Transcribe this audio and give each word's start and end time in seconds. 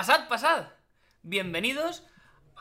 Pasad, 0.00 0.28
pasad. 0.28 0.64
Bienvenidos 1.22 2.02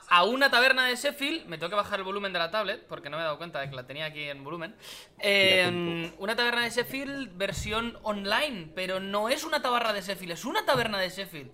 a 0.09 0.25
una 0.25 0.51
taberna 0.51 0.87
de 0.87 0.97
Sheffield. 0.97 1.45
Me 1.45 1.57
tengo 1.57 1.69
que 1.69 1.77
bajar 1.77 1.99
el 1.99 2.03
volumen 2.03 2.33
de 2.33 2.39
la 2.39 2.51
tablet 2.51 2.85
porque 2.85 3.09
no 3.09 3.15
me 3.15 3.23
he 3.23 3.25
dado 3.25 3.37
cuenta 3.37 3.61
de 3.61 3.69
que 3.69 3.77
la 3.77 3.87
tenía 3.87 4.07
aquí 4.07 4.23
en 4.23 4.43
volumen. 4.43 4.75
Eh, 5.19 6.11
una 6.17 6.35
taberna 6.35 6.65
de 6.65 6.69
Sheffield 6.69 7.37
versión 7.37 7.97
online, 8.03 8.73
pero 8.75 8.99
no 8.99 9.29
es 9.29 9.45
una 9.45 9.61
taberna 9.61 9.93
de 9.93 10.01
Sheffield, 10.01 10.33
es 10.33 10.43
una 10.43 10.65
taberna 10.65 10.99
de 10.99 11.09
Sheffield. 11.09 11.51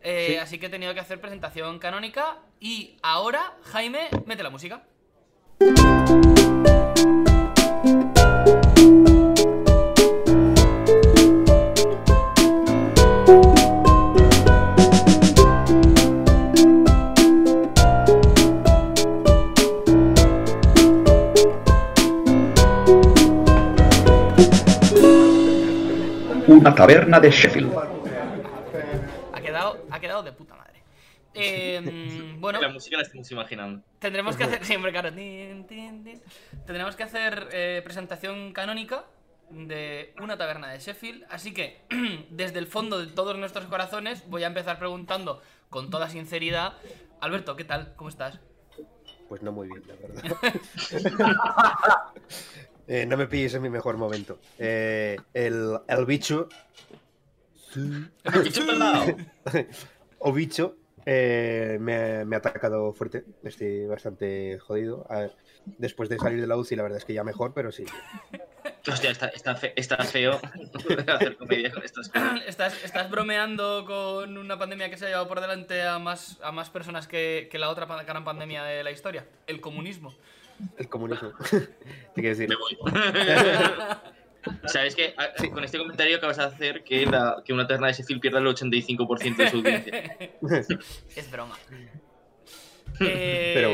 Eh, 0.00 0.26
Sí. 0.30 0.36
Así 0.38 0.58
que 0.58 0.66
he 0.66 0.70
tenido 0.70 0.92
que 0.92 0.98
hacer 0.98 1.20
presentación 1.20 1.78
canónica. 1.78 2.38
Y 2.58 2.98
ahora, 3.00 3.52
Jaime, 3.62 4.08
mete 4.26 4.42
la 4.42 4.50
música. 4.50 4.82
Taberna 26.82 27.20
de 27.20 27.30
Sheffield. 27.30 27.72
Ha 29.32 29.40
quedado, 29.40 29.86
ha 29.88 30.00
quedado 30.00 30.24
de 30.24 30.32
puta 30.32 30.56
madre. 30.56 30.82
Eh, 31.32 32.34
bueno, 32.40 32.60
La 32.60 32.70
música 32.70 32.96
la 32.96 33.04
estamos 33.04 33.30
imaginando. 33.30 33.84
tendremos 34.00 34.36
que 34.36 34.42
hacer. 34.42 34.64
Siempre, 34.70 34.90
claro. 34.90 35.12
tin, 35.12 35.64
tin, 35.68 36.02
tin. 36.02 36.20
Tendremos 36.66 36.96
que 36.96 37.04
hacer 37.04 37.48
eh, 37.52 37.82
presentación 37.84 38.52
canónica 38.52 39.04
de 39.50 40.12
una 40.20 40.36
taberna 40.36 40.72
de 40.72 40.80
Sheffield. 40.80 41.24
Así 41.30 41.54
que, 41.54 41.82
desde 42.30 42.58
el 42.58 42.66
fondo 42.66 42.98
de 42.98 43.06
todos 43.06 43.38
nuestros 43.38 43.66
corazones, 43.66 44.28
voy 44.28 44.42
a 44.42 44.48
empezar 44.48 44.80
preguntando 44.80 45.40
con 45.70 45.88
toda 45.88 46.08
sinceridad. 46.08 46.78
Alberto, 47.20 47.54
¿qué 47.54 47.62
tal? 47.62 47.94
¿Cómo 47.94 48.10
estás? 48.10 48.40
Pues 49.28 49.40
no 49.40 49.52
muy 49.52 49.68
bien, 49.68 49.84
la 49.86 49.94
verdad. 49.94 51.32
Eh, 52.88 53.06
no 53.06 53.16
me 53.16 53.26
pilles 53.26 53.54
en 53.54 53.62
mi 53.62 53.70
mejor 53.70 53.96
momento. 53.96 54.38
Eh, 54.58 55.16
el, 55.34 55.78
el 55.88 56.06
bicho. 56.06 56.48
¿Qué 57.74 58.50
chupa 58.52 58.72
al 58.72 58.78
lado? 58.78 59.16
o 60.18 60.32
bicho. 60.32 60.76
eh, 61.06 61.78
me, 61.80 62.24
me 62.24 62.36
ha 62.36 62.38
atacado 62.38 62.92
fuerte. 62.92 63.24
Estoy 63.42 63.86
bastante 63.86 64.58
jodido. 64.58 65.06
A 65.08 65.20
ver, 65.20 65.32
después 65.78 66.08
de 66.08 66.18
salir 66.18 66.40
de 66.40 66.46
la 66.46 66.56
UCI, 66.56 66.76
la 66.76 66.82
verdad 66.82 66.98
es 66.98 67.04
que 67.04 67.14
ya 67.14 67.24
mejor, 67.24 67.52
pero 67.54 67.72
sí. 67.72 67.84
Hostia, 68.86 69.10
está, 69.10 69.28
está, 69.28 69.54
fe- 69.54 69.72
está 69.76 69.96
feo 70.04 70.40
hacer 71.08 71.36
comedia 71.36 71.70
con 71.72 71.82
estas 71.84 72.08
cosas. 72.08 72.40
¿Estás, 72.46 72.84
estás 72.84 73.10
bromeando 73.10 73.84
con 73.86 74.36
una 74.36 74.58
pandemia 74.58 74.90
que 74.90 74.96
se 74.96 75.06
ha 75.06 75.08
llevado 75.08 75.28
por 75.28 75.40
delante 75.40 75.82
a 75.82 75.98
más, 75.98 76.38
a 76.42 76.52
más 76.52 76.68
personas 76.70 77.06
que, 77.08 77.48
que 77.50 77.58
la 77.58 77.70
otra 77.70 77.86
gran 78.04 78.24
pandemia 78.24 78.64
de 78.64 78.82
la 78.84 78.90
historia? 78.90 79.24
El 79.46 79.60
comunismo. 79.60 80.12
El 80.78 80.88
comunismo. 80.88 81.32
¿Qué 82.14 82.22
decir? 82.22 82.48
Me 82.48 82.56
voy. 82.56 82.76
¿Sabes 84.66 84.96
que 84.96 85.14
Con 85.52 85.62
este 85.62 85.78
comentario 85.78 86.16
acabas 86.16 86.36
de 86.36 86.42
hacer 86.44 86.82
que, 86.84 87.06
la, 87.06 87.42
que 87.44 87.52
una 87.52 87.66
terna 87.66 87.86
de 87.86 87.92
Sheffield 87.92 88.20
pierda 88.20 88.38
el 88.40 88.46
85% 88.46 89.36
de 89.36 89.50
su 89.50 89.56
audiencia. 89.58 90.16
es 91.16 91.30
broma. 91.30 91.56
Eh, 93.00 93.52
Pero 93.54 93.70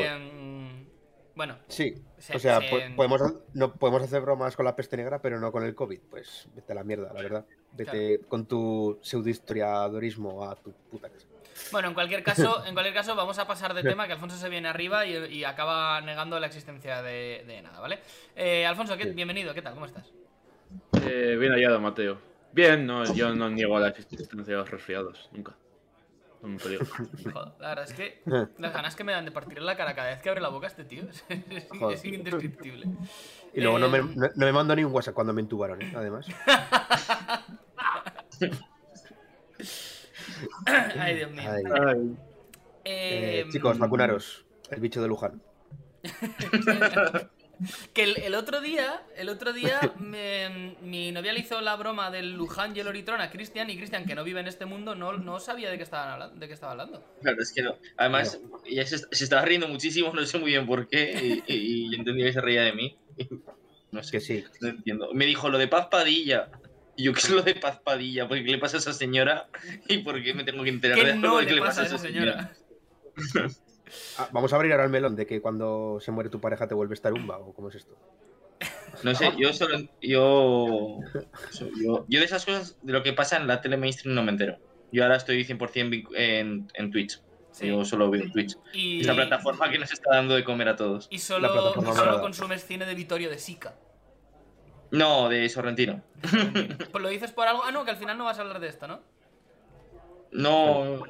Bueno, 1.35 1.57
Sí. 1.69 1.95
Se- 2.19 2.37
O 2.37 2.39
sea, 2.41 2.61
se- 2.61 2.69
po- 2.69 2.97
podemos, 2.97 3.23
no, 3.55 3.73
podemos 3.75 4.03
hacer 4.03 4.21
bromas 4.23 4.57
con 4.57 4.65
la 4.65 4.75
peste 4.75 4.97
negra, 4.97 5.23
pero 5.23 5.39
no 5.39 5.53
con 5.53 5.65
el 5.65 5.75
COVID. 5.75 6.01
Pues 6.11 6.49
vete 6.55 6.73
a 6.73 6.75
la 6.75 6.83
mierda, 6.85 7.13
la 7.15 7.23
verdad. 7.23 7.47
Vete 7.73 8.21
con 8.29 8.45
tu 8.47 8.99
pseudohistoriadorismo 9.03 10.45
a 10.45 10.57
tu 10.57 10.73
puta 10.91 11.09
casa. 11.09 11.28
Bueno, 11.73 11.89
en 11.89 11.95
cualquier 11.95 12.23
caso, 12.23 12.65
en 12.65 12.73
cualquier 12.75 12.95
caso, 12.95 13.15
vamos 13.15 13.39
a 13.39 13.47
pasar 13.47 13.75
de 13.75 13.83
tema, 13.83 14.07
que 14.07 14.13
Alfonso 14.15 14.37
se 14.37 14.49
viene 14.49 14.69
arriba 14.69 15.05
y, 15.07 15.15
y 15.35 15.45
acaba 15.45 16.01
negando 16.01 16.39
la 16.41 16.47
existencia 16.47 17.03
de, 17.03 17.45
de 17.47 17.63
nada, 17.63 17.81
¿vale? 17.81 17.99
Eh, 18.37 18.67
Alfonso, 18.67 18.97
¿qué- 18.97 19.05
Sí. 19.05 19.11
bienvenido, 19.11 19.53
¿qué 19.55 19.63
tal? 19.63 19.75
¿Cómo 19.75 19.87
estás? 19.87 20.07
Eh, 21.03 21.37
bien 21.39 21.53
hallado, 21.53 21.81
Mateo. 21.81 22.19
Bien, 22.53 22.87
no, 22.87 23.05
yo 23.15 23.35
no 23.35 23.49
niego 23.51 23.79
la 23.79 23.89
existencia 23.89 24.37
de 24.55 24.61
los 24.61 24.71
resfriados, 24.71 25.29
nunca. 25.33 25.55
Son 26.41 26.51
un 26.53 26.57
peligro. 26.57 26.87
Joder, 26.87 27.53
la 27.59 27.69
verdad 27.69 27.85
es 27.85 27.93
que 27.95 28.23
las 28.59 28.73
ganas 28.73 28.95
que 28.97 29.05
me 29.05 29.13
dan 29.13 29.25
de 29.25 29.33
partirle 29.33 29.65
la 29.65 29.77
cara 29.77 29.95
cada 29.95 30.09
vez 30.11 30.21
que 30.23 30.29
abre 30.29 30.41
la 30.41 30.49
boca 30.49 30.67
este 30.69 30.85
tío 30.85 31.03
es, 31.11 31.25
es- 31.51 31.67
Joder. 31.69 31.97
es 31.97 32.05
indescriptible. 32.05 32.87
Y 33.55 33.61
luego 33.61 33.79
no, 33.79 33.89
me, 33.89 33.99
Eh, 33.99 34.03
no, 34.15 34.29
no 34.35 34.47
me 34.47 34.53
mandó 34.53 34.77
ni 34.77 34.85
un 34.85 34.93
WhatsApp 34.93 35.15
cuando 35.15 35.33
me 35.33 35.41
entubaron, 35.41 35.81
¿eh? 35.83 35.93
además. 35.97 36.27
Ay, 40.99 41.17
Dios 41.17 41.31
mío. 41.31 41.43
Ay. 41.51 41.63
Ay, 41.87 42.17
Eh, 42.85 43.41
Eh, 43.41 43.47
chicos, 43.51 43.79
vacunaros. 43.79 44.45
El 44.71 44.81
bicho 44.81 45.01
de 45.03 45.09
Luján. 45.09 45.41
Que 47.93 48.05
el, 48.05 48.17
el 48.19 48.37
otro 48.37 48.61
día, 48.61 49.03
el 49.17 49.29
otro 49.29 49.53
día, 49.53 49.81
me- 49.99 50.77
mi 50.81 51.11
novia 51.11 51.33
le 51.33 51.41
hizo 51.41 51.61
la 51.61 51.75
broma 51.75 52.09
del 52.09 52.35
Luján 52.35 52.77
y 52.77 52.79
el 52.79 52.87
Oritrón 52.87 53.21
a 53.21 53.31
Cristian 53.31 53.69
y 53.69 53.77
Cristian, 53.77 54.07
que 54.07 54.15
no 54.15 54.23
vive 54.23 54.39
en 54.39 54.47
este 54.47 54.65
mundo, 54.65 54.95
no, 54.95 55.15
no 55.15 55.41
sabía 55.41 55.69
de 55.69 55.77
qué, 55.77 55.83
estaban 55.83 56.09
hablando, 56.13 56.39
de 56.39 56.47
qué 56.47 56.55
estaba 56.55 56.71
hablando. 56.73 57.05
Claro, 57.21 57.43
es 57.43 57.51
que 57.53 57.63
no. 57.63 57.77
Además, 57.97 58.39
ella 58.65 58.87
se, 58.87 58.99
se 58.99 59.25
estaba 59.25 59.43
riendo 59.43 59.67
muchísimo, 59.67 60.13
no 60.15 60.25
sé 60.25 60.39
muy 60.39 60.51
bien 60.53 60.67
por 60.69 60.87
qué, 60.87 61.43
y, 61.49 61.53
y- 61.53 61.87
y 61.87 61.91
yo 61.91 61.99
entendía 61.99 62.27
que 62.27 62.33
se 62.35 62.41
reía 62.41 62.63
de 62.63 62.73
mí. 62.75 62.97
No 63.91 64.03
sé, 64.03 64.13
Que 64.13 64.21
sí. 64.21 64.45
no 64.61 64.69
entiendo. 64.69 65.09
Me 65.15 65.25
dijo 65.25 65.49
lo 65.49 65.57
de 65.57 65.67
Paz 65.67 65.87
Padilla. 65.91 66.51
Y 66.99 67.05
yo, 67.05 67.13
¿qué 67.15 67.21
es 67.21 67.31
lo 67.31 67.43
de 67.43 67.55
Paz 67.55 67.79
Padilla? 67.83 68.27
¿Por 68.29 68.37
qué 68.39 68.51
le 68.51 68.59
pasa 68.59 68.77
a 68.77 68.81
esa 68.81 68.93
señora? 68.93 69.49
¿Y 69.89 69.99
por 69.99 70.21
qué 70.23 70.35
me 70.35 70.43
tengo 70.45 70.65
que 70.65 70.69
enterar 70.71 70.99
de 70.99 71.05
¿Qué 71.05 71.11
algo 71.13 71.27
no 71.29 71.37
de 71.39 71.47
que 71.47 71.55
le 71.55 71.61
pasa 71.61 71.83
a 71.83 71.87
esa 71.87 71.97
señora? 71.99 72.53
Ah, 74.19 74.29
vamos 74.33 74.53
a 74.53 74.57
abrir 74.57 74.71
ahora 74.73 74.85
el 74.85 74.91
melón 74.91 75.17
de 75.17 75.27
que 75.27 75.41
cuando 75.41 75.99
se 75.99 76.11
muere 76.11 76.29
tu 76.29 76.43
pareja 76.43 76.69
te 76.69 76.75
vuelves 76.75 77.01
tarumba 77.01 77.39
o 77.39 77.55
cómo 77.55 77.71
es 77.71 77.77
esto. 77.77 77.97
No 79.03 79.15
sé, 79.15 79.33
yo 79.39 79.51
solo. 79.55 79.79
Yo, 80.03 80.99
yo. 81.83 82.05
Yo 82.07 82.19
de 82.21 82.25
esas 82.27 82.45
cosas, 82.45 82.77
de 82.83 82.93
lo 82.93 83.03
que 83.03 83.15
pasa 83.15 83.39
en 83.39 83.47
la 83.47 83.63
tele 83.63 83.79
mainstream, 83.79 84.15
no 84.15 84.23
me 84.23 84.31
entero. 84.33 84.59
Yo 84.93 85.05
ahora 85.05 85.17
estoy 85.17 85.43
100% 85.43 85.59
vincu- 85.89 86.15
en, 86.15 86.69
en 86.75 86.91
Twitch. 86.91 87.23
Sí. 87.53 87.69
Yo 87.69 87.83
solo 87.87 88.11
veo 88.11 88.31
Twitch. 88.31 88.57
Y, 88.75 89.01
Esta 89.01 89.15
plataforma 89.15 89.71
que 89.71 89.79
nos 89.79 89.91
está 89.91 90.11
dando 90.17 90.35
de 90.35 90.45
comer 90.45 90.69
a 90.69 90.77
todos. 90.77 91.09
y 91.11 91.17
La 91.17 91.23
solo, 91.23 91.75
solo 91.95 92.21
consumes 92.21 92.63
cine 92.65 92.85
de 92.85 92.95
Vittorio 92.95 93.31
de 93.31 93.39
Sica. 93.39 93.75
No, 94.91 95.29
de 95.29 95.49
Sorrentino. 95.49 96.03
Pues 96.93 97.03
lo 97.03 97.09
dices 97.09 97.33
por 97.33 97.47
algo. 97.47 97.63
Ah, 97.65 97.71
no, 97.73 97.85
que 97.85 97.91
al 97.91 97.97
final 97.97 98.17
no 98.19 98.25
vas 98.25 98.39
a 98.39 98.43
hablar 98.43 98.61
de 98.61 98.69
esto, 98.69 98.87
¿no? 98.87 99.01
No. 100.31 101.05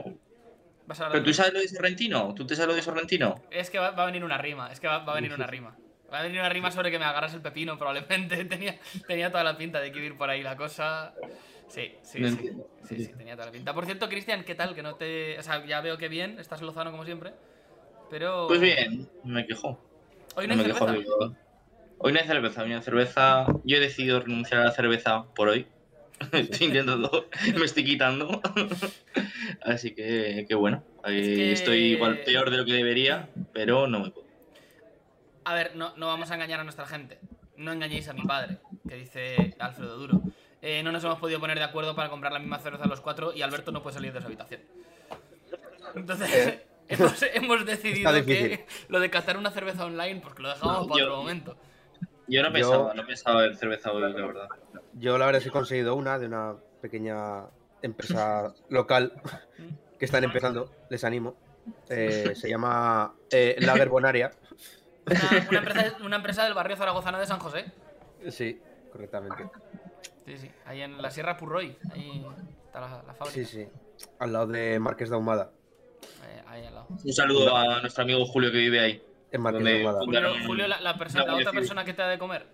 Vas 0.87 1.01
a 1.01 1.05
hablar 1.07 1.13
¿Pero 1.13 1.25
de- 1.25 1.31
tú 1.31 1.35
sabes 1.35 1.53
lo 1.53 1.61
de 1.61 1.69
Sorrentino? 1.69 2.35
¿Tú 2.35 2.47
te 2.47 2.55
sabes 2.55 2.69
lo 2.69 2.75
de 2.75 2.83
Sorrentino? 2.83 3.43
Es 3.51 3.71
que 3.71 3.79
va, 3.79 3.91
va 3.91 4.05
a 4.05 4.07
venir 4.07 4.25
una 4.25 4.39
rima, 4.39 4.71
es 4.73 4.81
que 4.81 4.87
va, 4.89 4.99
va 4.99 5.13
a 5.13 5.17
venir 5.17 5.33
una 5.35 5.47
rima. 5.47 5.77
Va 6.13 6.21
a 6.21 6.23
venir 6.23 6.41
una 6.41 6.49
rima 6.49 6.71
sobre 6.71 6.91
que 6.91 6.99
me 6.99 7.05
agarras 7.05 7.35
el 7.35 7.43
pepino, 7.43 7.77
probablemente. 7.77 8.45
Tenía, 8.47 8.79
tenía 9.07 9.31
toda 9.31 9.45
la 9.45 9.57
pinta 9.59 9.81
de 9.81 9.93
que 9.93 10.05
ir 10.05 10.17
por 10.17 10.31
ahí 10.31 10.43
la 10.43 10.57
cosa. 10.57 11.13
Sí, 11.69 11.93
sí, 12.03 12.21
No 12.21 12.29
sí. 12.29 12.35
entiendo. 12.35 12.67
Sí, 12.89 13.05
sí, 13.05 13.13
tenía 13.13 13.35
toda 13.35 13.47
la 13.47 13.53
pinta. 13.53 13.75
Por 13.75 13.85
cierto, 13.85 14.09
Cristian, 14.09 14.43
¿qué 14.45 14.55
tal? 14.55 14.75
Que 14.75 14.83
no 14.83 14.95
te. 14.95 15.39
O 15.39 15.43
sea, 15.43 15.65
ya 15.67 15.83
veo 15.83 15.99
que 15.99 16.09
bien, 16.09 16.39
estás 16.39 16.63
lozano 16.63 16.91
como 16.91 17.05
siempre. 17.05 17.35
Pero. 18.09 18.47
Pues 18.49 18.61
bien, 18.61 19.07
me 19.25 19.47
quejo. 19.47 19.79
Hoy 20.35 20.47
no 20.47 20.55
No 20.57 20.63
hay 20.63 20.69
me 20.69 20.73
quejo. 20.73 20.87
cerveza. 20.87 21.05
yo- 21.07 21.33
Hoy 21.99 22.13
no 22.13 22.21
hay 22.21 22.27
cerveza, 22.27 22.63
hoy 22.63 22.69
no 22.71 22.77
hay 22.77 22.83
cerveza. 22.83 23.47
Yo 23.65 23.77
he 23.77 23.81
decidido 23.81 24.21
renunciar 24.21 24.61
a 24.61 24.65
la 24.65 24.71
cerveza 24.73 25.25
por 25.35 25.49
hoy. 25.49 25.67
Estoy 26.33 26.67
intentando, 26.69 27.29
me 27.57 27.65
estoy 27.65 27.85
quitando. 27.85 28.41
Así 29.63 29.95
que, 29.95 30.47
que 30.49 30.55
bueno, 30.55 30.83
Es 31.05 31.13
que- 31.27 31.53
estoy 31.53 31.79
igual 31.93 32.21
peor 32.25 32.51
de 32.51 32.57
lo 32.59 32.65
que 32.65 32.73
debería, 32.73 33.29
pero 33.53 33.87
no 33.87 34.01
me 34.01 34.11
puedo. 34.11 34.27
A 35.45 35.55
ver, 35.55 35.75
no, 35.77 35.97
no 35.97 36.07
vamos 36.09 36.31
a 36.31 36.35
engañar 36.35 36.61
a 36.61 36.65
nuestra 36.65 36.87
gente. 36.87 37.19
No 37.57 37.73
engañéis 37.73 38.09
a 38.09 38.13
mi 38.13 38.23
padre, 38.23 38.59
que 38.89 38.97
dice 38.97 39.55
Alfredo 39.59 39.97
Duro. 39.97 40.21
Eh, 40.61 40.83
no 40.83 40.93
nos 40.93 41.03
hemos 41.05 41.19
podido 41.19 41.41
poner 41.41 41.59
de 41.59 41.65
acuerdo 41.65 41.95
para 41.95 42.11
comprar 42.11 42.33
la 42.33 42.39
misma 42.39 42.59
cerveza 42.59 42.87
los 42.87 43.01
cuatro 43.01 43.33
y 43.33 43.43
Alberto 43.43 43.71
no 43.73 43.83
puede 43.83 43.95
salir 43.95 44.13
de 44.13 44.21
su 44.21 44.27
habitación. 44.27 44.61
Entonces, 45.95 46.59
hemos, 46.89 47.23
hemos 47.23 47.65
decidido 47.65 48.13
que 48.25 48.67
lo 48.89 49.01
de 49.01 49.09
catar 49.11 49.37
una 49.37 49.51
cerveza 49.51 49.85
online, 49.87 50.21
porque 50.21 50.43
lo 50.43 50.49
dejamos 50.51 50.83
No, 50.83 50.89
para 50.89 50.99
yo- 51.01 51.07
otro 51.07 51.17
momento. 51.19 51.57
Yo 52.29 52.43
no 52.43 52.49
Yo- 52.49 52.53
pensaba, 52.53 52.95
no 52.95 53.07
pensaba 53.07 53.45
en 53.47 53.57
cerveza 53.57 53.93
hoy, 53.93 54.03
la 54.03 54.09
verdad. 54.27 54.49
Yo 54.95 55.17
la 55.19 55.27
verdad 55.27 55.39
es 55.39 55.45
que 55.45 55.49
he 55.49 55.53
conseguido 55.53 55.95
una 55.95 56.19
de 56.19 56.27
una 56.27 56.57
pequeña 56.83 57.45
empresa 57.83 58.53
local 58.69 59.13
que 59.99 60.05
están 60.05 60.25
empezando, 60.25 60.71
les 60.91 61.03
animo. 61.05 61.37
Eh, 61.91 62.33
se 62.35 62.49
llama 62.49 63.15
eh, 63.31 63.57
Lager 63.61 63.89
Bonaria. 63.89 64.31
Una, 65.07 65.47
una 65.49 65.59
empresa, 65.59 65.97
una 66.05 66.17
empresa 66.17 66.45
del 66.45 66.55
barrio 66.55 66.77
zaragozano 66.77 67.19
de 67.19 67.27
San 67.27 67.39
José. 67.39 67.65
Sí, 68.29 68.61
correctamente. 68.93 69.49
Sí, 70.27 70.37
sí. 70.39 70.51
Ahí 70.67 70.83
en 70.83 71.01
la 71.01 71.11
Sierra 71.11 71.37
Purroy. 71.37 71.77
Ahí 71.93 72.25
está 72.67 72.81
la, 72.81 73.03
la 73.07 73.15
fábrica. 73.15 73.31
Sí, 73.33 73.45
sí. 73.45 73.67
Al 74.19 74.33
lado 74.33 74.47
de 74.49 74.79
Marqués 74.79 75.09
de 75.09 75.15
Ahumada. 75.17 75.51
Ahí 76.47 76.65
al 76.65 76.75
lado. 76.75 76.87
Un 77.05 77.13
saludo 77.13 77.57
a 77.57 77.81
nuestro 77.81 78.03
amigo 78.05 78.25
Julio 78.27 78.51
que 78.51 78.59
vive 78.59 78.81
ahí. 78.81 79.03
En. 79.33 79.43
¿Dónde? 79.43 79.85
Julio, 79.85 80.35
Julio, 80.47 80.69
la, 80.69 80.81
la 80.81 80.97
persona, 80.97 81.25
No, 81.25 81.33
la 81.33 81.37
otra 81.39 81.53
persona 81.53 81.85
que 81.85 81.93
te 81.95 82.03
ha 82.03 82.09
de 82.09 82.19
comer. 82.19 82.47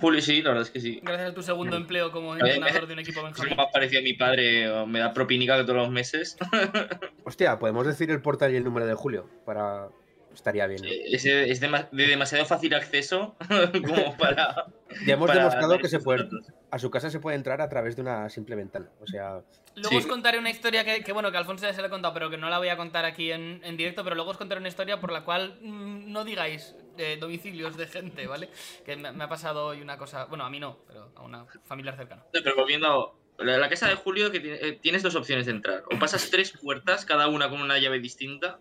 Julio, 0.00 0.20
sí, 0.22 0.42
la 0.42 0.50
verdad 0.50 0.62
es 0.64 0.70
que 0.70 0.80
sí. 0.80 1.00
Gracias 1.02 1.30
a 1.30 1.34
tu 1.34 1.42
segundo 1.42 1.76
Mm. 1.76 1.82
empleo 1.82 2.12
como 2.12 2.34
me- 2.34 2.40
entrenador 2.40 2.86
de 2.86 2.92
un 2.92 2.98
equipo 3.00 3.22
benjamín. 3.24 3.56
más 3.56 3.66
parecido 3.72 4.00
a 4.00 4.04
mi 4.04 4.12
padre, 4.12 4.70
o 4.70 4.86
me 4.86 5.00
da 5.00 5.12
propinica 5.12 5.56
que 5.56 5.64
todos 5.64 5.76
los 5.76 5.90
meses. 5.90 6.36
Hostia, 7.24 7.58
podemos 7.58 7.84
decir 7.86 8.10
el 8.12 8.22
portal 8.22 8.52
y 8.52 8.56
el 8.56 8.64
número 8.64 8.86
de 8.86 8.94
Julio. 8.94 9.28
Para. 9.44 9.88
Estaría 10.32 10.66
bien. 10.66 10.82
¿no? 10.82 10.88
Es, 10.90 11.22
de 11.24 12.06
demasiado 12.06 12.44
fácil 12.46 12.74
acceso 12.74 13.36
como 13.86 14.16
para. 14.18 14.66
Ya 15.06 15.14
hemos 15.14 15.28
para 15.28 15.40
demostrado 15.40 15.78
que 15.78 15.88
se 15.88 15.98
puede. 16.00 16.28
A 16.70 16.78
su 16.78 16.90
casa 16.90 17.10
se 17.10 17.18
puede 17.20 17.36
entrar 17.36 17.60
a 17.60 17.68
través 17.68 17.96
de 17.96 18.02
una 18.02 18.28
simple 18.28 18.56
ventana. 18.56 18.88
O 19.00 19.06
sea. 19.06 19.40
Luego 19.76 19.90
Sí. 19.90 19.96
os 19.96 20.06
contaré 20.06 20.38
una 20.38 20.50
historia 20.50 20.84
que, 20.84 21.02
que, 21.04 21.12
bueno, 21.12 21.30
que 21.30 21.36
Alfonso 21.38 21.64
ya 21.66 21.72
se 21.72 21.80
le 21.80 21.86
he 21.86 21.90
contado, 21.90 22.12
pero 22.14 22.28
que 22.28 22.36
no 22.36 22.50
la 22.50 22.58
voy 22.58 22.68
a 22.68 22.76
contar 22.76 23.04
aquí 23.04 23.30
en, 23.32 23.60
en 23.64 23.76
directo, 23.76 24.02
pero 24.02 24.16
luego 24.16 24.30
os 24.32 24.36
contaré 24.36 24.58
una 24.60 24.68
historia 24.68 25.00
por 25.00 25.12
la 25.12 25.24
cual 25.24 25.58
mm, 25.62 26.10
no 26.12 26.24
digáis 26.24 26.74
eh, 26.98 27.16
domicilios 27.20 27.76
de 27.76 27.86
gente, 27.86 28.26
¿vale? 28.26 28.50
Que 28.84 28.96
me, 28.96 29.12
me 29.12 29.24
ha 29.24 29.28
pasado 29.28 29.66
hoy 29.66 29.80
una 29.80 29.96
cosa, 29.96 30.24
bueno, 30.26 30.44
a 30.44 30.50
mí 30.50 30.58
no, 30.58 30.78
pero 30.88 31.12
a 31.14 31.22
una 31.22 31.46
familiar 31.64 31.96
cercana. 31.96 32.24
Pero 32.32 32.56
volviendo 32.56 33.16
la, 33.38 33.58
la 33.58 33.68
casa 33.68 33.88
de 33.88 33.94
Julio, 33.94 34.30
que 34.32 34.40
tiene- 34.40 34.58
eh, 34.60 34.78
tienes 34.82 35.02
dos 35.04 35.14
opciones 35.14 35.46
de 35.46 35.52
entrar. 35.52 35.84
O 35.94 35.98
pasas 36.00 36.28
tres 36.30 36.52
puertas, 36.60 37.04
cada 37.04 37.28
una 37.28 37.48
con 37.48 37.60
una 37.62 37.78
llave 37.78 38.00
distinta, 38.00 38.58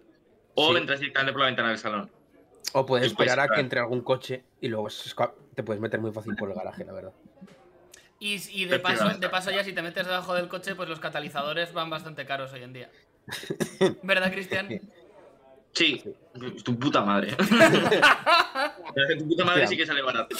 o 0.61 0.71
Sí. 0.71 0.77
entras 0.77 0.99
directamente 0.99 1.31
por 1.33 1.41
la 1.41 1.47
ventana 1.47 1.69
del 1.69 1.77
salón. 1.77 2.09
O 2.73 2.85
puedes 2.85 3.07
esperar 3.07 3.39
a 3.39 3.47
que 3.47 3.61
entre 3.61 3.79
algún 3.79 4.01
coche 4.01 4.43
y 4.61 4.67
luego 4.67 4.87
te 5.55 5.63
puedes 5.63 5.81
meter 5.81 5.99
muy 5.99 6.11
fácil 6.11 6.35
por 6.35 6.49
el 6.49 6.55
garaje, 6.55 6.83
la 6.85 6.93
verdad. 6.93 7.13
Y, 8.19 8.35
y 8.51 8.65
de, 8.65 8.79
paso, 8.79 8.95
Efectivamente. 8.95 9.25
de 9.25 9.29
paso 9.31 9.51
ya 9.51 9.63
si 9.63 9.71
te 9.73 9.81
metes 9.81 10.05
debajo 10.05 10.33
del 10.35 10.49
coche, 10.49 10.75
pues 10.75 10.89
los 10.89 10.99
catalizadores 10.99 11.71
van 11.73 11.89
bastante 11.89 12.25
caros 12.25 12.51
hoy 12.53 12.63
en 12.63 12.73
día. 12.73 12.89
¿Verdad, 14.03 14.31
Cristian? 14.31 14.67
Sí, 15.71 16.03
tu 16.65 16.77
puta 16.77 17.01
madre. 17.01 17.35
tu 19.17 19.27
puta 19.29 19.45
madre 19.45 19.67
sí 19.67 19.77
que 19.77 19.85
sale 19.85 20.01
barato. 20.01 20.35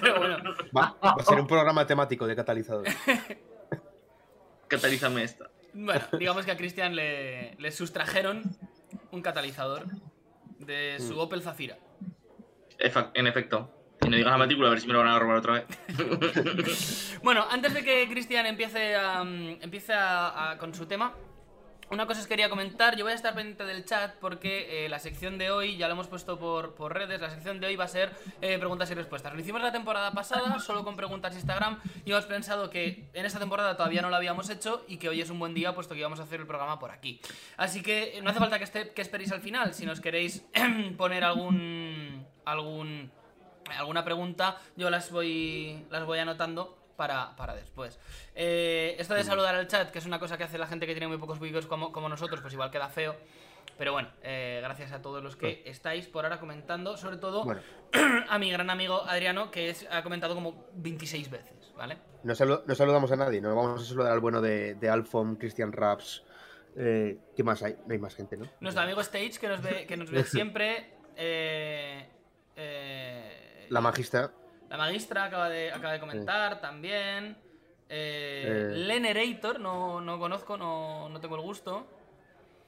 Pero 0.00 0.18
bueno, 0.18 0.54
Va, 0.76 0.96
va 1.04 1.14
a 1.18 1.22
ser 1.24 1.38
un 1.38 1.46
programa 1.46 1.86
temático 1.86 2.26
de 2.26 2.34
catalizadores. 2.34 2.96
Catalízame 4.68 5.22
esta. 5.22 5.48
bueno, 5.74 6.02
digamos 6.18 6.44
que 6.44 6.50
a 6.50 6.56
Cristian 6.56 6.96
le, 6.96 7.54
le 7.56 7.70
sustrajeron 7.70 8.42
un 9.16 9.22
catalizador 9.22 9.86
de 10.58 10.96
su 11.00 11.18
Opel 11.18 11.42
Zafira. 11.42 11.76
Efa- 12.78 13.10
En 13.14 13.26
efecto. 13.26 13.72
Y 14.02 14.10
no 14.10 14.16
digas 14.16 14.30
la 14.32 14.36
matrícula 14.38 14.68
a 14.68 14.70
ver 14.70 14.80
si 14.80 14.86
me 14.86 14.92
lo 14.92 14.98
van 15.00 15.08
a 15.08 15.18
robar 15.18 15.38
otra 15.38 15.52
vez. 15.54 15.66
Bueno, 17.22 17.44
antes 17.50 17.72
de 17.74 17.82
que 17.82 18.06
Cristian 18.08 18.46
empiece, 18.46 18.94
a, 18.94 19.24
mm, 19.24 19.62
empiece 19.62 19.92
a- 19.94 20.50
a- 20.52 20.58
con 20.58 20.74
su 20.74 20.86
tema, 20.86 21.14
una 21.90 22.06
cosa 22.06 22.20
os 22.20 22.26
quería 22.26 22.48
comentar. 22.48 22.96
Yo 22.96 23.04
voy 23.04 23.12
a 23.12 23.14
estar 23.14 23.34
pendiente 23.34 23.64
del 23.64 23.84
chat 23.84 24.14
porque 24.16 24.84
eh, 24.84 24.88
la 24.88 24.98
sección 24.98 25.38
de 25.38 25.50
hoy, 25.50 25.76
ya 25.76 25.86
lo 25.86 25.94
hemos 25.94 26.08
puesto 26.08 26.38
por, 26.38 26.74
por 26.74 26.92
redes, 26.92 27.20
la 27.20 27.30
sección 27.30 27.60
de 27.60 27.68
hoy 27.68 27.76
va 27.76 27.84
a 27.84 27.88
ser 27.88 28.10
eh, 28.40 28.58
preguntas 28.58 28.90
y 28.90 28.94
respuestas. 28.94 29.32
Lo 29.32 29.40
hicimos 29.40 29.62
la 29.62 29.72
temporada 29.72 30.12
pasada, 30.12 30.58
solo 30.60 30.84
con 30.84 30.96
preguntas 30.96 31.34
Instagram, 31.34 31.80
y 32.04 32.10
hemos 32.10 32.26
pensado 32.26 32.70
que 32.70 33.08
en 33.12 33.24
esta 33.26 33.38
temporada 33.38 33.76
todavía 33.76 34.02
no 34.02 34.10
lo 34.10 34.16
habíamos 34.16 34.50
hecho 34.50 34.84
y 34.88 34.96
que 34.96 35.08
hoy 35.08 35.20
es 35.20 35.30
un 35.30 35.38
buen 35.38 35.54
día 35.54 35.74
puesto 35.74 35.94
que 35.94 36.00
íbamos 36.00 36.20
a 36.20 36.24
hacer 36.24 36.40
el 36.40 36.46
programa 36.46 36.78
por 36.78 36.90
aquí. 36.90 37.20
Así 37.56 37.82
que 37.82 38.18
eh, 38.18 38.22
no 38.22 38.30
hace 38.30 38.40
falta 38.40 38.58
que, 38.58 38.64
esté, 38.64 38.90
que 38.90 39.02
esperéis 39.02 39.32
al 39.32 39.40
final, 39.40 39.74
si 39.74 39.86
nos 39.86 40.00
queréis 40.00 40.44
poner 40.96 41.24
algún... 41.24 42.26
algún 42.44 43.10
alguna 43.78 44.04
pregunta, 44.04 44.58
yo 44.76 44.90
las 44.90 45.10
voy, 45.10 45.84
las 45.90 46.04
voy 46.04 46.20
anotando 46.20 46.85
para, 46.96 47.36
para 47.36 47.54
después. 47.54 47.98
Eh, 48.34 48.96
esto 48.98 49.14
de 49.14 49.22
saludar 49.24 49.54
al 49.54 49.68
chat, 49.68 49.90
que 49.90 49.98
es 49.98 50.06
una 50.06 50.18
cosa 50.18 50.36
que 50.38 50.44
hace 50.44 50.58
la 50.58 50.66
gente 50.66 50.86
que 50.86 50.92
tiene 50.94 51.08
muy 51.08 51.18
pocos 51.18 51.38
vídeos 51.38 51.66
como, 51.66 51.92
como 51.92 52.08
nosotros, 52.08 52.40
pues 52.40 52.52
igual 52.54 52.70
queda 52.70 52.88
feo. 52.88 53.16
Pero 53.78 53.92
bueno, 53.92 54.08
eh, 54.22 54.60
gracias 54.62 54.92
a 54.92 55.02
todos 55.02 55.22
los 55.22 55.36
que 55.36 55.62
estáis 55.66 56.06
por 56.06 56.24
ahora 56.24 56.40
comentando, 56.40 56.96
sobre 56.96 57.18
todo 57.18 57.44
Bueno, 57.44 57.60
a 58.28 58.38
mi 58.38 58.50
gran 58.50 58.70
amigo 58.70 59.02
Adriano, 59.04 59.50
que 59.50 59.68
es, 59.68 59.86
ha 59.90 60.02
comentado 60.02 60.34
como 60.34 60.64
26 60.74 61.30
veces, 61.30 61.72
¿vale? 61.76 61.98
no, 62.22 62.32
salu- 62.34 62.62
no 62.64 62.74
saludamos 62.74 63.12
a 63.12 63.16
nadie, 63.16 63.40
no 63.42 63.54
vamos 63.54 63.82
a 63.82 63.84
saludar 63.84 64.12
al 64.12 64.20
bueno 64.20 64.40
de, 64.40 64.76
de 64.76 64.88
Alfom, 64.88 65.36
Christian 65.36 65.72
Raps. 65.72 66.24
Eh, 66.78 67.18
¿Qué 67.36 67.42
más 67.42 67.62
hay? 67.62 67.76
No 67.86 67.92
hay 67.92 67.98
más 67.98 68.14
gente, 68.14 68.36
¿no? 68.38 68.46
Nuestro 68.60 68.82
amigo 68.82 69.00
Stage, 69.02 69.38
que 69.40 69.48
nos 69.48 69.60
ve, 69.62 69.86
que 69.86 69.96
nos 69.96 70.10
ve 70.10 70.24
siempre. 70.24 70.94
eh, 71.16 72.08
eh, 72.56 73.66
La 73.68 73.80
magistra. 73.80 74.30
La 74.68 74.76
magistra 74.76 75.24
acaba 75.24 75.48
de, 75.48 75.70
acaba 75.70 75.92
de 75.92 76.00
comentar 76.00 76.60
también. 76.60 77.36
Eh, 77.88 78.44
Eh. 78.72 78.76
Lenerator, 78.76 79.60
no, 79.60 80.00
no 80.00 80.18
conozco, 80.18 80.56
no, 80.56 81.08
no 81.08 81.20
tengo 81.20 81.36
el 81.36 81.42
gusto. 81.42 81.86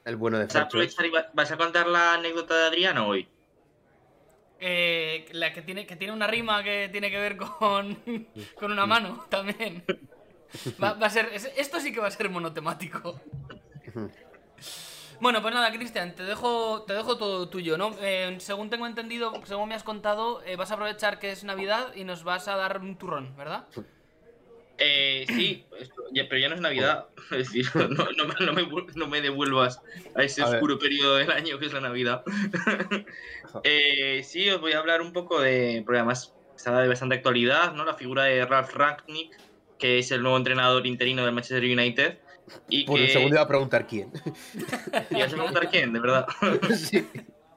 El 0.05 0.15
bueno 0.15 0.37
de 0.39 0.45
¿Vas 0.45 0.55
a, 0.55 0.59
Fercho. 0.59 0.67
aprovechar 0.77 1.05
y 1.05 1.09
va- 1.09 1.27
¿Vas 1.33 1.51
a 1.51 1.57
contar 1.57 1.87
la 1.87 2.13
anécdota 2.13 2.55
de 2.57 2.67
Adriano 2.67 3.07
hoy? 3.07 3.27
Eh, 4.61 5.27
la 5.31 5.53
que 5.53 5.61
tiene, 5.61 5.85
que 5.85 5.95
tiene 5.95 6.13
una 6.13 6.27
rima 6.27 6.63
que 6.63 6.89
tiene 6.91 7.09
que 7.11 7.17
ver 7.19 7.37
con, 7.37 7.95
con 8.55 8.71
una 8.71 8.85
mano 8.85 9.25
también. 9.29 9.83
Va, 10.81 10.93
va 10.93 11.07
a 11.07 11.09
ser, 11.09 11.29
es- 11.33 11.51
esto 11.57 11.79
sí 11.79 11.91
que 11.93 11.99
va 11.99 12.07
a 12.07 12.11
ser 12.11 12.29
monotemático. 12.29 13.19
Bueno, 15.21 15.41
pues 15.41 15.53
nada, 15.53 15.71
Cristian, 15.71 16.15
te 16.15 16.23
dejo, 16.23 16.83
te 16.83 16.93
dejo 16.93 17.17
todo 17.17 17.49
tuyo, 17.49 17.77
¿no? 17.77 17.93
Eh, 18.01 18.37
según 18.39 18.69
tengo 18.69 18.87
entendido, 18.87 19.33
según 19.45 19.67
me 19.69 19.75
has 19.75 19.83
contado, 19.83 20.41
eh, 20.45 20.55
vas 20.55 20.71
a 20.71 20.75
aprovechar 20.75 21.19
que 21.19 21.31
es 21.31 21.43
Navidad 21.43 21.93
y 21.93 22.05
nos 22.05 22.23
vas 22.23 22.47
a 22.47 22.55
dar 22.55 22.79
un 22.79 22.97
turrón, 22.97 23.35
¿verdad? 23.35 23.67
Eh, 24.77 25.25
sí, 25.27 25.65
pero 26.29 26.37
ya 26.37 26.47
no 26.47 26.55
es 26.55 26.61
Navidad. 26.61 27.07
Es 27.31 27.51
decir, 27.51 27.65
no, 27.75 27.87
no 27.87 28.25
me- 28.25 28.45
no 28.45 28.53
me, 28.53 28.67
no 28.95 29.07
me 29.07 29.19
devuelvas 29.21 29.81
a 30.15 30.23
ese 30.23 30.41
A 30.41 30.45
ver. 30.45 30.55
oscuro 30.55 30.79
periodo 30.79 31.17
del 31.17 31.31
año 31.31 31.59
que 31.59 31.65
es 31.65 31.73
la 31.73 31.81
Navidad. 31.81 32.23
Eh, 33.63 34.21
sí, 34.23 34.47
os 34.49 34.61
voy 34.61 34.73
a 34.73 34.77
hablar 34.79 35.01
un 35.01 35.11
poco 35.11 35.41
de. 35.41 35.81
Porque 35.83 35.97
además 35.97 36.33
está 36.55 36.79
de 36.79 36.87
bastante 36.87 37.15
actualidad, 37.15 37.73
¿no? 37.73 37.83
La 37.83 37.95
figura 37.95 38.23
de 38.23 38.45
Ralf 38.45 38.73
Rangnick, 38.75 39.35
que 39.79 39.97
es 39.97 40.11
el 40.11 40.21
nuevo 40.21 40.37
entrenador 40.37 40.85
interino 40.85 41.25
del 41.25 41.33
Manchester 41.33 41.63
United. 41.63 42.19
Y 42.69 42.85
Por 42.85 42.97
que. 42.97 43.05
el 43.05 43.11
segundo 43.11 43.35
iba 43.35 43.43
a 43.43 43.47
preguntar 43.47 43.87
quién. 43.87 44.11
y 45.09 45.15
vas 45.15 45.33
a 45.33 45.35
preguntar 45.35 45.69
quién, 45.69 45.93
de 45.93 45.99
verdad. 45.99 46.27
sí. 46.75 47.07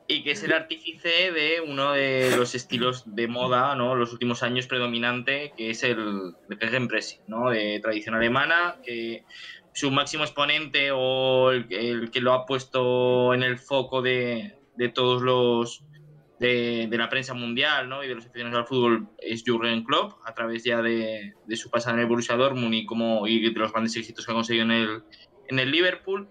y 0.08 0.22
que 0.22 0.32
es 0.32 0.42
el 0.42 0.52
artífice 0.52 1.32
de 1.32 1.60
uno 1.66 1.92
de 1.92 2.34
los 2.36 2.54
estilos 2.54 3.04
de 3.06 3.28
moda, 3.28 3.74
¿no? 3.74 3.94
Los 3.94 4.12
últimos 4.12 4.42
años 4.42 4.66
predominante, 4.66 5.52
que 5.56 5.70
es 5.70 5.82
el 5.82 6.34
el 6.48 6.88
¿no? 7.26 7.50
De 7.50 7.80
tradición 7.80 8.14
alemana, 8.14 8.76
que 8.84 9.24
su 9.72 9.90
máximo 9.90 10.24
exponente 10.24 10.90
o 10.92 11.50
el, 11.50 11.66
el 11.70 12.10
que 12.10 12.20
lo 12.20 12.32
ha 12.32 12.46
puesto 12.46 13.32
en 13.32 13.42
el 13.42 13.58
foco 13.58 14.02
de, 14.02 14.54
de 14.76 14.88
todos 14.88 15.22
los 15.22 15.84
de, 16.42 16.88
de 16.90 16.98
la 16.98 17.08
prensa 17.08 17.34
mundial, 17.34 17.88
¿no? 17.88 18.02
Y 18.02 18.08
de 18.08 18.16
los 18.16 18.26
aficionados 18.26 18.58
al 18.58 18.66
fútbol 18.66 19.08
es 19.18 19.44
Jürgen 19.44 19.84
Klopp 19.84 20.14
a 20.26 20.34
través 20.34 20.64
ya 20.64 20.82
de, 20.82 21.34
de 21.46 21.56
su 21.56 21.70
pasada 21.70 21.94
en 21.94 22.00
el 22.00 22.06
Borussia 22.06 22.36
Dortmund 22.36 22.74
y 22.74 22.84
como 22.84 23.26
y 23.28 23.40
de 23.40 23.58
los 23.58 23.72
grandes 23.72 23.96
éxitos 23.96 24.26
que 24.26 24.32
ha 24.32 24.34
conseguido 24.34 24.64
en 24.64 24.72
el 24.72 25.02
en 25.48 25.58
el 25.60 25.70
Liverpool 25.70 26.28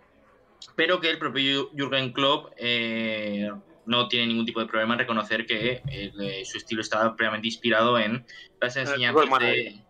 pero 0.75 0.99
que 0.99 1.09
el 1.09 1.17
propio 1.17 1.69
Jürgen 1.71 2.11
Klopp 2.11 2.53
eh, 2.57 3.49
no 3.85 4.07
tiene 4.09 4.27
ningún 4.27 4.45
tipo 4.45 4.59
de 4.59 4.65
problema 4.65 4.93
en 4.93 4.99
reconocer 4.99 5.45
que 5.45 5.81
el, 5.89 6.21
eh, 6.21 6.45
su 6.45 6.57
estilo 6.57 6.81
estaba 6.81 7.15
previamente 7.15 7.47
inspirado 7.47 7.97
en 7.97 8.25
las 8.59 8.75
enseñanzas 8.75 9.39
de, 9.39 9.81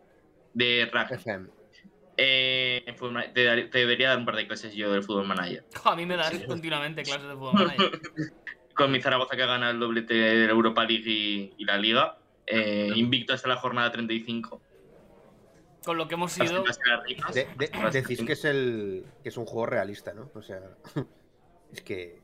de. 0.54 0.84
FM. 0.84 1.50
Eh, 2.18 2.84
te, 3.34 3.63
te 3.63 3.78
debería 3.80 4.10
dar 4.10 4.20
un 4.20 4.25
par 4.25 4.36
de 4.36 4.46
clases 4.46 4.75
yo 4.75 4.92
del 4.92 5.04
fútbol 5.04 5.25
manager. 5.25 5.66
Jo, 5.75 5.90
a 5.92 5.96
mí 5.96 6.06
me 6.06 6.16
das 6.16 6.32
continuamente 6.46 7.04
clases 7.04 7.28
de 7.28 7.34
fútbol 7.34 7.54
manager. 7.54 8.01
Con 8.75 8.92
mi 8.92 9.01
Zaragoza 9.01 9.36
que 9.36 9.46
gana 9.46 9.70
el 9.70 9.80
doblete 9.80 10.13
de 10.13 10.46
la 10.48 10.51
Europa 10.51 10.84
League 10.86 11.04
y, 11.10 11.54
y 11.58 11.66
la 11.66 11.78
Liga, 11.78 12.18
eh, 12.48 12.92
invicto 12.96 13.34
hasta 13.34 13.48
la 13.48 13.58
jornada 13.58 13.92
35. 13.92 14.62
Con 15.86 15.98
lo 15.98 16.08
que 16.08 16.13
hemos 16.16 16.32
sido. 16.32 16.63
De- 17.34 17.48
de- 17.58 17.90
decís 17.92 18.22
que 18.25 18.34
es 18.34 18.46
el 18.46 19.04
que 19.24 19.30
es 19.30 19.38
un 19.38 19.46
juego 19.46 19.66
realista, 19.66 20.13
¿no? 20.13 20.30
O 20.36 20.42
sea, 20.42 20.62
es 21.74 21.82
que 21.82 22.22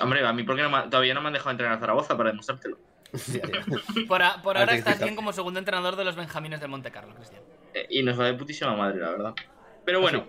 Hombre, 0.00 0.24
a 0.24 0.32
mí 0.32 0.44
porque 0.44 0.62
no 0.62 0.70
me- 0.70 0.88
todavía 0.88 1.14
no 1.14 1.20
me 1.20 1.26
han 1.28 1.32
dejado 1.32 1.50
entrenar 1.50 1.76
a 1.76 1.80
Zaragoza 1.80 2.16
para 2.16 2.30
demostrártelo. 2.30 2.78
Por, 4.08 4.22
a- 4.22 4.40
por 4.40 4.56
Ah, 4.56 4.60
ahora 4.60 4.74
estás 4.76 5.00
bien 5.02 5.16
como 5.16 5.32
segundo 5.32 5.58
entrenador 5.58 5.96
de 5.96 6.04
los 6.04 6.14
Benjamines 6.14 6.60
del 6.60 6.68
Monte 6.70 6.92
Carlo, 6.92 7.12
Cristian. 7.16 7.42
Eh, 7.74 7.86
y 7.90 8.02
nos 8.04 8.18
va 8.20 8.26
de 8.26 8.34
putísima 8.34 8.76
madre, 8.76 9.00
la 9.00 9.10
verdad. 9.10 9.34
Pero 9.84 10.00
bueno, 10.00 10.26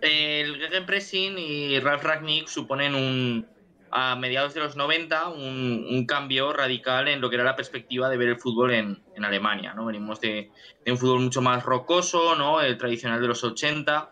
el 0.00 0.56
Gegenpressing 0.56 1.36
y 1.38 1.78
Ralf 1.80 2.02
Ragnick 2.02 2.46
suponen 2.48 2.94
un, 2.94 3.46
a 3.92 4.16
mediados 4.16 4.54
de 4.54 4.60
los 4.60 4.74
90 4.74 5.28
un, 5.28 6.06
cambio 6.06 6.52
radical 6.52 7.08
en 7.08 7.20
lo 7.20 7.28
que 7.28 7.36
era 7.36 7.44
la 7.44 7.54
perspectiva 7.54 8.08
de 8.08 8.16
ver 8.16 8.28
el 8.30 8.38
fútbol 8.38 8.72
en, 8.72 8.98
Alemania. 9.22 9.74
¿no? 9.74 9.84
Venimos 9.84 10.20
de, 10.20 10.50
un 10.86 10.96
fútbol 10.96 11.20
mucho 11.20 11.42
más 11.42 11.62
rocoso, 11.62 12.34
¿no? 12.34 12.60
el 12.60 12.78
tradicional 12.78 13.20
de 13.20 13.28
los 13.28 13.44
80, 13.44 14.10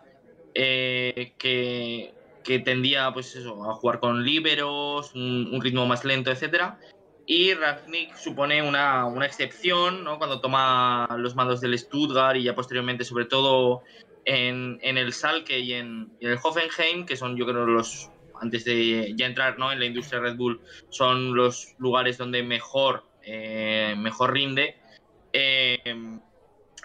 eh, 0.54 1.32
que, 1.38 2.12
que 2.44 2.58
tendía 2.58 3.10
pues 3.12 3.36
a 3.36 3.72
jugar 3.72 4.00
con 4.00 4.22
líberos, 4.22 5.14
un, 5.14 5.58
ritmo 5.62 5.86
más 5.86 6.04
lento, 6.04 6.30
etcétera 6.30 6.78
y 7.26 7.54
Ragnick 7.54 8.16
supone 8.16 8.60
una, 8.60 9.06
una 9.06 9.24
excepción 9.24 10.02
¿no? 10.02 10.18
cuando 10.18 10.40
toma 10.40 11.06
los 11.16 11.36
mandos 11.36 11.60
del 11.60 11.78
Stuttgart 11.78 12.36
y 12.36 12.42
ya 12.42 12.56
posteriormente, 12.56 13.04
sobre 13.04 13.24
todo 13.24 13.82
en, 14.24 14.80
en 14.82 14.98
el 14.98 15.12
Salke 15.12 15.60
y 15.60 15.74
en, 15.74 16.10
y 16.18 16.26
en 16.26 16.32
el 16.32 16.38
Hoffenheim, 16.42 17.06
que 17.06 17.16
son 17.16 17.36
yo 17.36 17.46
creo 17.46 17.66
los, 17.66 18.10
antes 18.40 18.64
de 18.64 19.14
ya 19.16 19.26
entrar 19.26 19.58
¿no? 19.58 19.70
en 19.72 19.78
la 19.80 19.86
industria 19.86 20.20
Red 20.20 20.36
Bull, 20.36 20.60
son 20.88 21.34
los 21.34 21.74
lugares 21.78 22.18
donde 22.18 22.42
mejor, 22.42 23.04
eh, 23.22 23.94
mejor 23.96 24.32
rinde. 24.32 24.76
eh, 25.32 25.78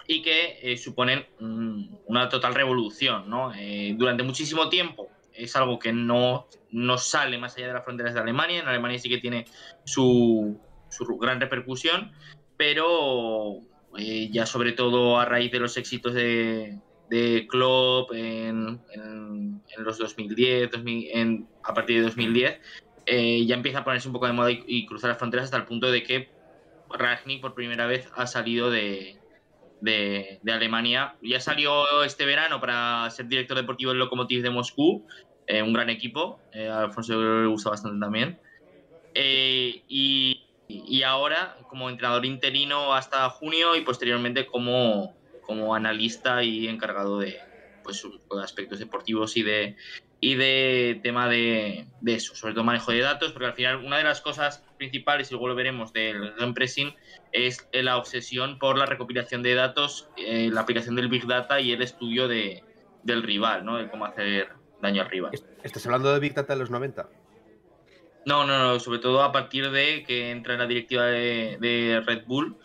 y 0.08 0.22
que 0.22 0.58
eh, 0.62 0.76
suponen 0.76 1.26
mm, 1.40 1.96
una 2.06 2.28
total 2.28 2.54
revolución. 2.54 3.28
¿no? 3.28 3.52
Eh, 3.54 3.94
durante 3.96 4.22
muchísimo 4.22 4.68
tiempo 4.68 5.08
es 5.32 5.54
algo 5.56 5.78
que 5.78 5.92
no, 5.92 6.46
no 6.70 6.98
sale 6.98 7.38
más 7.38 7.56
allá 7.56 7.68
de 7.68 7.72
las 7.74 7.84
fronteras 7.84 8.14
de 8.14 8.20
Alemania. 8.20 8.60
En 8.60 8.68
Alemania 8.68 8.98
sí 8.98 9.08
que 9.08 9.18
tiene 9.18 9.46
su, 9.84 10.58
su 10.88 11.04
gran 11.18 11.40
repercusión, 11.40 12.12
pero 12.56 13.60
eh, 13.98 14.28
ya 14.30 14.46
sobre 14.46 14.72
todo 14.72 15.18
a 15.18 15.24
raíz 15.24 15.52
de 15.52 15.60
los 15.60 15.76
éxitos 15.76 16.14
de, 16.14 16.78
de 17.08 17.46
Klopp 17.48 18.12
en, 18.14 18.84
en- 18.94 19.64
en 19.76 19.84
los 19.84 19.98
2010, 19.98 20.70
2000 20.70 21.08
en- 21.12 21.50
a 21.62 21.74
partir 21.74 21.96
de 21.98 22.02
2010, 22.04 22.58
eh, 23.06 23.44
ya 23.46 23.54
empieza 23.56 23.80
a 23.80 23.84
ponerse 23.84 24.08
un 24.08 24.14
poco 24.14 24.26
de 24.26 24.32
moda 24.32 24.50
y, 24.52 24.62
y 24.66 24.86
cruzar 24.86 25.10
las 25.10 25.18
fronteras 25.18 25.44
hasta 25.46 25.56
el 25.58 25.64
punto 25.66 25.90
de 25.90 26.02
que 26.02 26.32
Ragnick 26.90 27.40
por 27.42 27.54
primera 27.54 27.86
vez 27.86 28.08
ha 28.16 28.26
salido 28.26 28.70
de, 28.70 29.22
de, 29.80 30.38
de 30.42 30.52
Alemania. 30.52 31.16
Ya 31.22 31.40
salió 31.40 32.04
este 32.04 32.26
verano 32.26 32.60
para 32.60 33.10
ser 33.10 33.28
director 33.28 33.56
deportivo 33.56 33.90
del 33.92 34.00
Lokomotiv 34.00 34.42
de 34.42 34.50
Moscú, 34.50 35.06
eh, 35.46 35.62
un 35.62 35.72
gran 35.72 35.90
equipo. 35.90 36.44
eh, 36.52 36.68
a 36.68 36.80
Alfonso 36.82 37.20
le 37.42 37.46
gusta 37.48 37.70
bastante 37.70 38.00
también. 38.00 38.40
Eh, 39.14 39.84
y, 39.88 40.46
y 40.68 41.02
ahora 41.02 41.56
como 41.68 41.88
entrenador 41.90 42.26
interino 42.26 42.94
hasta 42.94 43.28
junio 43.30 43.76
y 43.76 43.82
posteriormente 43.82 44.46
como, 44.46 45.15
como 45.46 45.74
analista 45.74 46.42
y 46.42 46.68
encargado 46.68 47.18
de, 47.18 47.38
pues, 47.82 48.06
aspectos 48.42 48.80
deportivos 48.80 49.36
y 49.36 49.42
de, 49.42 49.76
y 50.20 50.34
de 50.34 51.00
tema 51.02 51.28
de, 51.28 51.86
de 52.00 52.14
eso, 52.14 52.34
sobre 52.34 52.52
todo 52.54 52.64
manejo 52.64 52.90
de 52.90 53.00
datos, 53.00 53.32
porque 53.32 53.46
al 53.46 53.54
final 53.54 53.76
una 53.76 53.98
de 53.98 54.04
las 54.04 54.20
cosas 54.20 54.64
principales, 54.76 55.30
y 55.30 55.34
luego 55.34 55.48
lo 55.48 55.54
veremos, 55.54 55.92
del 55.92 56.34
Game 56.34 56.52
Pressing 56.52 56.94
es 57.32 57.68
la 57.72 57.96
obsesión 57.96 58.58
por 58.58 58.76
la 58.76 58.86
recopilación 58.86 59.42
de 59.42 59.54
datos, 59.54 60.08
eh, 60.16 60.50
la 60.52 60.62
aplicación 60.62 60.96
del 60.96 61.08
Big 61.08 61.26
Data 61.26 61.60
y 61.60 61.72
el 61.72 61.82
estudio 61.82 62.28
de, 62.28 62.64
del 63.02 63.22
rival, 63.22 63.64
¿no? 63.64 63.76
de 63.76 63.88
cómo 63.88 64.04
hacer 64.04 64.48
daño 64.82 65.02
al 65.02 65.10
rival. 65.10 65.32
¿Estás 65.62 65.86
hablando 65.86 66.12
de 66.12 66.20
Big 66.20 66.34
Data 66.34 66.54
de 66.54 66.60
los 66.60 66.70
90? 66.70 67.08
No, 68.26 68.44
no, 68.44 68.58
no, 68.58 68.80
sobre 68.80 68.98
todo 68.98 69.22
a 69.22 69.30
partir 69.30 69.70
de 69.70 70.02
que 70.02 70.30
entra 70.30 70.54
en 70.54 70.58
la 70.58 70.66
directiva 70.66 71.04
de, 71.04 71.58
de 71.60 72.02
Red 72.04 72.24
Bull 72.26 72.56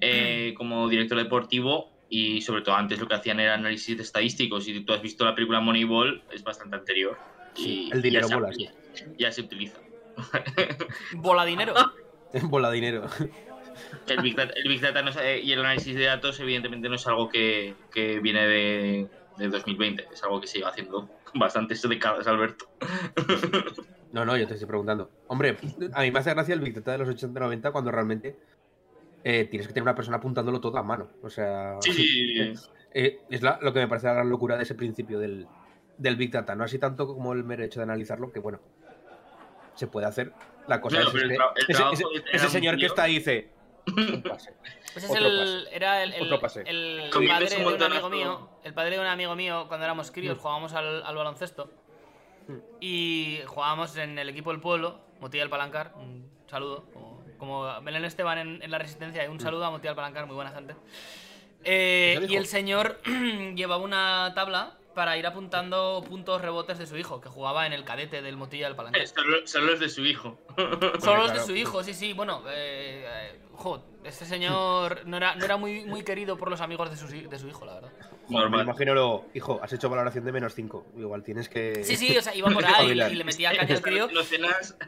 eh, 0.00 0.54
como 0.56 0.88
director 0.88 1.18
deportivo 1.18 1.89
y 2.10 2.42
sobre 2.42 2.62
todo 2.62 2.74
antes 2.74 2.98
lo 2.98 3.06
que 3.08 3.14
hacían 3.14 3.40
era 3.40 3.54
análisis 3.54 3.98
estadísticos. 3.98 4.64
Si 4.64 4.80
tú 4.80 4.92
has 4.92 5.00
visto 5.00 5.24
la 5.24 5.34
película 5.34 5.60
Moneyball, 5.60 6.22
es 6.32 6.42
bastante 6.42 6.76
anterior. 6.76 7.16
Y 7.56 7.90
el 7.92 8.02
dinero 8.02 8.26
ya 8.26 8.28
se, 8.28 8.34
bola, 8.34 8.52
sí. 8.52 8.68
ya 9.16 9.32
se 9.32 9.40
utiliza. 9.42 9.78
Bola 11.14 11.44
dinero. 11.44 11.72
Bola 12.42 12.70
dinero. 12.70 13.06
El 14.08 14.20
Big 14.22 14.36
Data, 14.36 14.52
el 14.56 14.68
Big 14.68 14.80
Data 14.80 15.02
no 15.02 15.10
es- 15.10 15.16
eh, 15.16 15.40
y 15.42 15.52
el 15.52 15.60
análisis 15.60 15.94
de 15.94 16.04
datos 16.04 16.38
evidentemente 16.40 16.88
no 16.88 16.96
es 16.96 17.06
algo 17.06 17.28
que, 17.28 17.74
que 17.92 18.20
viene 18.20 18.46
de, 18.46 19.08
de 19.38 19.48
2020, 19.48 20.08
es 20.12 20.22
algo 20.22 20.40
que 20.40 20.46
se 20.46 20.58
lleva 20.58 20.70
haciendo 20.70 21.08
bastantes 21.34 21.80
décadas, 21.88 22.26
Alberto. 22.26 22.68
No, 24.12 24.24
no, 24.24 24.36
yo 24.36 24.46
te 24.46 24.54
estoy 24.54 24.66
preguntando. 24.68 25.10
Hombre, 25.28 25.56
a 25.94 26.02
mí 26.02 26.10
me 26.10 26.18
hace 26.18 26.30
gracia 26.30 26.54
el 26.54 26.60
Big 26.60 26.74
Data 26.74 26.92
de 26.92 26.98
los 26.98 27.08
80-90 27.08 27.70
cuando 27.72 27.90
realmente 27.92 28.36
eh, 29.24 29.44
tienes 29.44 29.66
que 29.66 29.72
tener 29.74 29.82
una 29.84 29.94
persona 29.94 30.16
apuntándolo 30.18 30.60
todo 30.60 30.78
a 30.78 30.82
mano. 30.82 31.08
O 31.22 31.30
sea, 31.30 31.76
Sí, 31.80 31.92
sí, 31.92 32.06
sí, 32.06 32.56
sí. 32.56 32.68
eh, 32.92 33.20
es 33.30 33.42
la- 33.42 33.58
lo 33.60 33.72
que 33.72 33.80
me 33.80 33.88
parece 33.88 34.06
la 34.06 34.14
gran 34.14 34.30
locura 34.30 34.56
de 34.56 34.62
ese 34.64 34.74
principio 34.74 35.18
del, 35.18 35.46
del 35.98 36.16
Big 36.16 36.30
Data. 36.30 36.54
No 36.54 36.64
así 36.64 36.78
tanto 36.78 37.06
como 37.06 37.32
el 37.32 37.44
mero 37.44 37.62
hecho 37.64 37.80
de 37.80 37.84
analizarlo, 37.84 38.32
que 38.32 38.40
bueno, 38.40 38.60
se 39.74 39.86
puede 39.86 40.06
hacer. 40.06 40.32
La 40.68 40.80
cosa 40.80 41.00
No, 41.00 41.08
es 41.08 41.14
el 41.14 41.30
ese, 41.32 41.82
ese- 41.92 42.04
ese 42.32 42.48
señor 42.48 42.76
que 42.76 42.86
está 42.86 43.04
ahí 43.04 43.14
dice... 43.14 43.50
"Un 43.86 44.22
pase". 44.22 44.52
Ese 44.94 45.06
es 45.06 45.10
Otro 45.10 45.26
el, 45.26 45.38
pase. 45.64 45.76
era 45.76 46.02
el, 46.02 46.12
el, 46.14 46.22
Otro 46.24 46.40
pase. 46.40 46.62
el 46.66 47.10
Comiéndose 47.12 47.56
padre 47.56 47.64
de 47.64 47.74
un 47.76 47.82
amigo 47.92 48.10
mío. 48.10 48.48
El 48.64 48.74
padre 48.74 48.90
de 48.96 49.00
un 49.00 49.06
amigo 49.06 49.36
mío, 49.36 49.64
cuando 49.68 49.84
éramos 49.84 50.10
críos, 50.10 50.36
Mm. 50.36 50.40
jugábamos 50.40 50.72
al, 50.74 51.02
al 51.02 51.16
baloncesto. 51.16 51.70
Mm. 52.48 52.54
Y 52.80 53.40
jugábamos 53.46 53.96
en 53.96 54.18
el 54.18 54.28
equipo 54.28 54.50
del 54.50 54.60
pueblo, 54.60 54.98
Motilla 55.20 55.42
del 55.44 55.50
Palancar. 55.50 55.92
Un 55.96 56.28
saludo. 56.46 56.84
Como, 56.92 57.09
como 57.40 57.80
Belén 57.80 58.04
Esteban 58.04 58.38
en, 58.38 58.62
en 58.62 58.70
la 58.70 58.78
Resistencia, 58.78 59.24
y 59.24 59.28
un 59.28 59.40
saludo 59.40 59.64
a 59.64 59.70
Motilla 59.70 59.90
del 59.90 59.96
Palancar, 59.96 60.26
muy 60.26 60.36
buena 60.36 60.52
gente. 60.52 60.74
Eh, 61.64 62.18
¿Eso 62.18 62.32
y 62.32 62.36
el 62.36 62.46
señor 62.46 63.00
llevaba 63.56 63.82
una 63.82 64.32
tabla 64.36 64.74
para 64.94 65.16
ir 65.16 65.26
apuntando 65.26 66.04
puntos 66.08 66.40
rebotes 66.42 66.78
de 66.78 66.86
su 66.86 66.96
hijo, 66.96 67.20
que 67.20 67.28
jugaba 67.28 67.66
en 67.66 67.72
el 67.72 67.84
cadete 67.84 68.22
del 68.22 68.36
Motilla 68.36 68.66
del 68.66 68.76
Palancar. 68.76 69.06
Solo, 69.06 69.46
solo 69.46 69.72
es 69.74 69.80
de 69.80 69.88
su 69.88 70.04
hijo. 70.04 70.38
Solo 71.00 71.22
los 71.22 71.32
de 71.32 71.40
su 71.40 71.54
hijo, 71.54 71.82
sí, 71.84 71.94
sí. 71.94 72.12
Bueno, 72.12 72.42
eh, 72.48 73.04
eh, 73.06 73.40
jo, 73.52 73.82
este 74.04 74.24
señor 74.26 75.02
no 75.06 75.16
era, 75.16 75.36
no 75.36 75.44
era 75.44 75.56
muy, 75.56 75.84
muy 75.84 76.02
querido 76.02 76.36
por 76.36 76.50
los 76.50 76.60
amigos 76.60 76.90
de 76.90 76.96
su, 76.96 77.06
de 77.28 77.38
su 77.38 77.46
hijo, 77.48 77.64
la 77.64 77.74
verdad. 77.74 77.90
Joder, 78.26 78.44
me 78.44 78.56
Normal. 78.58 78.62
imagino 78.66 78.94
lo, 78.94 79.24
hijo, 79.34 79.60
has 79.62 79.72
hecho 79.72 79.88
valoración 79.88 80.24
de 80.24 80.32
menos 80.32 80.54
5. 80.54 80.86
Igual 80.98 81.22
tienes 81.22 81.48
que. 81.48 81.82
Sí, 81.84 81.96
sí, 81.96 82.16
o 82.16 82.22
sea, 82.22 82.34
iba 82.34 82.48
por 82.50 82.64
ahí 82.64 82.70
Espabilar. 82.72 83.12
y 83.12 83.14
le 83.16 83.24
metía 83.24 83.56
caña 83.56 83.74
al 83.74 83.82
crío. 83.82 84.08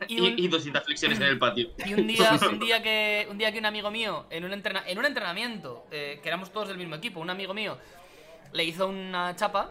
Y 0.08 0.16
y, 0.16 0.20
un- 0.20 0.38
y 0.38 0.48
200 0.48 0.82
flexiones 0.84 1.18
en 1.20 1.26
el 1.26 1.38
patio. 1.38 1.70
Y 1.86 1.94
un 1.94 2.06
día, 2.06 2.38
un 2.50 2.58
día 2.58 2.82
que 2.82 3.26
un 3.30 3.38
día 3.38 3.52
que 3.52 3.58
un 3.58 3.66
amigo 3.66 3.90
mío, 3.90 4.26
en 4.30 4.44
un, 4.44 4.52
entrena- 4.52 4.84
en 4.86 4.98
un 4.98 5.04
entrenamiento, 5.04 5.86
eh, 5.92 6.18
que 6.22 6.28
éramos 6.28 6.52
todos 6.52 6.68
del 6.68 6.78
mismo 6.78 6.94
equipo, 6.96 7.20
un 7.20 7.30
amigo 7.30 7.54
mío 7.54 7.78
le 8.52 8.64
hizo 8.64 8.86
una 8.88 9.34
chapa. 9.36 9.70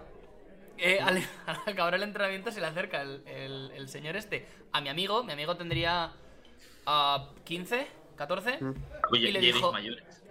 Eh, 0.77 0.99
al, 1.01 1.17
al 1.45 1.57
acabar 1.65 1.95
el 1.95 2.03
entrenamiento 2.03 2.51
se 2.51 2.59
le 2.61 2.67
acerca 2.67 3.01
el, 3.01 3.23
el- 3.27 3.71
el 3.75 3.89
señor 3.89 4.15
este 4.15 4.47
a 4.71 4.81
mi 4.81 4.89
amigo. 4.89 5.23
Mi 5.23 5.33
amigo 5.33 5.55
tendría 5.55 6.11
ah, 6.85 7.29
15, 7.45 7.87
14. 8.15 8.59
Oye, 9.11 9.29
Y 9.29 9.31
le 9.31 9.39
dijo-. 9.41 9.73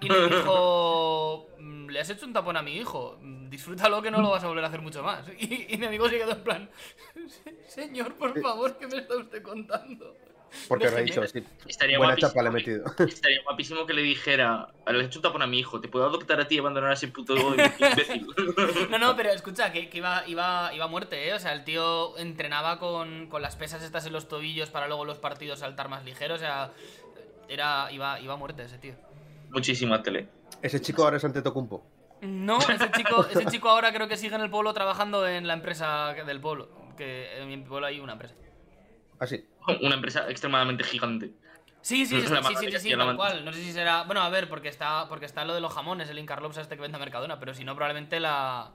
Y 0.03 0.09
le 0.09 0.29
dijo, 0.31 1.49
"Mm, 1.59 1.89
le 1.91 2.01
has 2.01 2.09
hecho 2.11 2.25
un 2.27 2.33
tapón 2.33 2.57
a 2.57 2.63
mi 2.63 2.77
hijo, 2.77 3.19
disfrútalo 3.51 4.01
que 4.01 4.11
no 4.11 4.21
lo 4.23 4.31
vas 4.31 4.43
a 4.45 4.49
volver 4.49 4.65
a 4.65 4.69
hacer 4.69 4.81
mucho 4.81 5.03
más. 5.03 5.27
Y, 5.39 5.75
y 5.75 5.77
mi 5.79 5.87
amigo 5.87 6.09
se 6.09 6.19
quedó 6.19 6.33
en 6.33 6.43
plan, 6.43 6.71
señor, 7.69 8.15
por 8.15 8.41
favor, 8.41 8.79
¿qué 8.79 8.87
me 8.87 8.97
está 8.99 9.17
usted 9.17 9.43
contando? 9.43 10.17
Porque 10.69 10.85
me 10.85 10.89
ha 10.91 10.95
Déjeme. 11.03 11.27
dicho, 11.27 11.27
sí. 11.27 11.45
Estaría 11.69 11.99
Buena 11.99 12.15
guapísimo 12.15 12.31
chapa 12.33 12.43
le 12.43 12.49
he 12.61 12.65
que- 12.65 12.71
metido. 12.71 12.95
Estaría 13.09 13.43
guapísimo 13.45 13.87
que 13.87 13.95
le 13.95 14.03
dijera, 14.03 14.69
le 14.89 14.99
has 15.01 15.07
hecho 15.07 15.19
un 15.19 15.23
tapón 15.23 15.43
a 15.43 15.47
mi 15.47 15.59
hijo, 15.59 15.81
te 15.81 15.89
puedo 15.89 16.05
adoptar 16.07 16.41
a 16.41 16.49
ti 16.49 16.57
y 16.57 16.59
abandonar 16.59 16.91
a 16.91 16.95
ese 16.95 17.09
puto 17.09 17.35
imbécil. 17.55 18.27
No, 18.91 18.99
no, 18.99 19.17
pero 19.17 19.31
escucha, 19.31 19.73
que, 19.73 19.89
que 19.89 19.99
iba, 19.99 20.25
iba, 20.27 20.73
iba 20.75 20.85
a 20.85 20.89
muerte, 20.89 21.29
¿eh? 21.29 21.35
O 21.35 21.39
sea, 21.39 21.53
el 21.53 21.65
tío 21.65 22.17
entrenaba 22.19 22.79
con, 22.79 23.29
con 23.29 23.43
las 23.43 23.57
pesas 23.57 23.83
estas 23.83 24.07
en 24.07 24.13
los 24.13 24.29
tobillos 24.29 24.71
para 24.71 24.87
luego 24.89 25.05
los 25.05 25.19
partidos 25.19 25.61
saltar 25.61 25.89
más 25.89 26.05
ligeros, 26.05 26.39
o 26.39 26.41
sea, 26.43 26.73
era, 27.49 27.91
iba, 27.93 28.21
iba 28.21 28.35
a 28.35 28.37
muerte 28.37 28.63
ese 28.65 28.79
tío. 28.79 28.95
Muchísima 29.51 30.03
tele. 30.03 30.29
Ese 30.63 30.81
chico 30.81 31.03
ahora 31.05 31.17
es 31.17 31.25
ante 31.25 31.43
Tocumpo. 31.43 31.85
No, 32.23 32.59
ese 32.69 32.91
chico, 32.91 33.27
ese 33.27 33.47
chico 33.47 33.69
ahora 33.69 33.93
creo 33.93 34.07
que 34.09 34.17
sigue 34.17 34.35
en 34.35 34.43
el 34.43 34.51
pueblo 34.51 34.73
trabajando 34.75 35.27
en 35.27 35.47
la 35.47 35.55
empresa 35.55 36.13
del 36.13 36.41
pueblo, 36.41 36.69
que 36.97 37.39
en 37.41 37.49
mi 37.49 37.57
pueblo 37.59 37.87
hay 37.87 37.99
una 38.01 38.13
empresa. 38.13 38.35
Así. 39.21 39.45
Una 39.83 39.95
empresa 39.95 40.29
extremadamente 40.29 40.83
gigante. 40.83 41.31
Sí, 41.83 42.05
sí, 42.05 42.21
sí, 42.21 42.29
La 42.29 42.43
sí, 42.43 42.55
sí, 42.79 42.89
y 42.91 42.97
tal 42.97 43.17
cual. 43.17 43.45
No 43.45 43.53
sé 43.53 43.63
si 43.63 43.73
será. 43.73 44.03
Bueno, 44.03 44.21
a 44.21 44.29
ver, 44.29 44.49
porque 44.49 44.69
está, 44.69 45.09
porque 45.09 45.25
está 45.25 45.45
lo 45.45 45.55
de 45.55 45.61
los 45.61 45.73
jamones, 45.73 46.11
el 46.11 46.19
Incarlops 46.19 46.59
este 46.59 46.75
que 46.75 46.83
vende 46.83 46.97
a 46.97 47.01
Mercadona, 47.01 47.39
pero 47.39 47.55
si 47.55 47.65
no, 47.65 47.75
probablemente 47.75 48.21
la, 48.21 48.73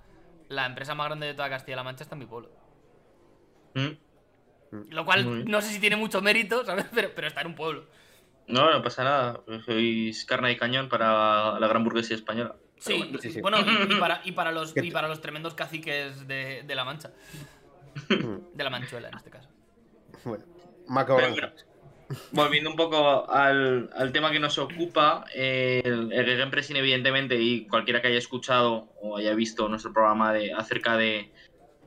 la 0.49 0.65
empresa 0.65 0.95
más 0.95 1.07
grande 1.07 1.27
de 1.27 1.33
toda 1.35 1.49
Castilla-La 1.49 1.83
Mancha 1.83 2.03
está 2.03 2.15
en 2.15 2.19
mi 2.19 2.25
pueblo. 2.25 2.49
¿Mm? 3.75 3.89
Lo 4.89 5.05
cual 5.05 5.45
no 5.45 5.61
sé 5.61 5.71
si 5.71 5.79
tiene 5.79 5.95
mucho 5.97 6.21
mérito, 6.21 6.65
¿sabes? 6.65 6.85
Pero, 6.93 7.11
pero 7.15 7.27
está 7.27 7.41
en 7.41 7.47
un 7.47 7.55
pueblo. 7.55 7.85
No, 8.47 8.71
no 8.71 8.81
pasa 8.81 9.03
nada. 9.03 9.41
Sois 9.65 10.25
carne 10.25 10.49
de 10.49 10.57
cañón 10.57 10.89
para 10.89 11.59
la 11.59 11.67
gran 11.67 11.83
burguesía 11.83 12.15
española. 12.15 12.55
Sí, 12.77 12.97
bueno. 12.97 13.19
sí, 13.19 13.31
sí. 13.31 13.41
bueno, 13.41 13.57
y, 13.59 13.93
y 13.93 13.95
para, 13.99 14.21
y, 14.23 14.31
para 14.33 14.51
los, 14.51 14.75
y 14.75 14.91
para 14.91 15.07
los 15.07 15.21
tremendos 15.21 15.53
caciques 15.53 16.27
de, 16.27 16.63
de 16.63 16.75
la 16.75 16.83
Mancha. 16.83 17.11
De 18.09 18.63
la 18.63 18.69
Manchuela, 18.69 19.09
en 19.09 19.17
este 19.17 19.29
caso. 19.29 19.49
Bueno. 20.25 20.44
Pero 20.88 21.29
bueno, 21.29 21.51
Volviendo 22.32 22.70
un 22.70 22.75
poco 22.75 23.29
al, 23.32 23.89
al 23.96 24.12
tema 24.12 24.32
que 24.32 24.39
nos 24.39 24.60
ocupa, 24.60 25.25
eh, 25.34 25.82
el, 25.84 26.13
el 26.13 26.25
Gegenpressing, 26.25 26.75
evidentemente, 26.75 27.36
y 27.41 27.65
cualquiera 27.67 28.01
que 28.01 28.10
haya 28.10 28.20
escuchado 28.20 28.89
o 29.01 29.17
haya 29.17 29.34
visto 29.34 29.67
nuestro 29.70 29.91
programa 29.91 30.32
de, 30.32 30.53
acerca 30.53 30.98
de, 30.98 31.32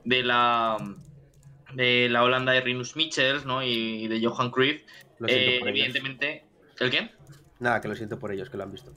de 0.05 0.23
la 0.25 0.77
de 1.75 2.09
la 2.09 2.25
Holanda 2.25 2.53
de 2.53 2.63
Rinus 2.63 2.97
Michels 2.97 3.45
¿no? 3.45 3.63
y 3.63 4.09
de 4.09 4.25
Johan 4.25 4.51
Cruyff, 4.51 4.83
eh, 5.27 5.61
evidentemente. 5.65 6.45
¿El 6.81 6.91
qué? 6.91 7.11
Nada, 7.61 7.81
que 7.81 7.89
lo 7.89 7.97
siento 7.97 8.19
por 8.19 8.31
ellos, 8.33 8.49
que 8.51 8.57
lo 8.57 8.63
han 8.65 8.73
visto. 8.73 8.93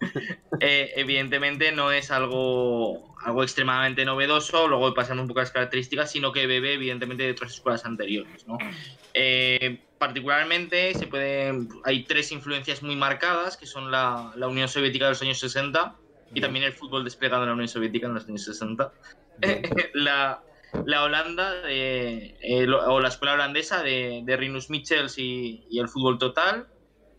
Eh, 0.60 0.90
evidentemente 0.96 1.70
no 1.70 1.92
es 1.92 2.10
algo, 2.10 3.14
algo 3.22 3.44
extremadamente 3.44 4.04
novedoso, 4.04 4.66
luego 4.66 4.92
pasando 4.92 5.22
un 5.22 5.28
poco 5.28 5.38
a 5.38 5.44
las 5.44 5.52
características, 5.52 6.10
sino 6.10 6.32
que 6.32 6.48
bebe 6.48 6.72
evidentemente 6.74 7.22
de 7.22 7.30
otras 7.30 7.52
escuelas 7.52 7.84
anteriores. 7.84 8.44
¿no? 8.48 8.58
Eh, 9.14 9.78
particularmente 9.98 10.94
se 10.94 11.06
puede, 11.06 11.52
hay 11.84 12.02
tres 12.06 12.32
influencias 12.32 12.82
muy 12.82 12.96
marcadas, 12.96 13.56
que 13.56 13.66
son 13.66 13.92
la, 13.92 14.32
la 14.34 14.48
Unión 14.48 14.66
Soviética 14.68 15.04
de 15.04 15.10
los 15.12 15.22
años 15.22 15.38
60 15.38 15.94
y 16.30 16.32
Bien. 16.34 16.42
también 16.42 16.64
el 16.64 16.72
fútbol 16.72 17.04
desplegado 17.04 17.44
en 17.44 17.50
la 17.50 17.54
Unión 17.54 17.68
Soviética 17.68 18.08
en 18.08 18.14
los 18.14 18.26
años 18.26 18.42
60. 18.42 18.92
Bien. 19.38 19.62
la, 19.94 20.42
la 20.86 21.04
Holanda 21.04 21.52
de, 21.62 22.36
eh, 22.42 22.66
lo- 22.66 22.84
o 22.92 22.98
la 23.00 23.08
escuela 23.08 23.34
holandesa 23.34 23.84
de, 23.84 24.22
de 24.24 24.36
Rinus 24.36 24.70
Michels 24.70 25.18
y, 25.18 25.64
y 25.70 25.78
el 25.78 25.88
fútbol 25.88 26.18
total. 26.18 26.66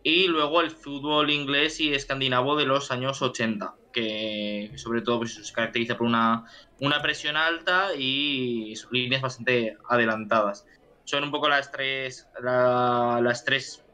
Y 0.02 0.28
luego 0.28 0.60
el 0.60 0.70
fútbol 0.70 1.30
inglés 1.30 1.80
y 1.80 1.92
escandinavo 1.92 2.56
de 2.56 2.64
los 2.64 2.90
años 2.90 3.20
80, 3.20 3.74
que 3.92 4.72
sobre 4.76 5.02
todo 5.02 5.18
pues, 5.18 5.34
se 5.34 5.52
caracteriza 5.52 5.96
por 5.96 6.06
una, 6.06 6.44
una 6.78 7.02
presión 7.02 7.36
alta 7.36 7.94
y 7.96 8.74
líneas 8.90 9.22
bastante 9.22 9.76
adelantadas. 9.88 10.64
Son 11.04 11.24
un 11.24 11.30
poco 11.30 11.48
las 11.48 11.70
tres, 11.70 12.28
la- 12.42 13.20
las 13.22 13.44
tres 13.44 13.84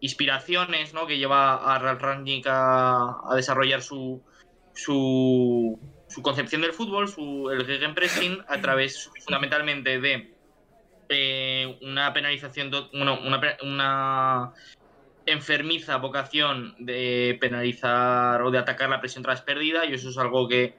inspiraciones 0.00 0.94
¿no? 0.94 1.06
que 1.06 1.18
lleva 1.18 1.74
a 1.74 1.78
Ralf 1.78 2.00
Rangnick 2.00 2.46
a, 2.48 3.20
desarrollar 3.36 3.82
su, 3.82 4.22
su, 4.74 5.78
su 6.08 6.22
concepción 6.22 6.62
del 6.62 6.72
fútbol, 6.72 7.08
su, 7.08 7.50
el 7.50 7.66
gegenpressing, 7.66 8.42
a 8.48 8.60
través 8.60 9.10
fundamentalmente 9.24 10.00
de 10.00 10.34
eh, 11.08 11.78
una 11.82 12.12
penalización, 12.12 12.70
bueno, 12.92 13.18
una, 13.22 13.40
una 13.62 14.52
enfermiza 15.26 15.96
vocación 15.96 16.74
de 16.78 17.36
penalizar 17.40 18.42
o 18.42 18.50
de 18.50 18.58
atacar 18.58 18.90
la 18.90 19.00
presión 19.00 19.22
tras 19.22 19.42
pérdida 19.42 19.84
y 19.84 19.94
eso 19.94 20.10
es 20.10 20.18
algo 20.18 20.48
que, 20.48 20.74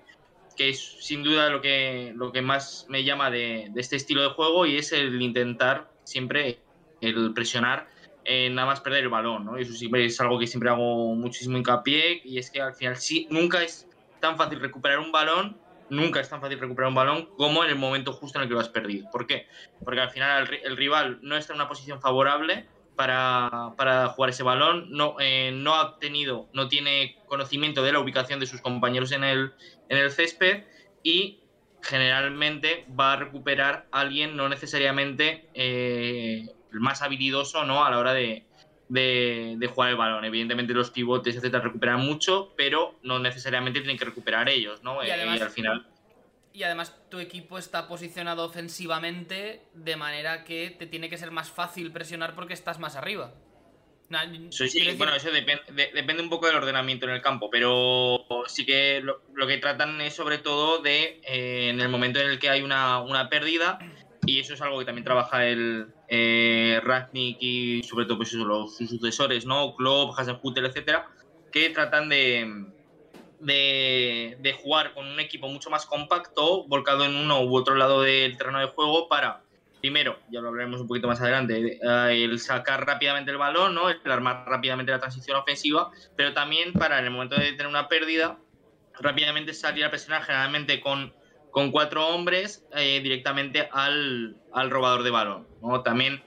que 0.55 0.69
es 0.69 0.97
sin 0.99 1.23
duda 1.23 1.49
lo 1.49 1.61
que, 1.61 2.13
lo 2.15 2.31
que 2.31 2.41
más 2.41 2.85
me 2.89 3.03
llama 3.03 3.31
de, 3.31 3.71
este 3.75 3.95
estilo 3.95 4.21
de 4.21 4.29
juego 4.29 4.65
y 4.65 4.77
es 4.77 4.91
el 4.91 5.21
intentar 5.21 5.89
siempre 6.03 6.59
el 7.01 7.33
presionar 7.33 7.87
eh, 8.25 8.49
nada 8.49 8.67
más 8.67 8.79
perder 8.79 9.03
el 9.03 9.09
balón, 9.09 9.45
¿no? 9.45 9.59
Y 9.59 9.63
eso 9.63 9.73
siempre 9.73 10.05
es 10.05 10.19
algo 10.21 10.39
que 10.39 10.47
siempre 10.47 10.69
hago 10.69 11.13
muchísimo 11.15 11.57
hincapié 11.57 12.21
y 12.23 12.37
es 12.37 12.49
que 12.49 12.61
al 12.61 12.73
final 12.73 12.95
sí, 12.95 13.27
nunca 13.29 13.61
es 13.61 13.89
tan 14.21 14.37
fácil 14.37 14.61
recuperar 14.61 14.99
un 14.99 15.11
balón, 15.11 15.57
nunca 15.89 16.21
es 16.21 16.29
tan 16.29 16.39
fácil 16.39 16.57
recuperar 16.59 16.87
un 16.87 16.95
balón 16.95 17.25
como 17.35 17.65
en 17.65 17.69
el 17.69 17.75
momento 17.75 18.13
justo 18.13 18.37
en 18.37 18.43
el 18.43 18.47
que 18.47 18.53
lo 18.53 18.61
has 18.61 18.69
perdido. 18.69 19.09
¿Por 19.11 19.27
qué? 19.27 19.47
Porque 19.83 19.99
al 19.99 20.09
final 20.09 20.49
el 20.63 20.77
rival 20.77 21.19
no 21.21 21.35
está 21.35 21.51
en 21.51 21.59
una 21.59 21.67
posición 21.67 21.99
favorable 21.99 22.65
para, 22.95 23.49
para 23.77 24.07
jugar 24.09 24.29
ese 24.29 24.43
balón, 24.43 24.87
no, 24.89 25.15
eh, 25.19 25.51
no 25.53 25.75
ha 25.75 25.97
tenido, 25.99 26.49
no 26.53 26.67
tiene 26.67 27.15
conocimiento 27.25 27.83
de 27.83 27.91
la 27.91 27.99
ubicación 27.99 28.39
de 28.39 28.45
sus 28.45 28.61
compañeros 28.61 29.11
en 29.11 29.23
el, 29.23 29.51
en 29.89 29.97
el 29.97 30.11
césped 30.11 30.63
y 31.01 31.39
generalmente 31.81 32.85
va 32.97 33.13
a 33.13 33.17
recuperar 33.17 33.87
a 33.91 34.01
alguien 34.01 34.35
no 34.37 34.47
necesariamente 34.49 35.49
eh, 35.53 36.45
el 36.71 36.79
más 36.79 37.01
habilidoso 37.01 37.65
¿no? 37.65 37.83
a 37.83 37.91
la 37.91 37.99
hora 37.99 38.13
de, 38.13 38.45
de- 38.87 39.55
de 39.57 39.67
jugar 39.67 39.89
el 39.89 39.97
balón. 39.97 40.23
Evidentemente 40.25 40.73
los 40.73 40.91
pivotes, 40.91 41.35
etcétera, 41.35 41.63
recuperan 41.63 41.99
mucho, 41.99 42.53
pero 42.55 42.97
no 43.01 43.19
necesariamente 43.19 43.79
tienen 43.81 43.97
que 43.97 44.05
recuperar 44.05 44.49
ellos, 44.49 44.81
¿no? 44.83 45.03
Y 45.03 45.09
Eh, 45.09 45.43
al 45.43 45.49
final... 45.51 45.85
Y 46.53 46.63
además 46.63 46.95
tu 47.09 47.19
equipo 47.19 47.57
está 47.57 47.87
posicionado 47.87 48.45
ofensivamente 48.45 49.61
de 49.73 49.95
manera 49.95 50.43
que 50.43 50.69
te 50.77 50.85
tiene 50.85 51.09
que 51.09 51.17
ser 51.17 51.31
más 51.31 51.49
fácil 51.49 51.91
presionar 51.91 52.35
porque 52.35 52.53
estás 52.53 52.79
más 52.79 52.95
arriba. 52.95 53.33
Sí, 54.51 54.67
sí, 54.69 54.79
bueno, 54.97 55.15
eso 55.15 55.29
depen- 55.31 55.65
de- 55.65 55.89
depende 55.93 56.21
un 56.21 56.29
poco 56.29 56.45
del 56.45 56.57
ordenamiento 56.57 57.07
en 57.07 57.13
el 57.13 57.21
campo, 57.21 57.49
pero 57.49 58.23
sí 58.47 58.65
que 58.65 59.01
lo, 59.01 59.23
lo 59.33 59.47
que 59.47 59.57
tratan 59.57 59.99
es 60.01 60.13
sobre 60.13 60.37
todo 60.37 60.79
de 60.83 61.19
eh, 61.25 61.69
en 61.69 61.79
el 61.81 61.89
momento 61.89 62.19
en 62.19 62.29
el 62.29 62.37
que 62.37 62.49
hay 62.49 62.61
una, 62.61 62.99
una 63.01 63.29
pérdida, 63.29 63.79
y 64.25 64.39
eso 64.39 64.53
es 64.53 64.61
algo 64.61 64.77
que 64.77 64.85
también 64.85 65.03
trabaja 65.05 65.47
el 65.47 65.87
eh, 66.07 66.79
Ragnick 66.83 67.37
y 67.41 67.81
sobre 67.83 68.05
todo 68.05 68.17
pues 68.17 68.29
eso, 68.29 68.45
los, 68.45 68.77
sus 68.77 68.89
sucesores, 68.91 69.45
¿no? 69.47 69.73
Klopp, 69.75 70.17
Hasenhutel, 70.19 70.67
etcétera, 70.67 71.07
que 71.51 71.71
tratan 71.71 72.09
de, 72.09 72.67
de, 73.43 74.57
jugar 74.61 74.93
con 74.93 75.07
un 75.07 75.19
equipo 75.19 75.47
mucho 75.47 75.69
más 75.69 75.85
compacto, 75.85 76.65
volcado 76.67 77.05
en 77.05 77.15
uno 77.15 77.41
u 77.41 77.55
otro 77.55 77.75
lado 77.75 78.01
del 78.01 78.37
terreno 78.37 78.59
de 78.59 78.67
juego 78.67 79.07
para 79.07 79.41
primero, 79.81 80.17
ya 80.31 80.39
lo 80.39 80.47
hablaremos 80.47 80.79
un 80.79 80.87
poquito 80.87 81.07
más 81.07 81.19
adelante, 81.19 81.77
eh, 81.81 82.23
el 82.23 82.39
sacar 82.39 82.85
rápidamente 82.85 83.31
el 83.31 83.37
balón, 83.37 83.75
¿no? 83.75 83.89
el 83.89 83.99
armar 84.09 84.45
rápidamente 84.47 84.93
la 84.93 84.99
transición 85.01 85.35
ofensiva, 85.35 85.91
pero 86.15 86.33
también 86.33 86.71
para 86.71 86.99
en 86.99 87.05
el 87.05 87.11
momento 87.11 87.35
de 87.35 87.51
tener 87.51 87.67
una 87.67 87.89
pérdida, 87.89 88.37
rápidamente 88.97 89.53
salir 89.53 89.83
a 89.83 89.89
presionar 89.89 90.23
generalmente 90.23 90.79
con, 90.79 91.13
con 91.51 91.71
cuatro 91.71 92.07
hombres 92.07 92.65
eh, 92.73 93.01
directamente 93.03 93.67
al, 93.73 94.37
al 94.53 94.69
robador 94.69 95.03
de 95.03 95.09
balón. 95.09 95.47
También 95.83 96.23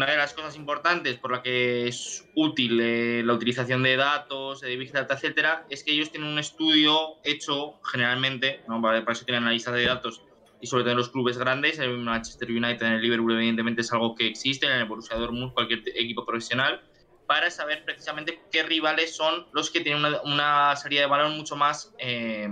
una 0.00 0.12
de 0.12 0.16
las 0.16 0.32
cosas 0.32 0.56
importantes 0.56 1.18
por 1.18 1.30
la 1.30 1.42
que 1.42 1.86
es 1.86 2.26
útil 2.34 2.80
eh, 2.80 3.22
la 3.22 3.34
utilización 3.34 3.82
de 3.82 3.96
datos, 3.96 4.62
de 4.62 4.74
Big 4.74 4.90
Data, 4.92 5.12
etcétera, 5.12 5.66
es 5.68 5.84
que 5.84 5.92
ellos 5.92 6.10
tienen 6.10 6.30
un 6.30 6.38
estudio 6.38 7.18
hecho 7.22 7.78
generalmente, 7.84 8.62
¿no? 8.66 8.80
Vale, 8.80 9.02
para 9.02 9.12
eso 9.12 9.26
tienen 9.26 9.42
analistas 9.42 9.74
de 9.74 9.84
datos 9.84 10.22
y 10.58 10.66
sobre 10.68 10.84
todo 10.84 10.92
en 10.92 10.96
los 10.96 11.10
clubes 11.10 11.36
grandes, 11.36 11.78
en 11.78 11.90
el 11.90 11.98
Manchester 11.98 12.50
United, 12.50 12.86
en 12.86 12.92
el 12.94 13.02
Liverpool, 13.02 13.34
evidentemente 13.34 13.82
es 13.82 13.92
algo 13.92 14.14
que 14.14 14.26
existe, 14.26 14.64
en 14.64 14.72
el 14.72 14.86
Borussia 14.86 15.18
Dortmund, 15.18 15.52
cualquier 15.52 15.82
equipo 15.94 16.24
profesional, 16.24 16.82
para 17.26 17.50
saber 17.50 17.84
precisamente 17.84 18.40
qué 18.50 18.62
rivales 18.62 19.14
son 19.14 19.48
los 19.52 19.70
que 19.70 19.82
tienen 19.82 20.02
una, 20.02 20.22
una 20.22 20.76
salida 20.76 21.02
de 21.02 21.08
balón 21.08 21.36
mucho 21.36 21.56
más, 21.56 21.92
eh, 21.98 22.48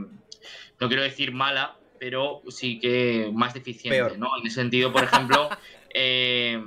no 0.78 0.88
quiero 0.88 1.02
decir 1.02 1.32
mala, 1.32 1.78
pero 1.98 2.42
sí 2.48 2.78
que 2.78 3.30
más 3.32 3.54
deficiente, 3.54 3.96
Peor. 3.98 4.18
¿no? 4.18 4.36
En 4.38 4.46
ese 4.46 4.56
sentido, 4.56 4.92
por 4.92 5.04
ejemplo, 5.04 5.48
eh, 5.94 6.62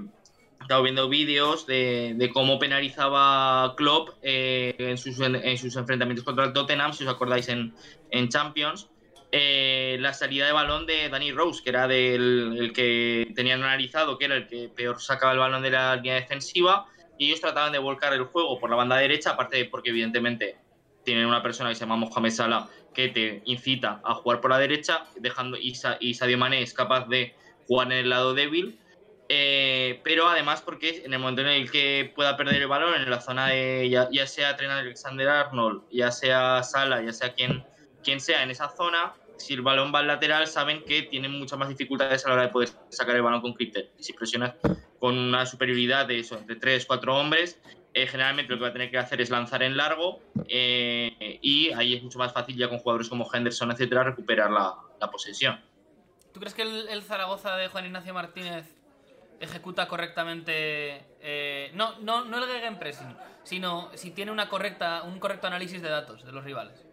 he 0.62 0.63
estado 0.63 0.84
viendo 0.84 1.10
vídeos 1.10 1.65
de, 1.65 2.13
de 2.15 2.30
cómo 2.30 2.60
penalizaba 2.60 3.74
Klopp 3.76 4.10
eh, 4.21 4.76
en, 4.78 4.97
sus, 4.97 5.19
en 5.19 5.58
sus 5.58 5.76
enfrentamientos 5.76 6.24
contra 6.24 6.45
el 6.45 6.54
Tottenham, 6.54 6.93
si 6.93 7.04
os 7.04 7.10
acordáis 7.13 7.50
en, 7.50 7.74
en 8.10 8.30
Champions, 8.30 8.89
eh, 9.32 9.97
la 10.00 10.13
salida 10.13 10.45
de 10.45 10.52
balón 10.52 10.86
de 10.86 11.10
Danny 11.10 11.32
Rose, 11.32 11.62
que 11.63 11.69
era 11.69 11.88
del 11.88 12.56
el 12.60 12.74
que 12.74 13.28
tenían 13.36 13.63
analizado, 13.63 14.17
que 14.17 14.26
era 14.26 14.36
el 14.36 14.47
que 14.47 14.69
peor 14.76 15.02
sacaba 15.02 15.34
el 15.34 15.39
balón 15.39 15.63
de 15.63 15.71
la 15.71 15.95
línea 15.95 16.15
defensiva, 16.15 16.86
y 17.17 17.28
ellos 17.28 17.41
trataban 17.41 17.71
de 17.71 17.80
volcar 17.80 18.13
el 18.13 18.24
juego 18.26 18.60
por 18.60 18.69
la 18.69 18.76
banda 18.76 18.97
derecha, 18.97 19.32
aparte 19.32 19.58
de 19.58 19.65
porque 19.65 19.89
evidentemente 19.91 20.58
tienen 21.04 21.26
una 21.26 21.41
persona 21.41 21.69
que 21.69 21.76
se 21.76 21.82
llama 21.82 21.95
Mohamed 21.95 22.30
Salah 22.32 22.69
que 22.93 23.08
te 23.10 23.41
incita 23.45 24.02
a 24.04 24.13
jugar 24.15 24.41
por 24.41 24.52
la 24.52 24.60
derecha, 24.60 25.08
dejando 25.15 25.58
y, 25.58 25.76
Sa- 25.76 25.97
y 26.00 26.13
Sadio 26.13 26.38
Mané 26.38 26.62
es 26.62 26.74
capaz 26.74 27.08
de 27.08 27.36
jugar 27.65 27.88
en 27.91 28.00
el 28.00 28.10
lado 28.10 28.34
débil, 28.34 28.81
eh, 29.34 30.02
pero 30.04 30.28
además 30.28 30.62
porque 30.62 31.04
en 31.06 31.13
el 31.13 31.20
momento 31.20 31.39
en 31.39 31.48
el 31.48 31.72
que 31.72 32.12
pueda 32.13 32.36
perder 32.36 32.62
el 32.62 32.67
balón 32.67 32.96
en 32.96 33.10
la 33.10 33.22
zona 33.22 33.48
de 33.48 33.89
ya, 33.89 34.28
sea 34.28 34.58
Trent 34.58 34.74
Alexander 34.74 35.30
Arnold, 35.30 35.84
ya 35.89 36.12
sea 36.12 36.62
Salah, 36.63 37.02
ya 37.02 37.13
sea 37.13 37.34
quien, 37.34 37.63
quien 38.04 38.20
sea 38.20 38.44
en 38.44 38.52
esa 38.52 38.67
zona, 38.67 39.13
si 39.38 39.54
el 39.54 39.62
balón 39.62 39.94
va 39.96 40.00
al 40.00 40.08
lateral 40.08 40.48
saben 40.48 40.84
que 40.84 41.04
tienen 41.04 41.32
muchas 41.32 41.58
más 41.58 41.70
dificultades 41.70 42.26
a 42.26 42.28
la 42.28 42.34
hora 42.34 42.44
de 42.44 42.50
poder 42.50 42.72
sacar 42.89 43.15
el 43.15 43.22
balón 43.22 43.39
con 43.39 43.54
criterio. 43.54 43.89
Y 43.98 44.04
si 44.04 44.12
presionas 44.12 44.56
con 45.00 45.17
una 45.17 45.46
superioridad 45.46 46.08
de 46.08 46.20
eso, 46.20 46.38
entre 46.38 46.58
3, 46.58 46.86
4 46.86 47.15
hombres, 47.15 47.58
eh, 47.94 48.08
generalmente 48.08 48.52
lo 48.52 48.58
que 48.58 48.63
va 48.63 48.67
a 48.67 48.74
tener 48.74 48.91
que 48.91 48.98
hacer 48.98 49.22
es 49.22 49.30
lanzar 49.30 49.63
en 49.63 49.78
largo 49.78 50.20
eh, 50.50 51.39
y 51.41 51.72
ahí 51.72 51.94
es 51.94 52.04
mucho 52.04 52.20
más 52.20 52.34
fácil 52.34 52.58
ya 52.58 52.67
con 52.67 52.80
jugadores 52.80 53.08
como 53.08 53.34
Henderson, 53.34 53.72
etcétera, 53.72 54.04
recuperar 54.04 54.52
la, 54.52 54.76
posesión. 55.10 55.58
¿Tú 56.34 56.41
crees 56.41 56.54
que 56.54 56.63
el 56.63 57.02
Zaragoza 57.02 57.56
de 57.56 57.70
Juan 57.70 57.86
Ignacio 57.86 58.13
Martínez 58.13 58.81
ejecuta 59.41 59.88
correctamente 59.88 61.06
eh, 61.19 61.71
no, 61.73 61.99
no, 61.99 62.25
no 62.25 62.38
el 62.38 62.49
gegenpressing, 62.49 63.15
sino 63.43 63.89
si 63.95 64.12
tiene 64.12 64.32
una 64.32 64.47
correcta, 64.47 65.04
un 65.04 65.19
correcto 65.19 65.47
análisis 65.47 65.82
de 65.82 65.89
datos 65.89 66.23
de 66.23 66.32
los 66.32 66.43
rivales? 66.43 66.86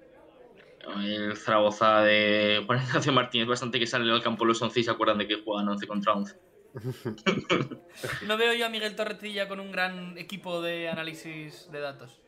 El 0.96 1.36
Zaragoza 1.36 2.02
de 2.02 2.62
Juan 2.66 2.82
Ignacio 2.82 3.12
Martínez, 3.12 3.48
bastante 3.48 3.78
que 3.78 3.86
sale 3.86 4.10
al 4.10 4.22
campo 4.22 4.44
los 4.44 4.60
11 4.60 4.80
y 4.80 4.84
se 4.84 4.90
acuerdan 4.90 5.18
de 5.18 5.28
que 5.28 5.42
juegan 5.42 5.68
11 5.68 5.86
contra 5.86 6.14
11. 6.14 6.36
No 8.26 8.36
veo 8.36 8.52
yo 8.54 8.66
a 8.66 8.68
Miguel 8.68 8.94
Torretilla 8.94 9.48
con 9.48 9.58
un 9.58 9.72
gran 9.72 10.16
equipo 10.18 10.60
de 10.60 10.88
análisis 10.88 11.70
de 11.72 11.80
datos. 11.80 12.20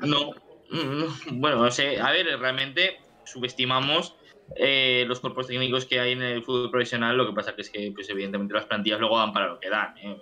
No, 0.00 0.32
no, 0.70 1.06
bueno, 1.32 1.62
no 1.62 1.70
sé, 1.70 2.00
a 2.00 2.10
ver, 2.10 2.26
realmente 2.38 2.98
subestimamos 3.30 4.16
eh, 4.56 5.04
los 5.06 5.20
cuerpos 5.20 5.46
técnicos 5.46 5.84
que 5.84 6.00
hay 6.00 6.12
en 6.12 6.22
el 6.22 6.42
fútbol 6.42 6.70
profesional, 6.70 7.16
lo 7.16 7.26
que 7.26 7.34
pasa 7.34 7.54
es 7.56 7.70
que, 7.70 7.92
pues 7.94 8.08
evidentemente 8.08 8.54
las 8.54 8.66
plantillas 8.66 9.00
luego 9.00 9.18
dan 9.18 9.32
para 9.32 9.48
lo 9.48 9.60
que 9.60 9.68
dan. 9.68 9.96
¿eh? 9.98 10.16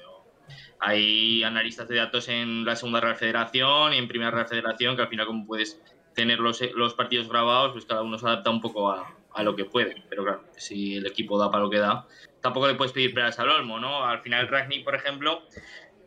Hay 0.80 1.42
analistas 1.42 1.88
de 1.88 1.96
datos 1.96 2.28
en 2.28 2.64
la 2.64 2.76
segunda 2.76 3.00
Real 3.00 3.16
Federación 3.16 3.94
y 3.94 3.98
en 3.98 4.08
primera 4.08 4.30
Real 4.30 4.48
Federación 4.48 4.96
que 4.96 5.02
al 5.02 5.08
final 5.08 5.26
como 5.26 5.46
puedes 5.46 5.80
tener 6.14 6.38
los, 6.38 6.60
los 6.74 6.94
partidos 6.94 7.28
grabados, 7.28 7.72
pues 7.72 7.84
cada 7.84 8.02
uno 8.02 8.18
se 8.18 8.26
adapta 8.26 8.50
un 8.50 8.60
poco 8.60 8.90
a, 8.90 9.16
a 9.36 9.42
lo 9.42 9.54
que 9.54 9.64
puede. 9.64 10.02
Pero 10.08 10.24
claro, 10.24 10.44
si 10.56 10.96
el 10.96 11.06
equipo 11.06 11.38
da 11.38 11.50
para 11.50 11.62
lo 11.62 11.70
que 11.70 11.78
da, 11.78 12.06
tampoco 12.40 12.66
le 12.66 12.74
puedes 12.74 12.92
pedir 12.92 13.14
peras 13.14 13.38
al 13.38 13.50
olmo, 13.50 13.78
¿no? 13.78 14.04
Al 14.04 14.20
final 14.20 14.48
Ragnick, 14.48 14.84
por 14.84 14.94
ejemplo, 14.94 15.42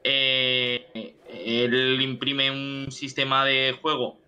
eh, 0.04 1.16
él 1.28 2.02
imprime 2.02 2.52
un 2.52 2.92
sistema 2.92 3.46
de 3.46 3.78
juego, 3.82 4.20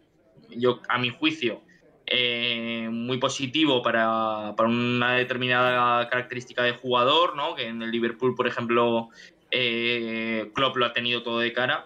yo 0.50 0.82
a 0.90 0.98
mi 0.98 1.10
juicio, 1.10 1.64
eh, 2.14 2.90
muy 2.92 3.18
positivo 3.20 3.82
para, 3.82 4.54
para 4.58 4.68
una 4.68 5.14
determinada 5.14 6.10
característica 6.10 6.62
de 6.62 6.74
jugador, 6.74 7.38
¿no? 7.38 7.56
Que 7.56 7.68
en 7.68 7.82
el 7.82 7.90
Liverpool, 7.90 8.36
por 8.36 8.48
ejemplo, 8.48 9.10
eh, 9.50 10.52
Klopp 10.54 10.76
lo 10.76 10.86
ha 10.88 10.94
tenido 10.94 11.24
todo 11.24 11.40
de 11.40 11.54
cara 11.54 11.86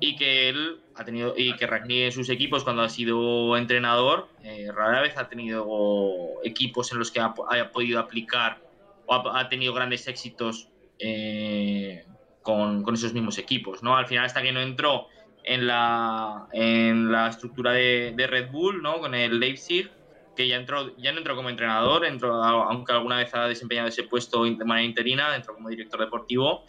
y 0.00 0.16
que 0.16 0.48
él 0.48 0.80
ha 0.94 1.04
tenido 1.04 1.34
y 1.36 1.54
que 1.56 1.66
Ragnick 1.66 2.04
en 2.04 2.12
sus 2.12 2.30
equipos 2.30 2.64
cuando 2.64 2.82
ha 2.82 2.88
sido 2.88 3.56
entrenador 3.56 4.28
eh, 4.42 4.70
rara 4.72 5.02
vez 5.02 5.16
ha 5.18 5.28
tenido 5.28 5.66
equipos 6.44 6.92
en 6.92 6.98
los 6.98 7.10
que 7.10 7.20
ha, 7.20 7.34
ha 7.50 7.70
podido 7.70 7.98
aplicar 7.98 8.60
o 9.06 9.14
ha, 9.14 9.40
ha 9.40 9.48
tenido 9.48 9.74
grandes 9.74 10.06
éxitos 10.06 10.68
eh, 10.98 12.04
con, 12.42 12.82
con, 12.82 12.94
esos 12.94 13.12
mismos 13.12 13.38
equipos 13.38 13.82
no 13.82 13.96
al 13.96 14.06
final 14.06 14.24
hasta 14.24 14.42
que 14.42 14.52
no 14.52 14.60
entró 14.60 15.08
en 15.48 15.66
la, 15.66 16.46
en 16.52 17.10
la 17.10 17.28
estructura 17.28 17.72
de, 17.72 18.12
de 18.14 18.26
Red 18.26 18.50
Bull, 18.50 18.82
¿no? 18.82 19.00
Con 19.00 19.14
el 19.14 19.40
Leipzig, 19.40 19.90
que 20.36 20.46
ya 20.46 20.56
entró, 20.56 20.94
ya 20.98 21.10
no 21.10 21.18
entró 21.18 21.34
como 21.34 21.48
entrenador, 21.48 22.04
entró, 22.04 22.34
aunque 22.44 22.92
alguna 22.92 23.16
vez 23.16 23.34
ha 23.34 23.48
desempeñado 23.48 23.88
ese 23.88 24.02
puesto 24.02 24.44
de 24.44 24.64
manera 24.64 24.86
interina, 24.86 25.34
entró 25.34 25.54
como 25.54 25.70
director 25.70 26.00
deportivo, 26.00 26.66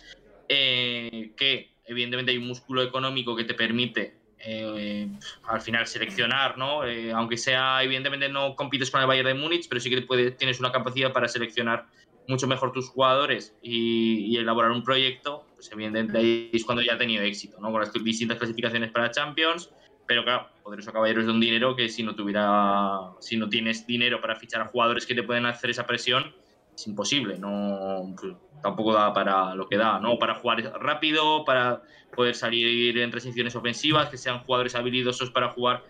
eh, 0.48 1.34
que 1.36 1.72
evidentemente 1.86 2.32
hay 2.32 2.38
un 2.38 2.48
músculo 2.48 2.82
económico 2.82 3.36
que 3.36 3.44
te 3.44 3.54
permite 3.54 4.16
eh, 4.40 5.10
al 5.44 5.60
final 5.60 5.86
seleccionar, 5.86 6.58
¿no? 6.58 6.86
Eh, 6.86 7.12
aunque 7.12 7.36
sea, 7.36 7.84
evidentemente 7.84 8.30
no 8.30 8.56
compites 8.56 8.90
con 8.90 9.02
el 9.02 9.08
Bayern 9.08 9.28
de 9.28 9.34
Múnich, 9.34 9.68
pero 9.68 9.82
sí 9.82 9.90
que 9.90 10.02
puedes, 10.04 10.38
tienes 10.38 10.62
una 10.62 10.72
capacidad 10.72 11.12
para 11.12 11.28
seleccionar 11.28 11.86
mucho 12.30 12.48
mejor 12.48 12.72
tus 12.72 12.88
jugadores 12.88 13.58
y, 13.62 14.28
y 14.28 14.38
elaborar 14.38 14.72
un 14.72 14.84
proyecto, 14.84 15.49
pues 15.60 15.70
evidentemente 15.74 16.18
ahí 16.18 16.50
es 16.54 16.64
cuando 16.64 16.82
ya 16.82 16.94
ha 16.94 16.98
tenido 16.98 17.22
éxito, 17.22 17.60
¿no? 17.60 17.70
Con 17.70 17.82
las 17.82 17.92
distintas 17.92 18.38
clasificaciones 18.38 18.92
para 18.92 19.12
Champions, 19.12 19.70
pero 20.08 20.24
claro, 20.24 20.48
Poderoso 20.64 20.94
Caballero 20.94 21.20
es 21.20 21.26
de 21.26 21.34
un 21.34 21.42
dinero 21.42 21.76
que 21.76 21.90
si 21.90 22.02
no 22.02 22.16
tuviera, 22.16 23.12
si 23.20 23.36
no 23.36 23.50
tienes 23.50 23.86
dinero 23.86 24.22
para 24.22 24.38
fichar 24.38 24.62
a 24.62 24.68
jugadores 24.68 25.06
que 25.06 25.16
te 25.16 25.24
pueden 25.24 25.46
hacer 25.46 25.70
esa 25.70 25.86
presión, 25.86 26.34
es 26.74 26.88
imposible, 26.88 27.38
no 27.38 28.16
tampoco 28.64 28.94
da 28.94 29.12
para 29.14 29.54
lo 29.54 29.68
que 29.68 29.76
da, 29.76 30.00
¿no? 30.00 30.18
Para 30.18 30.36
jugar 30.36 30.64
rápido, 30.80 31.44
para 31.44 31.82
poder 32.16 32.36
salir 32.36 32.98
en 32.98 33.12
transiciones 33.12 33.54
ofensivas, 33.54 34.08
que 34.08 34.18
sean 34.18 34.40
jugadores 34.40 34.76
habilidosos 34.76 35.30
para 35.32 35.50
jugar 35.50 35.84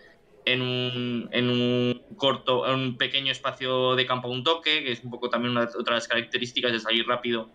en 0.46 0.62
un, 0.62 1.28
en 1.30 1.48
un 1.48 2.16
corto, 2.16 2.66
en 2.66 2.74
un 2.74 2.96
pequeño 2.96 3.30
espacio 3.30 3.94
de 3.94 4.04
campo 4.04 4.26
a 4.26 4.32
un 4.32 4.42
toque, 4.42 4.82
que 4.82 4.90
es 4.90 5.04
un 5.04 5.12
poco 5.12 5.30
también 5.30 5.52
una 5.52 5.66
de 5.66 5.90
las 5.92 6.08
características 6.08 6.72
de 6.72 6.80
salir 6.80 7.06
rápido 7.06 7.50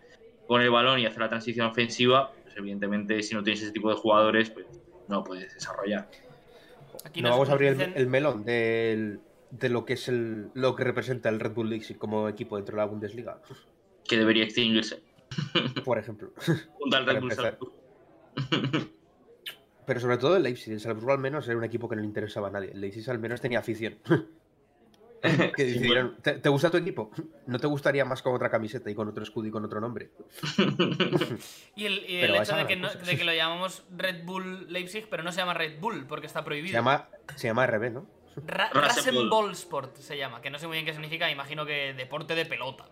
con 0.47 0.61
el 0.61 0.69
balón 0.69 0.99
y 0.99 1.05
hacer 1.05 1.19
la 1.21 1.29
transición 1.29 1.67
ofensiva, 1.67 2.31
pues 2.43 2.55
evidentemente 2.57 3.21
si 3.23 3.33
no 3.35 3.43
tienes 3.43 3.61
ese 3.63 3.71
tipo 3.71 3.89
de 3.89 3.95
jugadores, 3.95 4.49
pues 4.51 4.65
no 5.07 5.23
puedes 5.23 5.53
desarrollar. 5.53 6.09
Aquí 7.03 7.21
no 7.21 7.29
nos- 7.29 7.35
vamos 7.37 7.49
a 7.49 7.53
abrir 7.53 7.69
el, 7.69 7.77
dicen- 7.77 7.93
el 7.95 8.07
melón 8.07 8.43
del- 8.45 9.19
de 9.51 9.69
lo 9.69 9.85
que 9.85 9.93
es 9.93 10.07
el, 10.07 10.49
lo 10.53 10.75
que 10.75 10.83
representa 10.83 11.29
el 11.29 11.39
Red 11.39 11.51
Bull 11.53 11.69
Leipzig 11.69 11.97
como 11.97 12.27
equipo 12.29 12.55
dentro 12.57 12.75
de 12.75 12.81
la 12.81 12.85
Bundesliga, 12.85 13.41
Que 14.07 14.17
debería 14.17 14.43
extinguirse. 14.43 15.01
por 15.83 15.97
ejemplo. 15.97 16.31
Junto 16.79 16.97
al 16.97 17.05
Red 17.05 17.19
Bull. 17.21 17.71
Pero 19.85 19.99
sobre 19.99 20.17
todo 20.17 20.35
el 20.35 20.43
Leipzig, 20.43 20.73
el 20.73 20.79
Salzburgo 20.79 21.11
al 21.13 21.19
menos 21.19 21.47
era 21.47 21.57
un 21.57 21.63
equipo 21.63 21.87
que 21.87 21.95
no 21.95 22.01
le 22.01 22.07
interesaba 22.07 22.47
a 22.47 22.51
nadie. 22.51 22.71
El 22.71 22.81
Leipzig 22.81 23.07
al 23.09 23.19
menos 23.19 23.39
tenía 23.41 23.59
afición. 23.59 23.97
que 25.55 25.63
Sí, 25.65 25.73
decidieron, 25.73 26.17
¿te, 26.21 26.33
te 26.39 26.49
gusta 26.49 26.69
tu 26.69 26.77
equipo? 26.77 27.11
¿No 27.47 27.59
te 27.59 27.67
gustaría 27.67 28.05
más 28.05 28.21
con 28.21 28.33
otra 28.35 28.49
camiseta 28.49 28.89
y 28.89 28.95
con 28.95 29.07
otro 29.07 29.23
escudo 29.23 29.47
y 29.47 29.51
con 29.51 29.63
otro 29.65 29.79
nombre? 29.81 30.11
Y 31.75 31.85
el, 31.85 32.09
y 32.09 32.23
hecho 32.23 32.55
de 32.55 32.65
que, 32.67 32.75
no- 32.75 32.89
de 32.93 33.23
lo 33.23 33.33
llamamos 33.33 33.83
Red 33.95 34.23
Bull 34.25 34.71
Leipzig, 34.71 35.07
pero 35.09 35.23
no 35.23 35.31
se 35.31 35.39
llama 35.39 35.53
Red 35.53 35.79
Bull 35.79 36.05
porque 36.07 36.27
está 36.27 36.43
prohibido. 36.43 36.71
Se 36.71 36.77
llama, 36.77 37.09
se 37.35 37.47
llama 37.47 37.65
RB, 37.67 37.91
¿no? 37.91 38.05
Ra-. 38.45 38.69
Rasenballsport 38.73 39.95
se 39.97 40.17
llama, 40.17 40.41
que 40.41 40.49
no 40.49 40.59
sé 40.59 40.67
muy 40.67 40.75
bien 40.75 40.85
qué 40.85 40.93
significa, 40.93 41.29
imagino 41.29 41.65
que 41.65 41.93
deporte 41.93 42.35
de 42.35 42.45
pelota. 42.45 42.85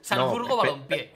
Salzburgo 0.00 0.60
pe- 0.60 0.66
balompié. 0.68 1.12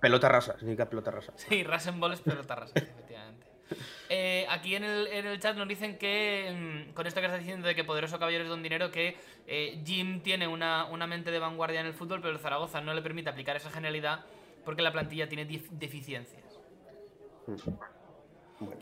Pelota 0.00 0.28
rasa, 0.28 0.58
significa 0.58 0.88
pelota 0.88 1.10
rasa. 1.10 1.32
Sí, 1.36 1.62
Rasenball 1.62 2.12
es 2.14 2.20
pelota 2.20 2.54
rasa, 2.54 2.72
efectivamente. 2.76 3.29
Eh, 4.12 4.44
aquí 4.48 4.74
en 4.74 4.82
el, 4.82 5.06
en 5.06 5.24
el 5.26 5.38
chat 5.38 5.56
nos 5.56 5.68
dicen 5.68 5.96
que, 5.96 6.86
mm, 6.90 6.94
con 6.94 7.06
esto 7.06 7.20
que 7.20 7.26
estás 7.26 7.38
diciendo 7.38 7.68
de 7.68 7.76
que 7.76 7.84
Poderoso 7.84 8.18
Caballero 8.18 8.42
es 8.42 8.50
don 8.50 8.60
dinero, 8.60 8.90
que 8.90 9.16
eh, 9.46 9.80
Jim 9.86 10.20
tiene 10.22 10.48
una, 10.48 10.86
una 10.86 11.06
mente 11.06 11.30
de 11.30 11.38
vanguardia 11.38 11.78
en 11.80 11.86
el 11.86 11.94
fútbol, 11.94 12.20
pero 12.20 12.32
el 12.32 12.40
Zaragoza 12.40 12.80
no 12.80 12.92
le 12.92 13.02
permite 13.02 13.30
aplicar 13.30 13.54
esa 13.54 13.70
genialidad 13.70 14.24
porque 14.64 14.82
la 14.82 14.90
plantilla 14.90 15.28
tiene 15.28 15.44
deficiencias. 15.70 16.58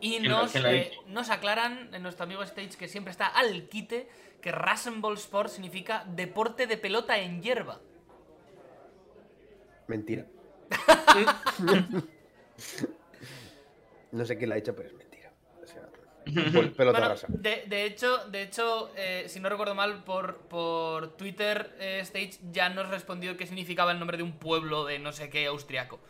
Y 0.00 0.12
¿Quién 0.18 0.30
lo- 0.30 0.38
nos, 0.42 0.54
eh, 0.56 0.92
nos 1.08 1.28
aclaran 1.28 1.94
en 1.94 2.02
nuestro 2.02 2.24
amigo 2.24 2.42
Stage 2.42 2.78
que 2.78 2.88
siempre 2.88 3.10
está 3.10 3.26
al 3.26 3.68
quite 3.68 4.08
que 4.40 4.50
Rasenball 4.50 5.14
Sport 5.18 5.50
significa 5.50 6.04
deporte 6.08 6.66
de 6.66 6.78
pelota 6.78 7.18
en 7.18 7.42
hierba. 7.42 7.80
Mentira. 9.88 10.24
no 14.12 14.24
sé 14.24 14.36
quién 14.38 14.48
la 14.50 14.56
ha 14.56 14.58
hecho, 14.58 14.74
pero 14.74 14.88
es 14.88 14.94
mentira. 14.94 15.32
O 15.62 15.66
sea, 15.66 15.82
pol- 16.52 16.72
pelota 16.72 16.98
Bueno, 16.98 17.14
rasa. 17.14 17.26
de, 17.30 17.64
de 17.66 17.84
hecho, 17.84 18.18
de 18.28 18.42
hecho 18.42 18.90
eh, 18.96 19.24
si 19.28 19.40
no 19.40 19.48
recuerdo 19.48 19.74
mal, 19.74 20.04
por, 20.04 20.38
por 20.42 21.16
Twitter 21.16 21.74
eh, 21.78 22.00
Stage 22.02 22.38
ya 22.50 22.68
nos 22.68 22.88
respondió 22.88 23.36
qué 23.36 23.46
significaba 23.46 23.92
el 23.92 23.98
nombre 23.98 24.16
de 24.16 24.22
un 24.22 24.38
pueblo 24.38 24.84
de 24.84 24.98
no 24.98 25.12
sé 25.12 25.30
qué 25.30 25.46
austriaco. 25.46 26.00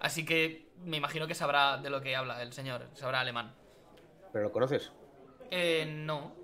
Así 0.00 0.24
que 0.24 0.66
me 0.84 0.96
imagino 0.96 1.26
que 1.26 1.34
sabrá 1.34 1.78
de 1.78 1.90
lo 1.90 2.00
que 2.00 2.14
habla 2.16 2.42
el 2.42 2.52
señor, 2.52 2.86
sabrá 2.94 3.20
alemán. 3.20 3.54
¿Pero 4.32 4.44
lo 4.44 4.52
conoces? 4.52 4.92
Eh, 5.50 5.86
no. 5.88 6.34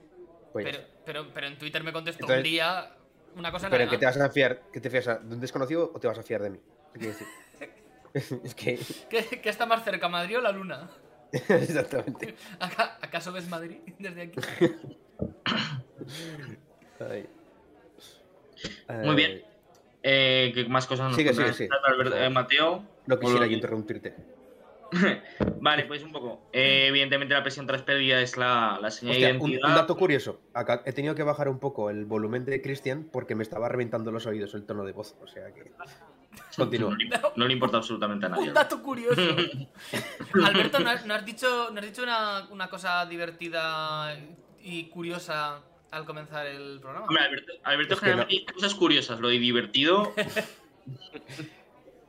Pues, 0.52 0.64
Pero, 0.64 0.78
pero, 1.04 1.26
pero 1.34 1.46
en 1.48 1.58
Twitter 1.58 1.82
me 1.82 1.92
contestó 1.92 2.22
Entonces- 2.24 2.38
un 2.38 2.44
día 2.44 2.96
una 3.36 3.50
cosa 3.50 3.66
en 3.66 3.72
pero 3.72 3.84
¿en 3.84 3.90
qué 3.90 3.98
te 3.98 4.06
vas 4.06 4.16
a 4.16 4.30
fiar? 4.30 4.62
¿Qué 4.72 4.80
te 4.80 4.88
fías? 4.90 5.06
¿De 5.06 5.34
un 5.34 5.40
desconocido 5.40 5.90
o 5.92 5.98
te 5.98 6.06
vas 6.06 6.18
a 6.18 6.22
fiar 6.22 6.40
de 6.42 6.50
mí? 6.50 6.60
¿Qué 6.92 6.98
quiero 7.00 7.12
decir? 7.12 7.26
es 8.44 8.54
que. 8.54 8.78
¿Qué, 9.10 9.40
qué 9.42 9.48
está 9.48 9.66
más 9.66 9.84
cerca, 9.84 10.08
Madrid 10.08 10.38
o 10.38 10.40
la 10.40 10.52
Luna? 10.52 10.88
Exactamente. 11.32 12.34
Aca- 12.60 12.98
¿Acaso 13.02 13.32
ves 13.32 13.48
Madrid 13.48 13.78
desde 13.98 14.22
aquí? 14.22 14.38
Ay. 17.00 17.26
Muy 19.04 19.14
bien. 19.16 19.42
Eh, 20.02 20.52
¿Qué 20.54 20.64
más 20.66 20.86
cosas 20.86 21.06
nos 21.08 21.16
Sigue, 21.16 21.32
sigue, 21.32 21.50
chat, 21.52 21.70
Albert- 21.88 22.14
eh, 22.14 22.30
Mateo? 22.30 22.84
No 23.06 23.18
quisiera 23.18 23.46
yo 23.46 23.52
interrumpirte. 23.52 24.14
Vale, 25.60 25.84
pues 25.86 26.02
un 26.04 26.12
poco. 26.12 26.48
Eh, 26.52 26.86
evidentemente 26.88 27.34
la 27.34 27.42
presión 27.42 27.66
tras 27.66 27.82
pérdida 27.82 28.20
es 28.20 28.36
la, 28.36 28.78
la 28.80 28.90
señal 28.90 29.14
Hostia, 29.14 29.28
de 29.28 29.32
un, 29.38 29.40
identidad. 29.50 29.70
un 29.70 29.74
dato 29.74 29.96
curioso. 29.96 30.40
Acá 30.52 30.82
he 30.84 30.92
tenido 30.92 31.14
que 31.14 31.22
bajar 31.24 31.48
un 31.48 31.58
poco 31.58 31.90
el 31.90 32.04
volumen 32.04 32.44
de 32.44 32.62
Christian 32.62 33.08
porque 33.10 33.34
me 33.34 33.42
estaba 33.42 33.68
reventando 33.68 34.12
los 34.12 34.26
oídos 34.26 34.54
el 34.54 34.64
tono 34.66 34.84
de 34.84 34.92
voz. 34.92 35.16
O 35.22 35.26
sea 35.26 35.52
que. 35.52 35.72
Continúa. 36.56 36.90
No, 36.90 36.96
le- 36.96 37.10
no 37.36 37.46
le 37.46 37.52
importa 37.52 37.76
absolutamente 37.78 38.26
a 38.26 38.28
nadie. 38.30 38.48
Un 38.48 38.54
dato 38.54 38.82
curioso. 38.82 39.20
Alberto, 40.44 40.78
¿no 40.80 40.90
has, 40.90 41.04
no 41.06 41.14
has 41.14 41.24
dicho, 41.24 41.70
no 41.72 41.80
has 41.80 41.86
dicho 41.86 42.02
una, 42.02 42.46
una 42.50 42.68
cosa 42.68 43.04
divertida 43.06 44.16
y 44.62 44.84
curiosa 44.84 45.60
al 45.90 46.04
comenzar 46.04 46.46
el 46.46 46.78
programa? 46.80 47.06
Hombre, 47.06 47.24
Alberto, 47.24 47.52
Alberto 47.64 47.94
Es 47.94 48.00
que 48.00 48.06
generalmente 48.06 48.40
dice 48.42 48.52
cosas 48.54 48.74
curiosas, 48.74 49.20
lo 49.20 49.28
de 49.28 49.38
divertido. 49.38 50.12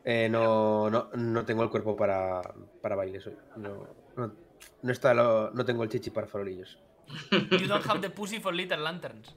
Eh, 0.07 0.29
no, 0.29 0.87
no, 0.91 1.09
no 1.15 1.45
tengo 1.45 1.63
el 1.63 1.69
cuerpo 1.71 1.95
para, 1.97 2.39
para 2.79 2.95
bailes 2.95 3.25
hoy. 3.25 3.33
No, 3.55 3.87
no, 4.15 4.33
no 4.83 4.91
está 4.91 5.15
lo- 5.15 5.49
no 5.49 5.65
tengo 5.65 5.81
el 5.83 5.89
chichi 5.89 6.11
para 6.11 6.27
farolillos. 6.27 6.77
You 7.31 7.67
don't 7.67 7.83
have 7.87 8.01
the 8.01 8.11
pussy 8.11 8.39
for 8.39 8.53
little 8.53 8.77
lanterns. 8.83 9.33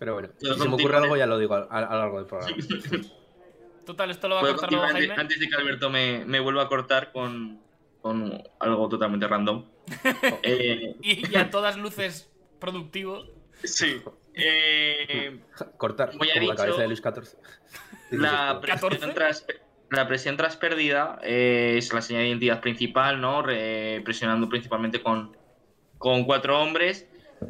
Pero 0.00 0.14
bueno, 0.14 0.30
Pero 0.40 0.54
si 0.54 0.60
se 0.62 0.68
me 0.68 0.74
ocurre 0.74 0.96
algo 0.96 1.16
ya 1.16 1.26
lo 1.26 1.38
digo 1.38 1.54
a, 1.54 1.68
a- 1.70 1.78
a 1.78 1.94
lo 1.94 1.98
largo 2.00 2.16
del 2.18 2.26
programa. 2.26 2.56
Total, 3.86 4.10
esto 4.10 4.28
lo 4.28 4.34
va 4.36 4.40
a 4.42 4.44
cortar 4.46 4.70
luego 4.72 4.86
Jaime. 4.88 5.14
antes 5.16 5.38
de 5.40 5.48
que 5.48 5.54
Alberto 5.56 5.90
me, 5.90 6.24
me 6.24 6.40
vuelva 6.40 6.62
a 6.62 6.68
cortar 6.68 7.12
con, 7.12 7.60
con 8.00 8.42
algo 8.58 8.88
totalmente 8.88 9.28
random. 9.28 9.64
Eh, 10.42 10.96
Y, 11.02 11.32
y 11.32 11.36
a 11.36 11.50
todas 11.50 11.76
luces 11.76 12.30
productivo. 12.58 13.26
sí. 13.62 14.02
Eh, 14.34 15.40
Cortar, 15.76 16.10
Como 16.10 16.20
como 16.20 16.30
he 16.30 16.34
la 16.36 16.40
dicho, 16.40 16.54
cabeza 16.54 16.80
de 16.82 16.86
Luis 16.86 17.00
XIV. 17.02 17.36
la, 18.12 18.60
presión 18.60 18.90
14. 18.90 19.12
tras, 19.12 19.46
la 19.90 20.06
presión 20.06 20.36
tras 20.36 20.56
pérdida 20.56 21.18
eh, 21.24 21.74
es 21.76 21.92
la 21.92 22.00
señal 22.00 22.22
de 22.22 22.28
identidad 22.28 22.60
principal, 22.60 23.20
¿no? 23.20 23.42
Re- 23.42 24.00
presionando 24.04 24.48
principalmente 24.48 25.02
con, 25.02 25.36
con 25.98 26.24
cuatro 26.24 26.60
hombres 26.62 27.08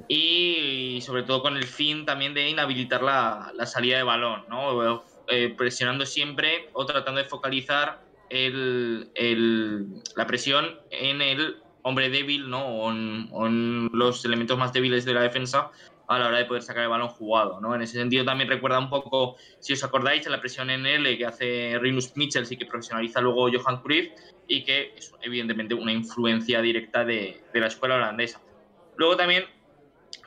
y, 0.09 1.01
sobre 1.03 1.23
todo 1.23 1.43
con 1.43 1.57
el 1.57 1.65
fin 1.65 2.05
también 2.05 2.35
de 2.35 2.49
inhabilitar 2.49 3.03
la, 3.03 3.53
la 3.55 3.67
salida 3.67 3.97
de 3.97 4.03
balón, 4.03 4.45
¿no? 4.49 5.05
Eh, 5.29 5.55
presionando 5.57 6.05
siempre 6.07 6.69
o 6.73 6.85
tratando 6.85 7.23
de 7.23 7.29
focalizar 7.29 8.01
el- 8.29 9.11
el- 9.15 9.87
la 10.17 10.27
presión 10.27 10.81
en 10.91 11.23
el 11.23 11.57
hombre 11.83 12.11
débil, 12.11 12.51
¿no? 12.51 12.67
O 12.67 12.91
en, 12.91 13.29
o 13.33 13.47
en 13.47 13.89
los 13.93 14.25
elementos 14.25 14.59
más 14.59 14.73
débiles 14.73 15.05
de 15.05 15.15
la 15.15 15.23
defensa 15.23 15.71
a 16.09 16.19
la 16.19 16.27
hora 16.27 16.39
de 16.39 16.45
poder 16.47 16.63
sacar 16.63 16.83
el 16.83 16.89
balón 16.89 17.09
jugado, 17.09 17.61
¿no? 17.61 17.73
En 17.75 17.83
ese 17.83 17.97
sentido 17.99 18.25
también 18.25 18.51
recuerda 18.51 18.81
un 18.81 18.91
poco, 18.91 19.37
si 19.61 19.75
os 19.75 19.85
acordáis, 19.85 20.29
la 20.29 20.41
presión 20.41 20.69
en 20.71 20.85
L 20.85 21.17
que 21.17 21.25
hace 21.25 21.79
Rinus 21.81 22.17
Michels 22.17 22.51
y 22.51 22.57
que 22.59 22.67
profesionaliza 22.67 23.21
luego 23.21 23.49
Johan 23.53 23.81
Cruyff 23.81 24.09
y 24.49 24.65
que 24.65 24.93
es 24.97 25.13
evidentemente 25.23 25.75
una 25.75 25.93
influencia 25.93 26.61
directa 26.61 27.05
de, 27.05 27.41
de 27.53 27.61
la 27.61 27.69
escuela 27.69 27.95
holandesa. 27.95 28.41
Luego 28.97 29.17
también 29.17 29.45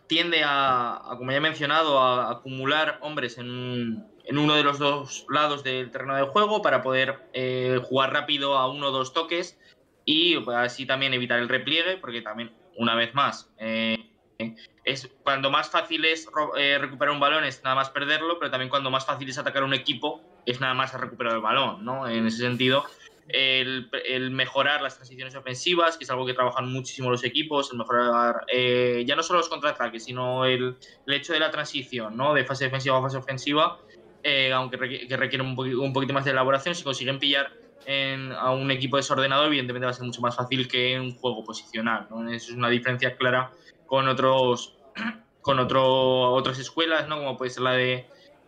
tiende 0.07 0.43
a, 0.45 1.01
como 1.17 1.31
ya 1.31 1.37
he 1.37 1.41
mencionado, 1.41 1.99
a 1.99 2.31
acumular 2.31 2.99
hombres 3.01 3.37
en, 3.37 4.05
en 4.25 4.37
uno 4.37 4.55
de 4.55 4.63
los 4.63 4.79
dos 4.79 5.25
lados 5.29 5.63
del 5.63 5.91
terreno 5.91 6.15
de 6.15 6.23
juego 6.23 6.61
para 6.61 6.81
poder 6.81 7.29
eh, 7.33 7.79
jugar 7.83 8.13
rápido 8.13 8.57
a 8.57 8.69
uno 8.69 8.87
o 8.87 8.91
dos 8.91 9.13
toques 9.13 9.57
y 10.05 10.37
así 10.51 10.85
también 10.85 11.13
evitar 11.13 11.39
el 11.39 11.49
repliegue, 11.49 11.97
porque 11.97 12.21
también, 12.21 12.51
una 12.77 12.95
vez 12.95 13.13
más, 13.13 13.49
eh, 13.57 13.97
es 14.83 15.09
cuando 15.23 15.49
más 15.49 15.69
fácil 15.69 16.03
es 16.05 16.27
eh, 16.57 16.77
recuperar 16.79 17.13
un 17.13 17.19
balón 17.19 17.45
es 17.45 17.63
nada 17.63 17.75
más 17.75 17.89
perderlo, 17.89 18.37
pero 18.39 18.51
también 18.51 18.69
cuando 18.69 18.91
más 18.91 19.05
fácil 19.05 19.29
es 19.29 19.37
atacar 19.37 19.63
un 19.63 19.73
equipo 19.73 20.21
es 20.45 20.59
nada 20.59 20.73
más 20.73 20.93
recuperar 20.93 21.35
el 21.35 21.41
balón, 21.41 21.85
¿no? 21.85 22.07
En 22.07 22.27
ese 22.27 22.39
sentido, 22.39 22.83
el, 23.27 23.89
el 24.05 24.31
mejorar 24.31 24.81
las 24.81 24.95
transiciones 24.95 25.35
ofensivas, 25.35 25.97
que 25.97 26.03
es 26.03 26.09
algo 26.09 26.25
que 26.25 26.33
trabajan 26.33 26.71
muchísimo 26.71 27.09
los 27.09 27.23
equipos, 27.23 27.71
el 27.71 27.77
mejorar 27.77 28.43
eh, 28.51 29.03
ya 29.07 29.15
no 29.15 29.23
solo 29.23 29.39
los 29.39 29.49
contraataques, 29.49 30.03
sino 30.03 30.45
el, 30.45 30.77
el 31.05 31.13
hecho 31.13 31.33
de 31.33 31.39
la 31.39 31.51
transición, 31.51 32.15
¿no? 32.17 32.33
De 32.33 32.45
fase 32.45 32.65
defensiva 32.65 32.97
a 32.97 33.01
fase 33.01 33.17
ofensiva, 33.17 33.79
eh, 34.23 34.51
aunque 34.51 35.07
que 35.07 35.17
requiere 35.17 35.43
un, 35.43 35.57
un 35.57 35.93
poquito 35.93 36.13
más 36.13 36.25
de 36.25 36.31
elaboración, 36.31 36.75
si 36.75 36.83
consiguen 36.83 37.19
pillar 37.19 37.51
en- 37.85 38.31
a 38.31 38.51
un 38.51 38.71
equipo 38.71 38.97
desordenado, 38.97 39.45
evidentemente 39.45 39.85
va 39.85 39.91
a 39.91 39.93
ser 39.93 40.05
mucho 40.05 40.21
más 40.21 40.35
fácil 40.35 40.67
que 40.67 40.99
un 40.99 41.15
juego 41.17 41.43
posicional. 41.43 42.07
es 42.31 42.49
una 42.49 42.69
diferencia 42.69 43.15
clara 43.15 43.51
con 43.85 44.07
otros 44.07 44.79
con 45.41 45.59
otro, 45.59 46.31
otras 46.31 46.57
escuelas, 46.59 47.07
¿no? 47.09 47.17
como 47.17 47.37
puede 47.37 47.51
ser 47.51 47.63
la 47.63 47.73
de, 47.73 48.07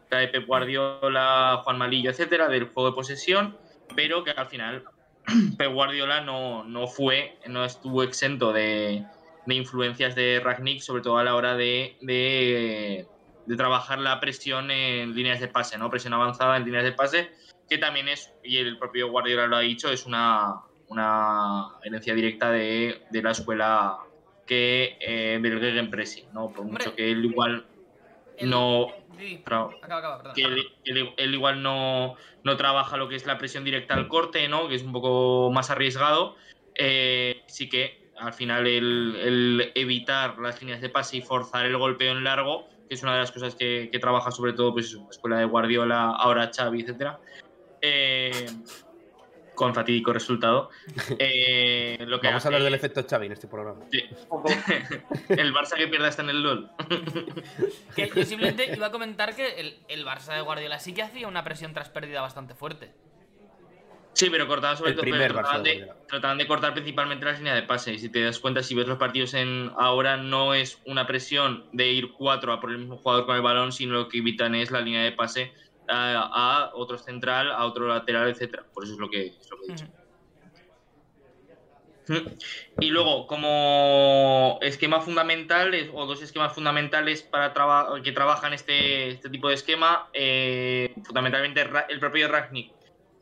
la 0.09 0.19
de 0.19 0.29
Pep 0.29 0.45
Guardiola, 0.47 1.59
Juan 1.63 1.77
Malillo, 1.77 2.09
etcétera, 2.09 2.47
del 2.47 2.69
juego 2.69 2.89
de 2.89 2.95
posesión, 2.95 3.57
pero 3.95 4.24
que 4.24 4.32
al 4.32 4.48
final 4.48 4.84
Pep 5.58 5.71
Guardiola 5.71 6.21
no, 6.21 6.63
no 6.63 6.88
fue, 6.88 7.38
no 7.48 7.65
estuvo 7.65 8.04
exento 8.04 8.54
de, 8.54 9.06
de 9.45 9.56
influencias 9.56 10.15
de 10.15 10.39
Ragnick, 10.43 10.82
sobre 10.82 11.02
todo 11.02 11.17
a 11.17 11.24
la 11.24 11.36
hora 11.36 11.56
de, 11.56 11.98
de, 12.02 13.08
de 13.45 13.56
trabajar 13.56 14.00
la 14.00 14.19
presión 14.19 14.71
en 14.71 15.15
líneas 15.15 15.39
de 15.39 15.48
pase, 15.48 15.78
¿no? 15.78 15.89
Presión 15.89 16.13
avanzada 16.13 16.58
en 16.58 16.65
líneas 16.65 16.84
de 16.84 16.91
pase, 16.91 17.32
que 17.69 17.78
también 17.78 18.08
es, 18.08 18.34
y 18.43 18.58
el 18.58 18.78
propio 18.78 19.10
Guardiola 19.10 19.48
lo 19.48 19.58
ha 19.58 19.62
dicho, 19.62 19.89
es 19.89 20.06
una, 20.06 20.62
una 20.88 21.69
herencia 21.84 22.13
directa 22.13 22.52
de, 22.52 23.02
de 23.10 23.21
la 23.21 23.32
escuela 23.32 23.98
que 24.45 24.98
eh, 25.00 25.39
del 25.41 25.60
Gegenpressing, 25.60 26.32
¿no? 26.34 26.52
Por 26.52 26.65
mucho 26.65 26.95
que 26.95 27.12
él 27.12 27.26
igual 27.26 27.65
no... 28.41 28.88
Acaba, 29.82 30.15
acaba, 30.15 30.34
que 30.34 30.41
él, 30.43 30.67
él- 30.84 31.13
él 31.15 31.34
igual 31.34 31.63
no, 31.63 32.15
no 32.43 32.58
trabaja 32.58 32.98
lo 32.98 33.08
que 33.08 33.15
es 33.15 33.26
la 33.26 33.38
presión 33.38 33.63
directa 33.63 33.93
al 33.93 34.08
corte, 34.10 34.48
¿no? 34.50 34.67
Que 34.67 34.76
es 34.76 34.84
un 34.84 34.91
poco 34.91 35.50
más 35.52 35.69
arriesgado. 35.69 36.36
Eh, 36.76 37.43
sí 37.48 37.69
que 37.69 38.10
al 38.17 38.34
final 38.34 38.67
el, 38.67 39.15
el 39.21 39.71
evitar 39.76 40.38
las 40.39 40.60
líneas 40.62 40.82
de 40.82 40.89
pase 40.89 41.17
y 41.17 41.21
forzar 41.21 41.65
el 41.65 41.78
golpeo 41.78 42.12
en 42.12 42.24
largo, 42.24 42.67
que 42.89 42.95
es 42.95 43.04
una 43.04 43.13
de 43.13 43.19
las 43.19 43.32
cosas 43.32 43.56
que, 43.56 43.89
que 43.91 44.00
trabaja 44.00 44.32
sobre 44.32 44.54
todo 44.54 44.74
pues, 44.74 44.93
la 44.93 45.10
escuela 45.10 45.38
de 45.38 45.45
Guardiola, 45.45 46.12
ahora 46.12 46.52
Xavi, 46.54 46.82
etcétera. 46.82 47.19
Eh, 47.82 48.48
con 49.56 49.74
fatídico 49.74 50.13
resultado. 50.13 50.70
Eh, 51.18 51.98
lo 52.08 52.20
que 52.20 52.28
Vamos 52.28 52.44
a 52.46 52.48
hablar 52.50 52.63
del 52.63 52.74
efecto 52.74 53.06
Xavi 53.10 53.28
en 53.28 53.32
este 53.32 53.48
programa. 53.48 53.86
Sí. 53.91 54.00
el 55.30 55.54
Barça 55.54 55.76
que 55.78 55.88
pierda 55.88 56.10
está 56.10 56.22
en 56.24 56.30
el 56.30 56.44
LOL. 56.44 56.70
Que 57.96 58.12
yo 58.13 58.24
simplemente 58.24 58.72
iba 58.76 58.88
a 58.88 58.91
comentar 58.91 59.36
que 59.36 59.60
el, 59.60 59.80
el 59.88 60.06
Barça 60.06 60.34
de 60.36 60.41
Guardiola 60.41 60.80
sí 60.80 60.94
que 60.94 61.04
hacía 61.04 61.28
una 61.28 61.44
presión 61.44 61.74
tras 61.74 61.89
pérdida 61.89 62.22
bastante 62.22 62.54
fuerte. 62.54 62.91
Sí, 64.13 64.30
pero 64.30 64.48
cortaban 64.48 64.78
sobre 64.78 64.91
El 64.91 64.96
todo. 64.96 65.02
primer 65.02 65.28
pero 65.28 65.34
trataban, 65.36 65.63
de 65.63 65.70
de, 65.70 65.76
Guardiola. 65.78 66.08
trataban 66.08 66.38
de 66.38 66.48
cortar 66.48 66.74
principalmente 66.74 67.26
las 67.26 67.38
líneas 67.38 67.56
de 67.56 67.63
pase. 67.63 67.94
Y 67.94 68.00
si 68.00 68.10
te 68.10 68.24
das 68.24 68.39
cuenta, 68.39 68.63
si 68.63 68.74
ves 68.74 68.88
los 68.88 68.98
partidos 68.98 69.34
en 69.34 69.72
ahora, 69.78 70.15
no 70.15 70.54
es 70.54 70.82
una 70.86 71.06
presión 71.06 71.65
de 71.74 71.91
ir 71.91 72.13
cuatro 72.13 72.54
a 72.54 72.62
por 72.62 72.72
el 72.72 72.78
mismo 72.78 72.98
jugador 72.98 73.26
con 73.26 73.36
el 73.36 73.41
balón, 73.41 73.74
sino 73.74 73.94
lo 73.94 74.08
que 74.08 74.20
evitan 74.20 74.56
es 74.56 74.72
la 74.72 74.80
línea 74.80 75.04
de 75.04 75.12
pase 75.12 75.52
a, 75.88 76.30
a 76.65 76.71
otro 76.76 76.98
central, 76.98 77.52
a 77.52 77.65
otro 77.65 77.88
lateral, 77.88 78.30
etcétera. 78.30 78.65
Por 78.74 78.84
eso 78.84 78.93
es 78.93 79.00
lo 79.00 79.10
que, 79.10 79.28
es 79.28 79.48
lo 79.50 79.58
que 79.58 79.63
he 79.65 79.71
dicho. 79.74 79.86
Y 82.80 82.89
luego, 82.89 83.26
como 83.26 84.60
esquema 84.62 85.02
fundamental, 85.02 85.74
o 85.93 86.06
dos 86.06 86.21
esquemas 86.21 86.54
fundamentales 86.54 87.24
para 87.24 87.52
traba- 87.54 88.00
que 88.04 88.12
trabajan 88.12 88.54
este, 88.54 89.08
este 89.10 89.30
tipo 89.30 89.48
de 89.50 89.56
esquema, 89.56 90.08
eh, 90.13 90.93
fundamentalmente 91.04 91.67
el 91.89 92.00
propio 92.00 92.28
Ragnick 92.28 92.76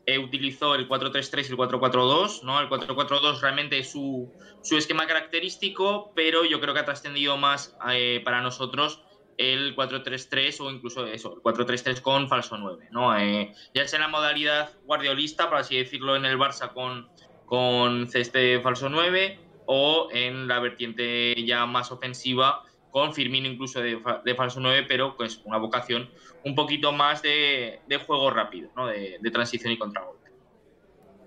eh, 0.06 0.18
utilizó 0.18 0.74
el 0.74 0.86
4-3-3 0.86 1.48
y 1.48 1.52
el 1.52 1.56
4-4-2, 1.56 2.42
¿no? 2.42 2.60
El 2.60 2.68
4-4-2 2.68 3.40
realmente 3.40 3.78
es 3.78 3.90
su, 3.90 4.30
su 4.60 4.76
esquema 4.76 5.06
característico, 5.06 6.12
pero 6.14 6.44
yo 6.44 6.60
creo 6.60 6.74
que 6.74 6.80
ha 6.80 6.84
trascendido 6.84 7.38
más 7.38 7.74
eh, 7.90 8.20
para 8.22 8.42
nosotros 8.42 9.00
el 9.36 9.74
4-3-3 9.74 10.60
o 10.60 10.70
incluso 10.70 11.06
eso, 11.06 11.34
el 11.34 11.42
4-3-3 11.42 12.00
con 12.00 12.28
falso 12.28 12.56
9, 12.56 12.88
¿no? 12.90 13.16
Eh, 13.18 13.52
ya 13.74 13.86
sea 13.88 13.98
en 13.98 14.02
la 14.02 14.08
modalidad 14.08 14.72
guardiolista, 14.84 15.48
por 15.48 15.58
así 15.58 15.76
decirlo, 15.76 16.16
en 16.16 16.24
el 16.24 16.38
Barça 16.38 16.72
con, 16.72 17.10
con 17.44 18.08
ceste 18.08 18.60
falso 18.60 18.88
9 18.88 19.40
o 19.66 20.08
en 20.12 20.46
la 20.46 20.60
vertiente 20.60 21.34
ya 21.44 21.66
más 21.66 21.90
ofensiva 21.90 22.62
con 22.90 23.12
Firmino 23.12 23.48
incluso 23.48 23.80
de, 23.80 23.98
fa- 23.98 24.22
de 24.24 24.34
falso 24.36 24.60
9, 24.60 24.84
pero 24.86 25.16
pues 25.16 25.40
una 25.44 25.58
vocación 25.58 26.08
un 26.44 26.54
poquito 26.54 26.92
más 26.92 27.22
de, 27.22 27.80
de 27.86 27.96
juego 27.98 28.30
rápido, 28.30 28.70
¿no? 28.76 28.86
de, 28.86 29.18
transición 29.32 29.72
y 29.72 29.78
contragolpe. 29.78 30.30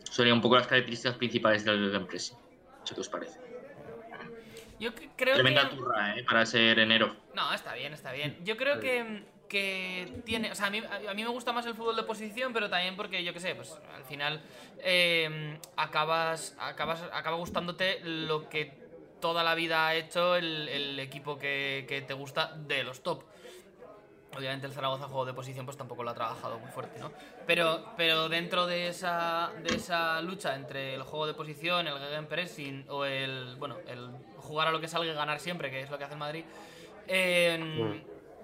Serían 0.09 0.37
un 0.37 0.41
poco 0.41 0.55
las 0.55 0.67
características 0.67 1.17
principales 1.17 1.65
del 1.65 1.87
Gegenpressing. 1.87 2.37
¿Qué 2.85 3.01
os 3.01 3.09
parece? 3.09 3.37
Yo 4.79 4.93
cre- 4.93 5.09
creo 5.15 5.35
Tremenda 5.35 5.69
que... 5.69 5.75
turra, 5.75 6.17
¿eh? 6.17 6.23
Para 6.23 6.45
ser 6.45 6.79
enero. 6.79 7.15
No, 7.33 7.53
está 7.53 7.73
bien, 7.73 7.93
está 7.93 8.11
bien. 8.11 8.37
Yo 8.43 8.57
creo 8.57 8.79
que, 8.79 9.23
que 9.49 10.21
tiene. 10.25 10.51
O 10.51 10.55
sea, 10.55 10.67
a 10.67 10.69
mí, 10.69 10.81
a 11.09 11.13
mí 11.13 11.23
me 11.23 11.29
gusta 11.29 11.51
más 11.51 11.65
el 11.65 11.73
fútbol 11.73 11.95
de 11.95 12.03
posición, 12.03 12.53
pero 12.53 12.69
también 12.69 12.95
porque, 12.95 13.23
yo 13.23 13.33
qué 13.33 13.39
sé, 13.39 13.55
pues 13.55 13.77
al 13.95 14.03
final 14.05 14.41
eh, 14.79 15.59
acabas, 15.77 16.55
acabas. 16.59 17.01
Acaba 17.11 17.37
gustándote 17.37 17.99
lo 18.03 18.49
que 18.49 18.85
toda 19.19 19.43
la 19.43 19.55
vida 19.55 19.87
ha 19.87 19.95
hecho 19.95 20.35
el, 20.35 20.69
el 20.69 20.99
equipo 20.99 21.39
que, 21.39 21.85
que 21.87 22.01
te 22.03 22.13
gusta 22.13 22.53
de 22.55 22.83
los 22.83 23.01
top. 23.01 23.23
Obviamente 24.37 24.67
el 24.67 24.73
Zaragoza 24.73 25.05
juego 25.05 25.25
de 25.25 25.33
posición 25.33 25.65
pues 25.65 25.77
tampoco 25.77 26.03
lo 26.03 26.11
ha 26.11 26.13
trabajado 26.13 26.59
muy 26.59 26.69
fuerte, 26.69 26.99
¿no? 26.99 27.11
Pero, 27.47 27.93
pero 27.97 28.29
dentro 28.29 28.67
de 28.67 28.89
esa, 28.89 29.51
de 29.63 29.75
esa 29.75 30.21
lucha 30.21 30.53
entre 30.53 30.93
el 30.93 31.01
juego 31.01 31.25
de 31.25 31.33
posición, 31.33 31.87
el 31.87 31.97
gegenpressing 31.97 32.85
o 32.89 33.05
el, 33.05 33.55
bueno, 33.57 33.77
el 33.87 34.11
jugar 34.47 34.67
a 34.67 34.71
lo 34.71 34.79
que 34.81 34.87
salga 34.87 35.11
y 35.11 35.15
ganar 35.15 35.39
siempre, 35.39 35.69
que 35.69 35.81
es 35.81 35.89
lo 35.89 35.97
que 35.97 36.05
hace 36.05 36.13
el 36.13 36.19
Madrid, 36.19 36.43
eh, 37.07 37.57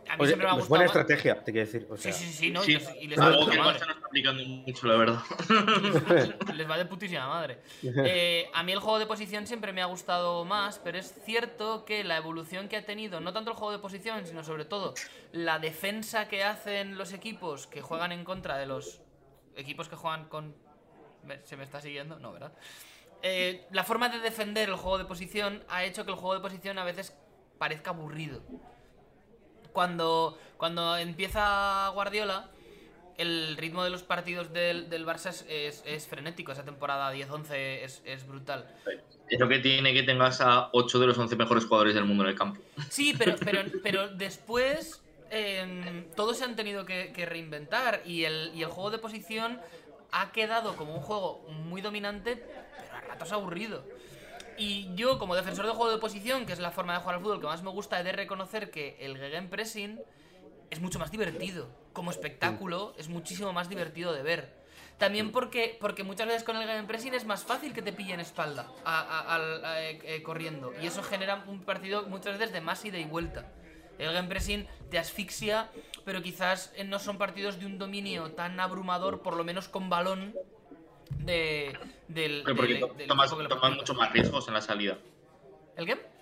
a 0.10 0.18
mí 0.18 0.22
Oye, 0.22 0.28
siempre 0.28 0.48
me 0.48 0.52
ha 0.52 0.56
gustado 0.56 0.68
buena 0.70 0.86
estrtegia, 0.86 1.42
te 1.44 1.52
quiero 1.54 1.66
decir. 1.66 1.88
O 1.90 1.96
Sí, 1.96 2.04
sea, 2.04 2.12
sí, 2.14 2.26
sí, 2.32 2.52
no, 2.52 2.62
Sí, 2.62 2.72
y 2.72 2.76
les, 2.76 2.96
y 3.04 3.08
les 3.08 3.20
va 3.20 3.30
de 3.30 3.36
algo 3.36 3.50
que 3.50 3.58
no 3.58 3.72
está 3.72 3.86
aplicando 4.06 4.44
mucho, 4.44 4.88
la 4.88 4.96
verdad. 4.98 5.20
Les 6.56 6.70
va 6.70 6.78
de 6.78 6.86
putísima 6.86 7.28
madre. 7.28 7.60
Eh, 8.06 8.50
a 8.54 8.64
mí 8.64 8.72
el 8.74 8.80
juego 8.80 9.00
de 9.00 9.06
posición 9.06 9.48
siempre 9.48 9.72
me 9.72 9.82
ha 9.82 9.86
gustado 9.86 10.44
más, 10.46 10.78
pero 10.84 10.98
es 10.98 11.14
cierto 11.24 11.86
que 11.86 12.04
la 12.04 12.18
evolución 12.18 12.68
que 12.68 12.76
ha 12.76 12.86
tenido, 12.86 13.22
no 13.22 13.32
tanto 13.32 13.52
el 13.52 13.56
juego 13.58 13.72
de 13.72 13.80
posición, 13.80 14.26
sino 14.28 14.44
sobre 14.44 14.66
todo 14.66 14.94
la 15.32 15.60
defensa 15.60 16.28
que 16.28 16.44
hacen 16.44 16.98
los 16.98 17.14
equipos 17.14 17.66
que 17.68 17.82
juegan 17.82 18.12
en 18.12 18.26
contra 18.26 18.58
de 18.58 18.66
los 18.66 19.00
equipos 19.56 19.88
que 19.88 19.96
juegan 19.96 20.26
con... 20.26 20.54
¿Ve- 21.24 21.40
¿Se 21.46 21.56
me 21.56 21.64
está 21.64 21.80
siguiendo? 21.80 22.20
No, 22.20 22.34
¿verdad? 22.34 22.52
Eh, 23.26 23.66
la 23.72 23.84
forma 23.86 24.10
de 24.10 24.20
defender 24.20 24.68
el 24.70 24.76
juego 24.76 24.98
de 24.98 25.06
posición 25.06 25.64
ha 25.70 25.84
hecho 25.86 26.04
que 26.06 26.12
el 26.12 26.18
juego 26.18 26.36
de 26.36 26.42
posición 26.42 26.78
a 26.78 26.84
veces 26.84 27.16
parezca 27.58 27.92
aburrido. 27.92 28.42
Cuando, 29.72 30.38
cuando 30.58 30.98
empieza 30.98 31.88
Guardiola, 31.94 32.50
el 33.18 33.58
ritmo 33.58 33.84
de 33.84 33.90
los 33.90 34.04
partidos 34.04 34.54
del, 34.54 34.90
del 34.90 35.06
Barça 35.06 35.30
es, 35.30 35.46
es- 35.50 35.84
es 35.86 36.08
frenético. 36.08 36.52
Esa 36.52 36.64
temporada 36.64 37.14
10-11 37.14 37.52
es, 37.84 38.02
es 38.06 38.28
brutal. 38.28 38.68
Es 39.30 39.40
lo 39.40 39.48
que 39.48 39.60
tiene 39.60 39.94
que 39.94 40.04
tengas 40.04 40.42
a 40.42 40.70
8 40.74 41.00
de 41.00 41.08
los 41.08 41.18
11 41.18 41.36
mejores 41.36 41.66
jugadores 41.66 41.96
del 41.96 42.06
mundo 42.06 42.24
en 42.24 42.30
el 42.30 42.36
campo. 42.38 42.62
Sí, 42.90 43.16
pero, 43.18 43.36
pero, 43.44 43.62
pero 43.82 44.08
después 44.10 45.02
em, 45.32 46.06
todos 46.16 46.38
se 46.38 46.44
han 46.44 46.56
tenido 46.56 46.86
que, 46.86 47.12
que 47.14 47.26
reinventar 47.26 48.02
y 48.06 48.26
el, 48.26 48.52
y 48.54 48.62
el 48.64 48.70
juego 48.70 48.92
de 48.92 49.00
posición 49.00 49.60
ha 50.14 50.32
quedado 50.32 50.76
como 50.76 50.96
un 50.96 51.02
juego 51.02 51.46
muy 51.50 51.82
dominante, 51.82 52.36
pero 52.38 52.98
a 52.98 53.02
ratos 53.02 53.32
aburrido. 53.32 53.84
Y 54.58 54.94
yo, 54.96 55.18
como 55.18 55.36
defensor 55.36 55.66
del 55.66 55.74
juego 55.76 55.92
de 55.92 55.98
posición, 55.98 56.46
que 56.46 56.54
es 56.54 56.60
la 56.60 56.72
forma 56.72 56.94
de 56.94 57.00
jugar 57.00 57.16
al 57.16 57.22
fútbol 57.22 57.42
que 57.42 57.48
más 57.48 57.64
me 57.64 57.72
gusta, 57.72 58.00
he 58.00 58.04
de 58.04 58.12
reconocer 58.12 58.70
que 58.70 58.96
el 59.00 59.18
Gegenpressing 59.18 60.00
es 60.70 60.80
mucho 60.80 61.00
más 61.00 61.10
divertido. 61.12 61.68
Como 61.92 62.12
espectáculo, 62.12 62.94
es 62.98 63.10
muchísimo 63.10 63.52
más 63.54 63.68
divertido 63.70 64.14
de 64.14 64.22
ver. 64.24 64.64
También 65.00 65.32
porque, 65.32 65.76
porque 65.82 66.04
muchas 66.04 66.28
veces 66.28 66.44
con 66.44 66.56
el 66.56 66.68
Gegenpressing 66.68 67.16
es 67.16 67.26
más 67.26 67.44
fácil 67.44 67.74
que 67.74 67.82
te 67.82 67.92
pillen 67.94 68.20
espalda 68.20 68.68
a- 68.86 69.00
a- 69.02 69.36
al- 69.36 69.66
a- 69.66 69.82
eh, 69.82 70.00
eh, 70.04 70.22
corriendo. 70.24 70.72
Y 70.82 70.86
eso 70.86 71.02
genera 71.02 71.44
un 71.48 71.64
partido 71.64 72.04
muchas 72.04 72.38
veces 72.38 72.54
de 72.54 72.62
más 72.62 72.86
ida 72.86 73.00
y 73.00 73.06
vuelta. 73.06 73.52
El 74.00 74.10
Gegenpressing 74.10 74.68
te 74.90 74.98
asfixia, 75.00 75.70
pero 76.06 76.22
quizás 76.22 76.74
eh, 76.76 76.84
no 76.84 77.00
son 77.00 77.18
partidos 77.18 77.60
de 77.60 77.66
un 77.66 77.78
dominio 77.78 78.32
tan 78.32 78.60
abrumador, 78.60 79.22
por 79.22 79.36
lo 79.36 79.44
menos 79.44 79.68
con 79.68 79.90
balón, 79.90 80.34
de, 81.20 81.78
del, 82.08 82.42
Pero 82.44 82.56
porque 82.56 82.74
del- 82.76 82.98
del 82.98 83.08
tomas, 83.08 83.30
tomas 83.30 83.76
mucho 83.76 83.94
más 83.94 84.12
riesgos 84.12 84.48
en 84.48 84.54
la 84.54 84.62
salida. 84.62 84.98
¿El 85.76 85.86
qué? 85.86 86.14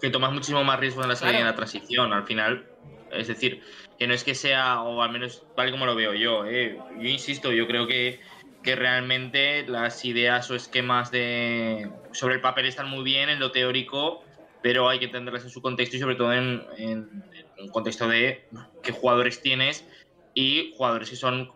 que 0.00 0.10
tomas 0.10 0.30
muchísimo 0.32 0.62
más 0.62 0.78
riesgos 0.78 1.04
en 1.04 1.08
la 1.08 1.16
salida 1.16 1.32
y 1.32 1.40
en 1.40 1.42
Claro. 1.42 1.52
la 1.52 1.56
transición. 1.56 2.12
Al 2.12 2.24
final, 2.24 2.68
es 3.10 3.26
decir, 3.26 3.62
que 3.98 4.06
no 4.06 4.14
es 4.14 4.22
que 4.22 4.34
sea, 4.36 4.80
o 4.82 5.02
al 5.02 5.10
menos 5.10 5.42
tal 5.56 5.72
como 5.72 5.86
lo 5.86 5.96
veo 5.96 6.14
yo, 6.14 6.44
¿eh? 6.46 6.78
yo 6.98 7.08
insisto, 7.08 7.50
yo 7.52 7.66
creo 7.66 7.88
que, 7.88 8.20
que 8.62 8.76
realmente 8.76 9.66
las 9.66 10.04
ideas 10.04 10.48
o 10.52 10.54
esquemas 10.54 11.10
de 11.10 11.90
sobre 12.12 12.36
el 12.36 12.40
papel 12.40 12.66
están 12.66 12.88
muy 12.90 13.02
bien 13.02 13.28
en 13.28 13.40
lo 13.40 13.50
teórico, 13.50 14.22
pero 14.62 14.88
hay 14.88 14.98
que 15.00 15.06
entenderlas 15.06 15.44
en 15.44 15.50
su 15.50 15.60
contexto 15.62 15.96
y 15.96 16.00
sobre 16.00 16.16
todo 16.16 16.32
en, 16.34 16.62
en- 16.78 16.98
en 17.34 17.64
un 17.64 17.70
contexto 17.70 18.08
de 18.08 18.46
qué 18.82 18.92
jugadores 18.92 19.42
tienes 19.42 19.86
y 20.34 20.72
jugadores 20.76 21.10
que 21.10 21.16
son 21.16 21.50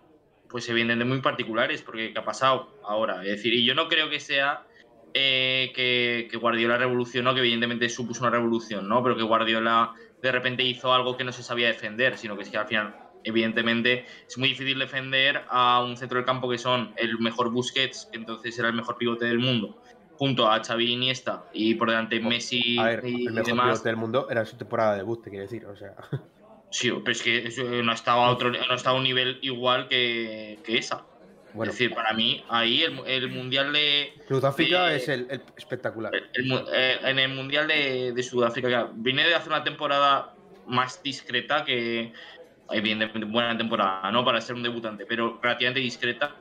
pues 0.48 0.68
evidentemente 0.68 1.06
muy 1.06 1.22
particulares, 1.22 1.82
porque 1.82 2.12
¿qué 2.12 2.18
ha 2.20 2.24
pasado 2.24 2.76
ahora? 2.82 3.22
Es 3.24 3.30
decir, 3.30 3.54
y 3.54 3.66
yo 3.66 3.74
no 3.74 3.88
creo 3.88 4.08
que 4.10 4.20
sea 4.20 4.60
eh, 5.14 5.72
que, 5.74 6.28
que 6.30 6.36
Guardiola 6.36 6.76
revolucionó, 6.78 7.34
que 7.34 7.40
evidentemente 7.40 7.88
supuso 7.88 8.22
una 8.22 8.30
revolución, 8.30 8.88
¿no? 8.88 9.02
Pero 9.02 9.16
que 9.16 9.22
Guardiola 9.22 9.92
de 10.20 10.32
repente 10.32 10.62
hizo 10.64 10.92
algo 10.94 11.16
que 11.16 11.24
no 11.24 11.32
se 11.32 11.42
sabía 11.42 11.68
defender, 11.68 12.18
sino 12.18 12.36
que 12.36 12.42
es 12.42 12.50
que 12.50 12.58
al 12.58 12.66
final, 12.68 12.96
evidentemente, 13.22 14.04
es 14.28 14.38
muy 14.38 14.48
difícil 14.50 14.78
defender 14.78 15.44
a 15.48 15.82
un 15.82 15.96
centro 15.96 16.18
del 16.18 16.26
campo 16.26 16.48
que 16.50 16.58
son 16.58 16.92
el 16.96 17.18
mejor 17.18 17.50
Busquets, 17.50 18.08
que 18.10 18.18
entonces 18.18 18.58
era 18.58 18.68
el 18.68 18.74
mejor 18.74 18.96
pivote 18.98 19.24
del 19.26 19.38
mundo, 19.38 19.76
junto 20.18 20.50
a 20.50 20.62
Xavi 20.62 20.92
Iniesta 20.92 21.44
y 21.52 21.74
por 21.74 21.90
delante 21.90 22.20
Messi 22.20 22.78
A 22.78 22.84
ver, 22.84 23.06
y, 23.06 23.26
el 23.26 23.32
mejor 23.32 23.46
demás. 23.46 23.84
del 23.84 23.96
mundo 23.96 24.28
era 24.30 24.44
su 24.44 24.56
temporada 24.56 24.92
de 24.92 24.98
debut, 24.98 25.22
te 25.22 25.30
quiero 25.30 25.42
decir. 25.44 25.66
O 25.66 25.76
sea, 25.76 25.94
Sí, 26.70 26.90
pero 26.90 27.12
es 27.12 27.22
que 27.22 27.82
no 27.82 27.92
estaba 27.92 28.26
a 28.26 28.30
otro, 28.30 28.50
no 28.50 28.74
estaba 28.74 28.96
a 28.96 28.98
un 28.98 29.04
nivel 29.04 29.38
igual 29.42 29.88
que, 29.88 30.58
que 30.64 30.78
esa. 30.78 31.06
bueno, 31.54 31.72
Es 31.72 31.78
decir, 31.78 31.94
para 31.94 32.12
mí, 32.12 32.44
ahí 32.48 32.82
el, 32.82 32.98
el 33.06 33.30
mundial 33.30 33.72
de. 33.72 34.12
Sudáfrica 34.28 34.92
eh, 34.92 34.96
es 34.96 35.08
el, 35.08 35.26
el 35.30 35.42
espectacular. 35.56 36.12
el- 36.14 36.52
eh, 36.72 36.98
en 37.02 37.18
el 37.18 37.34
mundial 37.34 37.68
de, 37.68 38.12
de 38.12 38.22
Sudáfrica, 38.22 38.68
que 38.68 38.92
viene 38.96 39.24
de 39.26 39.34
hacer 39.34 39.52
una 39.52 39.64
temporada 39.64 40.34
más 40.66 41.02
discreta 41.02 41.64
que. 41.64 42.12
Evidentemente, 42.68 43.24
buena 43.30 43.56
temporada, 43.56 44.10
¿no? 44.10 44.24
Para 44.24 44.40
ser 44.40 44.56
un 44.56 44.62
debutante, 44.64 45.06
pero 45.06 45.38
relativamente 45.40 45.80
discreta. 45.80 46.40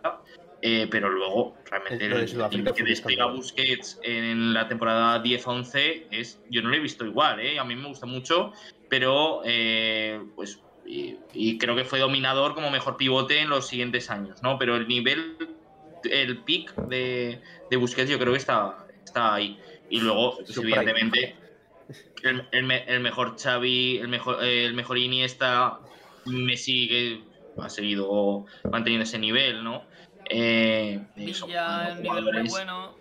Eh, 0.67 0.87
pero 0.89 1.09
luego, 1.11 1.55
realmente, 1.69 2.05
el, 2.05 2.27
Sudáfrica 2.27 2.69
el 2.71 2.75
que 2.75 2.91
escándalo. 2.91 3.35
Busquets 3.35 3.99
en 4.03 4.51
la 4.51 4.67
temporada 4.67 5.21
10-11 5.21 6.07
es. 6.09 6.39
Yo 6.49 6.63
no 6.63 6.69
lo 6.69 6.75
he 6.75 6.79
visto 6.79 7.05
igual, 7.05 7.39
¿eh? 7.39 7.59
A 7.59 7.63
mí 7.63 7.75
me 7.75 7.87
gusta 7.87 8.07
mucho, 8.07 8.51
pero. 8.89 9.41
eh, 9.45 10.19
pues. 10.35 10.59
Y, 10.87 11.17
y 11.33 11.57
creo 11.57 11.75
que 11.75 11.83
fue 11.83 11.99
dominador 11.99 12.53
como 12.55 12.69
mejor 12.71 12.95
pivote 12.97 13.39
en 13.39 13.49
los 13.49 13.67
siguientes 13.67 14.09
años, 14.09 14.41
¿no? 14.43 14.57
Pero 14.59 14.75
el 14.75 14.87
nivel, 14.87 15.35
el 16.03 16.43
pick 16.43 16.75
de, 16.87 17.41
de 17.69 17.77
Busquets 17.77 18.09
yo 18.09 18.17
creo 18.19 18.33
que 18.33 18.37
está, 18.39 18.87
está 19.03 19.33
ahí. 19.35 19.59
Y 19.89 19.99
luego, 19.99 20.37
pues, 20.37 20.57
evidentemente, 20.57 21.35
el, 22.23 22.47
el 22.51 22.63
me- 22.65 22.83
el 22.85 22.99
mejor 23.01 23.35
Xavi, 23.39 23.97
el 23.97 24.07
mejor, 24.07 24.43
el 24.43 24.73
mejor 24.73 24.97
Iniesta, 24.97 25.79
Messi 26.25 26.87
que 26.87 27.23
ha 27.57 27.69
seguido 27.69 28.45
manteniendo 28.71 29.03
ese 29.03 29.17
nivel, 29.19 29.63
¿no? 29.63 29.87
Eh, 30.29 30.99
son 31.33 31.49
Villa, 31.49 31.95
nivel 31.95 32.23
muy 32.23 32.49
bueno. 32.49 32.95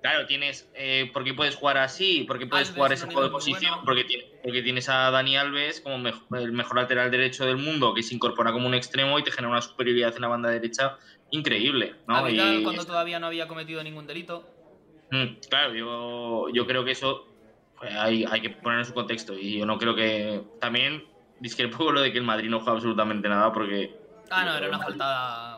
Claro, 0.00 0.26
tienes. 0.26 0.70
Eh, 0.74 1.10
¿Por 1.12 1.24
qué 1.24 1.34
puedes 1.34 1.56
jugar 1.56 1.78
así? 1.78 2.22
¿Por 2.24 2.38
qué 2.38 2.46
puedes 2.46 2.68
Alves 2.68 2.76
jugar 2.76 2.92
ese 2.92 3.06
juego 3.06 3.24
de 3.24 3.30
posición? 3.30 3.72
bueno. 3.72 3.82
Porque, 3.84 4.04
tiene- 4.04 4.24
porque 4.40 4.62
tienes 4.62 4.88
a 4.88 5.10
Dani 5.10 5.36
Alves 5.36 5.80
como 5.80 6.08
el 6.36 6.52
mejor 6.52 6.76
lateral 6.76 7.10
derecho 7.10 7.44
del 7.44 7.56
mundo, 7.56 7.92
que 7.94 8.04
se 8.04 8.14
incorpora 8.14 8.52
como 8.52 8.68
un 8.68 8.74
extremo 8.74 9.18
y 9.18 9.24
te 9.24 9.32
genera 9.32 9.50
una 9.50 9.60
superioridad 9.62 10.14
en 10.14 10.22
la 10.22 10.28
banda 10.28 10.50
derecha 10.50 10.96
increíble. 11.30 11.96
¿no? 12.06 12.28
Y- 12.30 12.62
cuando 12.62 12.84
todavía 12.86 13.18
no 13.18 13.26
había 13.26 13.48
cometido 13.48 13.82
ningún 13.82 14.06
delito. 14.06 14.44
Mm, 15.10 15.38
claro, 15.48 15.74
yo, 15.74 16.48
yo 16.52 16.66
creo 16.66 16.84
que 16.84 16.92
eso 16.92 17.24
pues, 17.78 17.92
hay, 17.94 18.24
hay 18.24 18.40
que 18.40 18.50
poner 18.50 18.80
en 18.80 18.84
su 18.84 18.94
contexto. 18.94 19.36
Y 19.36 19.58
yo 19.58 19.66
no 19.66 19.78
creo 19.78 19.94
que. 19.94 20.42
También 20.60 21.02
discrepo 21.40 21.90
lo 21.92 22.00
de 22.00 22.12
que 22.12 22.18
el 22.18 22.24
Madrid 22.24 22.48
no 22.50 22.58
juega 22.60 22.72
absolutamente 22.74 23.28
nada 23.28 23.52
porque 23.52 23.88
Ah, 24.30 24.44
no, 24.44 24.56
era 24.56 24.68
una 24.68 24.78
faltada. 24.78 25.57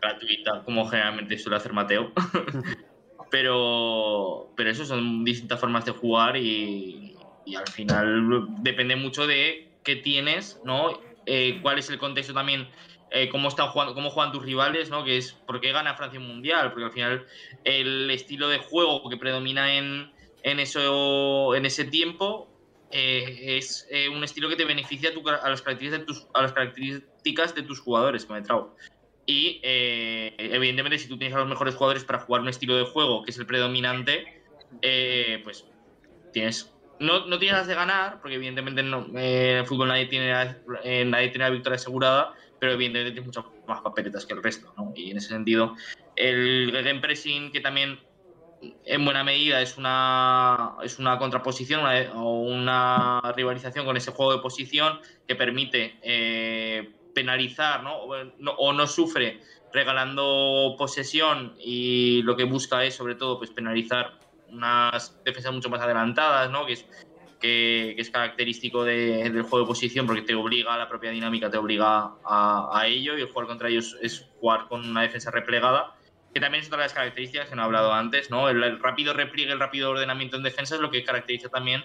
Gratuita, 0.00 0.62
como 0.64 0.88
generalmente 0.88 1.38
suele 1.38 1.56
hacer 1.56 1.72
Mateo. 1.72 2.12
pero, 3.30 4.52
pero 4.56 4.70
eso 4.70 4.84
son 4.84 5.24
distintas 5.24 5.60
formas 5.60 5.84
de 5.84 5.92
jugar 5.92 6.36
y, 6.36 7.16
y 7.44 7.54
al 7.56 7.66
final 7.68 8.46
depende 8.50 8.96
mucho 8.96 9.26
de 9.26 9.76
qué 9.82 9.96
tienes, 9.96 10.60
¿no? 10.64 10.90
Eh, 11.26 11.58
cuál 11.62 11.78
es 11.78 11.90
el 11.90 11.98
contexto 11.98 12.32
también, 12.32 12.68
eh, 13.10 13.28
cómo 13.28 13.48
están 13.48 13.68
jugando, 13.68 13.94
cómo 13.94 14.10
juegan 14.10 14.32
tus 14.32 14.44
rivales, 14.44 14.90
¿no? 14.90 15.04
Que 15.04 15.16
es 15.18 15.32
por 15.46 15.60
qué 15.60 15.72
gana 15.72 15.94
Francia 15.94 16.20
un 16.20 16.26
mundial, 16.28 16.70
porque 16.72 16.84
al 16.86 16.92
final 16.92 17.26
el 17.64 18.10
estilo 18.10 18.48
de 18.48 18.58
juego 18.58 19.08
que 19.10 19.16
predomina 19.16 19.74
en, 19.74 20.10
en 20.42 20.60
eso, 20.60 21.54
en 21.54 21.66
ese 21.66 21.84
tiempo 21.84 22.54
eh, 22.90 23.58
es 23.58 23.86
eh, 23.90 24.08
un 24.08 24.24
estilo 24.24 24.48
que 24.48 24.56
te 24.56 24.64
beneficia 24.64 25.10
a, 25.10 25.12
tu- 25.12 25.28
a 25.28 25.50
las 25.50 25.60
características 25.60 26.00
de 26.00 26.06
tus, 26.06 26.26
a 26.32 26.42
las 26.42 26.52
características 26.54 27.54
de 27.54 27.62
tus 27.62 27.80
jugadores, 27.80 28.28
me 28.30 28.40
trago. 28.40 28.74
Y 29.30 29.60
eh, 29.62 30.34
evidentemente, 30.38 30.98
si 30.98 31.06
tú 31.06 31.18
tienes 31.18 31.36
a 31.36 31.40
los 31.40 31.48
mejores 31.48 31.74
jugadores 31.74 32.02
para 32.02 32.20
jugar 32.20 32.40
un 32.40 32.48
estilo 32.48 32.78
de 32.78 32.84
juego 32.84 33.22
que 33.22 33.30
es 33.30 33.38
el 33.38 33.44
predominante, 33.44 34.42
eh, 34.80 35.42
pues 35.44 35.66
tienes. 36.32 36.74
No, 36.98 37.26
no 37.26 37.38
tienes 37.38 37.58
las 37.58 37.66
de 37.66 37.74
ganar, 37.74 38.22
porque 38.22 38.36
evidentemente 38.36 38.82
no, 38.82 39.06
eh, 39.18 39.50
en 39.50 39.56
el 39.58 39.66
fútbol 39.66 39.88
nadie 39.88 40.06
tiene, 40.06 40.32
nadie 40.32 41.28
tiene 41.28 41.44
la 41.44 41.50
victoria 41.50 41.76
asegurada, 41.76 42.32
pero 42.58 42.72
evidentemente 42.72 43.12
tienes 43.12 43.26
muchas 43.26 43.44
más 43.66 43.82
papeletas 43.82 44.24
que 44.24 44.32
el 44.32 44.42
resto. 44.42 44.72
¿no? 44.78 44.94
Y 44.96 45.10
en 45.10 45.18
ese 45.18 45.28
sentido, 45.28 45.76
el 46.16 46.70
gegenpressing, 46.72 47.52
que 47.52 47.60
también 47.60 48.00
en 48.86 49.04
buena 49.04 49.24
medida 49.24 49.60
es 49.60 49.76
una, 49.76 50.74
es 50.82 50.98
una 50.98 51.18
contraposición 51.18 51.82
o 52.14 52.40
una 52.40 53.20
rivalización 53.36 53.84
con 53.84 53.98
ese 53.98 54.10
juego 54.10 54.32
de 54.32 54.38
posición 54.38 55.00
que 55.26 55.36
permite 55.36 55.98
penalizar 57.18 57.82
¿no? 57.82 57.94
O, 58.08 58.24
no- 58.38 58.52
o 58.58 58.72
no 58.72 58.86
sufre 58.86 59.40
regalando 59.72 60.74
posesión 60.78 61.54
y 61.58 62.22
lo 62.22 62.36
que 62.36 62.44
busca 62.44 62.84
es 62.84 62.94
sobre 62.94 63.14
todo 63.16 63.38
pues 63.38 63.50
penalizar 63.50 64.12
unas 64.46 65.20
defensas 65.24 65.52
mucho 65.52 65.68
más 65.68 65.80
adelantadas, 65.82 66.50
¿no? 66.50 66.64
que, 66.66 66.72
es, 66.74 66.86
que, 67.40 67.92
que 67.96 68.02
es 68.02 68.10
característico 68.10 68.84
de- 68.84 69.30
del 69.30 69.42
juego 69.42 69.64
de 69.64 69.68
posición 69.68 70.06
porque 70.06 70.22
te 70.22 70.34
obliga, 70.34 70.76
la 70.78 70.88
propia 70.88 71.10
dinámica 71.10 71.50
te 71.50 71.58
obliga 71.58 72.18
a, 72.24 72.68
a 72.72 72.86
ello 72.86 73.16
y 73.18 73.20
el 73.22 73.28
jugar 73.28 73.46
contra 73.46 73.68
ellos 73.68 73.96
es 74.00 74.30
jugar 74.38 74.66
con 74.68 74.88
una 74.88 75.02
defensa 75.02 75.30
replegada 75.30 75.92
que 76.34 76.40
también 76.40 76.60
es 76.62 76.68
otra 76.68 76.78
de 76.78 76.84
las 76.84 76.92
características 76.94 77.48
que 77.48 77.56
no 77.56 77.62
he 77.62 77.64
hablado 77.64 77.92
antes, 77.92 78.30
¿no? 78.30 78.48
El, 78.50 78.62
el 78.62 78.78
rápido 78.80 79.14
repliegue, 79.14 79.52
el 79.52 79.58
rápido 79.60 79.90
ordenamiento 79.90 80.36
en 80.36 80.42
defensa 80.42 80.74
es 80.74 80.80
lo 80.80 80.90
que 80.90 81.02
caracteriza 81.02 81.48
también 81.48 81.82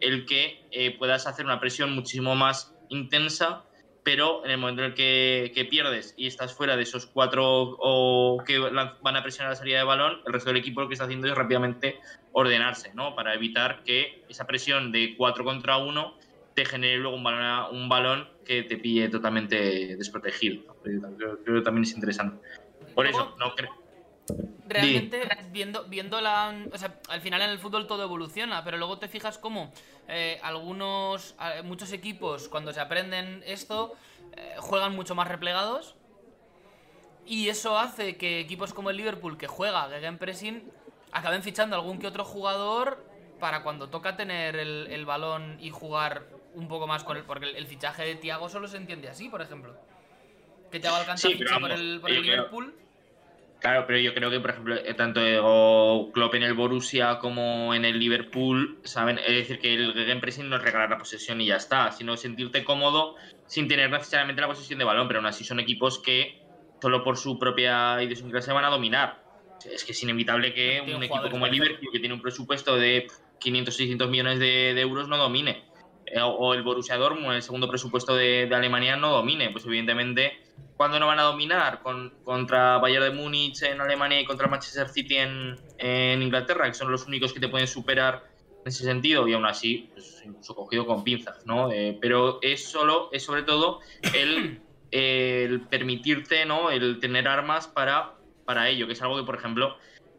el 0.00 0.26
que 0.26 0.66
eh, 0.72 0.96
puedas 0.98 1.26
hacer 1.28 1.44
una 1.46 1.60
presión 1.60 1.92
muchísimo 1.94 2.34
más 2.34 2.76
intensa, 2.88 3.64
pero 4.04 4.44
en 4.44 4.50
el 4.50 4.58
momento 4.58 4.82
en 4.82 4.88
el 4.88 4.94
que, 4.94 5.50
que 5.54 5.64
pierdes 5.64 6.12
y 6.16 6.26
estás 6.26 6.54
fuera 6.54 6.76
de 6.76 6.82
esos 6.82 7.06
cuatro 7.06 7.44
o 7.78 8.42
que 8.46 8.58
van 8.58 9.16
a 9.16 9.22
presionar 9.22 9.52
la 9.52 9.56
salida 9.56 9.78
de 9.78 9.84
balón, 9.84 10.20
el 10.26 10.32
resto 10.32 10.50
del 10.50 10.58
equipo 10.58 10.82
lo 10.82 10.88
que 10.88 10.94
está 10.94 11.06
haciendo 11.06 11.26
es 11.26 11.34
rápidamente 11.34 11.98
ordenarse, 12.32 12.92
¿no? 12.94 13.14
Para 13.14 13.34
evitar 13.34 13.82
que 13.82 14.22
esa 14.28 14.46
presión 14.46 14.92
de 14.92 15.14
4 15.16 15.42
contra 15.42 15.78
1 15.78 16.18
te 16.54 16.66
genere 16.66 16.98
luego 16.98 17.16
un 17.16 17.24
balón, 17.24 17.74
un 17.74 17.88
balón 17.88 18.28
que 18.44 18.62
te 18.62 18.76
pille 18.76 19.08
totalmente 19.08 19.96
desprotegido. 19.96 20.76
creo 20.82 21.38
que 21.42 21.60
también 21.62 21.84
es 21.84 21.94
interesante. 21.94 22.46
Por 22.94 23.06
eso, 23.06 23.34
no 23.38 23.54
creo. 23.54 23.83
Realmente, 24.66 25.20
viendo, 25.50 25.84
viendo 25.84 26.20
la. 26.20 26.54
O 26.72 26.78
sea, 26.78 26.98
al 27.08 27.20
final 27.20 27.42
en 27.42 27.50
el 27.50 27.58
fútbol 27.58 27.86
todo 27.86 28.02
evoluciona, 28.02 28.64
pero 28.64 28.78
luego 28.78 28.98
te 28.98 29.08
fijas 29.08 29.36
cómo 29.38 29.72
eh, 30.08 30.40
algunos. 30.42 31.34
eh, 31.40 31.62
muchos 31.62 31.92
equipos, 31.92 32.48
cuando 32.48 32.72
se 32.72 32.80
aprenden 32.80 33.42
esto, 33.46 33.94
eh, 34.36 34.54
juegan 34.58 34.94
mucho 34.94 35.14
más 35.14 35.28
replegados. 35.28 35.94
Y 37.26 37.48
eso 37.48 37.78
hace 37.78 38.16
que 38.16 38.40
equipos 38.40 38.72
como 38.74 38.90
el 38.90 38.96
Liverpool, 38.96 39.36
que 39.38 39.46
juega 39.46 39.88
Gegenpressing, 39.88 40.70
acaben 41.12 41.42
fichando 41.42 41.76
algún 41.76 41.98
que 41.98 42.06
otro 42.06 42.24
jugador 42.24 43.04
para 43.40 43.62
cuando 43.62 43.88
toca 43.88 44.16
tener 44.16 44.56
el, 44.56 44.86
el 44.90 45.04
balón 45.06 45.58
y 45.60 45.70
jugar 45.70 46.26
un 46.54 46.68
poco 46.68 46.86
más 46.86 47.04
con 47.04 47.16
él. 47.16 47.24
Porque 47.26 47.46
el, 47.50 47.56
el 47.56 47.66
fichaje 47.66 48.04
de 48.04 48.14
Thiago 48.16 48.48
solo 48.48 48.68
se 48.68 48.76
entiende 48.78 49.08
así, 49.08 49.28
por 49.28 49.40
ejemplo. 49.42 49.74
Que 50.70 50.80
Thiago 50.80 50.96
Alcántara 50.96 51.18
Sí, 51.32 51.34
ficha 51.38 51.58
por 51.60 51.70
el, 51.70 52.00
por 52.00 52.10
el 52.10 52.16
yo 52.16 52.22
creo- 52.22 52.34
Liverpool. 52.36 52.74
Claro, 53.64 53.86
pero 53.86 53.98
yo 53.98 54.12
creo 54.12 54.30
que, 54.30 54.40
por 54.40 54.50
ejemplo, 54.50 54.74
eh, 54.76 54.92
tanto 54.92 56.10
Klopp 56.12 56.34
en 56.34 56.42
el 56.42 56.52
Borussia 56.52 57.18
como 57.18 57.72
en 57.74 57.86
el 57.86 57.98
Liverpool, 57.98 58.78
¿saben? 58.84 59.18
Es 59.18 59.34
decir, 59.36 59.58
que 59.58 59.72
el 59.72 59.94
Gegenpressing 59.94 60.50
no 60.50 60.56
es 60.56 60.62
regalar 60.62 60.90
la 60.90 60.98
posesión 60.98 61.40
y 61.40 61.46
ya 61.46 61.56
está, 61.56 61.90
sino 61.90 62.14
sentirte 62.18 62.62
cómodo 62.62 63.14
sin 63.46 63.66
tener 63.66 63.88
necesariamente 63.90 64.42
la 64.42 64.48
posesión 64.48 64.78
de 64.78 64.84
balón, 64.84 65.08
pero 65.08 65.20
aún 65.20 65.26
así 65.26 65.44
son 65.44 65.60
equipos 65.60 65.98
que 66.02 66.34
solo 66.82 67.02
por 67.02 67.16
su 67.16 67.38
propia 67.38 68.02
idiosincrasia 68.02 68.52
van 68.52 68.66
a 68.66 68.68
dominar. 68.70 69.22
Es 69.64 69.82
que 69.86 69.92
es 69.92 70.02
inevitable 70.02 70.52
que 70.52 70.82
un 70.82 71.02
equipo 71.02 71.30
como 71.30 71.46
el. 71.46 71.52
Liverpool, 71.52 71.88
que 71.90 72.00
tiene 72.00 72.14
un 72.16 72.20
presupuesto 72.20 72.76
de 72.76 73.06
500, 73.38 73.76
600 73.76 74.10
millones 74.10 74.40
de, 74.40 74.74
de 74.74 74.80
euros, 74.82 75.08
no 75.08 75.16
domine. 75.16 75.64
Eh, 76.04 76.20
o- 76.20 76.28
o 76.36 76.52
el 76.52 76.62
Borussia 76.62 76.98
Dortmund, 76.98 77.34
el 77.36 77.40
segundo 77.42 77.70
presupuesto 77.70 78.14
de, 78.14 78.44
de 78.46 78.54
Alemania, 78.54 78.96
no 78.96 79.10
domine. 79.10 79.48
Pues 79.52 79.64
evidentemente, 79.64 80.34
¿cuándo 80.76 80.98
no 80.98 81.06
van 81.06 81.18
a 81.18 81.24
dominar? 81.24 81.80
Con, 81.82 82.18
contra 82.22 82.78
Bayern 82.78 83.04
de 83.04 83.10
Múnich 83.10 83.62
en 83.62 83.80
Alemania 83.80 84.20
y 84.20 84.24
contra 84.24 84.48
Manchester 84.48 84.88
City 84.88 85.16
en, 85.16 85.54
en 85.78 86.22
Inglaterra, 86.22 86.66
que 86.66 86.74
son 86.74 86.90
los 86.90 87.06
únicos 87.06 87.32
que 87.32 87.40
te 87.40 87.48
pueden 87.48 87.66
superar 87.66 88.22
en 88.64 88.70
ese 88.70 88.84
sentido, 88.84 89.28
y 89.28 89.34
aún 89.34 89.44
así, 89.46 89.90
pues, 89.92 90.22
incluso 90.24 90.54
cogido 90.54 90.86
con 90.86 91.04
pinzas, 91.04 91.44
¿no? 91.44 91.70
Eh, 91.70 91.98
pero 92.00 92.38
es 92.40 92.70
solo, 92.70 93.08
es 93.12 93.22
sobre 93.22 93.42
todo 93.42 93.80
el, 94.14 94.62
el 94.90 95.68
permitirte, 95.68 96.46
¿no? 96.46 96.70
El 96.70 96.98
tener 96.98 97.28
armas 97.28 97.68
para, 97.68 98.14
para 98.46 98.68
ello, 98.70 98.86
que 98.86 98.94
es 98.94 99.02
algo 99.02 99.16
que, 99.18 99.24
por 99.24 99.36
ejemplo, 99.36 99.76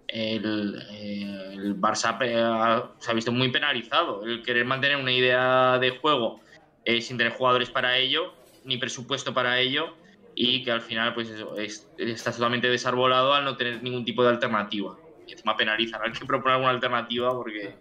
el, 0.08 0.76
eh, 0.92 1.54
el 1.54 1.76
Barça 1.80 2.18
ha- 2.22 2.96
se 3.00 3.12
ha 3.12 3.14
visto 3.16 3.32
muy 3.32 3.50
penalizado. 3.52 4.24
El 4.24 4.44
querer 4.44 4.66
mantener 4.66 4.98
una 4.98 5.12
idea 5.12 5.80
de 5.80 5.98
juego 5.98 6.42
eh, 6.84 7.02
sin 7.02 7.18
tener 7.18 7.34
jugadores 7.34 7.72
para 7.72 7.98
ello, 7.98 8.32
ni 8.64 8.78
presupuesto 8.78 9.34
para 9.34 9.60
ello, 9.60 9.96
y 10.36 10.64
que 10.64 10.72
al 10.72 10.82
final 10.82 11.14
pues 11.14 11.30
eso, 11.30 11.58
es- 11.58 11.88
está 11.98 12.32
totalmente 12.32 12.68
desarbolado 12.70 13.34
al 13.34 13.46
no 13.46 13.56
tener 13.58 13.82
ningún 13.82 14.04
tipo 14.06 14.22
de 14.24 14.30
alternativa. 14.30 14.98
Y 15.26 15.32
encima 15.32 15.56
penalizan 15.58 16.02
al 16.02 16.12
que 16.12 16.26
propone 16.26 16.54
alguna 16.56 16.72
alternativa 16.72 17.32
porque 17.32 17.74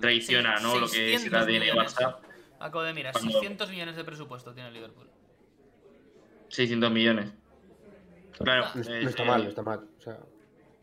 traiciona 0.00 0.58
¿no? 0.60 0.78
lo 0.78 0.88
que 0.88 1.14
es 1.14 1.24
el 1.24 1.30
600 1.30 1.42
ADN 1.42 1.60
millones. 1.60 1.96
Barça. 1.96 2.16
Acabo 2.60 2.82
de 2.82 2.94
mirar, 2.94 3.12
Cuando- 3.12 3.30
600 3.32 3.70
millones 3.70 3.96
de 3.96 4.04
presupuesto 4.04 4.52
tiene 4.52 4.68
el 4.68 4.74
Liverpool. 4.74 5.08
600 6.48 6.90
millones. 6.90 7.30
Claro, 8.38 8.64
Ah. 8.66 8.72
No, 8.74 8.80
es- 8.80 8.88
no 8.88 8.94
es, 8.94 9.06
está 9.06 9.24
mal, 9.24 9.42
no 9.44 9.48
está 9.50 9.62
mal. 9.62 9.80
O 9.98 10.00
sea, 10.02 10.18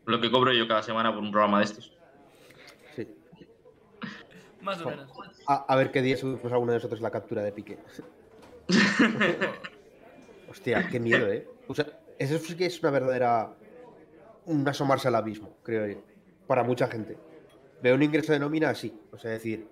lo 0.06 0.20
que 0.20 0.30
cobro 0.30 0.52
yo 0.52 0.68
cada 0.68 0.82
semana 0.82 1.12
por 1.12 1.22
un 1.22 1.30
programa 1.32 1.58
de 1.58 1.64
estos. 1.64 1.92
sí. 2.94 3.08
Más 4.62 4.80
o 4.80 4.90
menos. 4.90 5.10
A, 5.48 5.64
a 5.72 5.76
ver 5.76 5.90
qué 5.90 6.02
día 6.02 6.16
subimos 6.16 6.44
alguno 6.52 6.72
de 6.72 6.78
nosotros 6.78 7.00
la 7.00 7.10
captura 7.10 7.42
de 7.42 7.52
Piqué. 7.52 7.78
Hostia, 10.48 10.88
qué 10.88 11.00
miedo, 11.00 11.30
¿eh? 11.30 11.48
O 11.68 11.74
sea, 11.74 11.86
eso 12.18 12.38
sí 12.38 12.56
que 12.56 12.66
es 12.66 12.80
una 12.80 12.90
verdadera. 12.90 13.54
Un 14.44 14.66
asomarse 14.68 15.08
al 15.08 15.16
abismo, 15.16 15.56
creo 15.62 15.86
yo. 15.86 16.02
Para 16.46 16.62
mucha 16.62 16.86
gente. 16.86 17.16
Veo 17.82 17.94
un 17.94 18.02
ingreso 18.02 18.32
de 18.32 18.38
nómina 18.38 18.70
así. 18.70 18.98
O 19.12 19.18
sea, 19.18 19.32
decir. 19.32 19.66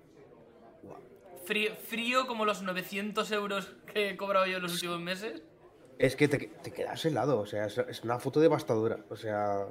Frío, 1.45 1.75
frío 1.75 2.27
como 2.27 2.43
los 2.43 2.61
900 2.61 3.31
euros 3.31 3.75
que 3.93 4.09
he 4.09 4.17
cobrado 4.17 4.47
yo 4.47 4.57
en 4.57 4.63
los 4.63 4.73
últimos 4.73 4.99
meses. 4.99 5.43
Es 5.97 6.15
que 6.15 6.27
te, 6.27 6.37
te 6.61 6.71
quedas 6.71 7.05
helado. 7.05 7.39
O 7.39 7.45
sea, 7.45 7.67
es, 7.67 8.03
una 8.03 8.19
foto 8.19 8.39
devastadora. 8.39 8.99
O 9.09 9.15
sea. 9.15 9.67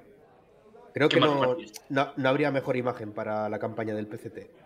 Creo 0.94 1.08
que 1.08 1.18
no, 1.18 1.56
no, 1.88 2.12
no 2.16 2.28
habría 2.28 2.52
mejor 2.52 2.76
imagen 2.76 3.12
para 3.12 3.48
la 3.48 3.58
campaña 3.58 3.94
del 3.94 4.06
PCT. 4.06 4.63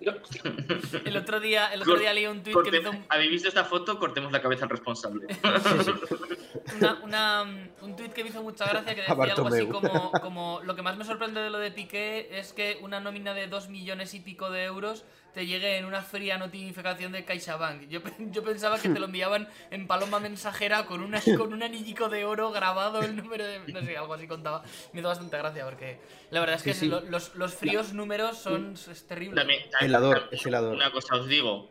El 1.04 1.16
otro 1.16 1.40
día, 1.40 1.72
el 1.72 1.82
otro 1.82 1.98
día 1.98 2.12
leí 2.12 2.26
un 2.26 2.42
tweet 2.42 2.54
que 2.64 2.70
me 2.70 2.78
hizo 2.78 2.90
un, 2.90 3.04
¿Habéis 3.08 3.30
visto 3.30 3.48
esta 3.48 3.64
foto? 3.64 3.98
Cortemos 3.98 4.30
la 4.32 4.42
cabeza 4.42 4.64
al 4.64 4.70
responsable. 4.70 5.26
una- 6.80 7.00
una, 7.02 7.42
un 7.82 7.96
tuit 7.96 8.12
que 8.12 8.22
me 8.22 8.30
hizo 8.30 8.42
mucha 8.42 8.66
gracia 8.66 8.94
que 8.94 9.00
decía 9.08 9.14
algo 9.34 9.48
así 9.48 9.66
como, 9.66 10.12
como 10.12 10.60
lo 10.64 10.74
que 10.76 10.82
más 10.82 10.96
me 10.96 11.04
sorprende 11.04 11.40
de 11.40 11.50
lo 11.50 11.58
de 11.58 11.70
Piqué 11.70 12.28
es 12.38 12.52
que 12.52 12.78
una 12.82 13.00
nómina 13.00 13.34
de 13.34 13.46
2 13.48 13.68
millones 13.68 14.14
y 14.14 14.20
pico 14.20 14.50
de 14.50 14.64
euros 14.64 15.04
te 15.36 15.44
llegue 15.44 15.76
en 15.76 15.84
una 15.84 16.00
fría 16.00 16.38
notificación 16.38 17.12
de 17.12 17.22
CaixaBank. 17.26 17.88
Yo, 17.90 18.00
yo 18.32 18.42
pensaba 18.42 18.78
que 18.78 18.88
te 18.88 18.98
lo 18.98 19.04
enviaban 19.04 19.46
en 19.70 19.86
paloma 19.86 20.18
mensajera 20.18 20.86
con, 20.86 21.02
una, 21.02 21.20
con 21.36 21.52
un 21.52 21.62
anillico 21.62 22.08
de 22.08 22.24
oro 22.24 22.52
grabado 22.52 23.02
el 23.02 23.14
número 23.16 23.44
de... 23.44 23.58
No 23.70 23.82
sé, 23.82 23.98
algo 23.98 24.14
así 24.14 24.26
contaba. 24.26 24.62
Me 24.94 25.00
hizo 25.00 25.08
bastante 25.10 25.36
gracia 25.36 25.66
porque 25.66 25.98
la 26.30 26.40
verdad 26.40 26.56
es 26.56 26.62
que 26.62 26.72
Sí, 26.72 26.80
sí. 26.80 26.86
lo- 26.88 27.02
los, 27.02 27.34
los 27.34 27.52
fríos 27.52 27.92
números 27.92 28.38
son... 28.38 28.72
es 28.72 29.06
terrible. 29.06 29.36
También- 29.38 29.60
también- 29.68 29.90
Helador, 29.90 30.28
es 30.30 30.46
helador. 30.46 30.72
Una 30.74 30.90
cosa 30.90 31.16
os 31.16 31.28
digo, 31.28 31.68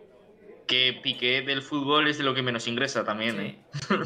que 0.67 0.99
Piqué 1.01 1.41
del 1.41 1.63
fútbol 1.63 2.07
es 2.07 2.19
de 2.19 2.23
lo 2.23 2.35
que 2.35 2.43
menos 2.43 2.67
ingresa 2.67 3.03
también. 3.03 3.35
Sí. 3.35 3.95
¿eh? 3.95 4.05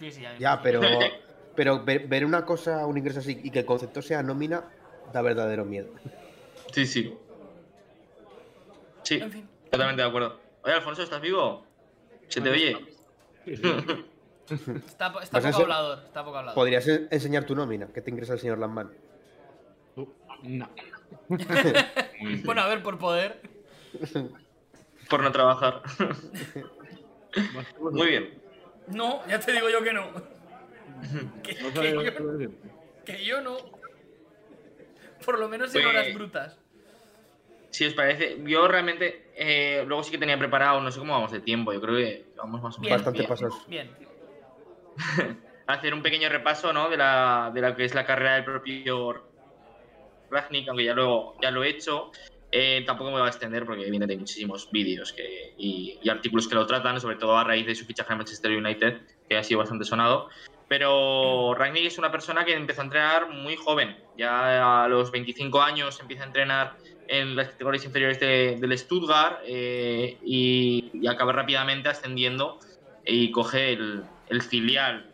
Sí, 0.00 0.10
sí, 0.10 0.24
a 0.26 0.32
mí 0.32 0.38
Ya, 0.40 0.56
me- 0.56 0.62
pero. 0.64 0.80
Pero 1.54 1.84
ver, 1.84 2.08
ver 2.08 2.24
una 2.24 2.44
cosa, 2.44 2.84
un 2.86 2.98
ingreso 2.98 3.20
así 3.20 3.40
y 3.44 3.50
que 3.50 3.60
el 3.60 3.64
concepto 3.64 4.00
sea 4.02 4.22
nómina, 4.24 4.64
da 5.12 5.22
verdadero 5.22 5.64
miedo. 5.64 5.88
Sí, 6.72 6.84
sí. 6.86 7.14
Sí, 9.02 9.16
En 9.16 9.30
fin. 9.30 9.48
totalmente 9.70 10.02
de 10.02 10.08
acuerdo. 10.08 10.40
Oye, 10.62 10.74
Alfonso, 10.74 11.02
¿estás 11.02 11.20
vivo? 11.20 11.64
¿Se 12.28 12.40
te 12.40 12.50
oye? 12.50 12.76
Sí, 13.44 13.56
sí. 13.56 13.62
Está, 14.86 15.12
poco 15.12 15.56
hablador, 15.62 16.04
está 16.06 16.24
poco 16.24 16.38
hablador. 16.38 16.54
¿Podrías 16.54 16.88
en- 16.88 17.06
enseñar 17.10 17.44
tu 17.44 17.54
nómina? 17.54 17.86
que 17.88 18.00
te 18.00 18.10
ingresa 18.10 18.32
el 18.32 18.38
señor 18.40 18.58
Lambán? 18.58 18.90
Tú, 19.94 20.14
No. 20.42 20.70
Bueno, 22.44 22.62
a 22.62 22.66
ver, 22.68 22.82
por 22.82 22.98
poder. 22.98 23.40
Por 25.10 25.22
no 25.22 25.30
trabajar. 25.32 25.82
Muy 27.78 28.06
bien. 28.08 28.42
No, 28.88 29.26
ya 29.28 29.38
te 29.38 29.52
digo 29.52 29.68
yo 29.68 29.82
que 29.82 29.92
no. 29.92 30.10
que, 31.42 31.54
yo, 31.54 32.50
que 33.04 33.24
yo 33.24 33.40
no. 33.42 33.56
Por 35.24 35.38
lo 35.38 35.48
menos 35.48 35.74
en 35.74 35.82
Pues- 35.82 35.94
horas 35.94 36.14
brutas. 36.14 36.58
Si 37.70 37.84
os 37.84 37.94
parece, 37.94 38.38
yo 38.44 38.66
realmente 38.66 39.30
eh, 39.36 39.84
luego 39.86 40.02
sí 40.02 40.10
que 40.10 40.18
tenía 40.18 40.38
preparado, 40.38 40.80
no 40.80 40.90
sé 40.90 40.98
cómo 40.98 41.12
vamos 41.12 41.32
de 41.32 41.40
tiempo, 41.40 41.72
yo 41.72 41.80
creo 41.80 41.96
que 41.96 42.24
vamos 42.36 42.62
más 42.62 42.78
o 42.78 42.80
menos. 42.80 42.98
Bastante 42.98 43.18
bien. 43.20 43.28
pasos. 43.28 43.54
Bien. 43.68 43.90
hacer 45.66 45.94
un 45.94 46.02
pequeño 46.02 46.28
repaso 46.28 46.72
¿no? 46.72 46.88
de, 46.88 46.96
la, 46.96 47.52
de 47.54 47.60
la 47.60 47.76
que 47.76 47.84
es 47.84 47.94
la 47.94 48.04
carrera 48.06 48.34
del 48.34 48.44
propio 48.44 49.22
Ragnick, 50.30 50.68
aunque 50.68 50.84
ya 50.84 50.94
lo, 50.94 51.34
ya 51.40 51.50
lo 51.50 51.62
he 51.62 51.68
hecho. 51.68 52.10
Eh, 52.50 52.82
tampoco 52.86 53.10
me 53.10 53.18
voy 53.18 53.26
a 53.26 53.28
extender 53.28 53.66
porque 53.66 53.82
evidentemente 53.82 54.14
hay 54.14 54.18
muchísimos 54.18 54.70
vídeos 54.72 55.12
que, 55.12 55.52
y, 55.58 55.98
y 56.02 56.08
artículos 56.08 56.48
que 56.48 56.54
lo 56.54 56.66
tratan, 56.66 56.98
sobre 56.98 57.16
todo 57.16 57.36
a 57.36 57.44
raíz 57.44 57.66
de 57.66 57.74
su 57.74 57.84
fichaje 57.84 58.12
en 58.12 58.18
Manchester 58.18 58.50
United, 58.56 59.02
que 59.28 59.36
ha 59.36 59.42
sido 59.42 59.60
bastante 59.60 59.84
sonado. 59.84 60.30
Pero 60.68 61.54
Ragnick 61.54 61.86
es 61.86 61.98
una 61.98 62.10
persona 62.10 62.44
que 62.44 62.54
empezó 62.54 62.80
a 62.80 62.84
entrenar 62.84 63.30
muy 63.30 63.56
joven. 63.56 63.96
Ya 64.16 64.84
a 64.84 64.88
los 64.88 65.10
25 65.10 65.60
años 65.60 65.98
empieza 66.00 66.24
a 66.24 66.26
entrenar 66.26 66.76
en 67.08 67.34
las 67.36 67.48
categorías 67.48 67.84
inferiores 67.84 68.20
de- 68.20 68.56
del 68.60 68.78
Stuttgart 68.78 69.40
eh, 69.46 70.18
y, 70.22 70.90
y 70.92 71.06
acaba 71.08 71.32
rápidamente 71.32 71.88
ascendiendo 71.88 72.58
y 73.04 73.30
coge 73.32 73.72
el, 73.72 74.04
el 74.28 74.42
filial. 74.42 75.10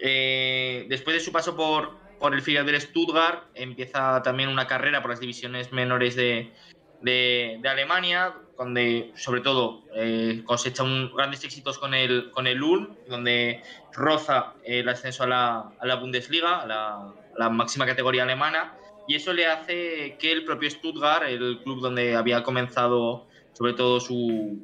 Eh, 0.00 0.86
después 0.88 1.14
de 1.16 1.20
su 1.20 1.32
paso 1.32 1.56
por, 1.56 1.98
por 2.18 2.34
el 2.34 2.42
filial 2.42 2.66
del 2.66 2.80
Stuttgart, 2.80 3.44
empieza 3.54 4.22
también 4.22 4.48
una 4.48 4.66
carrera 4.66 5.00
por 5.02 5.10
las 5.10 5.20
divisiones 5.20 5.72
menores 5.72 6.14
de, 6.16 6.52
de- 7.00 7.58
de 7.60 7.68
Alemania, 7.68 8.34
donde 8.56 9.12
sobre 9.16 9.40
todo 9.40 9.82
eh, 9.96 10.42
cosecha 10.44 10.82
un- 10.82 11.12
grandes 11.14 11.44
éxitos 11.44 11.78
con 11.78 11.94
el, 11.94 12.30
con 12.30 12.46
el 12.46 12.62
Ulm, 12.62 12.96
donde 13.06 13.62
roza 13.92 14.54
el 14.64 14.88
ascenso 14.88 15.24
a 15.24 15.26
la, 15.26 15.72
a 15.78 15.86
la 15.86 15.96
Bundesliga, 15.96 16.60
a 16.60 16.66
la, 16.66 16.94
a 16.94 17.14
la 17.36 17.50
máxima 17.50 17.84
categoría 17.86 18.22
alemana, 18.22 18.76
y 19.06 19.14
eso 19.14 19.32
le 19.32 19.46
hace 19.46 20.16
que 20.18 20.32
el 20.32 20.44
propio 20.44 20.70
Stuttgart, 20.70 21.24
el 21.28 21.60
club 21.62 21.80
donde 21.80 22.14
había 22.16 22.42
comenzado 22.42 23.28
sobre 23.52 23.72
todo 23.72 24.00
su, 24.00 24.62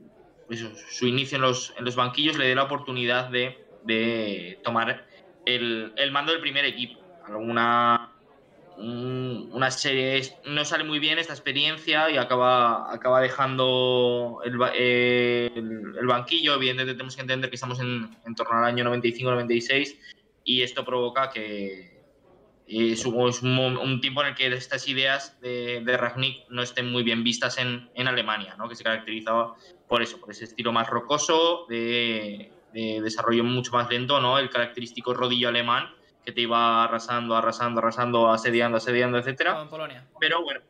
su 0.90 1.06
inicio 1.06 1.36
en 1.36 1.42
los, 1.42 1.72
en 1.78 1.84
los 1.84 1.94
banquillos, 1.96 2.36
le 2.36 2.46
dé 2.48 2.54
la 2.54 2.64
oportunidad 2.64 3.30
de, 3.30 3.56
de 3.84 4.60
tomar 4.62 5.06
el, 5.46 5.92
el 5.96 6.10
mando 6.12 6.32
del 6.32 6.40
primer 6.40 6.64
equipo. 6.64 7.00
Alguna 7.24 8.08
un- 8.76 9.50
una 9.52 9.70
serie 9.70 10.22
no 10.46 10.64
sale 10.64 10.82
muy 10.84 10.98
bien 10.98 11.18
esta 11.18 11.34
experiencia 11.34 12.10
y 12.10 12.16
acaba, 12.16 12.92
acaba 12.92 13.20
dejando 13.20 14.40
el- 14.44 14.58
el 15.98 16.06
banquillo. 16.06 16.54
Evidentemente 16.54 16.94
tenemos 16.94 17.14
que 17.14 17.22
entender 17.22 17.50
que 17.50 17.56
estamos 17.56 17.80
en, 17.80 18.10
en 18.26 18.34
torno 18.34 18.58
al 18.58 18.64
año 18.64 18.84
95-96 18.84 19.98
y 20.44 20.62
esto 20.62 20.84
provoca 20.84 21.30
que 21.30 21.91
es, 22.92 23.04
un, 23.04 23.28
es 23.28 23.42
un 23.42 23.54
mo- 23.54 23.80
un 23.80 24.00
tiempo 24.00 24.22
en 24.22 24.28
el 24.28 24.34
que 24.34 24.46
estas 24.46 24.88
ideas 24.88 25.38
de, 25.40 25.82
de 25.84 25.96
Ragnick 25.96 26.48
no 26.48 26.62
estén 26.62 26.90
muy 26.90 27.02
bien 27.02 27.22
vistas 27.22 27.58
en, 27.58 27.90
en 27.94 28.08
Alemania, 28.08 28.54
¿no? 28.56 28.68
que 28.68 28.74
se 28.76 28.84
caracterizaba 28.84 29.54
por 29.88 30.02
eso, 30.02 30.18
por 30.18 30.30
ese 30.30 30.44
estilo 30.44 30.72
más 30.72 30.88
rocoso, 30.88 31.66
de, 31.68 32.50
de 32.72 33.00
desarrollo 33.02 33.44
mucho 33.44 33.72
más 33.72 33.90
lento, 33.90 34.20
¿no? 34.20 34.38
el 34.38 34.48
característico 34.50 35.12
rodillo 35.12 35.48
alemán 35.48 35.90
que 36.24 36.32
te 36.32 36.42
iba 36.42 36.84
arrasando, 36.84 37.36
arrasando, 37.36 37.80
arrasando, 37.80 38.30
asediando, 38.30 38.78
asediando, 38.78 39.20
Polonia. 39.68 40.08
pero 40.20 40.42
bueno, 40.42 40.60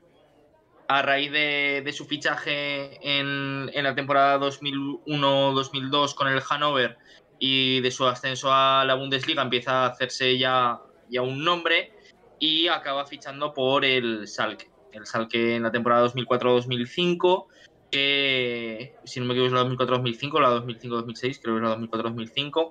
a 0.88 1.02
raíz 1.02 1.30
de, 1.30 1.82
de 1.84 1.92
su 1.92 2.06
fichaje 2.06 2.98
en, 3.02 3.70
en 3.72 3.84
la 3.84 3.94
temporada 3.94 4.38
2001-2002 4.40 6.14
con 6.14 6.28
el 6.28 6.40
Hannover 6.40 6.96
y 7.38 7.80
de 7.80 7.90
su 7.90 8.06
ascenso 8.06 8.52
a 8.52 8.84
la 8.86 8.94
Bundesliga 8.94 9.42
empieza 9.42 9.84
a 9.84 9.86
hacerse 9.88 10.38
ya, 10.38 10.78
ya 11.12 11.22
un 11.22 11.44
nombre 11.44 11.92
y 12.38 12.66
acaba 12.66 13.06
fichando 13.06 13.54
por 13.54 13.84
el 13.84 14.26
Salke. 14.26 14.70
El 14.92 15.06
Salke 15.06 15.54
en 15.54 15.62
la 15.62 15.70
temporada 15.70 16.06
2004-2005, 16.08 17.46
que 17.90 18.94
si 19.04 19.20
no 19.20 19.26
me 19.26 19.34
equivoco 19.34 19.54
es 19.54 19.62
la 19.62 19.70
2004-2005, 19.70 20.40
la 20.40 20.50
2005-2006, 20.62 21.40
creo 21.40 21.54
que 21.54 21.64
es 21.64 21.68
la 21.68 21.78
2004-2005, 21.78 22.70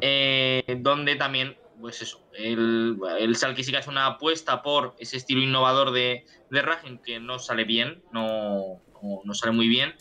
eh, 0.00 0.78
donde 0.80 1.16
también, 1.16 1.56
pues 1.80 2.02
eso, 2.02 2.20
el, 2.34 2.98
el 3.18 3.36
Salke 3.36 3.64
sí 3.64 3.70
que 3.70 3.78
hace 3.78 3.90
una 3.90 4.06
apuesta 4.06 4.62
por 4.62 4.94
ese 4.98 5.16
estilo 5.16 5.40
innovador 5.40 5.92
de, 5.92 6.26
de 6.50 6.62
Raging 6.62 6.98
que 6.98 7.18
no 7.20 7.38
sale 7.38 7.64
bien, 7.64 8.02
no, 8.12 8.80
no, 9.02 9.20
no 9.24 9.34
sale 9.34 9.52
muy 9.52 9.68
bien, 9.68 9.94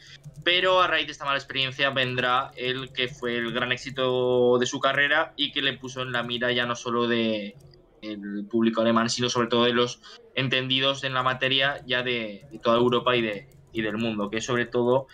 pero 0.44 0.82
a 0.82 0.88
raíz 0.88 1.06
de 1.08 1.12
esta 1.12 1.26
mala 1.26 1.38
experiencia 1.38 1.90
vendrá 1.90 2.52
el 2.56 2.92
que 2.94 3.08
fue 3.10 3.36
el 3.36 3.52
gran 3.52 3.72
éxito 3.72 4.58
de 4.60 4.66
su 4.66 4.80
carrera 4.80 5.34
y 5.36 5.52
que 5.52 5.62
le 5.62 5.78
puso 5.78 6.02
en 6.02 6.12
la 6.12 6.24
mira 6.24 6.52
ya 6.52 6.66
no 6.66 6.76
solo 6.76 7.08
de 7.08 7.58
el 8.02 8.48
público 8.50 8.82
alemán, 8.82 9.10
sino 9.10 9.30
sobre 9.30 9.48
todo 9.48 9.66
de 9.66 9.74
los 9.74 10.00
entendidos 10.36 11.04
en 11.04 11.14
la 11.14 11.24
materia 11.24 11.82
ya 11.86 12.04
de, 12.04 12.46
toda 12.62 12.78
Europa 12.78 13.16
y, 13.16 13.22
de, 13.22 13.50
y 13.72 13.82
del 13.82 13.98
mundo, 13.98 14.30
que 14.30 14.38
es 14.38 14.46
sobre 14.46 14.66
todo 14.68 15.08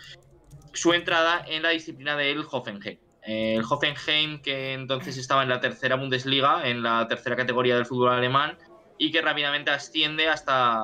su 0.72 0.92
entrada 0.92 1.44
en 1.48 1.62
la 1.62 1.70
disciplina 1.70 2.16
del 2.16 2.44
Hoffenheim. 2.50 2.98
El 3.22 3.62
Hoffenheim, 3.68 4.42
que 4.42 4.74
entonces 4.74 5.16
estaba 5.16 5.42
en 5.42 5.48
la 5.48 5.60
tercera 5.60 5.96
Bundesliga, 5.96 6.68
en 6.68 6.82
la 6.82 7.08
tercera 7.08 7.36
categoría 7.36 7.76
del 7.76 7.86
fútbol 7.86 8.10
alemán, 8.10 8.58
y 8.98 9.10
que 9.10 9.22
rápidamente 9.22 9.70
asciende 9.70 10.28
hasta, 10.28 10.82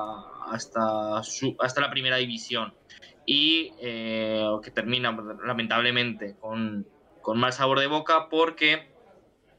hasta, 0.51 1.21
su- 1.23 1.55
hasta 1.59 1.81
la 1.81 1.91
primera 1.91 2.17
división. 2.17 2.73
Y 3.25 3.75
eh, 3.81 4.45
que 4.63 4.71
termina, 4.71 5.15
lamentablemente, 5.45 6.37
con, 6.39 6.87
con 7.21 7.39
mal 7.39 7.53
sabor 7.53 7.79
de 7.79 7.87
boca 7.87 8.27
porque 8.29 8.95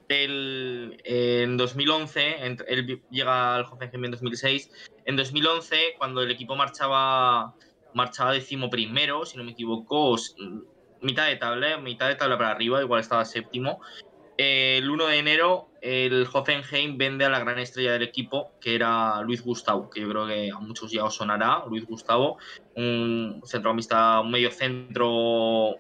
Él, 0.09 0.99
en 1.05 1.57
2011, 1.57 2.45
en- 2.47 2.59
él 2.69 3.03
llega 3.09 3.55
al 3.57 3.65
Hoffenheim 3.65 4.05
en 4.07 4.11
2006. 4.13 4.71
En 5.05 5.17
2011, 5.17 5.95
cuando 5.99 6.23
el 6.23 6.31
equipo 6.31 6.55
marchaba, 6.57 7.57
marchaba 7.93 8.33
decimoprimero, 8.33 9.25
si 9.27 9.39
no 9.39 9.45
me 9.45 9.53
equivoco, 9.53 10.17
mitad 11.01 11.27
de 11.29 11.37
tabla, 11.37 11.79
mitad 11.79 12.09
de 12.09 12.17
tabla 12.17 12.37
para 12.39 12.51
arriba, 12.51 12.83
igual 12.83 13.01
estaba 13.01 13.25
séptimo. 13.25 13.81
El 14.37 14.89
1 14.91 15.07
de 15.07 15.19
enero, 15.19 15.69
el 15.81 16.27
Hoffenheim 16.33 16.97
vende 16.97 17.25
a 17.25 17.29
la 17.29 17.39
gran 17.41 17.59
estrella 17.59 17.93
del 17.93 18.03
equipo, 18.03 18.53
que 18.61 18.75
era 18.75 19.21
Luis 19.23 19.43
Gustavo, 19.43 19.91
que 19.91 20.01
yo 20.01 20.09
creo 20.09 20.27
que 20.27 20.51
a 20.51 20.59
muchos 20.59 20.91
ya 20.91 21.05
os 21.05 21.15
sonará. 21.15 21.65
Luis 21.69 21.87
Gustavo, 21.87 22.39
un 22.77 23.43
centrocampista, 23.45 24.21
un 24.21 24.31
medio 24.31 24.51
centro 24.51 25.77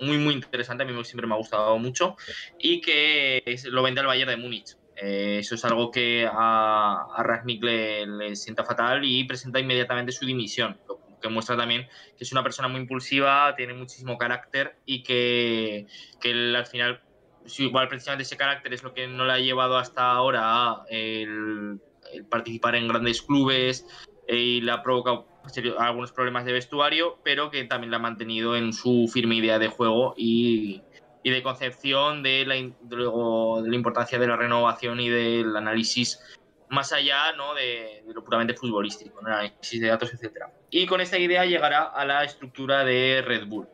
muy, 0.00 0.18
muy 0.18 0.34
interesante, 0.34 0.82
a 0.82 0.86
mí 0.86 1.04
siempre 1.04 1.26
me 1.26 1.34
ha 1.34 1.38
gustado 1.38 1.78
mucho, 1.78 2.16
y 2.58 2.80
que 2.80 3.42
lo 3.64 3.82
vende 3.82 4.00
al 4.00 4.06
Bayern 4.06 4.30
de 4.30 4.36
Múnich. 4.36 4.76
Eh, 5.00 5.38
eso 5.40 5.54
es 5.54 5.64
algo 5.64 5.90
que 5.92 6.28
a, 6.30 7.06
a 7.14 7.22
Ragnick 7.22 7.62
le, 7.62 8.06
le 8.06 8.36
sienta 8.36 8.64
fatal 8.64 9.04
y 9.04 9.24
presenta 9.24 9.60
inmediatamente 9.60 10.10
su 10.10 10.26
dimisión, 10.26 10.76
lo 10.88 10.98
que 11.20 11.28
muestra 11.28 11.56
también 11.56 11.86
que 12.16 12.24
es 12.24 12.32
una 12.32 12.42
persona 12.42 12.68
muy 12.68 12.80
impulsiva, 12.80 13.54
tiene 13.56 13.74
muchísimo 13.74 14.18
carácter 14.18 14.76
y 14.84 15.02
que, 15.02 15.86
que 16.20 16.30
al 16.56 16.66
final, 16.66 17.00
igual 17.58 17.88
precisamente 17.88 18.22
ese 18.22 18.36
carácter 18.36 18.72
es 18.74 18.82
lo 18.82 18.94
que 18.94 19.06
no 19.06 19.24
le 19.24 19.32
ha 19.32 19.38
llevado 19.38 19.76
hasta 19.76 20.10
ahora 20.10 20.40
a 20.44 20.84
participar 22.30 22.74
en 22.74 22.88
grandes 22.88 23.22
clubes 23.22 23.86
eh, 24.26 24.36
y 24.36 24.60
le 24.60 24.72
ha 24.72 24.82
provocado 24.82 25.26
algunos 25.78 26.12
problemas 26.12 26.44
de 26.44 26.52
vestuario, 26.52 27.18
pero 27.24 27.50
que 27.50 27.64
también 27.64 27.90
la 27.90 27.96
ha 27.96 28.00
mantenido 28.00 28.56
en 28.56 28.72
su 28.72 29.10
firme 29.12 29.36
idea 29.36 29.58
de 29.58 29.68
juego 29.68 30.14
y, 30.16 30.82
de 31.24 31.42
concepción 31.42 32.22
de 32.22 32.46
la, 32.46 32.54
luego, 32.88 33.60
de 33.60 33.68
la 33.68 33.76
importancia 33.76 34.18
de 34.18 34.26
la 34.26 34.36
renovación 34.36 34.98
y 34.98 35.10
del 35.10 35.54
análisis 35.56 36.18
más 36.70 36.90
allá 36.92 37.32
¿no? 37.36 37.54
de, 37.54 38.02
lo 38.14 38.24
puramente 38.24 38.54
futbolístico, 38.54 39.20
¿no? 39.20 39.28
análisis 39.28 39.80
de 39.80 39.88
datos, 39.88 40.12
etcétera. 40.14 40.50
Y 40.70 40.86
con 40.86 41.02
esta 41.02 41.18
idea 41.18 41.44
llegará 41.44 41.84
a 41.84 42.04
la 42.06 42.24
estructura 42.24 42.82
de 42.84 43.22
Red 43.22 43.46
Bull, 43.46 43.68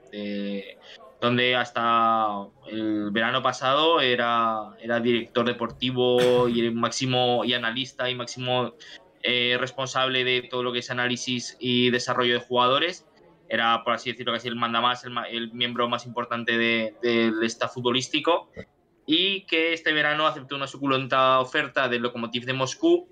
donde 1.24 1.56
hasta 1.56 2.26
el 2.66 3.10
verano 3.10 3.42
pasado 3.42 4.00
era, 4.02 4.76
era 4.78 5.00
director 5.00 5.46
deportivo 5.46 6.48
y 6.48 6.70
máximo 6.70 7.44
y 7.46 7.54
analista 7.54 8.10
y 8.10 8.14
máximo 8.14 8.74
eh, 9.22 9.56
responsable 9.58 10.22
de 10.22 10.42
todo 10.42 10.62
lo 10.62 10.70
que 10.70 10.80
es 10.80 10.90
análisis 10.90 11.56
y 11.58 11.88
desarrollo 11.90 12.34
de 12.34 12.40
jugadores. 12.40 13.06
Era, 13.48 13.82
por 13.84 13.94
así 13.94 14.10
decirlo, 14.10 14.34
casi 14.34 14.48
el 14.48 14.56
manda 14.56 14.82
más, 14.82 15.04
el, 15.04 15.16
el 15.30 15.52
miembro 15.52 15.88
más 15.88 16.04
importante 16.04 16.58
de- 16.58 16.94
del 17.02 17.42
staff 17.44 17.72
futbolístico. 17.72 18.50
Y 19.06 19.46
que 19.46 19.72
este 19.72 19.92
verano 19.94 20.26
aceptó 20.26 20.56
una 20.56 20.66
suculenta 20.66 21.40
oferta 21.40 21.88
del 21.88 22.02
Lokomotiv 22.02 22.44
de 22.44 22.52
Moscú 22.52 23.08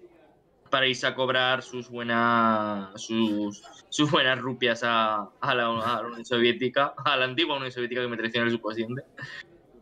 para 0.73 0.87
irse 0.87 1.07
a 1.07 1.15
cobrar 1.15 1.63
sus 1.63 1.91
buenas, 1.91 2.91
sus, 2.97 3.63
sus 3.91 4.11
buenas 4.11 4.39
rupias 4.39 4.81
a, 4.83 5.17
a 5.39 5.55
la, 5.55 5.67
a 5.67 6.01
la 6.01 6.07
Unión 6.09 6.25
Soviética, 6.25 6.95
a 7.05 7.15
la 7.19 7.27
antigua 7.27 7.57
Unión 7.57 7.71
Soviética 7.71 8.01
que 8.01 8.09
me 8.09 8.17
traiciona 8.17 8.47
el 8.47 8.53
subconsciente. 8.53 9.03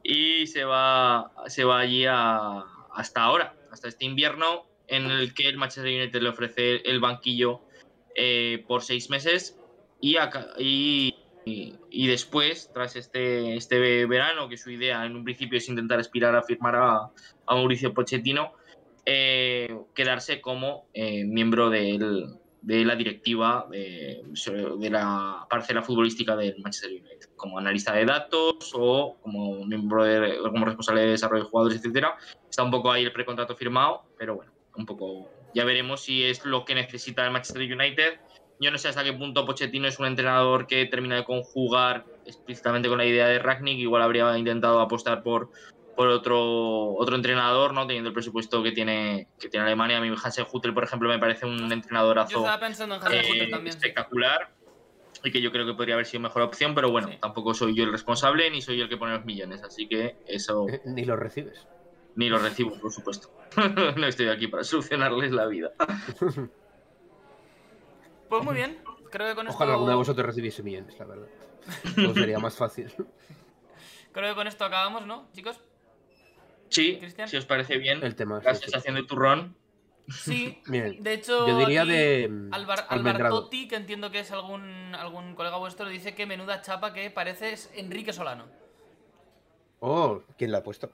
Y 0.02 0.48
se 0.48 0.64
va, 0.64 1.30
se 1.46 1.62
va 1.62 1.78
allí 1.78 2.06
a- 2.08 2.64
hasta 2.92 3.22
ahora, 3.22 3.54
hasta 3.70 3.86
este 3.86 4.04
invierno, 4.04 4.64
en 4.88 5.08
el 5.12 5.32
que 5.32 5.46
el 5.46 5.58
Manchester 5.58 5.94
United 5.94 6.20
le 6.22 6.28
ofrece 6.28 6.76
el 6.84 6.98
banquillo 6.98 7.60
eh, 8.16 8.64
por 8.66 8.82
seis 8.82 9.10
meses 9.10 9.60
y, 10.00 10.16
y, 10.58 11.14
y- 11.44 11.78
y 11.88 12.06
después, 12.08 12.68
tras 12.72 12.96
este, 12.96 13.54
este 13.54 14.06
verano, 14.06 14.48
que 14.48 14.56
su 14.56 14.72
idea 14.72 15.06
en 15.06 15.14
un 15.14 15.22
principio 15.22 15.58
es 15.58 15.68
intentar 15.68 16.00
aspirar 16.00 16.34
a 16.34 16.42
firmar 16.42 16.74
a, 16.74 16.96
a 17.46 17.54
Mauricio 17.54 17.94
Pochettino, 17.94 18.54
eh, 19.06 19.76
quedarse 19.94 20.40
como 20.40 20.86
eh, 20.94 21.24
miembro 21.24 21.70
de 21.70 22.26
la 22.62 22.94
directiva 22.94 23.66
de, 23.70 24.22
de 24.78 24.90
la 24.90 25.46
parcela 25.48 25.82
futbolística 25.82 26.36
del 26.36 26.60
Manchester 26.60 26.90
United, 26.90 27.30
como 27.36 27.58
analista 27.58 27.92
de 27.94 28.04
datos 28.04 28.72
o 28.74 29.16
como 29.22 29.64
miembro 29.64 30.04
de, 30.04 30.38
como 30.38 30.64
responsable 30.64 31.02
de 31.02 31.08
desarrollo 31.08 31.44
de 31.44 31.50
jugadores, 31.50 31.78
etcétera. 31.78 32.16
Está 32.48 32.62
un 32.62 32.70
poco 32.70 32.92
ahí 32.92 33.04
el 33.04 33.12
precontrato 33.12 33.56
firmado, 33.56 34.02
pero 34.18 34.36
bueno, 34.36 34.52
un 34.76 34.86
poco 34.86 35.30
ya 35.54 35.64
veremos 35.64 36.02
si 36.02 36.24
es 36.24 36.44
lo 36.44 36.64
que 36.64 36.74
necesita 36.74 37.24
el 37.24 37.32
Manchester 37.32 37.62
United. 37.62 38.20
Yo 38.60 38.70
no 38.70 38.76
sé 38.76 38.88
hasta 38.88 39.02
qué 39.02 39.12
punto 39.14 39.46
Pochettino 39.46 39.88
es 39.88 39.98
un 39.98 40.06
entrenador 40.06 40.66
que 40.66 40.84
termina 40.84 41.16
de 41.16 41.24
conjugar 41.24 42.04
explícitamente 42.26 42.88
con 42.88 42.98
la 42.98 43.06
idea 43.06 43.26
de 43.26 43.38
Ragnick. 43.38 43.78
Igual 43.78 44.02
habría 44.02 44.36
intentado 44.36 44.80
apostar 44.80 45.22
por, 45.22 45.50
por 46.00 46.08
otro, 46.08 46.94
otro 46.94 47.14
entrenador, 47.14 47.74
¿no? 47.74 47.86
Teniendo 47.86 48.08
el 48.08 48.14
presupuesto 48.14 48.62
que 48.62 48.72
tiene, 48.72 49.28
que 49.38 49.50
tiene 49.50 49.66
Alemania. 49.66 49.98
A 49.98 50.00
mí 50.00 50.08
Hansen 50.08 50.46
Hutel, 50.50 50.72
por 50.72 50.82
ejemplo, 50.82 51.10
me 51.10 51.18
parece 51.18 51.44
un 51.44 51.58
Yo 51.68 51.74
entrenadorazo 51.74 52.38
estaba 52.38 52.58
pensando 52.58 52.94
en 52.94 53.02
Hansen 53.02 53.20
eh, 53.20 53.60
sí. 53.64 53.68
espectacular 53.68 54.50
y 55.22 55.30
que 55.30 55.42
yo 55.42 55.52
creo 55.52 55.66
que 55.66 55.74
podría 55.74 55.96
haber 55.96 56.06
sido 56.06 56.22
mejor 56.22 56.40
opción, 56.40 56.74
pero 56.74 56.90
bueno, 56.90 57.08
Sí. 57.08 57.18
tampoco 57.20 57.52
soy 57.52 57.74
yo 57.74 57.84
el 57.84 57.92
responsable 57.92 58.48
ni 58.50 58.62
soy 58.62 58.78
yo 58.78 58.84
el 58.84 58.88
que 58.88 58.96
pone 58.96 59.12
los 59.12 59.26
millones, 59.26 59.62
así 59.62 59.86
que 59.88 60.16
eso 60.26 60.66
Eh, 60.70 60.80
Ni 60.86 61.04
lo 61.04 61.16
recibes. 61.16 61.68
ni 62.14 62.30
lo 62.30 62.38
recibo, 62.38 62.78
por 62.80 62.90
supuesto. 62.90 63.30
no 63.98 64.06
estoy 64.06 64.28
aquí 64.28 64.46
para 64.48 64.64
solucionarles 64.64 65.32
la 65.32 65.44
vida. 65.48 65.72
Pues 68.30 68.42
muy 68.44 68.54
bien. 68.54 68.78
Creo 69.10 69.28
que 69.28 69.34
con 69.34 69.46
esto. 69.48 69.56
Ojalá 69.56 69.72
alguno 69.72 69.90
de 69.90 69.96
vosotros 69.96 70.24
recibiese 70.24 70.62
millones, 70.62 70.98
la 70.98 71.04
verdad. 71.04 71.26
Todo 71.96 72.14
sería 72.14 72.38
más 72.38 72.56
fácil. 72.56 72.90
Creo 74.12 74.28
que 74.30 74.34
con 74.34 74.46
esto 74.46 74.64
acabamos, 74.64 75.04
¿no, 75.04 75.28
chicos? 75.34 75.60
Sí, 76.70 76.96
Cristian. 76.98 77.28
si 77.28 77.36
os 77.36 77.44
parece 77.44 77.78
bien, 77.78 78.02
El 78.02 78.14
tema. 78.14 78.40
la 78.42 78.54
sí, 78.54 78.60
sí. 78.60 78.70
sensación 78.70 78.94
de 78.94 79.02
turrón. 79.02 79.56
Sí. 80.08 80.60
Bien. 80.66 81.02
De 81.02 81.12
hecho, 81.14 81.46
Yo 81.46 81.58
diría 81.58 81.82
aquí 81.82 81.90
de, 81.90 82.28
mm, 82.28 82.54
Alvar. 82.54 82.86
Albertotti, 82.88 83.68
que 83.68 83.76
entiendo 83.76 84.10
que 84.10 84.20
es 84.20 84.30
algún, 84.32 84.94
algún 84.94 85.34
colega 85.34 85.56
vuestro, 85.58 85.88
dice 85.88 86.14
que 86.14 86.26
menuda 86.26 86.62
chapa 86.62 86.92
que 86.92 87.10
parece 87.10 87.52
es 87.52 87.70
Enrique 87.74 88.12
Solano. 88.12 88.46
Oh, 89.80 90.22
¿quién 90.36 90.52
la 90.52 90.58
ha 90.58 90.62
puesto? 90.62 90.90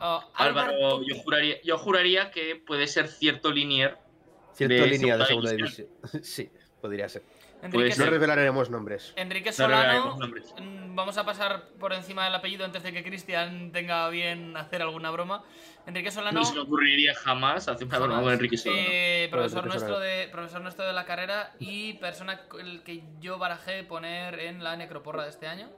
Oh, 0.00 0.22
Álvaro, 0.34 1.02
yo 1.06 1.16
juraría, 1.22 1.60
yo 1.62 1.78
juraría 1.78 2.30
que 2.30 2.56
puede 2.56 2.86
ser 2.86 3.08
cierto 3.08 3.52
linier. 3.52 3.96
Cierta 4.54 4.74
De 4.74 4.86
línea 4.86 5.16
de 5.16 5.26
segunda 5.26 5.50
segunda 5.50 5.52
división. 5.52 5.88
sí, 6.22 6.50
podría 6.80 7.08
ser. 7.08 7.22
Enrique, 7.62 7.86
Pues 7.86 7.98
No 7.98 8.06
revelaremos 8.06 8.68
nombres. 8.70 9.12
Enrique 9.16 9.50
No 9.50 9.54
Solano. 9.54 10.16
nombres. 10.18 10.54
mm, 10.60 10.94
Vamos 10.94 11.18
a 11.18 11.24
pasar 11.24 11.68
por 11.80 11.92
encima 11.92 12.24
del 12.24 12.34
apellido 12.36 12.64
antes 12.64 12.82
de 12.84 12.92
que 12.92 13.02
Cristian 13.02 13.72
tenga 13.72 14.08
bien 14.10 14.56
hacer 14.56 14.80
alguna 14.82 15.10
broma. 15.10 15.42
Enrique 15.86 16.10
Solano. 16.12 16.38
No 16.40 16.44
se 16.46 16.54
me 16.54 16.60
ocurriría 16.60 17.14
jamás 17.14 17.66
hacer 17.68 17.86
una 17.88 17.98
broma 17.98 18.22
con 18.22 18.32
Enrique 18.32 18.56
Solano. 18.56 18.80
Eh, 18.86 19.28
profesor, 19.30 19.58
Enrique 19.58 19.68
nuestro 19.78 19.94
Solano. 19.96 20.04
de, 20.18 20.28
profesor 20.28 20.60
nuestro 20.60 20.84
de 20.86 20.92
la 20.92 21.04
carrera 21.04 21.52
y 21.58 21.94
persona 21.94 22.42
el 22.60 22.82
que 22.84 23.02
yo 23.20 23.38
barajé 23.38 23.82
poner 23.82 24.38
en 24.40 24.62
la 24.62 24.76
necroporra 24.76 25.24
de 25.24 25.30
este 25.30 25.46
año. 25.48 25.68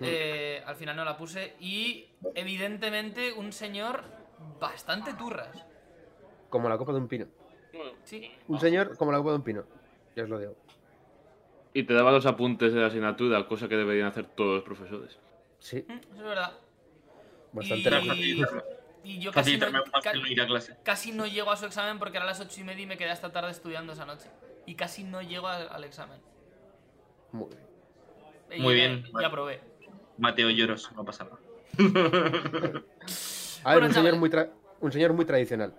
Eh, 0.00 0.62
al 0.66 0.74
final 0.74 0.96
no 0.96 1.04
la 1.04 1.16
puse. 1.16 1.54
Y 1.60 2.08
evidentemente 2.34 3.32
un 3.32 3.52
señor 3.52 4.02
bastante 4.58 5.14
turras. 5.14 5.64
Como 6.50 6.68
la 6.68 6.76
copa 6.76 6.92
de 6.92 6.98
un 6.98 7.08
pino. 7.08 7.26
Sí. 8.04 8.32
Un 8.48 8.58
señor 8.58 8.96
como 8.96 9.12
la 9.12 9.18
copa 9.18 9.30
de 9.30 9.36
un 9.36 9.42
pino. 9.44 9.64
Ya 10.16 10.24
os 10.24 10.28
lo 10.28 10.38
digo. 10.40 10.56
Y 11.74 11.82
te 11.82 11.92
daba 11.92 12.12
los 12.12 12.24
apuntes 12.24 12.72
de 12.72 12.80
la 12.80 12.86
asignatura, 12.86 13.46
cosa 13.46 13.68
que 13.68 13.76
deberían 13.76 14.06
hacer 14.06 14.26
todos 14.26 14.54
los 14.54 14.62
profesores. 14.64 15.18
Sí, 15.58 15.84
Mm, 15.88 15.92
Eso 15.92 16.14
es 16.16 16.22
verdad. 16.22 16.52
bastante 17.52 17.90
Y, 18.16 18.42
y 19.04 19.18
yo 19.20 19.32
casi 19.32 19.58
no, 19.58 19.66
casi 20.82 21.12
no 21.12 21.26
llego 21.26 21.50
a 21.50 21.56
su 21.56 21.66
examen 21.66 21.98
porque 21.98 22.16
era 22.16 22.24
a 22.24 22.28
las 22.28 22.40
ocho 22.40 22.60
y 22.60 22.64
media 22.64 22.84
y 22.84 22.86
me 22.86 22.96
quedé 22.96 23.10
hasta 23.10 23.32
tarde 23.32 23.50
estudiando 23.50 23.92
esa 23.92 24.06
noche. 24.06 24.28
Y 24.66 24.76
casi 24.76 25.04
no 25.04 25.20
llego 25.20 25.46
al, 25.48 25.68
al 25.68 25.84
examen. 25.84 26.18
Muy 27.32 27.48
bien. 27.50 27.60
Y 28.58 28.62
Muy 28.62 28.74
llegué 28.74 28.88
bien. 28.88 29.06
Y 29.20 29.24
aprobé. 29.24 29.60
Mateo 30.16 30.48
Lloros, 30.50 30.90
no 30.94 31.04
pasa 31.04 31.24
nada. 31.24 31.36
A 33.64 33.74
ver, 33.74 33.80
Bueno, 33.80 33.86
un 33.86 33.92
señor, 33.92 33.92
chavales. 33.94 34.20
muy 34.20 34.30
tra- 34.30 34.50
un 34.80 34.92
señor 34.92 35.12
muy 35.12 35.24
tradicional. 35.24 35.74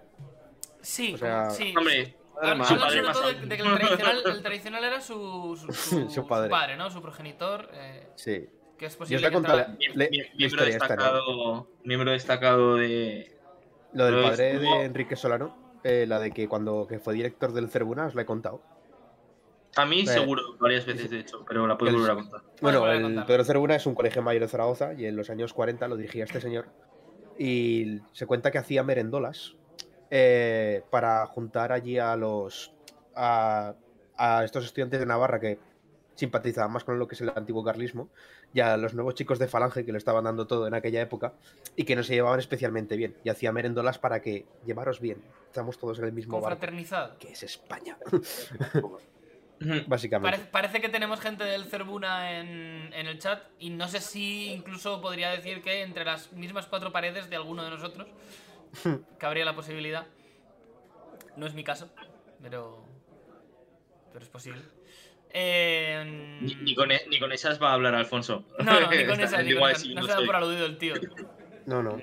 Sí, 0.81 1.13
O 1.13 1.17
sea, 1.17 1.49
sí. 1.49 1.73
Hombre, 1.77 2.15
Su 2.35 2.77
padre 2.77 3.01
todo 3.01 3.21
de, 3.27 3.37
aún. 3.37 3.49
de 3.49 3.57
que 3.57 3.63
el 3.63 3.75
tradicional, 3.77 4.21
el 4.25 4.41
tradicional 4.41 4.83
era 4.83 5.01
su, 5.01 5.55
su, 5.59 5.71
su- 5.73 6.09
Su 6.09 6.27
padre. 6.27 6.47
su 6.47 6.51
padre, 6.51 6.77
¿no? 6.77 6.89
Su 6.89 7.01
progenitor. 7.01 7.69
eh, 7.73 8.09
Sí. 8.15 8.49
que 8.77 8.85
es 8.87 8.97
Yo 8.97 9.03
os 9.03 9.09
posible 9.09 9.29
que 9.29 9.87
Le- 9.95 10.31
miembro 10.37 10.65
destacado, 10.65 11.67
miembro 11.83 12.11
destacado 12.11 12.75
de. 12.75 13.31
Lo 13.93 14.05
del 14.05 14.21
padre 14.23 14.59
de 14.59 14.83
Enrique 14.83 15.15
Solano, 15.15 15.55
eh, 15.83 16.05
la 16.07 16.19
de 16.19 16.31
que 16.31 16.47
cuando 16.49 16.85
que 16.87 16.99
fue 16.99 17.13
director 17.13 17.53
del 17.53 17.69
Cervuna, 17.69 18.07
os 18.07 18.15
la 18.15 18.23
he 18.23 18.25
contado. 18.25 18.61
A 19.77 19.85
mí 19.85 20.01
Eh, 20.01 20.07
seguro, 20.07 20.41
varias 20.59 20.85
veces 20.85 21.09
de 21.09 21.19
hecho, 21.19 21.43
pero 21.47 21.65
la 21.67 21.77
puedo 21.77 21.89
el- 21.91 21.95
volver 21.97 22.11
a 22.11 22.15
contar. 22.15 22.41
Bueno, 22.61 22.89
el. 22.91 23.23
Pedro 23.25 23.43
Cervuna 23.45 23.75
es 23.75 23.85
un 23.85 23.95
colegio 23.95 24.21
mayor 24.21 24.41
de 24.41 24.47
Zaragoza 24.49 24.93
y 24.93 25.05
en 25.05 25.15
los 25.15 25.29
años 25.29 25.53
40 25.53 25.87
lo 25.87 25.95
dirigía 25.95 26.23
este 26.25 26.41
señor. 26.41 26.67
Y 27.37 27.99
se 28.13 28.25
cuenta 28.25 28.51
que 28.51 28.57
hacía 28.57 28.83
merendolas 28.83 29.55
eh, 30.09 30.83
para 30.89 31.25
juntar 31.27 31.71
allí 31.71 31.97
a 31.99 32.15
los. 32.15 32.73
A, 33.15 33.73
a 34.17 34.43
estos 34.43 34.65
estudiantes 34.65 34.99
de 34.99 35.05
Navarra 35.05 35.39
que 35.39 35.59
simpatizaban 36.15 36.71
más 36.71 36.83
con 36.83 36.97
lo 36.97 37.07
que 37.07 37.15
es 37.15 37.21
el 37.21 37.29
antiguo 37.29 37.63
carlismo, 37.63 38.09
y 38.53 38.61
a 38.61 38.77
los 38.77 38.93
nuevos 38.93 39.15
chicos 39.15 39.37
de 39.37 39.47
Falange 39.47 39.85
que 39.85 39.91
lo 39.91 39.97
estaban 39.97 40.23
dando 40.23 40.47
todo 40.47 40.65
en 40.67 40.73
aquella 40.73 41.01
época 41.01 41.33
y 41.75 41.83
que 41.83 41.95
no 41.95 42.03
se 42.03 42.13
llevaban 42.13 42.39
especialmente 42.39 42.95
bien. 42.95 43.15
Y 43.23 43.29
hacía 43.29 43.51
merendolas 43.51 43.99
para 43.99 44.21
que 44.21 44.45
llevaros 44.65 45.01
bien. 45.01 45.21
Estamos 45.47 45.77
todos 45.77 45.99
en 45.99 46.05
el 46.05 46.13
mismo 46.13 46.39
barco, 46.39 46.65
que 47.19 47.31
es 47.31 47.43
España, 47.43 47.97
básicamente. 49.87 50.37
Parece, 50.37 50.51
parece 50.51 50.81
que 50.81 50.89
tenemos 50.89 51.19
gente 51.19 51.43
del 51.43 51.65
Cerbuna 51.65 52.39
en, 52.39 52.93
en 52.93 53.07
el 53.07 53.19
chat 53.19 53.43
y 53.59 53.71
no 53.71 53.89
sé 53.89 53.99
si 53.99 54.53
incluso 54.53 55.01
podría 55.01 55.31
decir 55.31 55.61
que 55.61 55.81
entre 55.81 56.05
las 56.05 56.31
mismas 56.31 56.65
cuatro 56.67 56.93
paredes 56.93 57.29
de 57.29 57.35
alguno 57.35 57.63
de 57.63 57.71
nosotros 57.71 58.07
cabría 59.19 59.45
la 59.45 59.55
posibilidad. 59.55 60.05
No 61.35 61.45
es 61.45 61.53
mi 61.53 61.63
caso, 61.63 61.89
pero, 62.41 62.85
pero 64.13 64.23
es 64.23 64.29
posible. 64.29 64.61
Eh, 65.37 66.37
Ni, 66.41 66.55
ni 66.55 66.75
con, 66.75 66.91
e- 66.91 67.05
ni 67.09 67.19
con 67.19 67.31
esas 67.33 67.61
va 67.61 67.71
a 67.71 67.73
hablar 67.73 67.93
Alfonso. 67.93 68.45
No, 68.59 68.79
no, 68.79 68.89
ni 68.89 69.05
con 69.05 69.19
Está 69.19 69.23
esa, 69.25 69.41
ni 69.43 69.49
igual 69.51 69.73
con 69.73 69.81
esa. 69.81 69.81
si 69.85 69.93
No 69.93 70.01
no 70.01 70.07
se 70.07 70.13
da 70.13 70.25
por 70.25 70.35
aludido 70.35 70.65
el 70.65 70.77
tío. 70.77 70.93
No, 71.65 71.83
no. 71.83 71.97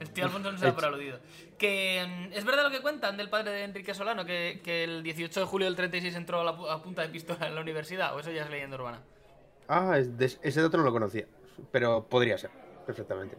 El 0.00 0.10
tío 0.10 0.24
Alfonso 0.24 0.52
no 0.52 0.58
se 0.58 0.64
da 0.66 0.74
por 0.74 0.84
aludido. 0.86 1.18
Que 1.58 2.06
mm, 2.08 2.32
es 2.32 2.44
verdad 2.44 2.62
lo 2.64 2.70
que 2.70 2.80
cuentan 2.80 3.16
del 3.18 3.28
padre 3.28 3.50
de 3.50 3.64
Enrique 3.64 3.92
Solano, 3.92 4.24
que, 4.24 4.60
que 4.64 4.84
el 4.84 5.02
18 5.02 5.40
de 5.40 5.44
julio 5.46 5.66
del 5.66 5.76
36 5.76 6.14
entró 6.14 6.40
a, 6.40 6.44
la 6.44 6.72
a 6.72 6.82
punta 6.82 7.02
de 7.02 7.08
pistola 7.08 7.46
en 7.48 7.54
la 7.54 7.60
universidad, 7.60 8.14
o 8.16 8.20
eso 8.20 8.30
ya 8.30 8.44
es 8.44 8.50
leyenda 8.50 8.76
urbana. 8.76 9.02
Ah, 9.66 9.96
es 9.98 10.16
de- 10.16 10.38
ese 10.40 10.62
dato 10.62 10.78
no 10.78 10.84
lo 10.84 10.92
conocía, 10.92 11.26
pero 11.70 12.06
podría 12.08 12.38
ser, 12.38 12.50
perfectamente. 12.86 13.36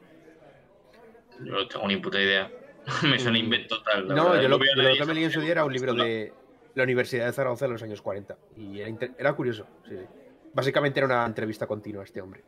No 1.39 1.65
tengo 1.67 1.87
ni 1.87 1.97
puta 1.97 2.21
idea. 2.21 2.51
Me 3.03 3.19
suena 3.19 3.37
invento 3.37 3.77
total. 3.77 4.07
la 4.07 4.15
No, 4.15 4.29
verdad. 4.29 4.41
yo 4.43 4.49
lo, 4.49 4.59
que 4.59 4.65
me 5.05 5.13
leí 5.13 5.23
en 5.25 5.31
su 5.31 5.41
día 5.41 5.51
era 5.51 5.65
un 5.65 5.73
libro 5.73 5.93
de 5.93 6.33
la 6.75 6.83
Universidad 6.83 7.25
de 7.25 7.33
Zaragoza 7.33 7.65
en 7.65 7.73
los 7.73 7.83
años 7.83 8.01
40. 8.01 8.37
Y 8.57 8.79
era, 8.79 8.89
inter- 8.89 9.13
era 9.17 9.33
curioso, 9.33 9.65
sí, 9.87 9.95
sí. 9.97 10.05
Básicamente 10.53 10.99
era 10.99 11.07
una 11.07 11.25
entrevista 11.25 11.67
continua 11.67 12.01
a 12.01 12.05
este 12.05 12.21
hombre. 12.21 12.43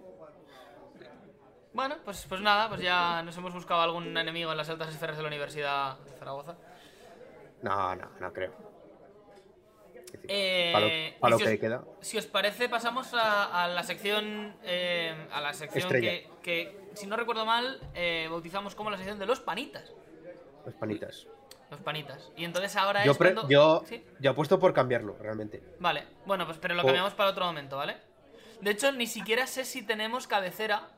Bueno, 1.73 1.95
pues, 2.03 2.25
pues 2.27 2.41
nada, 2.41 2.67
pues 2.67 2.81
ya 2.81 3.21
nos 3.23 3.37
hemos 3.37 3.53
buscado 3.53 3.81
algún 3.81 4.17
enemigo 4.17 4.51
en 4.51 4.57
las 4.57 4.69
altas 4.69 4.89
esferas 4.89 5.15
de 5.15 5.23
la 5.23 5.27
Universidad 5.29 5.97
de 5.99 6.11
Zaragoza. 6.17 6.55
No, 7.61 7.95
no, 7.95 8.09
no 8.19 8.33
creo. 8.33 8.51
Decir, 10.11 10.25
Eh, 10.27 10.71
para 10.73 10.85
lo, 10.85 10.91
y 10.91 11.11
para 11.19 11.31
lo 11.31 11.37
si 11.37 11.43
que 11.45 11.53
os- 11.53 11.59
queda. 11.59 11.83
Si 12.01 12.17
os 12.17 12.25
parece, 12.25 12.67
pasamos 12.67 13.13
a, 13.13 13.63
a 13.63 13.67
la 13.69 13.83
sección. 13.83 14.55
eh, 14.63 15.15
a 15.31 15.39
la 15.39 15.53
sección 15.53 15.89
que, 15.89 16.27
que, 16.41 16.77
si 16.95 17.07
no 17.07 17.15
recuerdo 17.15 17.45
mal, 17.45 17.79
eh, 17.93 18.27
bautizamos 18.29 18.75
como 18.75 18.89
la 18.89 18.97
sección 18.97 19.19
de 19.19 19.25
los 19.25 19.39
panitas. 19.39 19.93
Los 20.65 20.75
panitas. 20.75 21.27
Los 21.69 21.79
panitas. 21.79 22.31
Y 22.35 22.43
entonces 22.45 22.75
ahora 22.75 23.05
Yo, 23.05 23.13
es 23.13 23.17
pre- 23.17 23.33
cuando- 23.33 23.49
yo, 23.49 23.83
¿Sí? 23.87 24.03
yo 24.19 24.31
apuesto 24.31 24.59
por 24.59 24.73
cambiarlo, 24.73 25.15
realmente. 25.19 25.63
Vale, 25.79 26.05
bueno, 26.25 26.45
pues 26.45 26.57
pero 26.57 26.75
lo 26.75 26.81
O- 26.81 26.85
cambiamos 26.85 27.13
para 27.13 27.29
otro 27.29 27.45
momento, 27.45 27.77
¿vale? 27.77 27.97
De 28.59 28.71
hecho, 28.71 28.91
ni 28.91 29.07
siquiera 29.07 29.47
sé 29.47 29.63
si 29.65 29.81
tenemos 29.81 30.27
cabecera. 30.27 30.89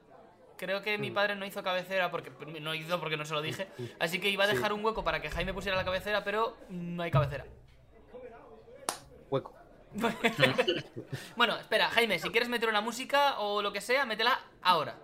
Creo 0.58 0.82
que 0.82 0.98
Mm. 0.98 1.02
mi 1.02 1.12
padre 1.12 1.36
no 1.36 1.46
hizo 1.46 1.62
cabecera 1.64 2.10
porque 2.12 2.32
no 2.60 2.74
hizo 2.76 3.00
porque 3.00 3.18
no 3.18 3.26
se 3.26 3.34
lo 3.34 3.42
dije. 3.42 3.68
Así 4.00 4.20
que 4.20 4.30
iba 4.30 4.44
a 4.44 4.48
dejar 4.48 4.74
un 4.74 4.84
hueco 4.84 5.04
para 5.04 5.22
que 5.22 5.30
Jaime 5.30 5.54
pusiera 5.54 5.78
la 5.78 5.86
cabecera, 5.86 6.24
pero 6.24 6.58
no 6.70 7.04
hay 7.04 7.12
cabecera. 7.12 7.46
Hueco. 9.30 9.54
bueno, 11.36 11.56
espera, 11.58 11.90
Jaime, 11.90 12.18
si 12.20 12.30
quieres 12.30 12.50
meter 12.50 12.68
una 12.70 12.82
música 12.82 13.40
o 13.40 13.62
lo 13.62 13.72
que 13.72 13.80
sea, 13.82 14.06
métela 14.06 14.40
ahora. 14.64 14.96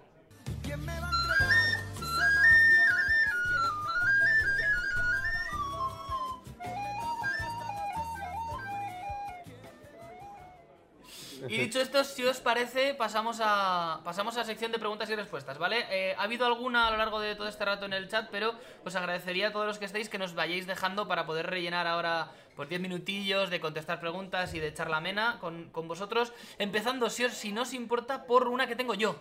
Y 11.48 11.58
dicho 11.58 11.80
esto, 11.80 12.04
si 12.04 12.24
os 12.24 12.40
parece, 12.40 12.94
pasamos 12.94 13.40
a, 13.42 14.02
pasamos 14.04 14.36
a 14.36 14.40
la 14.40 14.46
sección 14.46 14.72
de 14.72 14.80
preguntas 14.80 15.10
y 15.10 15.16
respuestas, 15.16 15.58
¿vale? 15.58 15.86
Eh, 15.90 16.16
ha 16.18 16.24
habido 16.24 16.46
alguna 16.46 16.88
a 16.88 16.92
lo 16.92 16.98
largo 16.98 17.20
de 17.20 17.36
todo 17.36 17.48
este 17.48 17.64
rato 17.66 17.86
en 17.86 17.94
el 17.94 18.10
chat, 18.10 18.30
pero 18.30 18.56
os 18.84 18.96
agradecería 18.96 19.50
a 19.50 19.52
todos 19.52 19.66
los 19.66 19.80
que 19.80 19.86
estéis 19.86 20.10
que 20.10 20.18
nos 20.18 20.34
vayáis 20.34 20.68
dejando 20.68 21.08
para 21.08 21.26
poder 21.26 21.48
rellenar 21.48 21.88
ahora 21.88 22.32
por 22.56 22.68
10 22.68 22.82
minutillos 22.82 23.50
de 23.50 23.60
contestar 23.60 24.00
preguntas 24.00 24.54
y 24.54 24.60
de 24.60 24.68
echar 24.68 24.90
la 24.90 24.98
amena 24.98 25.38
con, 25.40 25.70
con 25.70 25.88
vosotros. 25.88 26.34
Empezando, 26.58 27.10
si, 27.10 27.26
os, 27.26 27.34
si 27.34 27.52
no 27.52 27.62
os 27.62 27.74
importa, 27.74 28.26
por 28.26 28.48
una 28.48 28.68
que 28.68 28.76
tengo 28.76 28.94
yo. 28.96 29.16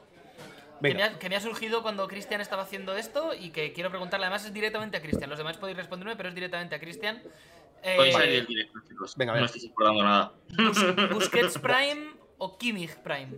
Que 0.80 0.94
me, 0.94 1.02
ha, 1.02 1.18
que 1.18 1.28
me 1.28 1.36
ha 1.36 1.40
surgido 1.40 1.82
cuando 1.82 2.06
Cristian 2.08 2.40
estaba 2.40 2.62
haciendo 2.62 2.96
esto 2.96 3.34
y 3.34 3.50
que 3.50 3.72
quiero 3.72 3.90
preguntarle, 3.90 4.26
además 4.26 4.44
es 4.44 4.52
directamente 4.52 4.96
a 4.96 5.02
Cristian. 5.02 5.28
Los 5.28 5.38
demás 5.38 5.56
podéis 5.56 5.76
responderme, 5.76 6.16
pero 6.16 6.28
es 6.28 6.34
directamente 6.34 6.74
a 6.74 6.80
Cristian. 6.80 7.22
Eh, 7.82 7.94
Podéis 7.96 8.14
salir 8.14 8.30
del 8.32 8.46
directo, 8.46 8.78
chicos. 8.88 9.14
Venga, 9.16 9.34
no 9.38 9.44
estáis 9.44 9.68
acordando 9.70 10.02
nada. 10.04 10.32
Bus- 10.56 11.10
Busquets 11.14 11.58
Prime 11.58 12.12
o 12.38 12.56
Kimmich 12.58 12.94
Prime. 12.96 13.36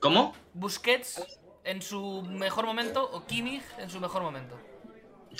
¿Cómo? 0.00 0.34
Busquets 0.54 1.40
en 1.64 1.82
su 1.82 2.22
mejor 2.22 2.64
momento 2.66 3.02
o 3.12 3.26
Kimmich 3.26 3.62
en 3.78 3.90
su 3.90 4.00
mejor 4.00 4.22
momento. 4.22 4.58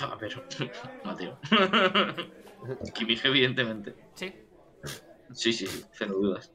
A 0.01 0.14
ver, 0.16 0.42
Mateo. 1.05 1.38
Kimmich, 2.94 3.24
evidentemente. 3.24 3.94
Sí. 4.14 4.34
Sí, 5.32 5.53
sí, 5.53 5.66
sí, 5.66 5.84
cero 5.92 6.14
dudas. 6.14 6.53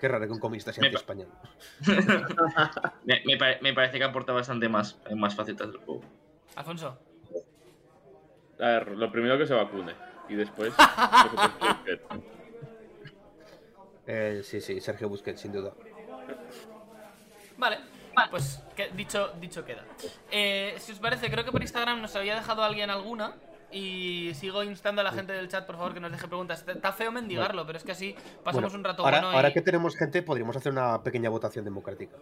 Qué 0.00 0.08
raro 0.08 0.26
que 0.26 0.32
un 0.32 0.38
comista 0.40 0.72
sea 0.72 0.84
anti-español. 0.84 1.28
Me, 3.04 3.22
me 3.26 3.36
pare- 3.36 3.58
me 3.62 3.72
parece 3.74 3.98
que 3.98 4.04
aporta 4.04 4.32
bastante 4.32 4.68
más 4.68 4.98
en 5.08 5.18
más 5.18 5.34
facetas 5.34 5.68
del 5.72 5.80
juego. 5.80 6.02
Alfonso. 6.56 6.98
A 8.60 8.66
ver, 8.66 8.88
lo 8.92 9.10
primero 9.12 9.38
que 9.38 9.46
se 9.46 9.54
vacune. 9.54 9.94
Y 10.28 10.34
después. 10.34 10.72
Eh, 14.10 14.40
sí, 14.42 14.60
sí, 14.62 14.80
Sergio 14.80 15.08
Busquets, 15.10 15.38
sin 15.40 15.52
duda. 15.52 15.74
Vale. 17.58 17.78
Pues 18.30 18.62
que- 18.74 18.88
dicho, 18.88 19.32
dicho 19.38 19.64
queda. 19.64 19.84
Eh, 20.30 20.74
si 20.78 20.92
os 20.92 20.98
parece, 20.98 21.30
creo 21.30 21.44
que 21.44 21.52
por 21.52 21.60
Instagram 21.62 22.00
nos 22.00 22.16
había 22.16 22.34
dejado 22.34 22.62
alguien 22.64 22.88
alguna. 22.90 23.34
Y 23.70 24.32
sigo 24.34 24.62
instando 24.62 25.02
a 25.02 25.04
la 25.04 25.12
gente 25.12 25.32
del 25.32 25.48
chat, 25.48 25.66
por 25.66 25.76
favor, 25.76 25.92
que 25.94 26.00
nos 26.00 26.10
deje 26.10 26.26
preguntas. 26.26 26.64
Está 26.66 26.92
feo 26.92 27.12
mendigarlo, 27.12 27.66
pero 27.66 27.78
es 27.78 27.84
que 27.84 27.92
así 27.92 28.14
pasamos 28.44 28.70
Bueno, 28.72 28.78
un 28.78 28.84
rato 28.84 29.04
ahora, 29.04 29.18
bueno. 29.18 29.32
y- 29.32 29.36
ahora 29.36 29.52
que 29.52 29.60
tenemos 29.60 29.94
gente, 29.96 30.22
podríamos 30.22 30.56
hacer 30.56 30.72
una 30.72 31.02
pequeña 31.02 31.28
votación 31.28 31.64
democrática. 31.64 32.16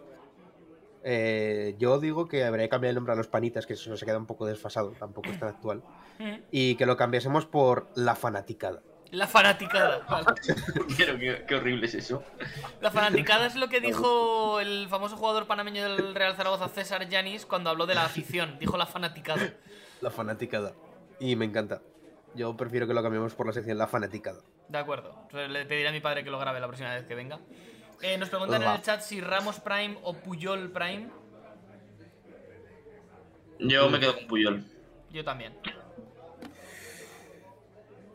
Eh, 1.05 1.77
yo 1.79 2.01
digo 2.01 2.27
que 2.27 2.45
habría 2.45 2.65
que 2.65 2.69
cambiar 2.71 2.89
el 2.91 2.95
nombre 2.97 3.13
a 3.13 3.17
los 3.17 3.29
panitas, 3.29 3.65
que 3.65 3.75
eso 3.75 3.97
se 3.97 4.05
queda 4.05 4.19
un 4.19 4.27
poco 4.27 4.45
desfasado, 4.45 4.91
tampoco 4.99 5.31
es 5.31 5.39
tan 5.39 5.51
actual. 5.51 5.83
Y 6.51 6.75
que 6.75 6.85
lo 6.87 6.97
cambiásemos 6.97 7.47
por 7.47 7.89
la 7.95 8.17
fanaticada. 8.17 8.83
La 9.13 9.29
fanaticada. 9.29 10.01
vale. 10.11 10.27
Pero 10.99 11.17
qué, 11.17 11.45
qué 11.47 11.55
horrible 11.55 11.87
es 11.87 11.95
eso. 11.95 12.25
La 12.81 12.91
fanaticada 12.91 13.47
es 13.47 13.55
lo 13.55 13.69
que 13.69 13.81
dijo 13.81 14.59
el 14.59 14.89
famoso 14.89 15.17
jugador 15.17 15.47
panameño 15.47 15.85
del 15.85 16.13
Real 16.13 16.35
Zaragoza, 16.35 16.67
César 16.69 17.09
Yanis, 17.09 17.47
cuando 17.47 17.71
habló 17.71 17.87
de 17.87 17.95
la 17.95 18.05
afición. 18.05 18.59
Dijo 18.59 18.77
la 18.77 18.87
fanaticada. 18.87 19.53
La 20.01 20.11
fanaticada. 20.11 20.73
Y 21.19 21.37
me 21.37 21.45
encanta. 21.47 21.81
Yo 22.35 22.57
prefiero 22.57 22.87
que 22.87 22.95
lo 22.95 23.03
cambiemos 23.03 23.35
por 23.35 23.47
la 23.47 23.53
sección 23.53 23.79
La 23.79 23.87
fanaticada. 23.87 24.41
De 24.69 24.79
acuerdo. 24.79 25.27
Pues 25.31 25.49
Le 25.49 25.65
pediré 25.65 25.89
a 25.89 25.93
mi 25.93 26.01
padre 26.01 26.23
que 26.25 26.31
lo 26.31 26.39
grabe 26.39 26.61
la 26.61 26.67
próxima 26.67 26.95
vez 26.95 27.05
que 27.07 27.15
venga. 27.15 27.39
Eh, 28.03 28.19
nos 28.19 28.29
preguntan 28.29 28.61
en 28.63 28.69
Va. 28.69 28.75
el 28.77 28.83
chat 28.83 29.01
si 29.01 29.21
Ramos 29.21 29.59
Prime 29.61 29.97
o 30.03 30.15
Puyol 30.15 30.71
Prime. 30.71 31.09
Yo 33.59 33.89
me 33.89 33.99
quedo 33.99 34.15
con 34.17 34.27
Puyol. 34.27 34.65
Yo 35.11 35.25
también. 35.25 35.55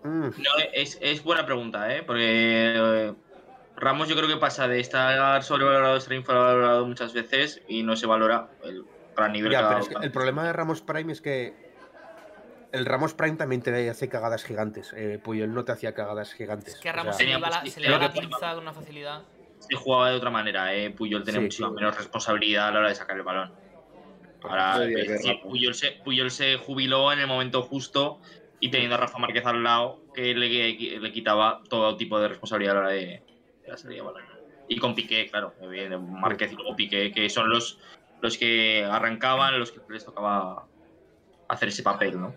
Mm, 0.04 0.28
No, 0.28 0.52
es, 0.74 0.97
es 1.02 1.24
buena 1.24 1.45
pregunta, 1.45 1.95
¿eh? 1.95 2.04
Porque 2.04 2.74
eh, 2.76 3.14
Ramos 3.76 4.08
yo 4.08 4.16
creo 4.16 4.28
que 4.28 4.38
pasa 4.38 4.68
de 4.68 4.80
estar 4.80 5.41
sobrevalorado 5.43 5.95
a 5.95 5.97
estar 5.97 6.14
infravalorado 6.14 6.86
muchas 6.86 7.14
veces 7.14 7.62
y 7.68 7.82
no 7.82 7.95
se 7.95 8.06
valora 8.06 8.49
el 8.64 8.86
gran 9.16 9.32
nivel 9.32 9.49
que 9.49 9.58
ya, 9.58 9.68
pero 9.68 9.80
es 9.80 9.89
que 9.89 9.95
el 10.06 10.12
problema 10.12 10.45
de 10.45 10.54
Ramos 10.54 10.82
Prime 10.82 11.12
es 11.12 11.22
que 11.22 11.61
el 12.72 12.86
Ramos 12.86 13.14
Prime 13.14 13.38
también 13.38 13.62
te 13.62 13.90
hace 13.90 14.10
cagadas 14.10 14.44
gigantes. 14.44 14.94
Eh, 14.96 15.20
Puyol 15.24 15.54
no 15.54 15.64
te 15.66 15.72
hacía 15.72 15.94
cagadas 15.94 16.34
gigantes. 16.34 16.76
Es 16.76 16.80
que 16.80 16.90
a 16.90 16.94
O 16.94 16.96
Ramos 16.96 17.16
sea, 17.18 17.26
se 17.26 17.32
le 17.32 17.40
va 17.40 17.50
la, 17.50 17.66
se 17.66 17.80
le 17.80 17.92
va 17.92 17.98
la 17.98 18.14
pinza 18.14 18.54
con 18.54 18.64
una 18.64 18.74
facilidad. 18.74 19.24
Se 19.60 19.76
jugaba 19.76 20.10
de 20.10 20.16
otra 20.16 20.30
manera, 20.32 20.74
¿eh? 20.74 20.90
Puyol 20.90 21.24
tenía 21.24 21.40
Sí, 21.40 21.44
muchísima 21.44 21.70
sí. 21.70 21.76
menos 21.76 21.98
responsabilidad 21.98 22.68
a 22.70 22.72
la 22.72 22.80
hora 22.80 22.90
de 22.90 22.96
sacar 22.96 23.16
el 23.18 23.24
balón. 23.24 23.54
Ahora, 24.44 24.78
No 24.78 24.82
diría 24.82 25.00
es 25.00 25.06
que 25.06 25.12
decir, 25.14 25.32
Rafa. 25.34 25.44
Puyol, 25.44 25.76
se, 25.76 25.92
Puyol 26.04 26.32
se 26.32 26.58
jubiló 26.58 27.12
en 27.14 27.20
el 27.20 27.28
momento 27.28 27.62
justo 27.62 28.20
y 28.60 28.72
teniendo 28.72 28.96
a 28.96 29.00
Rafa 29.00 29.18
Márquez 29.20 29.46
al 29.46 29.64
lado, 29.64 30.00
que 30.14 30.34
le, 30.34 30.50
le 31.00 31.12
quitaba 31.12 31.62
todo 31.70 31.96
tipo 31.98 32.20
de 32.20 32.28
responsabilidad 32.30 32.78
a 32.78 32.80
la 32.80 32.86
hora 32.88 32.90
de, 32.92 33.06
de 33.64 33.68
la 33.68 33.78
salida 33.78 33.98
de 34.04 34.08
balón. 34.08 34.24
Y 34.68 34.78
con 34.78 34.96
Piqué, 34.96 35.28
claro, 35.30 35.54
Márquez 36.00 36.52
y 36.54 36.56
luego 36.56 36.76
Piqué, 36.76 37.12
que 37.12 37.30
son 37.30 37.50
los, 37.50 37.80
los 38.22 38.38
que 38.38 38.86
arrancaban, 38.90 39.60
los 39.60 39.72
que 39.72 39.82
les 39.90 40.06
tocaba 40.06 40.66
hacer 41.50 41.68
ese 41.70 41.84
papel, 41.84 42.20
¿no? 42.20 42.34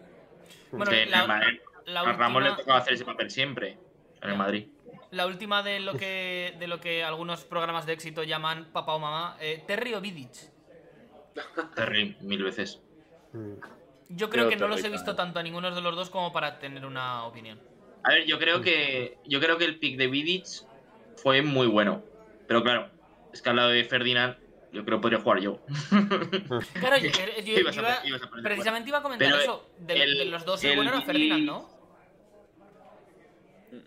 Bueno, 0.79 0.91
Que 0.91 1.07
la, 1.07 1.23
en 1.23 1.29
Madrid- 1.29 1.61
la 1.87 2.01
a 2.01 2.13
Ramos 2.13 2.43
le 2.43 2.51
tocaba 2.53 2.79
hacer 2.79 2.95
ese 2.95 3.05
papel 3.05 3.31
siempre 3.31 3.79
en 4.23 4.31
el. 4.31 4.37
Madrid. 4.37 4.69
la 5.11 5.27
última 5.27 5.63
de 5.63 5.81
lo 5.81 5.95
que 5.95 6.55
de 6.59 6.67
lo 6.67 6.81
que 6.81 7.05
algunos 7.05 7.45
programas 7.45 7.87
de 7.87 7.93
éxito 7.93 8.23
llaman 8.25 8.71
papá 8.73 8.95
o 8.95 8.99
mamá, 8.99 9.37
eh, 9.41 9.63
Terry 9.67 9.95
o 9.95 10.01
Vidic. 10.01 10.33
Terry, 11.75 12.17
mil 12.21 12.43
veces. 12.43 12.81
mm, 13.33 13.55
Yo 14.11 14.31
creo 14.31 14.47
Creo 14.47 14.49
que 14.51 14.57
no 14.57 14.69
los 14.69 14.83
he 14.85 14.89
visto 14.89 15.15
también. 15.15 15.17
tanto 15.17 15.39
a 15.41 15.43
ninguno 15.43 15.71
de 15.75 15.81
los 15.81 15.97
dos 15.97 16.11
como 16.11 16.33
para 16.33 16.59
tener 16.59 16.85
una 16.87 17.25
opinión. 17.25 17.61
A 18.05 18.11
ver, 18.11 18.25
yo 18.27 18.39
creo 18.39 18.61
que 18.61 19.19
yo 19.25 19.41
creo 19.41 19.57
que 19.59 19.65
el 19.65 19.79
pick 19.79 19.97
de 19.97 20.07
Vidic 20.09 20.47
fue 21.17 21.43
muy 21.43 21.67
bueno. 21.67 22.03
Pero 22.47 22.63
claro, 22.63 22.91
es 23.33 23.41
que 23.41 23.51
al 23.51 23.57
lado 23.57 23.71
de 23.71 23.85
Ferdinand, 23.85 24.37
yo 24.75 24.85
creo 24.85 24.99
que 24.99 25.03
podría 25.03 25.21
jugar 25.21 25.41
yo. 25.41 25.61
Claro, 26.75 26.97
yo, 27.03 27.09
yo- 27.45 27.59
Ibas 27.61 27.79
a- 27.79 28.07
ibas 28.07 28.21
precisamente 28.43 28.89
iba 28.91 28.99
a 28.99 29.03
comentar 29.03 29.29
Pero 29.31 29.41
eso. 29.41 29.71
De, 29.79 30.03
el- 30.03 30.19
de 30.19 30.25
los 30.27 30.45
dos, 30.45 30.63
el 30.65 30.71
el 30.71 30.77
bueno 30.77 30.91
era 30.91 31.03
Ferdinand, 31.03 31.45
¿no? 31.45 31.69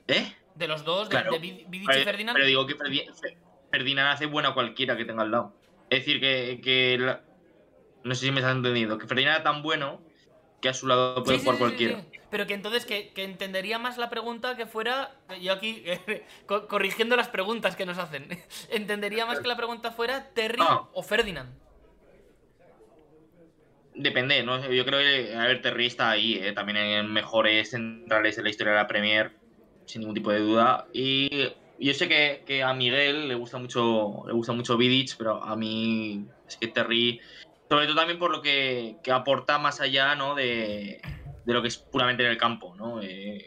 ¿Eh? 0.07 0.33
De 0.55 0.67
los 0.67 0.83
dos, 0.83 1.09
de, 1.09 1.15
Claro. 1.15 1.31
de 1.33 1.39
Vidic 1.39 1.67
y 1.71 1.85
Pero, 1.85 2.03
Ferdinand. 2.03 2.35
pero 2.35 2.47
digo 2.47 2.65
que 2.65 2.75
Ferdi- 2.77 3.13
Fe- 3.13 3.37
Ferdinand 3.71 4.09
hace 4.13 4.25
buena 4.25 4.53
cualquiera 4.53 4.97
que 4.97 5.05
tenga 5.05 5.23
al 5.23 5.31
lado. 5.31 5.53
Es 5.89 5.99
decir, 5.99 6.19
que. 6.19 6.59
que 6.63 6.97
la- 6.99 7.21
No 8.03 8.15
sé 8.15 8.25
si 8.25 8.31
me 8.31 8.39
estás 8.39 8.55
entendiendo. 8.55 8.97
Que 8.97 9.07
Ferdinand 9.07 9.35
era 9.35 9.43
tan 9.43 9.61
bueno 9.61 10.01
que 10.61 10.69
a 10.69 10.73
su 10.73 10.87
lado 10.87 11.23
puede 11.23 11.37
Sí, 11.37 11.43
sí, 11.43 11.45
jugar 11.45 11.55
sí, 11.55 11.57
sí, 11.57 11.85
cualquiera. 11.85 12.05
Pero 12.29 12.45
que 12.45 12.53
entonces 12.53 12.85
que, 12.85 13.13
que 13.13 13.23
entendería 13.23 13.79
más 13.79 13.97
la 13.97 14.09
pregunta 14.09 14.57
que 14.57 14.65
fuera. 14.65 15.15
Yo 15.41 15.53
aquí 15.53 15.83
co- 16.45 16.67
corrigiendo 16.67 17.15
las 17.15 17.29
preguntas 17.29 17.75
que 17.75 17.85
nos 17.85 17.97
hacen. 17.97 18.27
entendería 18.69 19.25
más 19.25 19.39
que 19.39 19.47
la 19.47 19.55
pregunta 19.57 19.91
fuera 19.91 20.29
Terry 20.33 20.61
Ah. 20.61 20.87
o 20.93 21.03
Ferdinand. 21.03 21.49
Depende, 23.95 24.43
¿no? 24.43 24.59
Yo 24.71 24.85
creo 24.85 24.99
que, 24.99 25.35
a 25.35 25.47
ver, 25.47 25.61
Terry 25.61 25.87
está 25.87 26.11
ahí, 26.11 26.35
¿eh? 26.35 26.51
también 26.53 26.77
en 26.77 27.11
mejores 27.11 27.71
centrales 27.71 28.35
de 28.35 28.43
la 28.43 28.49
historia 28.49 28.73
de 28.73 28.79
la 28.79 28.87
Premier, 28.87 29.31
sin 29.85 30.01
ningún 30.01 30.13
tipo 30.13 30.31
de 30.31 30.39
duda. 30.39 30.85
Y 30.93 31.47
yo 31.79 31.93
sé 31.95 32.07
que, 32.07 32.43
que 32.45 32.61
a 32.61 32.73
Miguel 32.73 33.27
le 33.27 33.33
gusta 33.33 33.57
mucho 33.57 34.23
le 34.27 34.33
gusta 34.33 34.53
mucho 34.53 34.77
Vidic, 34.77 35.15
pero 35.17 35.43
a 35.43 35.55
mí 35.55 36.27
es 36.47 36.57
que 36.57 36.67
Terry, 36.67 37.19
sobre 37.69 37.87
todo 37.87 37.95
también 37.95 38.19
por 38.19 38.29
lo 38.29 38.41
que, 38.43 38.97
que 39.01 39.11
aporta 39.11 39.57
más 39.57 39.81
allá, 39.81 40.13
¿no? 40.13 40.35
De, 40.35 41.01
de 41.47 41.53
lo 41.53 41.61
que 41.61 41.69
es 41.69 41.77
puramente 41.77 42.23
en 42.25 42.29
el 42.29 42.37
campo, 42.37 42.75
¿no? 42.75 43.01
Eh, 43.01 43.45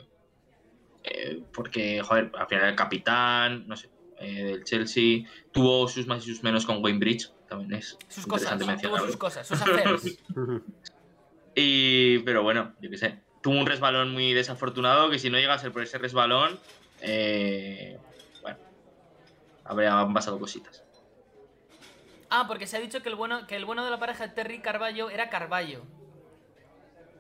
eh, 1.05 1.43
porque, 1.53 2.01
joder, 2.01 2.33
al 2.35 2.47
final 2.47 2.71
el 2.71 2.75
capitán, 2.75 3.69
no 3.69 3.77
sé, 3.77 3.91
eh, 4.19 4.43
del 4.45 4.65
Chelsea, 4.65 5.25
tuvo 5.53 5.87
sus 5.87 6.07
más 6.07 6.27
y 6.27 6.31
sus 6.31 6.43
menos 6.43 6.65
con 6.65 6.83
Wayne 6.83 6.99
Bridge, 6.99 7.31
también 7.47 7.75
es 7.75 7.99
Sus 8.09 8.27
cosas. 8.27 8.53
interesante 8.53 8.65
Tuvo 8.89 8.97
mencionarlo. 8.97 9.07
sus 9.07 9.17
cosas, 9.17 9.47
sus 9.47 9.61
affairs. 9.61 10.19
Y, 11.55 12.21
pero 12.21 12.43
bueno, 12.43 12.75
yo 12.81 12.89
qué 12.89 12.97
sé. 12.97 13.19
Tuvo 13.43 13.59
un 13.59 13.67
resbalón 13.67 14.13
muy 14.13 14.33
desafortunado 14.33 15.11
que 15.11 15.19
si 15.19 15.29
no 15.31 15.37
llega 15.37 15.53
a 15.55 15.59
ser 15.59 15.73
por 15.73 15.83
ese 15.83 15.99
resbalón, 15.99 16.59
eh, 17.03 17.99
bueno, 18.41 18.57
habrían 19.65 20.15
pasado 20.15 20.39
cositas. 20.39 20.85
Ah, 22.31 22.45
porque 22.47 22.67
se 22.69 22.77
ha 22.77 22.81
dicho 22.81 23.03
que 23.03 23.09
el 23.09 23.17
bueno, 23.17 23.47
que 23.49 23.57
el 23.57 23.65
bueno 23.65 23.85
de 23.85 23.91
la 23.91 23.99
pareja 23.99 24.29
de 24.29 24.33
Terry 24.35 24.61
Carballo 24.61 25.11
era 25.11 25.29
Carballo. 25.29 25.83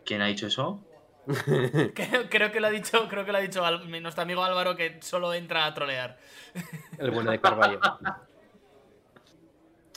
¿Quién 0.04 0.22
ha 0.22 0.26
dicho 0.26 0.46
eso? 0.46 0.84
Creo, 1.94 2.28
creo 2.30 2.50
que 2.50 2.60
lo 2.60 2.66
ha 2.66 2.70
dicho, 2.70 3.06
creo 3.08 3.24
que 3.24 3.30
lo 3.32 3.38
ha 3.38 3.42
dicho 3.42 3.64
Al- 3.64 3.88
nuestro 4.02 4.22
amigo 4.22 4.42
Álvaro 4.42 4.74
que 4.74 4.98
solo 5.02 5.32
entra 5.34 5.66
a 5.66 5.74
trolear. 5.74 6.18
El 6.98 7.10
bueno 7.10 7.30
de 7.30 7.40
Carballo. 7.40 7.78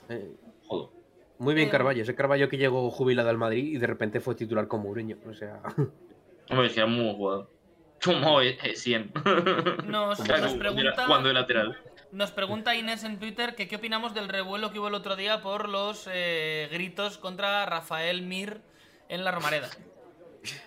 Eh, 0.09 0.35
Joder. 0.67 0.89
muy 1.39 1.53
bien 1.55 1.69
Eh, 1.69 1.71
Carballo, 1.71 2.03
ese 2.03 2.13
Carballo 2.15 2.49
que 2.49 2.57
llegó 2.57 2.89
jubilado 2.91 3.29
al 3.29 3.37
Madrid 3.37 3.63
y 3.73 3.77
de 3.77 3.87
repente 3.87 4.19
fue 4.19 4.35
titular 4.35 4.67
con 4.67 4.81
Mourinho. 4.83 5.17
O 5.27 5.33
sea, 5.33 5.61
Hombre, 6.49 6.67
es 6.67 6.73
que 6.73 6.79
era 6.81 6.87
muy 6.87 7.03
buen 7.05 7.15
jugador. 7.15 7.49
Como 8.03 8.41
eh, 8.41 8.57
eh, 8.61 8.75
100. 8.75 9.13
Nos, 9.87 10.19
Claro, 10.21 10.43
nos 10.43 10.53
pregunta, 10.55 11.07
de 11.23 11.33
lateral. 11.33 11.77
nos 12.11 12.31
pregunta 12.31 12.75
Inés 12.75 13.05
en 13.05 13.17
Twitter 13.17 13.55
que 13.55 13.67
qué 13.69 13.77
opinamos 13.77 14.13
del 14.13 14.27
revuelo 14.27 14.71
que 14.71 14.79
hubo 14.79 14.89
el 14.89 14.93
otro 14.93 15.15
día 15.15 15.41
por 15.41 15.69
los 15.69 16.07
eh, 16.11 16.67
gritos 16.71 17.17
contra 17.17 17.65
Rafael 17.65 18.21
Mir 18.23 18.61
en 19.07 19.23
la 19.23 19.31
Romareda. 19.31 19.69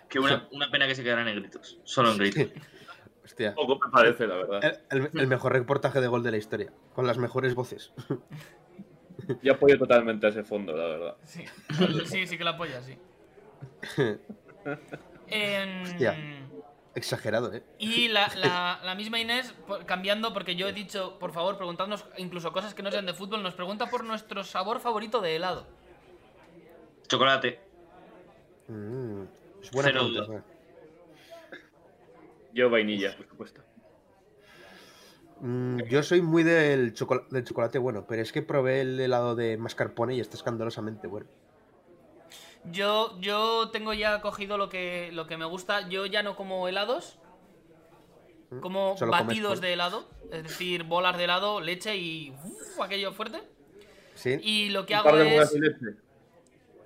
Que 0.09 0.18
una, 0.18 0.49
una 0.53 0.70
pena 0.70 0.87
que 0.87 0.95
se 0.95 1.03
quedaran 1.03 1.29
en 1.29 1.37
gritos. 1.41 1.79
Solo 1.85 2.12
en 2.12 2.18
gritos. 2.18 2.49
hostia. 3.24 3.55
Poco 3.55 3.79
me 3.85 3.91
parece, 3.91 4.27
la 4.27 4.37
verdad. 4.37 4.81
El, 4.91 5.01
el- 5.03 5.20
el 5.20 5.27
mejor 5.27 5.53
reportaje 5.53 6.01
de 6.01 6.07
gol 6.07 6.22
de 6.22 6.31
la 6.31 6.37
historia, 6.37 6.72
con 6.95 7.07
las 7.07 7.18
mejores 7.18 7.55
voces. 7.55 7.93
Yo 9.43 9.55
apoyo 9.55 9.77
totalmente 9.79 10.27
a 10.27 10.29
ese 10.31 10.45
fondo, 10.45 10.72
la 10.77 10.85
verdad. 10.87 11.16
Sí, 11.24 11.45
sí, 12.05 12.27
sí 12.29 12.39
que 12.39 12.45
lo 12.45 12.51
apoya, 12.51 12.81
sí. 12.83 12.97
En- 15.29 15.83
Hostia. 15.83 16.16
Exagerado, 16.95 17.53
¿eh? 17.53 17.62
Y 17.79 18.09
la, 18.09 18.29
la- 18.37 18.81
la 18.83 18.95
misma 18.95 19.18
Inés, 19.18 19.53
cambiando, 19.85 20.33
porque 20.33 20.57
yo 20.57 20.66
he 20.68 20.72
dicho, 20.72 21.18
por 21.18 21.33
favor, 21.33 21.57
preguntadnos 21.59 22.07
incluso 22.16 22.53
cosas 22.53 22.72
que 22.72 22.83
no 22.83 22.91
sean 22.91 23.05
de 23.05 23.12
fútbol, 23.12 23.43
nos 23.43 23.55
pregunta 23.55 23.91
por 23.91 24.03
nuestro 24.05 24.45
sabor 24.45 24.81
favorito 24.81 25.20
de 25.20 25.37
helado. 25.37 25.66
Chocolate. 27.09 27.61
Mm, 28.68 29.24
buena 29.73 29.91
Cero 29.91 30.05
pregunta, 30.05 30.27
duda. 30.27 30.45
Yo 32.53 32.71
vainilla, 32.71 33.17
por 33.17 33.27
supuesto. 33.29 33.62
Mm, 35.41 35.83
yo 35.91 36.03
soy 36.03 36.23
muy 36.23 36.43
del, 36.43 36.95
chocola- 36.95 37.27
del 37.31 37.45
chocolate 37.45 37.79
bueno, 37.79 38.07
pero 38.09 38.23
es 38.23 38.33
que 38.33 38.41
probé 38.43 38.81
el 38.81 38.99
helado 38.99 39.35
de 39.35 39.59
mascarpone 39.59 40.14
y 40.14 40.21
está 40.21 40.37
escandalosamente 40.37 41.07
bueno. 41.07 41.29
Yo, 42.73 43.19
yo 43.21 43.69
tengo 43.71 43.93
ya 43.93 44.21
cogido 44.23 44.57
lo 44.59 44.69
que, 44.69 45.11
lo 45.12 45.27
que 45.27 45.37
me 45.37 45.45
gusta. 45.45 45.89
Yo 45.89 46.07
ya 46.07 46.23
no 46.23 46.35
como 46.35 46.67
helados, 46.67 47.19
como 48.61 48.97
Solo 48.97 49.12
comes 49.12 49.27
batidos 49.27 49.61
de 49.61 49.75
helado, 49.75 50.09
es 50.33 50.43
decir, 50.43 50.83
bolas 50.85 51.17
de 51.19 51.25
helado, 51.25 51.61
leche 51.61 51.97
y 51.97 52.31
uf, 52.45 52.81
aquello 52.81 53.12
fuerte. 53.12 53.43
¿Sí? 54.14 54.39
Y 54.43 54.71
lo 54.71 54.87
que 54.87 54.95
Un 54.95 55.01
hago 55.01 55.17
es, 55.19 55.55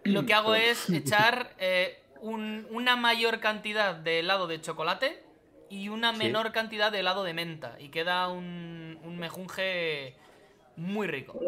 lo 0.05 0.27
que 0.27 0.35
hago 0.35 0.55
es 0.57 0.91
echar 0.91 1.55
eh, 1.59 2.00
un- 2.21 2.67
una 2.71 2.97
mayor 2.97 3.41
cantidad 3.41 3.95
de 3.95 4.21
helado 4.21 4.47
de 4.47 4.61
chocolate 4.61 5.23
y 5.69 5.89
una 5.89 6.13
Sí. 6.13 6.19
menor 6.19 6.53
cantidad 6.53 6.91
de 6.93 7.01
helado 7.01 7.23
de 7.25 7.35
menta. 7.35 7.77
Y 7.79 7.89
queda 7.91 8.29
un, 8.29 8.99
un 9.03 9.19
mejunje 9.19 10.17
muy 10.77 11.07
rico. 11.07 11.39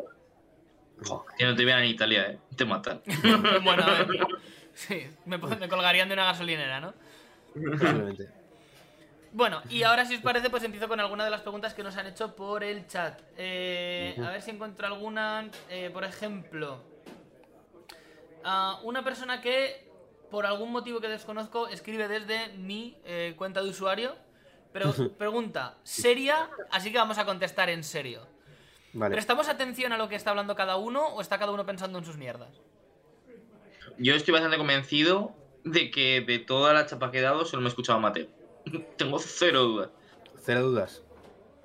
Que 1.36 1.44
no 1.44 1.56
te 1.56 1.64
vean 1.64 1.80
en 1.80 1.86
Italia, 1.86 2.26
¿eh? 2.30 2.38
Te 2.56 2.64
matan. 2.64 3.02
bueno, 3.64 3.82
a 3.82 3.90
ver. 3.90 4.06
Sí, 4.74 5.06
me, 5.26 5.36
me 5.38 5.68
colgarían 5.68 6.08
de 6.08 6.14
una 6.14 6.24
gasolinera, 6.26 6.80
¿no? 6.80 6.94
Posiblemente. 7.52 8.28
Bueno, 9.32 9.62
y 9.70 9.82
ahora 9.82 10.04
si 10.04 10.14
os 10.14 10.20
parece, 10.20 10.50
pues 10.50 10.62
empiezo 10.62 10.88
con 10.88 11.00
alguna 11.00 11.24
de 11.24 11.30
las 11.30 11.40
preguntas 11.40 11.72
que 11.74 11.82
nos 11.82 11.96
han 11.96 12.06
hecho 12.06 12.36
por 12.36 12.62
el 12.62 12.86
chat. 12.86 13.18
Eh, 13.38 14.14
a 14.24 14.30
ver 14.30 14.42
si 14.42 14.50
encuentro 14.50 14.86
alguna. 14.86 15.48
eh, 15.70 15.90
por 15.92 16.04
ejemplo, 16.04 16.82
a 18.44 18.78
una 18.82 19.02
persona 19.02 19.40
que, 19.40 19.88
por 20.32 20.46
algún 20.46 20.72
motivo 20.72 20.98
que 20.98 21.08
desconozco, 21.08 21.68
escribe 21.68 22.08
desde 22.08 22.48
mi 22.56 22.96
eh, 23.04 23.34
cuenta 23.36 23.62
de 23.62 23.68
usuario. 23.68 24.14
Pero 24.72 24.90
pregunta, 25.18 25.76
seria, 25.82 26.48
así 26.70 26.90
que 26.90 26.96
vamos 26.96 27.18
a 27.18 27.26
contestar 27.26 27.68
en 27.68 27.84
serio. 27.84 28.26
Vale. 28.94 29.14
¿Prestamos 29.14 29.48
atención 29.48 29.92
a 29.92 29.98
lo 29.98 30.08
que 30.08 30.14
está 30.16 30.30
hablando 30.30 30.56
cada 30.56 30.76
uno 30.76 31.06
o 31.08 31.20
está 31.20 31.38
cada 31.38 31.52
uno 31.52 31.66
pensando 31.66 31.98
en 31.98 32.06
sus 32.06 32.16
mierdas? 32.16 32.48
Yo 33.98 34.14
estoy 34.14 34.32
bastante 34.32 34.56
convencido 34.56 35.34
de 35.64 35.90
que 35.90 36.22
de 36.22 36.38
toda 36.38 36.72
la 36.72 36.86
chapa 36.86 37.10
que 37.10 37.18
he 37.18 37.22
dado 37.22 37.44
solo 37.44 37.60
me 37.60 37.68
he 37.68 37.68
escuchado 37.68 37.98
a 37.98 38.00
Mateo. 38.00 38.28
Tengo 38.96 39.18
cero 39.18 39.64
dudas. 39.64 39.90
Cero 40.42 40.62
dudas. 40.62 41.02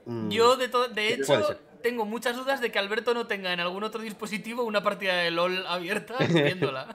Mm, 0.06 0.30
Yo, 0.30 0.58
de, 0.58 0.68
de 0.68 1.14
hecho, 1.14 1.58
tengo 1.82 2.06
muchas 2.06 2.36
dudas 2.36 2.60
de 2.60 2.72
que 2.72 2.80
Alberto 2.80 3.14
no 3.14 3.28
tenga 3.28 3.54
en 3.54 3.60
algún 3.60 3.84
otro 3.84 4.02
dispositivo 4.02 4.64
una 4.64 4.84
partida 4.84 5.16
de 5.16 5.32
LOL 5.32 5.66
abierta 5.68 6.16
viéndola. 6.28 6.94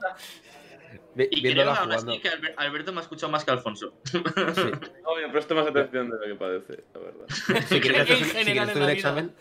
Vi- 1.15 1.27
Y 1.31 1.41
creo 1.41 1.55
que 1.55 1.61
aún 1.63 1.75
jugando. 1.89 2.11
así 2.11 2.21
que 2.21 2.29
Alber- 2.31 2.53
Alberto 2.57 2.91
me 2.93 2.99
ha 2.99 3.01
escuchado 3.01 3.31
más 3.31 3.43
que 3.45 3.51
Alfonso. 3.51 3.93
Sí. 4.13 4.21
Me 5.25 5.29
presto 5.31 5.55
más 5.55 5.67
atención 5.67 6.09
de 6.09 6.17
lo 6.17 6.25
que 6.25 6.35
parece, 6.35 6.83
la 6.93 6.99
verdad. 6.99 7.25
Si 7.67 7.79
quieres 7.79 8.01
En 8.09 8.13
hacer, 8.13 8.17
si 8.17 8.23
general 8.25 8.43
quieres 8.43 8.57
en 8.57 8.59
hacer 8.69 8.81
un 8.81 8.87
vida. 8.87 8.93
examen. 8.93 9.35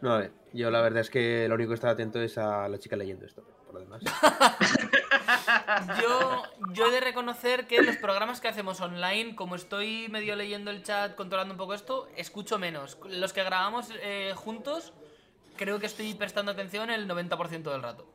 No, 0.00 0.14
a 0.14 0.18
ver, 0.18 0.32
yo 0.52 0.70
la 0.70 0.80
verdad 0.82 1.00
es 1.00 1.10
que 1.10 1.46
lo 1.48 1.54
único 1.54 1.68
que 1.70 1.74
estaba 1.76 1.92
atento 1.92 2.20
es 2.20 2.36
a 2.38 2.68
la 2.68 2.78
chica 2.78 2.96
leyendo 2.96 3.24
esto. 3.24 3.42
Por 3.66 3.74
lo 3.74 3.80
demás. 3.80 4.02
Yo, 6.00 6.42
yo 6.72 6.86
he 6.86 6.90
de 6.90 7.00
reconocer 7.00 7.66
que 7.66 7.80
los 7.82 7.96
programas 7.96 8.40
que 8.40 8.48
hacemos 8.48 8.80
online, 8.80 9.34
como 9.36 9.54
estoy 9.54 10.08
medio 10.10 10.34
leyendo 10.36 10.70
el 10.70 10.82
chat, 10.82 11.14
controlando 11.14 11.54
un 11.54 11.58
poco 11.58 11.74
esto, 11.74 12.08
escucho 12.16 12.58
menos. 12.58 12.98
Los 13.08 13.32
que 13.32 13.42
grabamos 13.44 13.88
eh, 14.02 14.32
juntos, 14.34 14.92
creo 15.56 15.78
que 15.78 15.86
estoy 15.86 16.12
prestando 16.14 16.52
atención 16.52 16.90
el 16.90 17.08
90% 17.08 17.62
del 17.70 17.82
rato. 17.82 18.06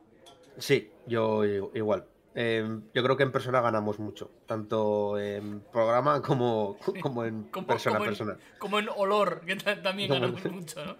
Sí, 0.58 0.90
yo 1.06 1.44
i- 1.44 1.70
igual. 1.74 2.04
Eh, 2.34 2.80
yo 2.94 3.02
creo 3.02 3.16
que 3.16 3.22
en 3.24 3.32
persona 3.32 3.60
ganamos 3.60 3.98
mucho, 3.98 4.30
tanto 4.46 5.18
en 5.18 5.60
programa 5.72 6.20
como, 6.22 6.76
como 7.02 7.24
en 7.24 7.44
Como, 7.44 7.66
persona 7.66 7.96
como 7.96 8.04
en- 8.04 8.10
persona. 8.10 8.36
como 8.58 8.78
en 8.78 8.88
olor, 8.90 9.40
que 9.46 9.56
ta- 9.56 9.80
también 9.82 10.08
Como- 10.08 10.20
ganamos 10.20 10.44
mucho, 10.52 10.84
¿no? 10.84 10.96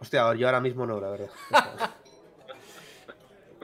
Hostia, 0.00 0.34
yo 0.34 0.46
ahora 0.46 0.60
mismo 0.60 0.86
no, 0.86 1.00
la 1.00 1.10
verdad. 1.10 1.30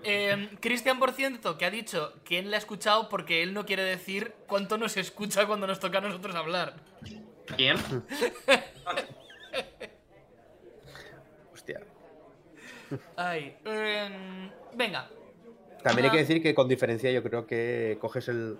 Eh, 0.02 0.48
Cristian, 0.60 0.98
por 0.98 1.12
cierto, 1.12 1.58
que 1.58 1.66
ha 1.66 1.70
dicho 1.70 2.14
que 2.24 2.38
él 2.38 2.48
le 2.50 2.56
ha 2.56 2.58
escuchado 2.58 3.08
porque 3.10 3.42
él 3.42 3.52
no 3.52 3.66
quiere 3.66 3.82
decir 3.82 4.34
cuánto 4.46 4.78
nos 4.78 4.96
escucha 4.96 5.46
cuando 5.46 5.66
nos 5.66 5.78
toca 5.80 5.98
a 5.98 6.00
nosotros 6.00 6.34
hablar. 6.34 6.76
¿Quién? 7.56 7.76
Hostia. 11.52 11.80
Ay, 13.16 13.56
em, 13.64 14.50
venga. 14.74 15.08
También 15.82 16.06
hay 16.06 16.12
que 16.12 16.18
decir 16.18 16.42
que 16.42 16.54
con 16.54 16.68
diferencia 16.68 17.10
yo 17.10 17.22
creo 17.22 17.46
que 17.46 17.96
coges 18.00 18.28
el. 18.28 18.58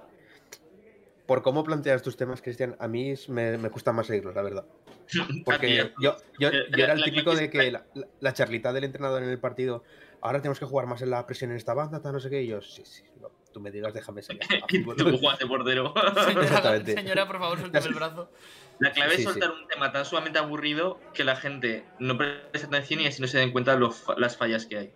por 1.27 1.43
cómo 1.43 1.63
planteas 1.65 2.03
tus 2.03 2.17
temas, 2.17 2.43
Cristian, 2.43 2.77
a 2.79 2.89
mí 2.89 3.15
me, 3.29 3.57
me 3.59 3.71
cuesta 3.71 3.93
más 3.93 4.07
seguirlos, 4.07 4.35
la 4.35 4.43
verdad. 4.43 4.65
Porque 5.45 5.77
yo, 6.01 6.17
yo, 6.39 6.49
Eh, 6.49 6.65
yo 6.77 6.85
era 6.85 6.95
el 6.95 7.05
típico 7.05 7.35
de 7.35 7.51
que 7.51 7.71
la, 7.71 7.85
la- 7.95 8.07
la 8.21 8.33
charlita 8.33 8.73
del 8.73 8.85
entrenador 8.85 9.23
en 9.23 9.29
el 9.29 9.39
partido, 9.39 9.85
ahora 10.21 10.41
tenemos 10.41 10.59
que 10.59 10.67
jugar 10.67 10.87
más 10.87 11.03
en 11.03 11.11
la 11.11 11.27
presión 11.27 11.51
en 11.51 11.57
esta 11.57 11.75
banda, 11.75 12.01
tal, 12.01 12.13
no 12.13 12.21
sé 12.21 12.31
qué, 12.31 12.43
y 12.43 12.49
yo, 12.49 12.61
sí, 12.61 12.83
sí, 12.85 13.05
no, 13.21 13.31
tú 13.53 13.61
me 13.61 13.71
digas, 13.71 13.93
déjame 13.95 14.23
salir. 14.23 14.43
a 14.43 14.47
fútbol". 14.69 14.97
Tú 14.97 15.19
juegas 15.19 15.39
de 15.39 15.47
portero. 15.47 15.95
Señora, 16.25 16.43
Exactamente. 16.47 16.95
señora, 16.95 17.27
por 17.27 17.39
favor, 17.39 17.59
suélteme 17.59 17.87
el 17.87 17.95
brazo. 17.95 18.31
La 18.79 18.93
clave 18.93 19.17
Sí, 19.17 19.23
es 19.23 19.29
soltar 19.29 19.51
un 19.51 19.69
tema 19.69 19.93
tan 19.93 20.05
sumamente 20.05 20.39
aburrido 20.39 20.99
que 21.15 21.23
la 21.23 21.37
gente 21.37 21.85
no 21.99 22.17
preste 22.17 22.67
atención 22.67 23.01
y 23.01 23.07
así 23.07 23.21
no 23.21 23.29
se 23.29 23.39
den 23.39 23.53
cuenta 23.53 23.79
fa- 23.91 24.15
las 24.17 24.37
fallas 24.37 24.67
que 24.67 24.79
hay. 24.79 24.93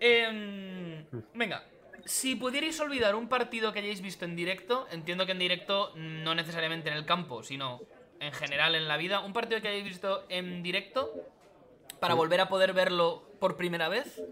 Em, 0.00 1.04
venga, 1.34 1.64
si 2.04 2.36
pudierais 2.36 2.78
olvidar 2.80 3.14
un 3.14 3.28
partido 3.28 3.72
que 3.72 3.80
hayáis 3.80 4.00
visto 4.00 4.24
en 4.24 4.36
directo, 4.36 4.86
entiendo 4.90 5.26
que 5.26 5.32
en 5.32 5.38
directo 5.38 5.92
no 5.96 6.34
necesariamente 6.34 6.88
en 6.90 6.96
el 6.96 7.04
campo, 7.04 7.42
sino 7.42 7.80
en 8.20 8.32
general 8.32 8.74
en 8.74 8.88
la 8.88 8.96
vida, 8.96 9.20
un 9.20 9.32
partido 9.32 9.60
que 9.60 9.68
hayáis 9.68 9.84
visto 9.84 10.24
en 10.28 10.62
directo 10.62 11.12
para 12.00 12.14
volver 12.14 12.40
a 12.40 12.48
poder 12.48 12.72
verlo 12.72 13.28
por 13.40 13.56
primera 13.56 13.88
vez, 13.88 14.22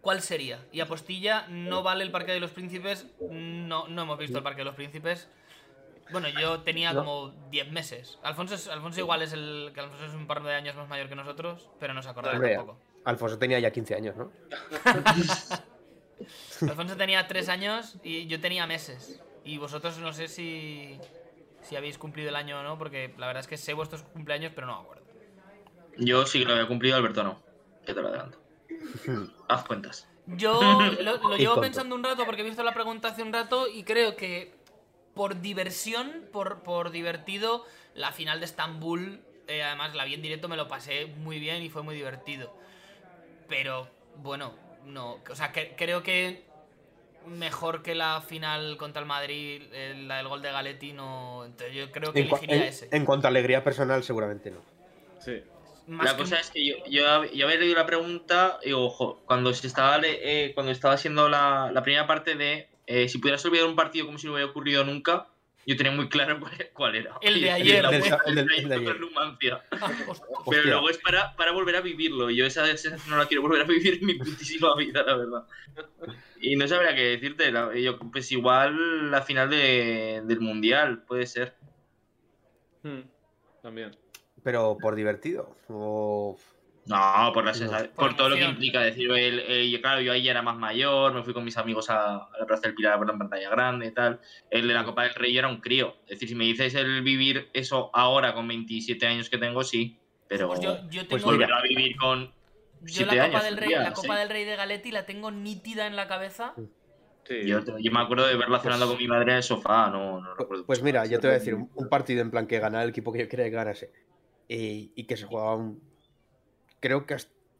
¿cuál 0.00 0.20
sería? 0.22 0.64
Y 0.72 0.80
apostilla, 0.80 1.46
no 1.48 1.82
vale 1.82 2.04
el 2.04 2.10
Parque 2.10 2.32
de 2.32 2.40
los 2.40 2.50
Príncipes, 2.50 3.06
no, 3.30 3.86
no 3.88 4.02
hemos 4.02 4.18
visto 4.18 4.38
el 4.38 4.44
Parque 4.44 4.60
de 4.60 4.64
los 4.66 4.74
Príncipes. 4.74 5.28
Bueno, 6.10 6.28
yo 6.28 6.60
tenía 6.60 6.94
como 6.94 7.28
10 7.50 7.70
meses. 7.70 8.18
Alfonso, 8.22 8.54
es- 8.54 8.68
Alfonso 8.68 9.00
igual 9.00 9.22
es 9.22 9.32
el. 9.32 9.70
que 9.72 9.80
Alfonso 9.80 10.04
es 10.06 10.12
un 10.14 10.26
par 10.26 10.42
de 10.42 10.52
años 10.52 10.74
más 10.76 10.88
mayor 10.88 11.08
que 11.08 11.14
nosotros, 11.14 11.68
pero 11.78 11.94
no 11.94 12.02
se 12.02 12.08
acordará 12.10 12.36
Hombre, 12.36 12.56
tampoco. 12.56 12.78
Alfonso 13.04 13.38
tenía 13.38 13.58
ya 13.58 13.70
15 13.70 13.94
años, 13.94 14.16
¿no? 14.16 14.32
Alfonso 16.68 16.96
tenía 16.96 17.26
tres 17.26 17.48
años 17.48 17.96
y 18.02 18.26
yo 18.26 18.40
tenía 18.40 18.66
meses. 18.66 19.20
Y 19.44 19.58
vosotros 19.58 19.98
no 19.98 20.12
sé 20.12 20.28
si, 20.28 20.98
si 21.62 21.76
habéis 21.76 21.98
cumplido 21.98 22.28
el 22.28 22.36
año 22.36 22.60
o 22.60 22.62
no, 22.62 22.78
porque 22.78 23.12
la 23.18 23.26
verdad 23.26 23.40
es 23.40 23.48
que 23.48 23.56
sé 23.56 23.74
vuestros 23.74 24.02
cumpleaños, 24.02 24.52
pero 24.54 24.68
no 24.68 24.76
me 24.76 24.82
acuerdo. 24.82 25.02
Yo 25.98 26.24
sí 26.26 26.38
que 26.40 26.44
lo 26.44 26.52
había 26.52 26.68
cumplido, 26.68 26.96
Alberto 26.96 27.24
no. 27.24 27.42
Que 27.84 27.92
te 27.92 28.00
lo 28.00 28.08
adelanto. 28.08 28.38
Haz 29.48 29.64
cuentas. 29.64 30.08
Yo 30.26 30.60
lo, 31.00 31.16
lo 31.16 31.36
llevo 31.36 31.60
pensando 31.60 31.96
un 31.96 32.04
rato 32.04 32.24
porque 32.24 32.42
he 32.42 32.44
visto 32.44 32.62
la 32.62 32.72
pregunta 32.72 33.08
hace 33.08 33.22
un 33.22 33.32
rato 33.32 33.66
y 33.68 33.82
creo 33.82 34.14
que 34.16 34.54
por 35.14 35.40
diversión, 35.40 36.28
por, 36.32 36.62
por 36.62 36.90
divertido, 36.90 37.64
la 37.94 38.12
final 38.12 38.38
de 38.40 38.46
Estambul, 38.46 39.20
eh, 39.46 39.62
además 39.62 39.94
la 39.94 40.04
vi 40.04 40.14
en 40.14 40.22
directo, 40.22 40.48
me 40.48 40.56
lo 40.56 40.68
pasé 40.68 41.06
muy 41.06 41.38
bien 41.38 41.62
y 41.62 41.68
fue 41.68 41.82
muy 41.82 41.94
divertido. 41.94 42.56
Pero 43.48 43.88
bueno, 44.16 44.54
no, 44.84 45.18
o 45.30 45.34
sea, 45.34 45.52
que- 45.52 45.74
creo 45.76 46.02
que 46.02 46.44
mejor 47.26 47.82
que 47.82 47.94
la 47.94 48.20
final 48.20 48.76
contra 48.76 49.00
el 49.00 49.06
Madrid, 49.06 49.62
eh, 49.72 49.94
la 50.06 50.16
del 50.16 50.28
gol 50.28 50.42
de 50.42 50.50
Galetti, 50.50 50.92
no. 50.92 51.44
Entonces 51.44 51.74
yo 51.76 51.90
creo 51.92 52.12
que 52.12 52.20
En, 52.20 52.26
elegiría 52.26 52.56
en- 52.56 52.62
ese. 52.62 52.88
en 52.90 53.04
cuanto 53.04 53.26
a 53.26 53.30
alegría 53.30 53.62
personal, 53.62 54.02
seguramente 54.02 54.50
no. 54.50 54.60
Sí. 55.20 55.40
Más 55.86 56.04
la 56.06 56.12
que- 56.16 56.22
cosa 56.22 56.38
es 56.40 56.50
que 56.50 56.64
yo, 56.64 56.76
yo, 56.86 57.24
yo 57.32 57.46
había 57.46 57.58
leído 57.60 57.76
la 57.76 57.86
pregunta 57.86 58.58
y 58.64 58.72
ojo, 58.72 59.20
cuando 59.24 59.52
se 59.54 59.66
estaba 59.66 59.98
le- 59.98 60.46
eh, 60.46 60.54
cuando 60.54 60.72
estaba 60.72 60.94
haciendo 60.94 61.28
la, 61.28 61.70
la 61.72 61.82
primera 61.82 62.06
parte 62.06 62.34
de 62.34 62.68
eh, 62.86 63.08
si 63.08 63.18
pudieras 63.18 63.44
olvidar 63.46 63.66
un 63.66 63.76
partido 63.76 64.06
como 64.06 64.18
si 64.18 64.26
no 64.26 64.32
hubiera 64.34 64.50
ocurrido 64.50 64.84
nunca, 64.84 65.28
yo 65.66 65.76
tenía 65.76 65.92
muy 65.92 66.08
claro 66.08 66.40
cuál, 66.40 66.52
cuál 66.72 66.94
era. 66.96 67.14
El 67.22 67.40
de 67.40 67.50
ayer, 67.50 67.84
el 67.84 67.94
el 67.94 68.02
el 68.02 68.38
el 68.38 68.68
de 68.68 68.74
ayer. 68.74 68.96
Ah. 69.80 69.90
Pero 70.50 70.62
luego 70.64 70.90
es 70.90 70.98
para, 70.98 71.34
para 71.36 71.52
volver 71.52 71.76
a 71.76 71.80
vivirlo. 71.80 72.30
y 72.30 72.36
Yo 72.36 72.46
esa 72.46 72.66
sensación 72.66 73.00
no 73.08 73.16
la 73.18 73.26
quiero 73.26 73.42
volver 73.42 73.62
a 73.62 73.64
vivir 73.64 73.98
en 74.00 74.06
mi 74.06 74.14
putísima 74.14 74.74
vida, 74.76 75.02
la 75.04 75.16
verdad. 75.16 75.46
Y 76.40 76.56
no 76.56 76.66
sabría 76.66 76.94
qué 76.94 77.02
decirte. 77.02 77.52
la- 77.52 77.74
yo, 77.76 77.98
pues 77.98 78.32
igual 78.32 79.10
la 79.10 79.22
final 79.22 79.48
de- 79.50 80.22
del 80.24 80.40
Mundial, 80.40 81.04
puede 81.04 81.26
ser. 81.26 81.54
Hmm, 82.82 83.02
También. 83.62 83.96
Pero 84.42 84.76
por 84.80 84.96
divertido. 84.96 85.54
O... 85.68 86.36
No, 86.84 87.30
por 87.32 87.44
la 87.44 87.54
sensación, 87.54 87.90
Por 87.94 88.08
por, 88.08 88.16
todo 88.16 88.28
lo 88.30 88.34
que 88.36 88.44
implica 88.44 88.80
decir, 88.80 89.08
el, 89.12 89.38
el- 89.40 89.70
yo, 89.70 89.80
claro, 89.80 90.00
yo 90.00 90.12
ahí 90.12 90.22
ya 90.24 90.32
era 90.32 90.42
más 90.42 90.56
mayor, 90.56 91.14
me 91.14 91.22
fui 91.22 91.32
con 91.32 91.44
mis 91.44 91.56
amigos 91.56 91.88
a, 91.90 92.16
a 92.16 92.30
la 92.40 92.44
Plaza 92.46 92.62
del 92.62 92.74
Pilar 92.74 92.94
a 92.94 92.96
ver 92.96 93.06
la 93.08 93.16
pantalla 93.18 93.50
grande 93.50 93.86
y 93.86 93.90
tal. 93.92 94.20
El 94.50 94.66
de 94.66 94.74
la 94.74 94.84
Copa 94.84 95.04
del 95.04 95.14
Rey 95.14 95.32
yo 95.32 95.38
era 95.38 95.48
un 95.48 95.60
crío. 95.60 95.94
Es 96.06 96.10
decir, 96.18 96.28
si 96.30 96.34
me 96.34 96.44
dices 96.44 96.74
el 96.74 97.02
vivir 97.02 97.48
eso 97.52 97.90
ahora 97.94 98.34
con 98.34 98.48
27 98.48 99.06
años 99.06 99.30
que 99.30 99.38
tengo, 99.38 99.62
sí. 99.62 99.96
Pero 100.26 100.48
Pues 100.48 100.60
yo, 100.60 100.76
yo 100.90 101.06
Pues 101.08 101.22
tengo. 101.22 101.26
volver 101.36 101.52
a 101.52 101.62
vivir 101.62 101.96
con 101.96 102.26
Yo 102.26 102.32
siete 102.86 103.14
la 103.16 103.26
Copa, 103.26 103.38
años, 103.38 103.44
del 103.44 103.56
Rey, 103.58 103.70
ya, 103.70 103.82
la 103.82 103.92
Copa 103.92 104.14
sí. 104.14 104.18
del 104.20 104.28
Rey 104.28 104.44
de 104.44 104.56
Galetti 104.56 104.90
la 104.90 105.06
tengo 105.06 105.30
nítida 105.30 105.86
en 105.86 105.94
la 105.94 106.08
cabeza. 106.08 106.54
Sí. 107.28 107.46
Yo, 107.46 107.60
yo 107.78 107.92
me 107.92 108.00
acuerdo 108.00 108.26
de 108.26 108.34
verla 108.34 108.58
cenando 108.58 108.88
con 108.88 108.98
mi 108.98 109.06
madre 109.06 109.30
en 109.30 109.36
el 109.36 109.42
sofá, 109.44 109.88
no, 109.88 110.20
no 110.20 110.34
recuerdo. 110.34 110.66
Pues 110.66 110.82
mira, 110.82 111.06
yo 111.06 111.20
te 111.20 111.28
voy 111.28 111.36
a 111.36 111.38
decir 111.38 111.54
un, 111.54 111.70
un 111.76 111.88
partido 111.88 112.22
en 112.22 112.32
plan 112.32 112.48
que 112.48 112.58
gana 112.58 112.82
el 112.82 112.88
equipo 112.90 113.12
que 113.12 113.20
yo 113.20 113.28
quería 113.28 113.44
que 113.44 113.52
ganase. 113.52 113.92
Y, 114.48 114.90
y 114.96 115.04
que 115.04 115.16
se 115.16 115.26
jugaba 115.26 115.54
un. 115.54 115.91
Creo 116.82 117.06
que 117.06 117.16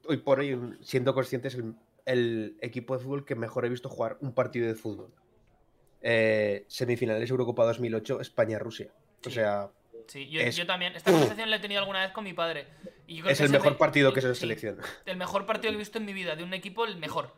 hoy 0.07 0.19
por 0.19 0.41
hoy, 0.41 0.59
siendo 0.83 1.15
consciente, 1.15 1.49
es 1.49 1.55
el, 1.55 1.75
el 2.05 2.57
equipo 2.61 2.99
de 2.99 3.03
fútbol 3.03 3.25
que 3.25 3.35
mejor 3.37 3.65
he 3.65 3.71
visto 3.71 3.89
jugar 3.89 4.19
un 4.21 4.35
partido 4.35 4.67
de 4.67 4.75
fútbol. 4.75 5.11
Eh, 6.03 6.65
semifinales 6.69 7.31
Eurocopa 7.31 7.65
2008, 7.65 8.21
España-Rusia. 8.21 8.91
O 9.27 9.31
sea, 9.31 9.71
Sí, 10.09 10.29
yo, 10.29 10.41
Es- 10.41 10.57
yo 10.57 10.67
también. 10.67 10.95
Esta 10.97 11.13
conversación 11.13 11.49
la 11.49 11.57
he 11.57 11.61
tenido 11.61 11.79
alguna 11.81 12.01
vez 12.01 12.11
con 12.11 12.25
mi 12.25 12.33
padre. 12.33 12.67
Y 13.07 13.17
yo 13.19 13.23
creo 13.23 13.33
es 13.33 13.39
que 13.39 13.45
el 13.45 13.53
mejor 13.53 13.73
me- 13.73 13.79
partido 13.79 14.13
que 14.13 14.19
es 14.19 14.25
la 14.27 14.35
sí, 14.35 14.41
selección. 14.41 14.79
El 15.07 15.17
mejor 15.17 15.47
partido 15.47 15.71
que 15.71 15.77
he 15.77 15.79
visto 15.79 15.99
en 15.99 16.05
mi 16.05 16.13
vida. 16.13 16.35
De 16.35 16.43
un 16.43 16.53
equipo, 16.53 16.85
el 16.85 16.97
mejor. 16.97 17.33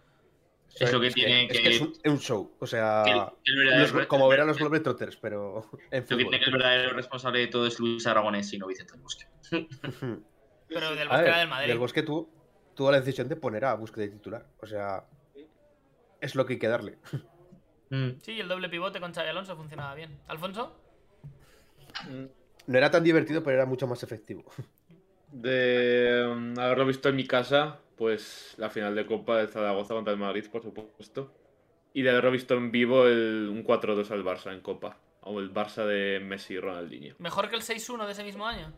Es 0.81 0.91
lo 0.91 0.99
que 0.99 1.09
Es 1.09 1.15
tiene 1.15 1.45
es 1.45 1.61
que- 1.61 1.69
es 1.69 1.81
un, 1.83 1.93
es 2.03 2.11
un 2.11 2.19
show. 2.19 2.51
O 2.59 2.67
sea, 2.67 3.03
Que 3.05 3.13
el- 3.53 3.69
el 3.69 3.81
los- 3.93 4.07
como 4.07 4.27
ver 4.29 4.41
a 4.41 4.45
los 4.47 4.57
Globetrotters, 4.59 5.17
pero 5.19 5.69
en 5.91 6.05
Lo 6.09 6.17
que 6.17 6.25
tiene 6.25 6.39
que 6.41 6.47
el 6.47 6.53
verdadero 6.53 6.95
responsable 6.95 7.41
de 7.41 7.47
todo 7.49 7.67
es 7.67 7.79
Luis 7.79 8.07
Aragonés 8.07 8.51
y 8.55 8.59
no 8.59 8.67
Vicente 8.67 8.95
Bosque. 8.97 9.27
Pero 10.75 10.89
del 10.91 10.99
ver, 10.99 11.09
Bosque 11.09 11.27
era 11.29 11.39
del 11.39 11.49
Madrid. 11.49 11.69
Del 11.69 11.79
Bosque 11.79 12.03
tuvo, 12.03 12.29
tuvo 12.75 12.91
la 12.91 13.01
decisión 13.01 13.29
de 13.29 13.37
poner 13.37 13.65
a 13.65 13.75
Busque 13.75 14.01
de 14.01 14.09
titular. 14.09 14.47
O 14.61 14.67
sea, 14.67 15.05
es 16.21 16.35
lo 16.35 16.45
que 16.45 16.55
hay 16.55 16.59
que 16.59 16.69
darle. 16.69 16.99
Mm. 17.91 18.11
Sí, 18.23 18.41
el 18.41 18.49
doble 18.49 18.69
pivote 18.69 18.99
con 19.01 19.13
Xavi 19.13 19.29
Alonso 19.29 19.57
funcionaba 19.57 19.95
bien. 19.95 20.19
¿Alfonso? 20.27 20.75
No 22.67 22.79
era 22.79 22.91
tan 22.91 23.05
divertido, 23.05 23.43
pero 23.43 23.57
era 23.57 23.67
mucho 23.67 23.87
más 23.87 24.03
efectivo. 24.03 24.45
De 25.31 26.33
mm, 26.35 26.59
haberlo 26.59 26.87
visto 26.87 27.09
en 27.09 27.17
mi 27.17 27.27
casa, 27.27 27.79
pues 27.97 28.55
la 28.57 28.71
final 28.71 28.95
de 28.95 29.07
Copa 29.07 29.39
del 29.39 29.49
Zaragoza 29.49 29.95
contra 29.95 30.13
el 30.13 30.19
Madrid, 30.19 30.47
por 30.51 30.63
supuesto. 30.63 31.33
Y 31.93 32.03
de 32.03 32.11
haberlo 32.11 32.31
visto 32.33 32.55
en 32.55 32.73
vivo 32.73 33.07
el, 33.07 33.49
un 33.51 33.65
4-2 33.65 34.11
al 34.11 34.25
Barça 34.25 34.53
en 34.53 34.61
Copa. 34.61 34.99
O 35.21 35.39
el 35.41 35.53
Barça 35.53 35.87
de 35.87 36.21
Messi 36.21 36.55
y 36.55 36.61
Ronaldinho. 36.61 37.15
¿Mejor 37.19 37.49
que 37.49 37.57
el 37.57 37.63
6-1 37.63 38.05
de 38.07 38.13
ese 38.13 38.25
mismo 38.25 38.47
año? 38.47 38.73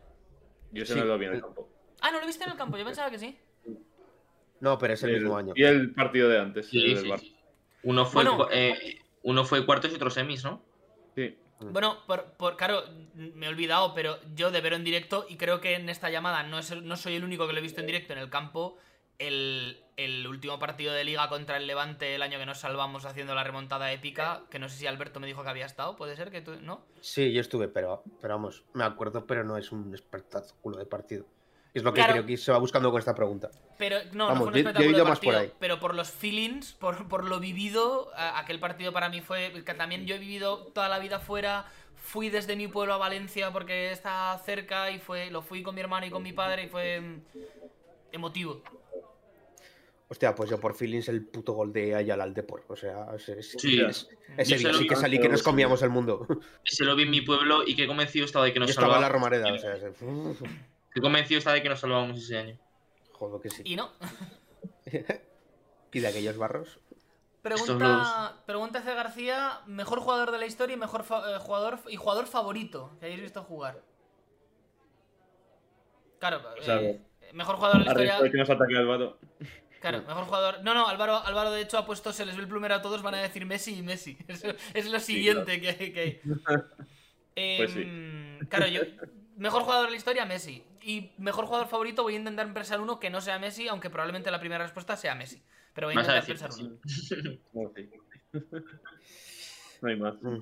Yo 0.71 0.83
ese 0.83 0.93
Sí. 0.93 0.99
no 0.99 1.05
lo 1.05 1.17
vi 1.17 1.25
en 1.25 1.33
el 1.33 1.41
campo. 1.41 1.67
Ah, 2.01 2.11
¿no 2.11 2.19
lo 2.19 2.25
viste 2.27 2.43
en 2.43 2.51
el 2.51 2.57
campo? 2.57 2.77
Yo 2.77 2.85
pensaba 2.85 3.09
que 3.09 3.19
sí. 3.19 3.37
No, 4.59 4.77
pero 4.77 4.93
es 4.93 5.03
el 5.03 5.11
El- 5.11 5.21
mismo 5.21 5.37
año. 5.37 5.53
Y 5.55 5.63
el 5.63 5.93
partido 5.93 6.29
de 6.29 6.39
antes, 6.39 6.67
Sí, 6.67 6.77
el 6.93 7.03
del 7.09 7.19
sí. 7.19 7.37
Uno 7.83 8.05
fue, 8.05 8.23
Bueno. 8.25 8.47
eh, 8.51 9.01
uno 9.23 9.45
fue 9.45 9.65
cuartos 9.65 9.91
y 9.91 9.95
otro 9.95 10.09
semis, 10.09 10.43
¿no? 10.43 10.61
Sí. 11.15 11.37
Bueno, 11.59 11.97
por, 12.05 12.33
por- 12.33 12.55
claro, 12.57 12.83
me 13.15 13.45
he 13.47 13.49
olvidado, 13.49 13.93
pero 13.95 14.17
yo 14.35 14.51
de 14.51 14.61
verlo 14.61 14.77
en 14.77 14.83
directo, 14.83 15.25
y 15.27 15.37
creo 15.37 15.59
que 15.61 15.73
en 15.75 15.89
esta 15.89 16.09
llamada 16.09 16.43
no, 16.43 16.59
es 16.59 16.71
no 16.83 16.95
soy 16.97 17.15
el 17.15 17.23
único 17.23 17.47
que 17.47 17.53
lo 17.53 17.59
he 17.59 17.63
visto 17.63 17.81
en 17.81 17.87
directo 17.87 18.13
en 18.13 18.19
el 18.19 18.29
campo. 18.29 18.77
El, 19.19 19.83
el 19.95 20.27
último 20.27 20.59
partido 20.59 20.93
de 20.93 21.03
liga 21.03 21.27
contra 21.27 21.57
el 21.57 21.65
Levante, 21.65 22.13
el 22.13 22.21
año 22.21 22.37
que 22.37 22.45
nos 22.45 22.59
salvamos 22.59 23.05
haciendo 23.05 23.33
la 23.33 23.43
remontada 23.43 23.91
épica, 23.91 24.43
que 24.51 24.59
no 24.59 24.69
sé 24.69 24.77
si 24.77 24.85
Alberto 24.85 25.19
me 25.19 25.25
dijo 25.25 25.41
que 25.41 25.49
había 25.49 25.65
estado, 25.65 25.95
puede 25.95 26.15
ser 26.15 26.29
que 26.29 26.41
tú, 26.41 26.55
¿no? 26.61 26.85
Sí, 27.01 27.33
yo 27.33 27.41
estuve, 27.41 27.67
pero, 27.67 28.03
pero 28.21 28.35
vamos, 28.35 28.63
me 28.73 28.83
acuerdo, 28.83 29.25
pero 29.25 29.43
no 29.43 29.57
es 29.57 29.71
un 29.71 29.91
espectáculo 29.95 30.77
de 30.77 30.85
partido. 30.85 31.25
Es 31.77 31.83
lo 31.83 31.93
que 31.93 31.99
Claro. 31.99 32.13
creo 32.13 32.25
que 32.25 32.37
se 32.37 32.51
va 32.51 32.57
buscando 32.57 32.89
con 32.91 32.99
esta 32.99 33.13
pregunta. 33.13 33.49
Pero 33.77 33.97
no, 34.13 34.27
Vamos, 34.27 34.47
no 34.47 34.51
fue 34.51 34.51
un 34.51 34.53
yo- 34.53 34.53
yo 34.53 34.57
he 34.57 34.59
espectáculo 34.61 34.89
ido 34.89 34.97
de 35.05 35.09
más 35.09 35.19
por 35.19 35.33
partido, 35.33 35.39
ahí. 35.51 35.57
pero 35.59 35.79
por 35.79 35.93
los 35.95 36.09
feelings, 36.11 36.73
por, 36.73 37.07
por 37.07 37.23
lo 37.25 37.39
vivido, 37.39 38.11
a- 38.15 38.39
aquel 38.39 38.59
partido 38.59 38.91
para 38.93 39.09
mí 39.09 39.21
fue 39.21 39.63
que 39.65 39.73
también 39.73 40.05
yo 40.05 40.15
he 40.15 40.19
vivido 40.19 40.67
toda 40.73 40.89
la 40.89 40.99
vida 40.99 41.19
fuera, 41.19 41.65
fui 41.95 42.29
desde 42.29 42.55
mi 42.55 42.67
pueblo 42.67 42.93
a 42.93 42.97
Valencia 42.97 43.51
porque 43.51 43.91
está 43.91 44.37
cerca 44.45 44.89
y 44.91 44.99
fue 44.99 45.29
lo 45.29 45.41
fui 45.41 45.61
con 45.61 45.75
mi 45.75 45.81
hermano 45.81 46.05
y 46.05 46.09
con 46.09 46.23
mi 46.23 46.33
padre 46.33 46.63
y 46.63 46.67
fue 46.67 46.99
mm, 47.01 47.21
emotivo. 48.13 48.61
Hostia, 50.09 50.33
pues 50.33 50.49
yo 50.49 50.57
por 50.57 50.73
feelings 50.73 51.09
el 51.09 51.25
puto 51.25 51.51
gol 51.51 51.73
de 51.73 51.93
Ayala 51.93 52.23
al 52.23 52.33
Depor. 52.33 52.63
O 52.69 52.77
sea, 52.77 53.07
es, 53.15 53.27
es- 53.27 53.51
Sí. 53.59 53.81
es- 53.81 54.07
ese 54.37 54.57
Yo 54.57 54.69
día 54.69 54.77
sí 54.79 54.87
que 54.87 54.95
salí 54.95 55.19
que 55.19 55.27
nos 55.27 55.43
comíamos 55.43 55.81
el 55.83 55.89
mundo. 55.89 56.25
Se 56.63 56.85
lo 56.85 56.95
vi 56.95 57.03
en 57.03 57.09
mi 57.11 57.21
pueblo 57.21 57.63
y 57.67 57.75
qué 57.75 57.85
convencido 57.87 58.23
estaba 58.25 58.45
de 58.45 58.51
que 58.53 58.55
Yo 58.59 58.61
nos 58.61 58.69
estaba 58.69 58.99
la. 59.01 59.09
Romareda, 59.09 59.51
o 59.53 59.57
sea, 59.59 59.75
es- 59.75 59.83
Qué 60.97 61.01
convencido 61.01 61.37
estaba 61.37 61.53
de 61.53 61.61
que 61.61 61.69
nos 61.69 61.79
salvábamos 61.79 62.17
ese 62.17 62.37
año. 62.39 62.57
joder 63.11 63.39
que 63.41 63.49
sí. 63.49 63.61
Y 63.65 63.75
no. 63.75 63.91
Y 65.93 65.99
de 65.99 66.07
aquellos 66.07 66.37
barros. 66.37 66.79
Pregunta, 67.41 68.35
pregunta 68.45 68.81
C. 68.81 68.93
García, 68.93 69.61
mejor 69.65 69.99
jugador 69.99 70.31
de 70.31 70.37
la 70.37 70.45
historia 70.45 70.75
y 70.75 70.77
mejor 70.77 71.01
eh, 71.01 71.37
jugador 71.39 71.79
y 71.87 71.95
jugador 71.95 72.27
favorito 72.27 72.95
que 72.99 73.07
hayáis 73.07 73.21
visto 73.21 73.41
jugar. 73.43 73.81
Claro, 76.19 76.41
O 76.59 76.61
sea, 76.63 76.81
eh, 76.81 77.01
mejor 77.33 77.55
jugador 77.55 77.79
de 77.79 77.85
la 77.85 77.91
historia. 77.91 78.31
que 78.31 78.37
nos 78.37 78.49
ataque 78.49 78.77
al 78.77 78.85
vato. 78.85 79.17
Claro, 79.79 80.03
mejor 80.03 80.25
jugador. 80.25 80.63
No, 80.63 80.73
no, 80.73 80.87
Álvaro, 80.87 81.17
Álvaro 81.17 81.51
de 81.51 81.61
hecho 81.61 81.77
ha 81.77 81.85
puesto, 81.85 82.11
se 82.13 82.25
les 82.25 82.35
ve 82.35 82.41
el 82.43 82.47
plumero 82.47 82.75
a 82.75 82.81
todos, 82.81 83.01
van 83.01 83.15
a 83.15 83.21
decir 83.21 83.45
Messi 83.45 83.75
y 83.77 83.81
Messi. 83.81 84.17
Eso 84.27 84.47
es 84.73 84.91
lo 84.91 84.99
siguiente 84.99 85.59
que 85.61 85.69
hay. 85.69 85.93
Que 85.93 86.21
hay. 86.45 87.57
Pues 87.57 87.71
sí. 87.71 87.81
Em, 87.81 88.39
Claro, 88.49 88.67
yo. 88.67 88.81
Mejor 89.37 89.63
jugador 89.63 89.85
de 89.85 89.91
la 89.91 89.97
historia, 89.97 90.25
Messi. 90.25 90.63
Y 90.87 91.11
mejor 91.17 91.47
jugador 91.47 91.67
favorito, 91.67 92.03
voy 92.03 92.13
a 92.13 92.17
intentar 92.17 92.53
pensar 92.53 92.79
uno 92.79 92.97
que 92.97 93.09
no 93.09 93.19
sea 93.19 93.37
Messi, 93.39 93.67
aunque 93.67 93.89
probablemente 93.89 94.31
la 94.31 94.39
primera 94.39 94.63
respuesta 94.63 94.95
sea 94.95 95.15
Messi. 95.15 95.43
Pero 95.73 95.87
voy 95.87 95.97
a 95.97 95.99
a 95.99 96.01
intentar 96.01 96.25
decir 96.25 96.39
pensar 96.39 96.65
uno. 96.65 96.77
No, 97.53 97.71
sí. 97.75 97.89
No 99.81 99.89
hay 99.89 99.95
más. 99.97 100.15
Mm. 100.21 100.37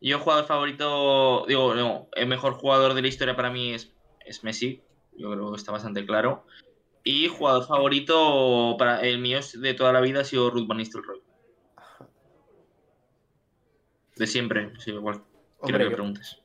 Yo, 0.00 0.18
jugador 0.18 0.46
favorito, 0.46 1.44
digo, 1.46 1.76
no, 1.76 2.08
el 2.16 2.26
mejor 2.26 2.54
jugador 2.54 2.94
de 2.94 3.02
la 3.02 3.06
historia 3.06 3.36
para 3.36 3.50
mí 3.50 3.72
es, 3.72 3.92
es 4.24 4.42
Messi. 4.42 4.82
Yo 5.16 5.30
creo 5.30 5.52
que 5.52 5.56
está 5.58 5.70
bastante 5.70 6.04
claro. 6.04 6.44
Y 7.04 7.28
jugador 7.28 7.68
favorito 7.68 8.74
para 8.76 9.00
el 9.02 9.18
mío 9.20 9.38
de 9.54 9.74
toda 9.74 9.92
la 9.92 10.00
vida 10.00 10.22
ha 10.22 10.24
sido 10.24 10.50
Ruth 10.50 10.66
Van 10.66 10.78
Nistelrooy. 10.78 11.22
De 14.16 14.26
siempre, 14.26 14.72
sí, 14.80 14.90
igual. 14.90 15.22
Quiero 15.62 15.78
que 15.78 15.84
yo- 15.84 15.92
preguntes. 15.92 16.42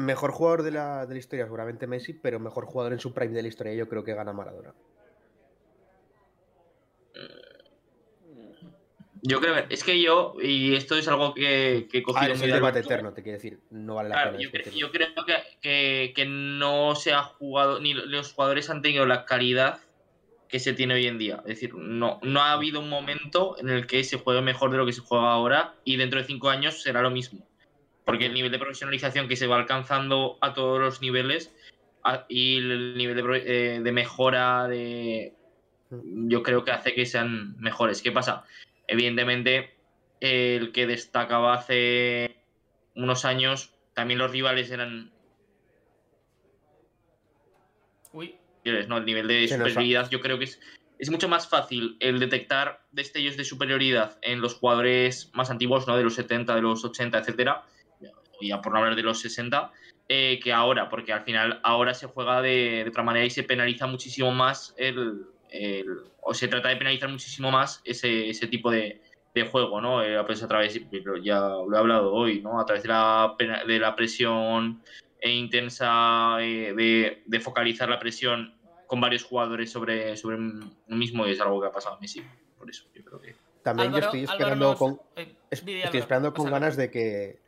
Mejor 0.00 0.32
jugador 0.32 0.62
de 0.62 0.70
la, 0.72 1.06
de 1.06 1.14
la 1.14 1.18
historia, 1.18 1.44
seguramente 1.44 1.86
Messi, 1.86 2.14
pero 2.14 2.40
mejor 2.40 2.66
jugador 2.66 2.92
en 2.92 3.00
su 3.00 3.12
prime 3.12 3.34
de 3.34 3.42
la 3.42 3.48
historia, 3.48 3.74
yo 3.74 3.88
creo 3.88 4.04
que 4.04 4.14
gana 4.14 4.32
Maradona. 4.32 4.74
Yo 9.22 9.40
creo 9.40 9.54
que 9.54 9.74
es 9.74 9.84
que 9.84 10.00
yo, 10.00 10.34
y 10.42 10.74
esto 10.74 10.96
es 10.96 11.06
algo 11.06 11.34
que, 11.34 11.88
que 11.90 11.98
he 11.98 12.02
Ah, 12.14 12.26
es 12.28 12.40
el 12.40 12.48
de 12.48 12.54
debate 12.54 12.78
eterno, 12.78 13.12
te 13.12 13.22
quiero 13.22 13.36
decir. 13.36 13.60
No 13.70 13.96
vale 13.96 14.08
la 14.08 14.14
Claro, 14.14 14.30
pena 14.30 14.42
yo, 14.42 14.48
cre- 14.50 14.64
discutirlo. 14.64 14.78
yo 14.80 14.92
creo 14.92 15.24
que, 15.26 15.34
que- 15.60 16.12
que 16.16 16.24
no 16.26 16.94
se 16.94 17.12
ha 17.12 17.22
jugado, 17.22 17.80
ni 17.80 17.92
los 17.92 18.32
jugadores 18.32 18.70
han 18.70 18.80
tenido 18.80 19.04
la 19.04 19.26
calidad 19.26 19.80
que 20.48 20.58
se 20.58 20.72
tiene 20.72 20.94
hoy 20.94 21.06
en 21.06 21.18
día. 21.18 21.36
Es 21.44 21.60
decir, 21.60 21.74
no, 21.74 22.18
no 22.22 22.40
ha 22.40 22.52
habido 22.52 22.80
un 22.80 22.88
momento 22.88 23.56
en 23.58 23.68
el 23.68 23.86
que 23.86 24.02
se 24.02 24.16
juegue 24.18 24.40
mejor 24.40 24.70
de 24.72 24.78
lo 24.78 24.86
que 24.86 24.92
se 24.94 25.02
juega 25.02 25.30
ahora 25.32 25.74
y 25.84 25.96
dentro 25.96 26.18
de 26.18 26.26
cinco 26.26 26.48
años 26.48 26.82
será 26.82 27.02
lo 27.02 27.10
mismo. 27.10 27.49
Porque 28.04 28.26
el 28.26 28.34
nivel 28.34 28.50
de 28.50 28.58
profesionalización 28.58 29.28
que 29.28 29.36
se 29.36 29.46
va 29.46 29.56
alcanzando 29.56 30.38
a 30.40 30.52
todos 30.54 30.80
los 30.80 31.00
niveles 31.00 31.54
a- 32.02 32.24
y 32.28 32.56
el 32.56 32.96
nivel 32.96 33.16
de, 33.16 33.22
pro- 33.22 33.34
eh, 33.36 33.80
de 33.82 33.92
mejora 33.92 34.66
de, 34.68 35.34
yo 35.90 36.42
creo 36.42 36.64
que 36.64 36.70
hace 36.72 36.94
que 36.94 37.06
sean 37.06 37.56
mejores. 37.58 38.02
¿Qué 38.02 38.10
pasa? 38.12 38.44
Evidentemente, 38.86 39.74
el 40.20 40.72
que 40.72 40.86
destacaba 40.86 41.54
hace 41.54 42.36
unos 42.94 43.24
años, 43.24 43.74
también 43.94 44.18
los 44.18 44.30
rivales 44.32 44.70
eran 44.70 45.12
Uy, 48.12 48.34
¿no? 48.88 48.98
El 48.98 49.04
nivel 49.04 49.28
de 49.28 49.46
superioridad 49.58 50.10
yo 50.10 50.20
creo 50.20 50.38
que 50.38 50.44
es, 50.44 50.60
es 50.98 51.10
mucho 51.10 51.28
más 51.28 51.48
fácil 51.48 51.96
el 52.00 52.18
detectar 52.18 52.84
destellos 52.90 53.36
de 53.36 53.44
superioridad 53.44 54.18
en 54.22 54.40
los 54.40 54.54
jugadores 54.54 55.30
más 55.32 55.50
antiguos, 55.50 55.86
¿no? 55.86 55.96
De 55.96 56.02
los 56.04 56.14
70, 56.14 56.54
de 56.56 56.62
los 56.62 56.84
80, 56.84 57.18
etcétera, 57.18 57.62
ya 58.48 58.60
por 58.60 58.72
no 58.72 58.78
hablar 58.78 58.96
de 58.96 59.02
los 59.02 59.20
60, 59.20 59.72
eh, 60.08 60.40
que 60.42 60.52
ahora, 60.52 60.88
porque 60.88 61.12
al 61.12 61.22
final 61.24 61.60
ahora 61.62 61.94
se 61.94 62.06
juega 62.06 62.42
de, 62.42 62.82
de 62.84 62.88
otra 62.88 63.02
manera 63.02 63.24
y 63.24 63.30
se 63.30 63.42
penaliza 63.44 63.86
muchísimo 63.86 64.32
más 64.32 64.74
el, 64.76 65.22
el- 65.48 65.86
o 66.22 66.34
se 66.34 66.48
trata 66.48 66.68
de 66.68 66.76
penalizar 66.76 67.08
muchísimo 67.08 67.50
más 67.50 67.80
ese, 67.84 68.28
ese 68.28 68.46
tipo 68.46 68.70
de, 68.70 69.02
de 69.34 69.46
juego, 69.46 69.80
¿no? 69.80 70.02
Eh, 70.02 70.20
pues 70.26 70.42
a 70.42 70.48
través, 70.48 70.78
ya 71.22 71.40
lo 71.40 71.74
he 71.74 71.78
hablado 71.78 72.12
hoy, 72.12 72.40
¿no? 72.42 72.60
A 72.60 72.64
través 72.64 72.82
de 72.82 72.88
la, 72.88 73.34
pena- 73.38 73.64
de 73.64 73.78
la 73.78 73.94
presión 73.96 74.82
e 75.20 75.30
intensa 75.32 76.38
eh, 76.40 76.72
de, 76.74 77.22
de 77.26 77.40
focalizar 77.40 77.88
la 77.88 77.98
presión 77.98 78.54
con 78.86 79.00
varios 79.00 79.22
jugadores 79.22 79.70
sobre, 79.70 80.16
sobre 80.16 80.36
un 80.36 80.76
mismo 80.88 81.26
y 81.26 81.30
es 81.32 81.40
algo 81.40 81.60
que 81.60 81.68
ha 81.68 81.72
pasado 81.72 81.96
a 81.96 82.00
Messi. 82.00 82.22
Por 82.58 82.68
eso, 82.68 82.84
yo 82.94 83.04
creo 83.04 83.20
que. 83.20 83.36
También 83.62 83.92
Álvaro- 83.92 84.12
yo 84.12 84.18
estoy 84.18 84.20
Álvaro 84.20 84.32
esperando 84.34 84.76
con, 84.76 85.00
eh, 85.16 85.34
estoy 85.50 86.00
esperando 86.00 86.32
con 86.34 86.50
ganas 86.50 86.76
de 86.76 86.90
que, 86.90 87.40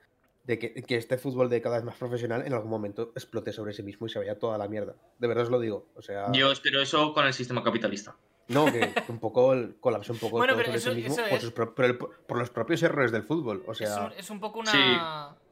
de 0.44 0.58
que, 0.58 0.74
que 0.74 0.96
este 0.96 1.18
fútbol 1.18 1.48
de 1.48 1.62
cada 1.62 1.76
vez 1.76 1.84
más 1.84 1.96
profesional 1.96 2.44
en 2.46 2.52
algún 2.52 2.70
momento 2.70 3.12
explote 3.14 3.52
sobre 3.52 3.72
sí 3.72 3.82
mismo 3.82 4.06
y 4.06 4.10
se 4.10 4.18
vaya 4.18 4.38
toda 4.38 4.58
la 4.58 4.66
mierda. 4.68 4.96
De 5.18 5.28
verdad 5.28 5.44
os 5.44 5.50
lo 5.50 5.60
digo. 5.60 5.88
O 5.94 6.02
sea, 6.02 6.32
Yo 6.32 6.50
espero 6.50 6.80
eso 6.82 7.12
con 7.14 7.26
el 7.26 7.32
sistema 7.32 7.62
capitalista. 7.62 8.16
no, 8.48 8.64
que, 8.66 8.80
que 8.92 9.04
un 9.12 9.20
poco 9.20 9.52
el, 9.52 9.76
colapse 9.78 10.10
un 10.12 10.18
poco 10.18 10.38
Bueno, 10.38 10.54
todo 10.54 10.62
pero 10.64 10.80
sobre 10.80 10.80
eso- 10.80 10.94
sí 10.94 11.08
mismo 11.08 11.24
por, 11.28 11.38
es- 11.38 11.42
sus 11.44 11.52
por 11.52 11.84
el- 11.84 11.96
por 11.98 12.38
los 12.38 12.50
propios 12.50 12.82
errores 12.82 13.12
del 13.12 13.22
fútbol. 13.22 13.62
O 13.66 13.72
Es 13.72 13.78
sea, 13.78 14.06
un, 14.06 14.12
es 14.12 14.30
un 14.30 14.40
poco 14.40 14.58
una. 14.60 14.72
Sí. 14.72 14.78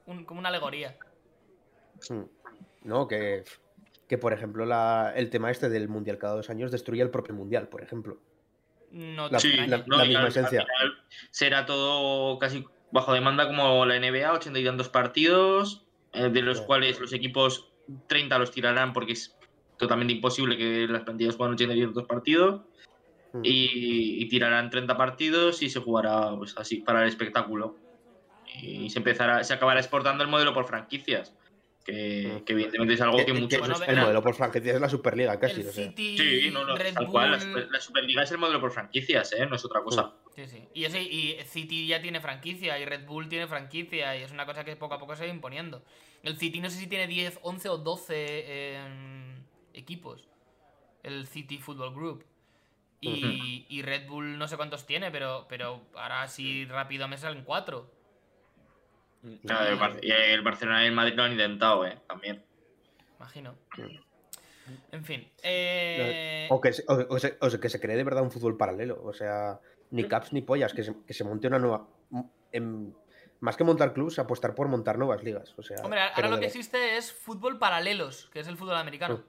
un- 0.06 0.24
como 0.24 0.40
una 0.40 0.48
alegoría. 0.48 0.96
Mm. 2.08 2.22
No, 2.82 3.06
que, 3.06 3.44
que 4.08 4.18
por 4.18 4.32
ejemplo 4.32 4.64
la- 4.66 5.12
el 5.14 5.30
tema 5.30 5.50
este 5.52 5.68
del 5.68 5.88
mundial 5.88 6.18
cada 6.18 6.34
dos 6.34 6.50
años 6.50 6.72
destruye 6.72 7.02
el 7.02 7.10
propio 7.10 7.34
mundial, 7.34 7.68
por 7.68 7.82
ejemplo. 7.82 8.18
No 8.90 9.28
La- 9.28 9.38
Sí, 9.38 9.52
la- 9.68 9.84
no, 9.86 10.04
y 10.04 10.08
misma 10.08 10.26
esencia. 10.28 10.66
será 11.30 11.64
todo 11.64 12.38
casi 12.40 12.66
bajo 12.90 13.12
demanda 13.12 13.46
como 13.46 13.84
la 13.86 13.96
NBA, 13.96 14.32
ochenta 14.32 14.58
y 14.58 14.64
tantos 14.64 14.88
partidos, 14.88 15.86
eh, 16.12 16.28
de 16.28 16.42
los 16.42 16.58
Sí. 16.58 16.64
cuales 16.66 17.00
los 17.00 17.12
equipos 17.12 17.72
30 18.06 18.38
los 18.38 18.50
tirarán 18.50 18.92
porque 18.92 19.12
es 19.12 19.36
totalmente 19.76 20.14
imposible 20.14 20.56
que 20.56 20.86
las 20.88 21.02
plantillas 21.02 21.36
jueguen 21.36 21.54
ochenta 21.54 21.74
y 21.74 21.82
tantos 21.82 22.04
partidos. 22.06 22.62
Mm. 23.32 23.42
y, 23.44 24.24
y 24.24 24.28
tirarán 24.28 24.70
30 24.70 24.96
partidos 24.96 25.62
y 25.62 25.70
se 25.70 25.78
jugará 25.78 26.34
pues, 26.36 26.56
así 26.58 26.78
para 26.78 27.02
el 27.02 27.08
espectáculo. 27.08 27.76
Y 28.60 28.90
se 28.90 28.98
empezará, 28.98 29.44
se 29.44 29.54
acabará 29.54 29.78
exportando 29.78 30.24
el 30.24 30.30
modelo 30.30 30.52
por 30.52 30.66
franquicias, 30.66 31.36
que, 31.84 32.32
Mm. 32.40 32.44
que 32.44 32.52
evidentemente 32.52 32.94
es 32.94 33.00
algo 33.00 33.24
que, 33.24 33.32
muchos... 33.32 33.58
Bueno, 33.60 33.76
el 33.86 33.96
modelo 33.96 34.22
por 34.22 34.34
franquicias 34.34 34.74
es 34.74 34.80
la 34.80 34.88
Superliga 34.88 35.38
casi. 35.38 35.62
el 35.62 35.68
o 35.68 35.72
sea. 35.72 35.88
City, 35.88 36.18
Sí, 36.18 36.50
no, 36.52 36.64
no, 36.64 36.76
Red 36.76 36.94
tal 36.94 37.06
cual, 37.06 37.30
la, 37.70 37.80
Superliga 37.80 38.22
es 38.22 38.30
el 38.30 38.38
modelo 38.38 38.60
por 38.60 38.70
franquicias, 38.70 39.32
¿eh? 39.32 39.46
no 39.46 39.56
es 39.56 39.64
otra 39.64 39.82
cosa. 39.82 40.12
Sí, 40.34 40.46
sí. 40.46 40.68
Y, 40.74 40.84
ese, 40.84 41.02
y 41.02 41.38
City 41.44 41.86
ya 41.86 42.00
tiene 42.00 42.20
franquicia 42.20 42.78
y 42.78 42.84
Red 42.84 43.06
Bull 43.06 43.28
tiene 43.28 43.46
franquicia 43.46 44.16
y 44.16 44.22
es 44.22 44.30
una 44.30 44.46
cosa 44.46 44.64
que 44.64 44.76
poco 44.76 44.94
a 44.94 44.98
poco 44.98 45.16
se 45.16 45.26
va 45.26 45.32
imponiendo. 45.32 45.82
El 46.22 46.36
City 46.36 46.60
no 46.60 46.68
sé 46.70 46.78
si 46.78 46.86
tiene 46.86 47.06
10, 47.06 47.40
11 47.42 47.68
o 47.70 47.78
12 47.78 48.76
em, 48.76 49.44
equipos. 49.72 50.28
El 51.02 51.26
City 51.26 51.58
Football 51.58 51.94
Group. 51.94 52.24
Y, 53.02 53.64
y 53.70 53.80
Red 53.80 54.06
Bull 54.06 54.36
no 54.36 54.46
sé 54.46 54.58
cuántos 54.58 54.84
tiene, 54.86 55.10
pero, 55.10 55.46
pero 55.48 55.80
ahora 55.94 56.28
sí 56.28 56.66
rápido 56.66 57.08
me 57.08 57.16
salen 57.16 57.44
4. 57.44 57.90
Claro, 59.46 59.68
el, 59.70 59.76
Bar- 59.76 59.98
y 60.02 60.10
el 60.10 60.40
Barcelona 60.42 60.82
y 60.84 60.86
el 60.86 60.92
Madrid 60.92 61.14
lo 61.14 61.22
han 61.24 61.32
intentado, 61.32 61.86
¿eh? 61.86 61.98
También. 62.08 62.42
Imagino. 63.18 63.54
En 64.92 65.04
fin. 65.04 65.30
eh, 65.42 66.46
O 66.50 66.60
que, 66.60 66.72
se, 66.72 66.84
o, 66.88 67.06
o 67.14 67.18
se- 67.18 67.36
o 67.40 67.50
sea, 67.50 67.60
que 67.60 67.68
se 67.68 67.80
cree 67.80 67.96
de 67.96 68.04
verdad 68.04 68.22
un 68.22 68.30
fútbol 68.30 68.56
paralelo. 68.56 69.00
O 69.04 69.12
sea, 69.12 69.60
ni 69.90 70.04
caps 70.04 70.32
ni 70.32 70.40
pollas, 70.42 70.72
que 70.72 70.82
se, 70.84 70.94
que 71.06 71.12
se 71.12 71.24
monte 71.24 71.48
una 71.48 71.58
nueva. 71.58 71.86
más 73.40 73.56
que 73.56 73.64
montar 73.64 73.92
clubs, 73.92 74.18
apostar 74.18 74.54
por 74.54 74.68
montar 74.68 74.96
nuevas 74.98 75.22
ligas. 75.22 75.54
O 75.58 75.62
sea, 75.62 75.78
Hombre, 75.82 76.00
ahora 76.00 76.28
lo 76.28 76.38
que 76.40 76.46
existe 76.46 76.96
es 76.96 77.12
fútbol 77.12 77.58
paralelos, 77.58 78.28
que 78.32 78.40
es 78.40 78.48
el 78.48 78.56
fútbol 78.56 78.76
americano. 78.76 79.22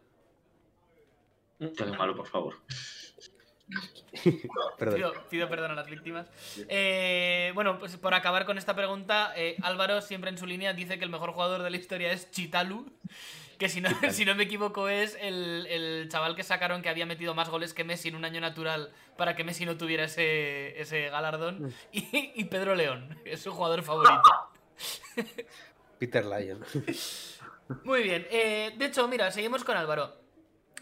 Qué 1.59 1.85
malo, 1.85 2.15
por 2.15 2.27
favor. 2.27 2.55
Perdón. 4.77 4.95
Pido, 4.95 5.13
pido 5.29 5.49
perdón 5.49 5.71
a 5.71 5.75
las 5.75 5.87
víctimas. 5.87 6.27
Eh, 6.67 7.51
bueno, 7.55 7.79
pues 7.79 7.97
por 7.97 8.13
acabar 8.13 8.45
con 8.45 8.57
esta 8.57 8.75
pregunta, 8.75 9.33
eh, 9.35 9.55
Álvaro 9.61 10.01
siempre 10.01 10.29
en 10.29 10.37
su 10.37 10.45
línea 10.45 10.73
dice 10.73 10.97
que 10.97 11.05
el 11.05 11.11
mejor 11.11 11.31
jugador 11.31 11.63
de 11.63 11.69
la 11.69 11.77
historia 11.77 12.11
es 12.11 12.29
Chitalu. 12.31 12.91
Que 13.57 13.69
si 13.69 13.79
no, 13.79 13.89
si 14.11 14.25
no 14.25 14.35
me 14.35 14.43
equivoco 14.43 14.89
es 14.89 15.17
el, 15.21 15.67
el 15.67 16.09
chaval 16.09 16.35
que 16.35 16.43
sacaron 16.43 16.81
que 16.81 16.89
había 16.89 17.05
metido 17.05 17.33
más 17.35 17.49
goles 17.49 17.73
que 17.73 17.83
Messi 17.83 18.09
en 18.09 18.15
un 18.15 18.25
año 18.25 18.41
natural 18.41 18.91
para 19.17 19.35
que 19.35 19.43
Messi 19.43 19.65
no 19.65 19.77
tuviera 19.77 20.05
ese, 20.05 20.79
ese 20.81 21.09
galardón. 21.09 21.73
Y, 21.91 22.31
y 22.35 22.43
Pedro 22.45 22.75
León, 22.75 23.19
es 23.25 23.41
su 23.41 23.51
jugador 23.51 23.83
favorito. 23.83 24.21
Peter 25.99 26.25
Lyon. 26.25 26.65
Muy 27.83 28.03
bien, 28.03 28.27
eh, 28.31 28.73
de 28.77 28.85
hecho, 28.85 29.07
mira, 29.07 29.31
seguimos 29.31 29.63
con 29.63 29.77
Álvaro. 29.77 30.20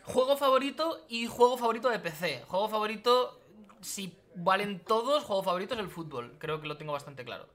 Juego 0.09 0.37
favorito 0.37 1.05
y 1.07 1.27
juego 1.27 1.57
favorito 1.57 1.89
de 1.89 1.99
PC. 1.99 2.43
Juego 2.47 2.67
favorito, 2.67 3.39
si 3.81 4.17
valen 4.35 4.79
todos, 4.79 5.23
juego 5.23 5.43
favorito 5.43 5.75
es 5.75 5.79
el 5.79 5.89
fútbol. 5.89 6.33
Creo 6.39 6.59
que 6.61 6.67
lo 6.67 6.77
tengo 6.77 6.93
bastante 6.93 7.23
claro. 7.23 7.47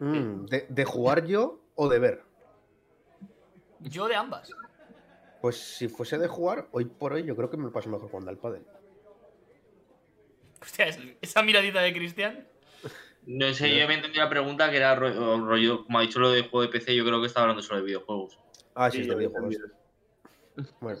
Mm, 0.00 0.44
de, 0.46 0.66
de 0.68 0.84
jugar 0.84 1.26
yo 1.26 1.60
o 1.74 1.88
de 1.88 1.98
ver? 1.98 2.22
Yo 3.80 4.06
de 4.08 4.14
ambas. 4.16 4.50
Pues 5.40 5.56
si 5.56 5.88
fuese 5.88 6.18
de 6.18 6.28
jugar, 6.28 6.68
hoy 6.72 6.84
por 6.84 7.14
hoy 7.14 7.24
yo 7.24 7.34
creo 7.34 7.48
que 7.50 7.56
me 7.56 7.64
lo 7.64 7.72
paso 7.72 7.88
mejor 7.88 8.10
jugando 8.10 8.30
al 8.30 8.36
pádel. 8.36 8.62
Hostia, 10.60 10.88
es- 10.88 10.98
esa 11.22 11.42
miradita 11.42 11.80
de 11.80 11.92
Cristian. 11.94 12.46
No 13.26 13.52
sé, 13.54 13.78
yo 13.78 13.86
me 13.88 13.94
entendí 13.94 14.18
la 14.18 14.28
pregunta 14.28 14.70
que 14.70 14.76
era 14.78 14.94
ro- 14.94 15.38
rollo, 15.46 15.84
como 15.84 15.98
ha 15.98 16.02
dicho 16.02 16.18
lo 16.20 16.30
de 16.30 16.42
juego 16.42 16.62
de 16.62 16.68
PC, 16.68 16.94
yo 16.94 17.04
creo 17.04 17.20
que 17.20 17.26
estaba 17.26 17.44
hablando 17.44 17.62
solo 17.62 17.80
de 17.80 17.86
videojuegos. 17.86 18.38
Ah, 18.74 18.90
sí, 18.90 18.98
Sí, 18.98 19.02
es 19.02 19.08
de 19.08 19.14
videojuegos. 19.14 19.56
también. 19.56 19.79
Bueno, 20.80 21.00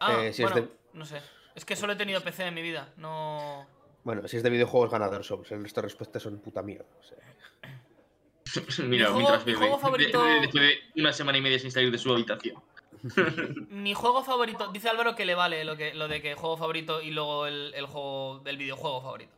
Ah, 0.00 0.24
Eh, 0.24 0.32
si 0.32 0.42
es 0.42 0.50
bueno, 0.50 0.66
de- 0.66 0.72
no 0.94 1.04
sé. 1.04 1.20
Es 1.54 1.64
que 1.64 1.76
solo 1.76 1.92
he 1.92 1.96
tenido 1.96 2.20
PC 2.22 2.46
en 2.46 2.54
mi 2.54 2.62
vida. 2.62 2.88
No. 2.96 3.66
bueno, 4.04 4.26
si 4.28 4.36
es 4.38 4.42
de 4.42 4.48
videojuegos, 4.50 4.90
ganador 4.90 5.22
Souls. 5.24 5.48
Resto 5.50 5.80
de 5.82 5.86
respuestas 5.88 6.22
son 6.22 6.38
puta 6.38 6.62
mierda. 6.62 6.86
o 6.98 7.02
sea. 7.02 7.18
Mira, 8.86 9.10
Mi 9.10 9.12
juego- 9.12 9.16
mientras 9.18 9.46
mi 9.46 9.52
bebe. 9.52 9.58
juego 9.66 9.78
favorito- 9.78 10.24
de- 10.24 10.46
de- 10.60 10.78
una 11.00 11.12
semana 11.12 11.38
y 11.38 11.40
media 11.40 11.58
sin 11.58 11.70
salir 11.70 11.90
de 11.90 11.98
su 11.98 12.10
habitación. 12.12 12.62
Mi 13.70 13.94
juego 13.94 14.22
favorito. 14.24 14.68
Dice 14.72 14.88
Álvaro 14.88 15.14
que 15.14 15.24
le 15.24 15.34
vale 15.34 15.64
lo, 15.64 15.76
que, 15.76 15.94
lo 15.94 16.08
de 16.08 16.20
que 16.20 16.34
juego 16.34 16.56
favorito 16.56 17.00
y 17.00 17.10
luego 17.10 17.46
el, 17.46 17.72
el 17.74 17.86
juego 17.86 18.40
del 18.40 18.56
videojuego 18.56 19.00
favorito. 19.02 19.32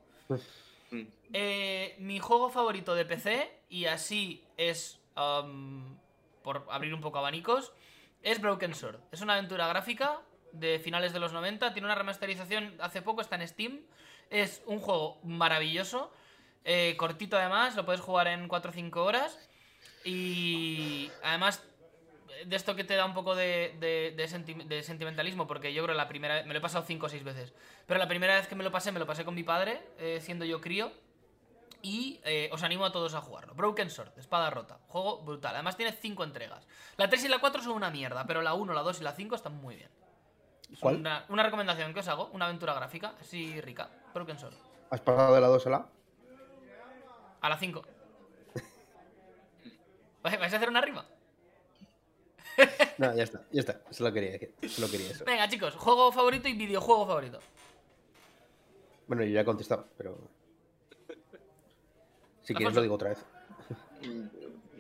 Mm. 0.90 1.00
Eh, 1.32 1.96
mi 1.98 2.18
juego 2.18 2.50
favorito 2.50 2.94
de 2.94 3.04
PC, 3.04 3.50
y 3.68 3.86
así 3.86 4.42
es 4.56 4.98
am, 5.14 5.96
por 6.42 6.66
abrir 6.70 6.92
un 6.94 7.00
poco 7.00 7.18
abanicos, 7.18 7.72
es 8.22 8.40
Broken 8.40 8.74
Sword. 8.74 9.00
Es 9.12 9.20
una 9.20 9.34
aventura 9.34 9.66
gráfica 9.68 10.20
de 10.52 10.78
finales 10.78 11.12
de 11.12 11.18
los 11.20 11.32
90, 11.32 11.72
tiene 11.72 11.86
una 11.86 11.94
remasterización 11.94 12.74
hace 12.80 13.02
poco, 13.02 13.20
está 13.20 13.36
en 13.36 13.46
Steam. 13.48 13.80
Es 14.30 14.62
un 14.66 14.80
juego 14.80 15.18
maravilloso, 15.24 16.12
eh, 16.64 16.94
cortito 16.96 17.36
además, 17.36 17.74
lo 17.76 17.84
puedes 17.84 18.00
jugar 18.00 18.26
en 18.28 18.48
4 18.48 18.70
o 18.70 18.74
5 18.74 19.04
horas. 19.04 19.38
Y 20.04 21.10
además 21.22 21.62
de 22.46 22.56
esto 22.56 22.74
que 22.74 22.82
te 22.84 22.96
da 22.96 23.04
un 23.04 23.14
poco 23.14 23.34
de, 23.34 23.76
de- 23.78 24.14
de 24.16 24.24
senti- 24.28 24.64
de 24.66 24.82
sentimentalismo, 24.82 25.46
porque 25.46 25.72
yo 25.72 25.82
creo 25.84 25.94
la 25.94 26.08
primera 26.08 26.34
vez, 26.34 26.46
me 26.46 26.52
lo 26.54 26.58
he 26.58 26.62
pasado 26.62 26.84
5 26.84 27.06
o 27.06 27.08
6 27.08 27.22
veces, 27.22 27.52
pero 27.86 27.98
la 27.98 28.08
primera 28.08 28.34
vez 28.36 28.48
que 28.48 28.54
me 28.56 28.64
lo 28.64 28.72
pasé, 28.72 28.90
me 28.90 28.98
lo 28.98 29.06
pasé 29.06 29.24
con 29.24 29.34
mi 29.34 29.44
padre, 29.44 29.80
eh, 29.98 30.18
siendo 30.20 30.44
yo 30.44 30.60
crío, 30.60 30.92
y 31.82 32.20
eh, 32.24 32.48
os 32.52 32.62
animo 32.62 32.84
a 32.84 32.92
todos 32.92 33.14
a 33.14 33.20
jugarlo. 33.20 33.54
Broken 33.54 33.90
Sword, 33.90 34.16
espada 34.18 34.50
rota, 34.50 34.78
juego 34.88 35.22
brutal, 35.22 35.54
además 35.54 35.76
tiene 35.76 35.92
5 35.92 36.24
entregas. 36.24 36.66
La 36.96 37.08
3 37.08 37.24
y 37.24 37.28
la 37.28 37.40
4 37.40 37.62
son 37.62 37.72
una 37.72 37.90
mierda, 37.90 38.24
pero 38.26 38.40
la 38.40 38.54
1, 38.54 38.72
la 38.72 38.82
2 38.82 39.00
y 39.00 39.04
la 39.04 39.12
5 39.12 39.34
están 39.34 39.56
muy 39.56 39.76
bien. 39.76 39.90
¿Cuál? 40.80 40.96
Una, 40.96 41.26
una 41.28 41.42
recomendación 41.42 41.92
que 41.92 42.00
os 42.00 42.08
hago, 42.08 42.30
una 42.32 42.46
aventura 42.46 42.72
gráfica, 42.74 43.14
así 43.20 43.60
rica, 43.60 43.90
Broken 44.14 44.38
Sword. 44.38 44.54
¿Has 44.90 45.00
pasado 45.00 45.34
de 45.34 45.40
la 45.40 45.48
2 45.48 45.66
a 45.66 45.70
la? 45.70 45.86
A 47.40 47.48
la 47.48 47.56
5. 47.58 47.82
¿Vais 50.22 50.52
a 50.52 50.56
hacer 50.56 50.68
una 50.68 50.80
rima? 50.80 51.04
No, 52.98 53.12
ya 53.16 53.22
está, 53.24 53.40
ya 53.50 53.60
está. 53.60 53.80
Solo 53.90 54.12
quería, 54.12 54.38
que- 54.38 54.68
solo 54.68 54.88
quería 54.88 55.10
eso. 55.10 55.24
Venga, 55.24 55.48
chicos, 55.48 55.74
juego 55.74 56.12
favorito 56.12 56.46
y 56.48 56.52
videojuego 56.52 57.06
favorito. 57.06 57.40
Bueno, 59.08 59.24
yo 59.24 59.30
ya 59.30 59.40
he 59.40 59.44
contestado, 59.44 59.88
pero. 59.96 60.18
Si 62.42 62.54
quieres 62.54 62.74
lo 62.74 62.82
digo 62.82 62.94
otra 62.94 63.10
vez. 63.10 63.24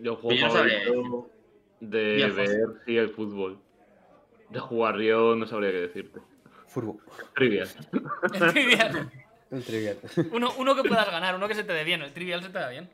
Yo 0.00 0.16
juego 0.16 0.36
Yo 0.36 0.46
no 0.46 0.52
sabría 0.52 0.84
favorito 0.84 1.30
de 1.80 2.30
ver 2.30 2.68
sí 2.84 2.96
el 2.96 3.10
fútbol. 3.10 3.58
De 4.50 4.60
jugar 4.60 4.98
yo 5.00 5.34
no 5.36 5.46
sabría 5.46 5.70
qué 5.70 5.80
decirte. 5.82 6.20
Furbo. 6.66 6.98
Trivia. 7.34 7.64
El 8.32 8.52
trivial. 8.52 9.10
El 9.50 9.62
trivial. 9.64 9.98
Uno, 10.32 10.50
uno 10.58 10.74
que 10.74 10.82
puedas 10.82 11.10
ganar, 11.10 11.34
uno 11.34 11.46
que 11.46 11.54
se 11.54 11.62
te 11.62 11.74
dé 11.74 11.84
bien. 11.84 12.00
El 12.00 12.12
trivial 12.14 12.42
se 12.42 12.48
te 12.48 12.58
da 12.58 12.70
bien. 12.70 12.88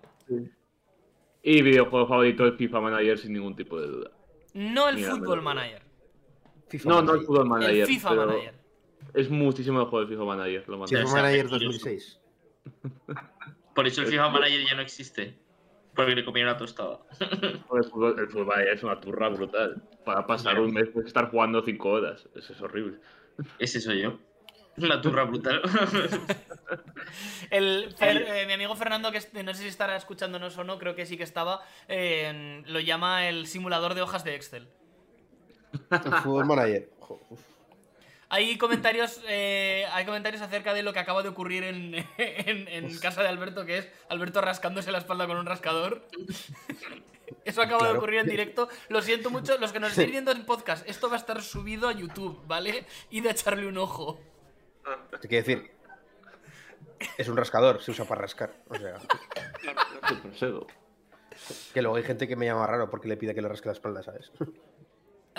Y 1.41 1.63
videojuego 1.63 2.09
favorito 2.09 2.45
el 2.45 2.57
FIFA 2.57 2.81
Manager 2.81 3.17
sin 3.17 3.33
ningún 3.33 3.55
tipo 3.55 3.81
de 3.81 3.87
duda. 3.87 4.11
No 4.55 4.89
el 4.89 4.97
Mira, 4.97 5.15
lo- 5.37 5.43
Manager. 5.43 5.83
FIFA 6.69 6.89
No, 6.89 6.95
no 6.97 7.01
el 7.01 7.07
Manager. 7.07 7.27
Football 7.27 7.49
Manager. 7.49 7.77
El 7.81 7.87
FIFA 7.87 8.15
Manager. 8.15 8.55
Es 9.15 9.31
muchísimo 9.31 9.79
mejor 9.79 10.03
el 10.03 10.09
FIFA 10.09 10.25
Manager. 10.25 10.69
Lo 10.69 10.87
FIFA 10.87 11.05
Manager 11.13 11.51
mentiroso. 11.51 11.65
2006. 11.67 12.21
Por 13.79 13.87
eso 13.87 14.01
el 14.01 14.09
FIFA 14.09 14.31
Manager 14.31 14.67
ya 14.67 14.75
no 14.75 14.83
existe. 14.83 15.39
Porque 15.95 16.17
le 16.17 16.25
comieron 16.25 16.53
la 16.53 16.59
tostada. 16.59 16.99
El 17.21 17.85
fútbol, 17.85 18.19
el 18.19 18.27
fútbol 18.29 18.47
Manager 18.47 18.73
es 18.75 18.83
una 18.83 19.01
turra 19.01 19.29
brutal. 19.29 19.81
Para 20.05 20.27
pasar 20.27 20.59
un 20.59 20.73
mes 20.75 20.89
puedes 20.93 21.07
estar 21.07 21.31
jugando 21.31 21.63
5 21.63 21.89
horas. 21.89 22.29
Eso 22.35 22.53
es 22.55 22.61
horrible. 22.61 22.99
Ese 23.61 23.81
soy 23.81 24.03
yo. 24.03 24.19
Una 24.79 25.01
turra 25.01 25.23
brutal. 25.23 25.63
El 27.51 27.95
Fer- 27.97 28.25
eh, 28.27 28.47
mi 28.47 28.53
amigo 28.55 28.75
Fernando, 28.75 29.13
que 29.13 29.21
no 29.45 29.55
sé 29.55 29.63
si 29.63 29.69
estará 29.69 29.95
escuchándonos 29.95 30.59
o 30.59 30.65
no, 30.65 30.79
creo 30.81 30.97
que 30.97 31.07
sí 31.07 31.17
que 31.17 31.23
estaba, 31.23 31.61
eh, 31.87 32.65
lo 32.67 32.81
llama 32.81 33.29
el 33.29 33.47
simulador 33.47 33.95
de 33.95 34.03
hojas 34.03 34.25
de 34.25 34.35
Excel. 34.35 34.67
El 35.91 36.13
Fútbol 36.25 36.47
Manager. 36.47 36.91
Uf. 37.31 37.41
Hay 38.31 38.59
comentarios, 38.59 39.21
eh, 39.27 39.87
hay 39.93 40.05
comentarios 40.05 40.43
acerca 40.43 40.75
de 40.75 40.83
lo 40.83 40.93
que 40.93 40.99
acaba 40.99 41.23
de 41.23 41.31
ocurrir 41.31 41.65
en, 41.65 41.95
en- 42.19 42.69
en 42.69 42.99
casa 42.99 43.23
de 43.23 43.29
Alberto, 43.29 43.65
que 43.65 43.79
es 43.79 43.89
Alberto 44.11 44.41
rascándose 44.43 44.93
la 44.93 44.99
espalda 44.99 45.27
con 45.27 45.39
un 45.39 45.47
rascador. 45.47 46.07
Eso 47.45 47.63
acaba 47.63 47.87
de 47.89 47.97
ocurrir 47.97 48.21
en 48.21 48.27
directo. 48.27 48.69
Lo 48.89 49.01
siento 49.03 49.31
mucho, 49.31 49.57
los 49.59 49.73
que 49.73 49.81
nos 49.81 49.91
estáis 49.91 50.11
viendo 50.11 50.31
en 50.33 50.45
podcast, 50.47 50.87
esto 50.89 51.09
va 51.09 51.17
a 51.17 51.19
estar 51.19 51.43
subido 51.43 51.89
a 51.89 51.93
YouTube, 51.93 52.41
¿vale? 52.47 52.87
Y 53.11 53.21
de 53.23 53.31
echarle 53.31 53.67
un 53.67 53.79
ojo. 53.79 54.19
Te 55.21 55.29
quiero 55.29 55.47
decir. 55.47 55.71
Es 57.17 57.29
un 57.29 57.37
rascador, 57.37 57.81
se 57.83 57.91
usa 57.93 58.05
para 58.07 58.23
rascar. 58.23 58.55
O 58.69 58.75
sea, 58.77 58.97
que 61.73 61.83
luego 61.83 61.97
hay 61.97 62.03
gente 62.03 62.27
que 62.27 62.35
me 62.37 62.47
llama 62.47 62.67
raro 62.67 62.91
porque 62.91 63.09
le 63.09 63.17
pide 63.17 63.35
que 63.35 63.43
le 63.43 63.49
rasque 63.49 63.69
la 63.69 63.73
espalda, 63.75 64.03
¿sabes? 64.03 64.31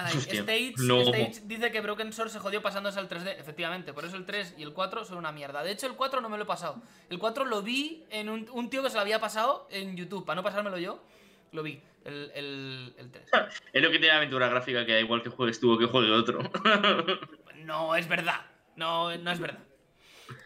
Ay, 0.06 0.18
Stage, 0.18 0.74
no. 0.78 1.02
Stage 1.02 1.42
dice 1.46 1.72
que 1.72 1.82
Broken 1.82 2.14
Sword 2.14 2.30
se 2.30 2.40
jodió 2.40 2.62
pasándose 2.62 3.00
al 3.00 3.10
3D. 3.10 3.36
Efectivamente, 3.40 3.94
por 3.94 4.06
eso 4.06 4.16
el 4.18 4.26
3 4.26 4.56
y 4.58 4.64
el 4.64 4.74
4 4.74 5.06
son 5.06 5.18
una 5.18 5.32
mierda. 5.32 5.64
De 5.64 5.72
hecho, 5.72 5.88
el 5.88 5.94
4 5.96 6.22
no 6.22 6.30
me 6.30 6.38
lo 6.38 6.44
he 6.44 6.48
pasado. 6.48 6.82
El 7.10 7.20
4 7.20 7.46
lo 7.46 7.62
vi 7.62 8.06
en 8.10 8.30
un, 8.30 8.48
un 8.52 8.70
tío 8.70 8.82
que 8.84 8.90
se 8.90 8.96
lo 8.96 9.02
había 9.02 9.20
pasado 9.20 9.68
en 9.72 9.96
YouTube. 9.98 10.26
Para 10.26 10.38
no 10.38 10.44
pasármelo 10.44 10.78
yo, 10.78 11.04
lo 11.52 11.64
vi. 11.64 11.82
El, 12.06 12.32
el, 12.34 12.94
el 12.98 13.12
3. 13.12 13.26
es 13.74 13.82
lo 13.82 13.90
que 13.92 13.98
tiene 14.00 14.08
la 14.08 14.18
aventura 14.18 14.48
gráfica, 14.48 14.86
que 14.86 14.94
da 14.94 15.00
igual 15.00 15.22
que 15.22 15.30
juegues 15.30 15.60
tú 15.60 15.74
o 15.74 15.78
que 15.78 15.86
juegue 15.86 16.12
otro. 16.12 16.40
No 17.66 17.94
es 17.96 18.08
verdad. 18.08 18.42
No, 18.78 19.16
no 19.18 19.32
es 19.32 19.40
verdad. 19.40 19.60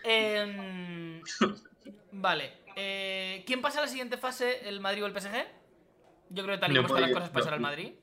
Em, 0.03 1.21
vale. 2.11 2.53
eh, 2.75 3.43
¿Quién 3.45 3.61
pasa 3.61 3.79
a 3.79 3.81
la 3.83 3.87
siguiente 3.87 4.17
fase? 4.17 4.67
¿El 4.67 4.79
Madrid 4.79 5.03
o 5.03 5.05
el 5.07 5.13
PSG? 5.13 5.45
Yo 6.29 6.43
creo 6.43 6.55
que 6.55 6.61
tal 6.61 6.71
y 6.71 6.75
No 6.75 6.83
como 6.83 6.95
están 6.95 7.11
las 7.11 7.17
cosas 7.19 7.29
pasar 7.29 7.51
no. 7.51 7.55
al 7.55 7.61
Madrid. 7.61 7.93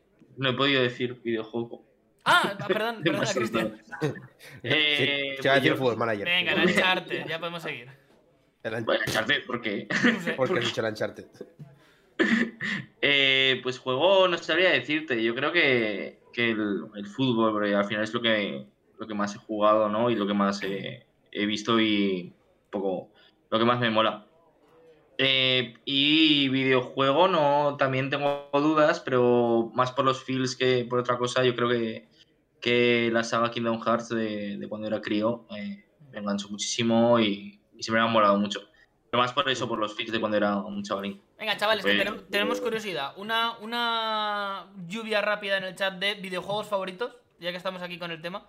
No 0.41 0.51
he 0.51 0.53
podido 0.55 0.83
decir 0.83 1.21
videojuego. 1.23 1.85
Ah, 2.25 2.55
perdón, 2.67 2.97
perdona, 3.03 3.25
Demasiado. 3.33 3.41
Cristian. 3.41 3.83
Eh, 4.63 5.37
Se 5.41 5.49
va 5.49 5.55
a 5.55 5.57
decir 5.57 5.73
yo- 5.73 5.77
Fútbol 5.79 5.97
Manager. 5.97 6.25
Venga, 6.27 6.53
el 6.53 6.69
Uncharted, 6.69 7.27
ya 7.27 7.39
podemos 7.39 7.63
seguir. 7.63 7.89
El 8.63 8.85
Bueno, 8.85 9.01
Uncharted, 9.07 9.47
¿por 9.47 9.61
qué? 9.61 9.87
No 10.13 10.21
sé. 10.21 10.33
Porque 10.33 10.59
has 10.59 10.65
dicho 10.65 10.81
el 10.81 10.87
Uncharted. 10.89 11.27
Eh, 13.01 13.61
pues 13.63 13.79
juego, 13.79 14.29
no 14.29 14.37
sabría 14.39 14.71
decirte. 14.71 15.23
Yo 15.23 15.35
creo 15.35 15.53
que, 15.53 16.21
que 16.33 16.51
el, 16.51 16.85
el 16.95 17.07
fútbol, 17.07 17.53
porque 17.53 17.75
al 17.75 17.85
final 17.87 18.05
es 18.05 18.13
lo 18.13 18.21
que, 18.21 18.67
lo 18.99 19.07
que 19.07 19.15
más 19.15 19.35
he 19.35 19.39
jugado, 19.39 19.89
¿no? 19.89 20.11
Y 20.11 20.17
lo 20.17 20.27
que 20.27 20.35
más 20.35 20.63
he, 20.63 21.07
he 21.33 21.47
visto 21.47 21.81
y 21.81 22.33
un 22.65 22.71
poco 22.71 23.11
lo 23.51 23.59
que 23.59 23.65
más 23.65 23.81
me 23.81 23.91
mola. 23.91 24.27
Eh, 25.23 25.75
y 25.85 26.49
videojuego, 26.49 27.29
no, 27.29 27.77
también 27.79 28.09
tengo 28.09 28.49
dudas, 28.55 29.01
pero 29.01 29.71
más 29.75 29.93
por 29.93 30.07
los 30.07 30.25
feels 30.25 30.57
que 30.57 30.87
por 30.89 30.99
otra 30.99 31.19
cosa. 31.19 31.45
Yo 31.45 31.55
creo 31.55 31.69
que, 31.69 32.09
que 32.61 33.11
la 33.13 33.23
saga 33.23 33.51
Kingdom 33.51 33.83
Hearts 33.83 34.09
de, 34.09 34.57
de 34.57 34.69
cuando 34.69 34.87
era 34.87 35.03
crío 35.03 35.45
eh, 35.55 35.85
me 36.11 36.19
enganchó 36.21 36.49
muchísimo 36.49 37.21
y, 37.21 37.61
y 37.77 37.83
siempre 37.83 38.03
me 38.03 38.09
ha 38.09 38.11
molado 38.11 38.39
mucho. 38.39 38.61
Pero 39.11 39.23
más 39.23 39.33
por 39.35 39.51
eso, 39.51 39.69
por 39.69 39.79
los 39.79 39.95
feels 39.95 40.11
de 40.13 40.21
cuando 40.21 40.39
era 40.39 40.57
un 40.57 40.83
chavalín. 40.85 41.21
Venga, 41.39 41.55
chavales, 41.57 41.85
que 41.85 41.93
Pues- 41.97 42.07
tenem- 42.09 42.27
tenemos 42.31 42.61
curiosidad. 42.63 43.13
Una, 43.19 43.59
una 43.59 44.73
lluvia 44.87 45.21
rápida 45.21 45.59
en 45.59 45.65
el 45.65 45.75
chat 45.75 45.95
de 45.99 46.15
videojuegos 46.15 46.67
favoritos, 46.67 47.15
ya 47.39 47.51
que 47.51 47.59
estamos 47.59 47.83
aquí 47.83 47.99
con 47.99 48.11
el 48.11 48.23
tema, 48.23 48.47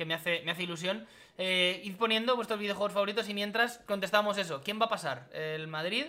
que 0.00 0.06
me 0.06 0.14
hace, 0.14 0.40
me 0.46 0.52
hace 0.52 0.62
ilusión. 0.62 1.06
Eh, 1.36 1.82
id 1.84 1.96
poniendo 1.96 2.34
vuestros 2.34 2.58
videojuegos 2.58 2.94
favoritos 2.94 3.28
y 3.28 3.34
mientras 3.34 3.80
contestamos 3.86 4.38
eso. 4.38 4.62
¿Quién 4.64 4.80
va 4.80 4.86
a 4.86 4.88
pasar? 4.88 5.28
¿El 5.34 5.66
Madrid 5.68 6.06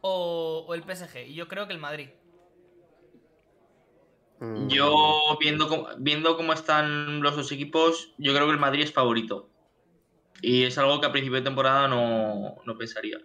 o, 0.00 0.64
o 0.66 0.72
el 0.74 0.82
PSG? 0.82 1.26
Y 1.28 1.34
yo 1.34 1.46
creo 1.46 1.66
que 1.66 1.74
el 1.74 1.78
Madrid. 1.78 2.08
Mm, 4.38 4.68
Yo, 4.68 5.36
viendo 5.38 5.68
cómo, 5.68 5.88
viendo 5.98 6.38
cómo 6.38 6.54
están 6.54 7.20
los 7.20 7.36
dos 7.36 7.52
equipos, 7.52 8.14
yo 8.16 8.32
creo 8.32 8.46
que 8.46 8.52
el 8.54 8.58
Madrid 8.58 8.82
es 8.84 8.92
favorito. 8.94 9.50
Y 10.40 10.64
es 10.64 10.78
algo 10.78 11.02
que 11.02 11.06
a 11.06 11.12
principio 11.12 11.36
de 11.36 11.44
temporada 11.44 11.86
no, 11.86 12.56
no 12.64 12.78
pensaría. 12.78 13.18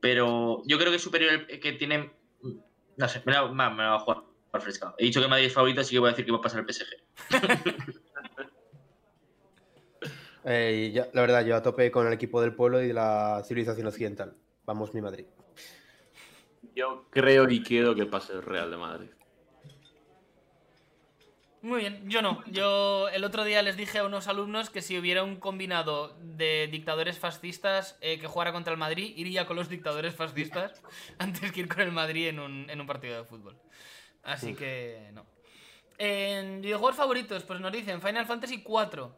Pero 0.00 0.62
yo 0.64 0.78
creo 0.78 0.90
que 0.90 0.96
es 0.98 1.02
superior, 1.02 1.44
el- 1.48 1.58
que 1.58 1.72
tiene... 1.72 2.12
No 2.96 3.08
sé, 3.08 3.20
me 3.26 3.32
la, 3.32 3.48
me 3.48 3.64
la- 3.64 3.68
voy 3.70 3.84
a 3.84 3.98
jugar 3.98 4.18
al 4.52 4.60
fresca. 4.60 4.94
He 4.96 5.06
dicho 5.06 5.18
que 5.18 5.24
el 5.24 5.30
Madrid 5.30 5.46
es 5.46 5.52
favorito, 5.54 5.80
así 5.80 5.90
que 5.96 5.98
voy 5.98 6.08
a 6.08 6.12
decir 6.12 6.24
que 6.24 6.30
va 6.30 6.38
a 6.38 6.40
pasar 6.40 6.60
el 6.60 6.66
PSG. 6.66 6.86
eh, 10.44 10.90
ya- 10.94 11.08
la 11.12 11.20
verdad, 11.22 11.44
yo 11.44 11.56
a 11.56 11.62
tope 11.62 11.90
con 11.90 12.06
el 12.06 12.12
equipo 12.12 12.40
del 12.40 12.54
pueblo 12.54 12.82
y 12.82 12.88
de 12.88 12.94
la 12.94 13.42
civilización 13.46 13.86
occidental. 13.86 14.34
Vamos, 14.64 14.94
mi 14.94 15.00
Madrid. 15.00 15.26
Yo 16.74 17.06
creo 17.10 17.48
y 17.50 17.62
quiero 17.62 17.94
que 17.94 18.06
pase 18.06 18.32
el 18.34 18.42
Real 18.42 18.70
de 18.70 18.76
Madrid. 18.76 19.08
Muy 21.62 21.80
bien, 21.80 22.08
yo 22.08 22.22
no. 22.22 22.42
Yo 22.46 23.08
el 23.10 23.22
otro 23.22 23.44
día 23.44 23.60
les 23.60 23.76
dije 23.76 23.98
a 23.98 24.04
unos 24.04 24.28
alumnos 24.28 24.70
que 24.70 24.80
si 24.80 24.98
hubiera 24.98 25.22
un 25.22 25.36
combinado 25.36 26.16
de 26.20 26.68
dictadores 26.68 27.18
fascistas 27.18 27.98
eh, 28.00 28.18
que 28.18 28.26
jugara 28.28 28.52
contra 28.52 28.72
el 28.72 28.78
Madrid, 28.78 29.12
iría 29.16 29.46
con 29.46 29.56
los 29.56 29.68
dictadores 29.68 30.14
fascistas 30.14 30.80
antes 31.18 31.52
que 31.52 31.60
ir 31.60 31.68
con 31.68 31.80
el 31.82 31.92
Madrid 31.92 32.28
en 32.28 32.40
un, 32.40 32.70
en 32.70 32.80
un 32.80 32.86
partido 32.86 33.18
de 33.18 33.24
fútbol. 33.24 33.58
Así 34.22 34.54
que 34.54 35.10
no. 35.12 35.26
En 35.98 36.62
videojuegos 36.62 36.96
favoritos, 36.96 37.42
pues 37.42 37.60
nos 37.60 37.72
dicen 37.72 38.00
Final 38.00 38.24
Fantasy 38.24 38.64
IV, 38.66 39.08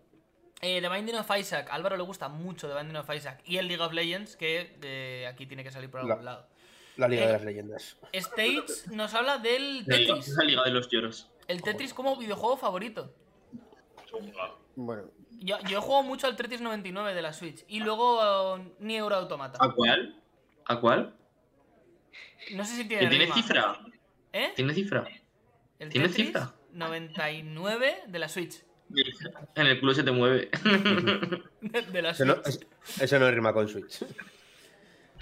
eh, 0.62 0.80
The 0.80 0.88
Binding 0.88 1.16
of 1.16 1.30
Isaac. 1.36 1.68
A 1.70 1.74
Álvaro 1.74 1.96
le 1.96 2.02
gusta 2.04 2.28
mucho 2.28 2.68
The 2.68 2.74
Binding 2.74 2.96
of 2.96 3.10
Isaac. 3.14 3.42
Y 3.44 3.58
el 3.58 3.68
League 3.68 3.82
of 3.82 3.92
Legends, 3.92 4.36
que 4.36 4.78
eh, 4.82 5.26
aquí 5.28 5.46
tiene 5.46 5.62
que 5.64 5.70
salir 5.70 5.90
por 5.90 6.00
algún 6.00 6.16
La- 6.16 6.22
lado. 6.32 6.48
La 6.96 7.08
Liga 7.08 7.24
Eh, 7.24 7.26
de 7.26 7.32
las 7.32 7.42
Leyendas. 7.44 7.96
Stage 8.12 8.64
nos 8.92 9.12
habla 9.14 9.38
del 9.38 9.84
Tetris. 9.86 10.28
la 10.36 10.44
Liga 10.44 10.62
de 10.64 10.70
los 10.70 10.88
Lloros. 10.90 11.30
El 11.48 11.62
Tetris 11.62 11.92
como 11.94 12.16
videojuego 12.16 12.56
favorito. 12.56 13.14
Bueno, 14.76 15.04
Yo, 15.40 15.58
jugado 15.80 16.02
mucho 16.04 16.26
al 16.26 16.36
Tetris 16.36 16.60
99 16.60 17.14
de 17.14 17.22
la 17.22 17.32
Switch. 17.32 17.64
Y 17.66 17.80
luego 17.80 18.56
eh, 18.58 18.72
ni 18.78 18.96
Euro 18.96 19.16
Automata. 19.16 19.58
¿A 19.60 19.72
cuál? 19.72 20.22
¿A 20.66 20.80
cuál? 20.80 21.16
No 22.52 22.64
sé 22.64 22.76
si 22.76 22.82
¿Que 22.88 22.98
tiene 22.98 23.08
tiene 23.08 23.24
rima. 23.24 23.34
cifra? 23.36 23.78
¿Eh? 24.32 24.52
¿Tiene 24.54 24.74
cifra? 24.74 25.04
El 25.78 25.88
¿Tiene 25.88 26.08
Tetris 26.08 26.26
cifra? 26.28 26.54
99 26.72 28.02
de 28.06 28.18
la 28.18 28.28
Switch. 28.28 28.62
En 29.54 29.66
el 29.66 29.80
culo 29.80 29.94
se 29.94 30.02
te 30.02 30.10
mueve. 30.12 30.50
De, 31.60 31.82
de 31.82 32.02
la 32.02 32.10
eso 32.10 32.24
no, 32.24 32.34
Switch. 32.42 32.46
es- 32.48 33.02
eso 33.02 33.18
no 33.18 33.30
rima 33.30 33.52
con 33.52 33.68
Switch. 33.68 34.04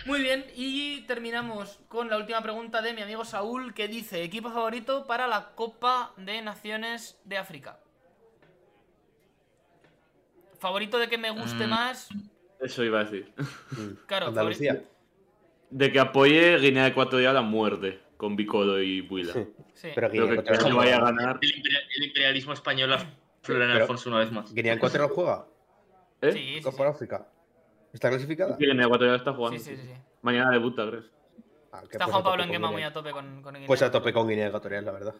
Muy 0.06 0.22
bien, 0.22 0.46
y 0.56 1.02
terminamos 1.02 1.78
con 1.88 2.08
la 2.08 2.16
última 2.16 2.42
pregunta 2.42 2.80
de 2.80 2.94
mi 2.94 3.02
amigo 3.02 3.24
Saúl, 3.24 3.74
que 3.74 3.86
dice, 3.86 4.22
equipo 4.22 4.50
favorito 4.50 5.06
para 5.06 5.26
la 5.28 5.50
Copa 5.54 6.14
de 6.16 6.40
Naciones 6.40 7.20
de 7.24 7.36
África. 7.36 7.78
Favorito 10.58 10.98
de 10.98 11.08
que 11.08 11.18
me 11.18 11.30
guste 11.30 11.66
Mm. 11.66 11.70
más, 11.70 12.08
Eso 12.60 12.84
iba 12.84 13.00
a 13.00 13.04
decir. 13.04 13.32
claro, 14.06 14.26
Andalucía. 14.28 14.72
favorito- 14.74 14.90
De 15.70 15.92
que 15.92 16.00
apoye 16.00 16.58
Guinea 16.58 16.86
Ecuatorial 16.88 17.36
a 17.36 17.42
muerte 17.42 18.00
con 18.16 18.34
Bicolo 18.36 18.82
y 18.82 19.00
Buila. 19.02 19.32
Sí. 19.32 19.46
sí. 19.74 19.88
Pero 19.94 20.10
Guinea 20.10 20.42
que 20.42 20.58
que 20.64 20.72
vaya 20.72 20.96
a 20.96 21.00
ganar. 21.00 21.38
El 21.40 22.04
imperialismo 22.04 22.52
español 22.52 22.92
Pero- 23.46 23.64
Alfonso 23.64 24.08
una 24.10 24.18
vez 24.18 24.30
más. 24.32 24.52
Guinea 24.52 24.74
Ecuatorial 24.74 25.10
juega. 25.10 25.46
¿Eh? 26.20 26.32
Sí, 26.32 26.54
sí, 26.56 26.62
Copa 26.62 26.76
sí. 26.76 26.82
África. 26.84 27.28
¿Está 27.92 28.08
clasificada? 28.10 28.56
Sí, 28.56 28.66
Guinea 28.66 28.86
Ecuatorial 28.86 29.16
está 29.16 29.32
jugando. 29.32 29.58
sí, 29.58 29.76
sí, 29.76 29.82
sí. 29.82 29.94
Mañana 30.22 30.50
debuta, 30.50 30.86
creo. 30.88 31.02
Ah, 31.72 31.80
Está 31.84 31.98
pues 32.04 32.10
Juan 32.10 32.22
Pablo 32.24 32.30
tope 32.30 32.42
en 32.42 32.48
con 32.48 32.52
Gema 32.52 32.68
Guinea. 32.68 32.70
muy 32.70 32.82
a 32.82 32.92
tope 32.92 33.10
con, 33.12 33.42
con 33.42 33.54
Guinea. 33.54 33.66
Pues 33.66 33.82
a 33.82 33.90
tope 33.90 34.12
con 34.12 34.28
Guinea 34.28 34.48
Ecuatorial, 34.48 34.84
la 34.84 34.92
verdad. 34.92 35.14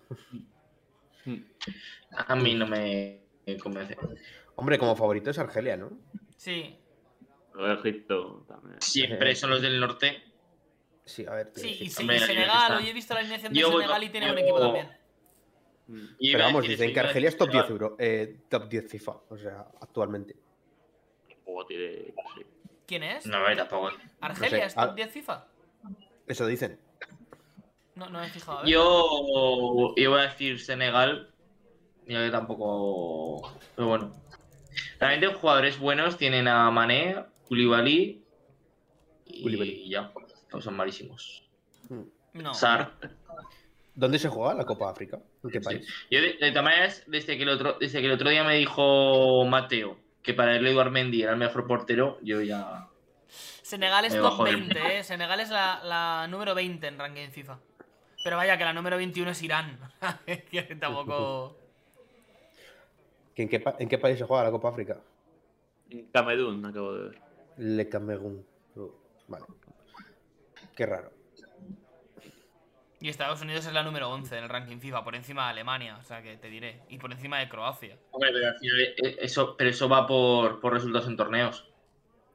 A 2.27 2.35
mí 2.35 2.55
no 2.55 2.67
me 2.67 3.21
convence. 3.63 3.97
Hombre, 4.57 4.79
como 4.79 4.97
favorito 4.97 5.31
es 5.31 5.39
Argelia, 5.39 5.77
¿no? 5.77 5.91
Sí, 6.37 6.79
Egipto 7.59 8.45
también. 8.49 8.81
Siempre 8.81 9.35
son 9.35 9.51
los 9.51 9.63
del 9.63 9.79
norte. 9.81 10.23
Sí, 11.05 11.27
a 11.27 11.33
ver. 11.33 11.51
sí, 11.55 11.69
y, 11.69 11.75
sí. 11.75 11.85
y 11.85 12.19
Senegal, 12.19 12.77
hoy 12.79 12.89
he 12.89 12.93
visto 12.93 13.15
la 13.15 13.21
alineación 13.21 13.53
de 13.53 13.61
Senegal 13.63 14.03
y 14.05 14.09
tiene 14.11 14.27
buen 14.33 14.39
equipo 14.39 14.61
también. 14.61 14.89
Y 16.19 16.33
Pero 16.33 16.45
vamos, 16.45 16.62
decir 16.62 16.79
dicen 16.79 16.95
que 16.95 17.01
Argelia 17.01 17.29
es 17.29 17.37
top 17.37 17.49
decir 17.49 17.62
10, 17.62 17.71
euro, 17.71 17.97
eh, 17.99 18.41
top 18.49 18.69
10 18.69 18.89
FIFA, 18.89 19.12
o 19.29 19.37
sea, 19.37 19.67
actualmente. 19.81 20.37
Tampoco 21.29 21.67
tiene- 21.67 22.15
sí. 22.37 22.47
¿Quién 22.87 23.03
es? 23.03 23.27
No, 23.27 23.39
tampoco. 23.57 23.91
¿Argelia 24.21 24.51
No 24.51 24.62
sé, 24.62 24.67
es 24.67 24.75
top 24.75 24.91
ah. 24.91 24.95
10 24.95 25.11
FIFA? 25.11 25.47
Eso 26.27 26.47
dicen. 26.47 26.79
No, 27.95 28.09
no 28.09 28.21
me 28.21 28.27
he 28.27 28.31
fijado. 28.31 28.65
Yo 28.65 29.95
iba 29.97 30.21
a 30.21 30.23
decir 30.23 30.61
Senegal. 30.61 31.33
Ya 32.07 32.25
que 32.25 32.31
tampoco. 32.31 33.53
Pero 33.77 33.89
bueno. 33.89 34.12
Realmente 34.99 35.35
jugadores 35.35 35.79
buenos 35.79 36.17
tienen 36.17 36.49
a 36.49 36.71
Mané, 36.71 37.25
Koulibaly. 37.49 38.25
Y 39.27 39.43
Koulibaly. 39.43 39.89
ya. 39.89 40.12
Todos 40.51 40.65
son 40.65 40.77
malísimos. 40.77 41.49
No. 42.33 42.55
Sar. 42.55 42.97
¿Dónde 44.01 44.18
se 44.18 44.28
juega 44.31 44.55
la 44.55 44.64
Copa 44.64 44.90
África? 44.90 45.18
¿En 45.44 45.51
qué 45.51 45.60
país? 45.60 45.86
Yo, 46.10 46.20
de, 46.22 46.32
de 46.40 46.51
todas 46.51 46.64
maneras, 46.64 47.05
desde 47.06 47.36
que, 47.36 47.43
el 47.43 47.51
otro, 47.51 47.77
desde 47.78 48.01
que 48.01 48.06
el 48.06 48.12
otro 48.12 48.31
día 48.31 48.43
me 48.44 48.56
dijo 48.56 49.44
Mateo 49.44 49.98
que 50.22 50.32
para 50.35 50.56
él 50.56 50.66
Eduard 50.66 50.90
Mendy 50.90 51.22
era 51.22 51.32
el 51.32 51.39
mejor 51.39 51.66
portero, 51.66 52.18
yo 52.22 52.40
ya. 52.40 52.89
Senegal 53.28 54.05
es 54.06 54.14
top 54.14 54.22
bajo 54.22 54.44
del- 54.44 54.56
20, 54.68 54.98
¿eh? 54.98 55.05
Senegal 55.05 55.39
es 55.40 55.51
la, 55.51 55.81
la 55.85 56.27
número 56.28 56.55
20 56.55 56.86
en 56.86 56.98
ranking 56.98 57.28
FIFA. 57.31 57.59
Pero 58.24 58.36
vaya, 58.36 58.56
que 58.59 58.64
la 58.64 58.72
número 58.72 58.97
21 58.97 59.31
es 59.31 59.43
Irán. 59.43 59.78
que 60.51 60.62
tampoco... 60.81 61.56
¿Que 63.35 63.43
¿En 63.43 63.48
qué, 63.48 63.60
pa- 63.60 63.77
¿En 63.78 63.89
qué 63.89 63.98
país 63.98 64.18
se 64.18 64.24
juega 64.24 64.44
la 64.44 64.51
Copa 64.51 64.70
África? 64.70 64.98
En 65.90 66.06
Camerún, 66.06 66.64
acabo 66.66 66.93
de 66.94 67.09
ver. 67.10 67.18
Le 67.59 67.89
Camerún. 67.89 68.44
Uh, 68.77 68.89
Vale. 69.28 69.44
Qué 70.74 70.86
raro. 70.86 71.10
Y 73.02 73.09
Estados 73.09 73.40
Unidos 73.40 73.64
es 73.66 73.72
la 73.72 73.82
número 73.82 74.10
11 74.10 74.36
en 74.36 74.44
el 74.44 74.51
ranking 74.51 74.78
FIFA, 74.78 75.02
por 75.05 75.14
encima 75.16 75.44
de 75.44 75.51
Alemania, 75.52 75.97
o 75.98 76.02
sea 76.02 76.22
que 76.22 76.36
te 76.36 76.51
diré. 76.51 76.82
Y 76.90 76.98
por 76.98 77.10
encima 77.12 77.39
de 77.39 77.48
Croacia. 77.48 77.97
Hombre, 78.10 78.31
pero 78.32 78.48
al 78.48 78.59
final, 78.59 78.81
eh, 78.81 79.16
eso, 79.20 79.56
pero 79.56 79.70
eso 79.70 79.89
va 79.89 80.06
por, 80.06 80.60
por 80.60 80.74
resultados 80.74 81.09
en 81.09 81.16
torneos. 81.16 81.66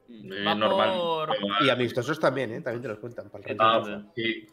Eh, 0.08 0.44
Va 0.44 0.54
normal. 0.56 0.90
por- 0.96 1.36
Y 1.64 1.70
amistosos 1.70 2.18
también, 2.18 2.52
¿eh? 2.52 2.60
También 2.60 2.82
te 2.82 2.88
los 2.88 2.98
cuentan 2.98 3.30
para 3.30 3.44
el 3.48 3.56
Ah, 3.60 3.80
ranking. 3.84 4.10
sí. 4.16 4.48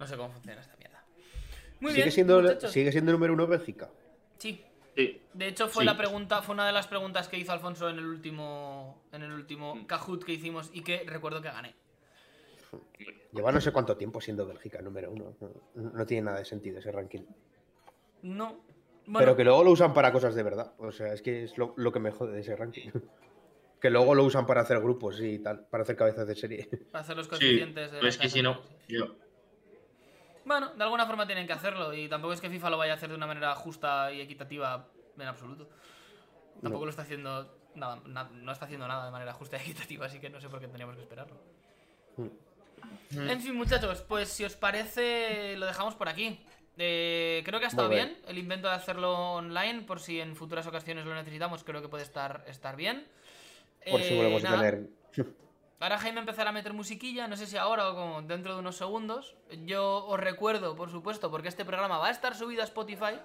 No 0.00 0.06
sé 0.08 0.16
cómo 0.16 0.30
funciona 0.30 0.60
esta 0.60 0.76
mierda. 0.76 1.04
Muy 1.80 1.92
Sigue, 1.92 2.02
bien, 2.04 2.12
siendo, 2.12 2.40
muchachos. 2.42 2.72
sigue 2.72 2.90
siendo 2.90 3.12
número 3.12 3.32
uno 3.32 3.46
Bélgica. 3.46 3.90
Sí. 4.38 4.64
Sí. 4.96 5.20
De 5.32 5.46
hecho, 5.46 5.68
fue 5.68 5.84
Sí. 5.84 5.86
la 5.86 5.96
pregunta, 5.96 6.42
fue 6.42 6.54
una 6.54 6.66
de 6.66 6.72
las 6.72 6.86
preguntas 6.88 7.28
que 7.28 7.38
hizo 7.38 7.52
Alfonso 7.52 7.88
en 7.88 7.98
el 7.98 8.06
último, 8.06 9.02
en 9.12 9.22
el 9.22 9.32
último 9.32 9.76
Mm. 9.76 9.84
Kahoot 9.86 10.24
que 10.24 10.32
hicimos 10.32 10.70
y 10.74 10.82
que 10.82 11.04
recuerdo 11.06 11.40
que 11.40 11.48
gané. 11.48 11.74
Lleva 13.32 13.50
no 13.52 13.60
sé 13.60 13.72
cuánto 13.72 13.96
tiempo 13.96 14.20
siendo 14.20 14.46
Bélgica 14.46 14.80
número 14.82 15.10
uno. 15.10 15.36
No, 15.74 15.90
no 15.90 16.06
tiene 16.06 16.26
nada 16.26 16.38
de 16.38 16.44
sentido 16.44 16.78
ese 16.78 16.92
ranking. 16.92 17.22
No. 18.22 18.64
Bueno, 19.06 19.18
Pero 19.18 19.36
que 19.36 19.44
luego 19.44 19.64
lo 19.64 19.70
usan 19.72 19.94
para 19.94 20.12
cosas 20.12 20.34
de 20.34 20.42
verdad. 20.42 20.74
O 20.78 20.92
sea, 20.92 21.12
es 21.12 21.22
que 21.22 21.44
es 21.44 21.58
lo, 21.58 21.74
lo 21.76 21.90
que 21.92 21.98
me 22.00 22.10
jode 22.10 22.34
de 22.34 22.40
ese 22.40 22.54
ranking. 22.56 22.90
que 23.80 23.90
luego 23.90 24.14
lo 24.14 24.22
usan 24.24 24.46
para 24.46 24.60
hacer 24.60 24.78
grupos 24.80 25.20
y 25.20 25.38
tal, 25.40 25.66
para 25.66 25.82
hacer 25.82 25.96
cabezas 25.96 26.26
de 26.26 26.36
serie. 26.36 26.68
para 26.92 27.02
hacer 27.02 27.16
los 27.16 27.26
Sí, 27.26 27.30
coeficientes 27.30 27.90
de 27.90 27.98
pero 27.98 28.08
es 28.08 28.18
que 28.18 28.28
si 28.28 28.42
no, 28.42 28.60
sí. 28.86 28.94
yo. 28.96 29.16
Bueno, 30.44 30.72
de 30.74 30.82
alguna 30.84 31.06
forma 31.06 31.26
tienen 31.26 31.46
que 31.46 31.52
hacerlo 31.52 31.92
y 31.94 32.08
tampoco 32.08 32.32
es 32.32 32.40
que 32.40 32.50
FIFA 32.50 32.70
lo 32.70 32.78
vaya 32.78 32.92
a 32.92 32.96
hacer 32.96 33.08
de 33.08 33.14
una 33.16 33.26
manera 33.26 33.54
justa 33.54 34.12
y 34.12 34.20
equitativa 34.20 34.88
en 35.16 35.22
absoluto. 35.26 35.68
Tampoco 36.60 36.80
No. 36.80 36.84
lo 36.86 36.90
está 36.90 37.02
haciendo 37.02 37.56
nada, 37.74 38.00
na- 38.06 38.30
no 38.30 38.52
está 38.52 38.66
haciendo 38.66 38.86
nada 38.86 39.06
de 39.06 39.10
manera 39.12 39.32
justa 39.32 39.56
y 39.56 39.60
equitativa, 39.62 40.06
así 40.06 40.20
que 40.20 40.30
no 40.30 40.40
sé 40.40 40.48
por 40.48 40.60
qué 40.60 40.68
teníamos 40.68 40.94
que 40.96 41.02
esperarlo. 41.02 41.36
Mm. 42.18 42.26
En 43.10 43.40
fin, 43.40 43.54
muchachos, 43.54 44.02
pues 44.08 44.28
si 44.28 44.44
os 44.44 44.56
parece, 44.56 45.56
lo 45.56 45.66
dejamos 45.66 45.94
por 45.94 46.08
aquí. 46.08 46.38
Eh, 46.78 47.42
creo 47.44 47.58
que 47.60 47.66
ha 47.66 47.68
estado 47.68 47.88
bien. 47.90 48.08
bien. 48.08 48.22
el 48.26 48.38
invento 48.38 48.68
de 48.68 48.74
hacerlo 48.74 49.34
online, 49.34 49.82
por 49.82 50.00
si 50.00 50.20
en 50.20 50.34
futuras 50.34 50.66
ocasiones 50.66 51.04
lo 51.04 51.14
necesitamos, 51.14 51.62
creo 51.64 51.82
que 51.82 51.88
puede 51.88 52.04
estar, 52.04 52.44
estar 52.48 52.76
bien. 52.76 53.06
Por 53.90 54.00
si 54.02 54.14
Eh, 54.14 54.16
volvemos 54.16 54.42
nada, 54.42 54.56
a 54.56 54.60
tener. 54.60 54.88
Ahora 55.80 55.98
Jaime 55.98 56.20
empezará 56.20 56.50
a 56.50 56.52
meter 56.52 56.72
musiquilla, 56.72 57.26
no 57.26 57.36
sé 57.36 57.44
si 57.44 57.56
ahora 57.56 57.90
o 57.90 57.94
como 57.96 58.22
dentro 58.22 58.54
de 58.54 58.60
unos 58.60 58.76
segundos. 58.76 59.34
Yo 59.66 60.06
os 60.06 60.18
recuerdo, 60.20 60.76
por 60.76 60.90
supuesto, 60.92 61.28
porque 61.28 61.48
este 61.48 61.64
programa 61.64 61.98
va 61.98 62.06
a 62.06 62.10
estar 62.12 62.36
subido 62.36 62.62
a 62.62 62.64
Spotify. 62.64 63.18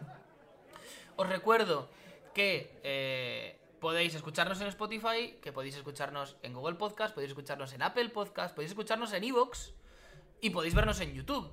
Os 1.17 1.29
recuerdo 1.29 1.88
que 2.34 2.71
eh, 2.84 3.57
podéis 3.79 4.15
escucharnos 4.15 4.59
en 4.61 4.67
Spotify, 4.67 5.37
que 5.41 5.51
podéis 5.51 5.75
escucharnos 5.75 6.37
en 6.43 6.53
Google 6.53 6.75
Podcast, 6.75 7.13
podéis 7.13 7.31
escucharnos 7.31 7.73
en 7.73 7.81
Apple 7.81 8.09
Podcast, 8.09 8.55
podéis 8.55 8.71
escucharnos 8.71 9.13
en 9.13 9.23
Evox 9.23 9.73
y 10.41 10.49
podéis 10.49 10.75
vernos 10.75 10.99
en 10.99 11.13
YouTube. 11.13 11.51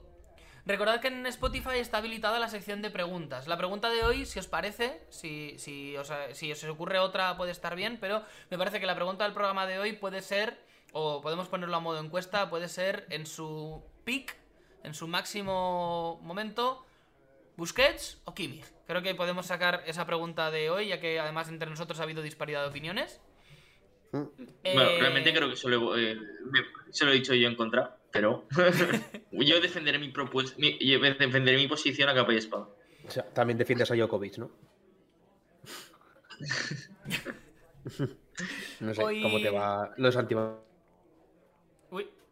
Recordad 0.67 1.01
que 1.01 1.09
en 1.09 1.27
Spotify 1.27 1.77
está 1.77 1.99
habilitada 1.99 2.39
la 2.39 2.49
sección 2.49 2.81
de 2.81 2.91
preguntas. 2.91 3.49
La 3.49 3.59
pregunta 3.59 3.91
de 3.91 4.03
hoy, 4.03 4.25
si 4.25 4.39
os 4.39 4.47
parece, 4.47 5.07
si, 5.11 5.95
os, 5.97 6.11
si 6.33 6.53
os 6.53 6.65
ocurre 6.65 6.99
otra 6.99 7.37
puede 7.37 7.53
estar 7.53 7.77
bien, 7.77 7.99
pero 8.01 8.23
me 8.51 8.57
parece 8.57 8.81
que 8.81 8.87
la 8.87 8.95
pregunta 8.95 9.25
del 9.25 9.35
programa 9.35 9.67
de 9.67 9.79
hoy 9.79 9.93
puede 9.93 10.23
ser, 10.23 10.59
o 10.93 11.21
podemos 11.21 11.49
ponerlo 11.49 11.77
a 11.77 11.81
modo 11.81 12.01
encuesta, 12.01 12.49
puede 12.49 12.69
ser 12.69 13.07
en 13.11 13.27
su 13.27 13.83
peak, 14.05 14.39
en 14.83 14.95
su 14.95 15.07
máximo 15.07 16.19
momento, 16.23 16.87
Busquets 17.57 18.21
o 18.25 18.35
Kimmich. 18.35 18.65
Creo 18.87 19.03
que 19.03 19.15
podemos 19.15 19.47
sacar 19.47 19.83
esa 19.87 20.07
pregunta 20.07 20.51
de 20.51 20.71
hoy, 20.71 20.89
ya 20.89 21.01
que 21.01 21.19
además 21.21 21.49
entre 21.49 21.71
nosotros 21.71 22.01
ha 22.01 22.03
habido 22.03 22.23
disparidad 22.23 22.63
de 22.63 22.69
opiniones. 22.69 23.21
Mm. 24.13 24.23
Bueno, 24.37 24.51
Eh, 24.65 24.97
realmente 25.01 25.33
creo 25.33 25.49
que 25.51 25.57
solo, 25.57 25.97
eh, 25.99 26.17
se 26.91 27.05
lo 27.05 27.11
he 27.13 27.15
dicho 27.15 27.35
yo 27.35 27.49
en 27.49 27.57
contra, 27.57 27.97
pero 28.13 28.47
yo 29.33 29.61
defenderé 29.61 29.99
mi, 29.99 30.09
propuesta, 30.11 30.57
mi, 30.59 30.79
yo 30.79 30.99
defenderé 31.01 31.57
mi 31.57 31.67
posición 31.69 32.09
a 32.09 32.15
capa 32.15 32.33
y 32.33 32.37
espada. 32.39 32.69
O 33.07 33.11
sea, 33.11 33.25
también 33.33 33.59
defiendes 33.59 33.91
a 33.91 33.95
Djokovic, 33.95 34.39
¿no? 34.39 34.51
no 38.81 38.95
sé 38.95 39.03
Hoy- 39.03 39.23
cómo 39.23 39.41
te 39.41 39.51
va 39.51 39.93
los 39.97 40.17
anti 40.17 40.35
Uy, 40.35 40.43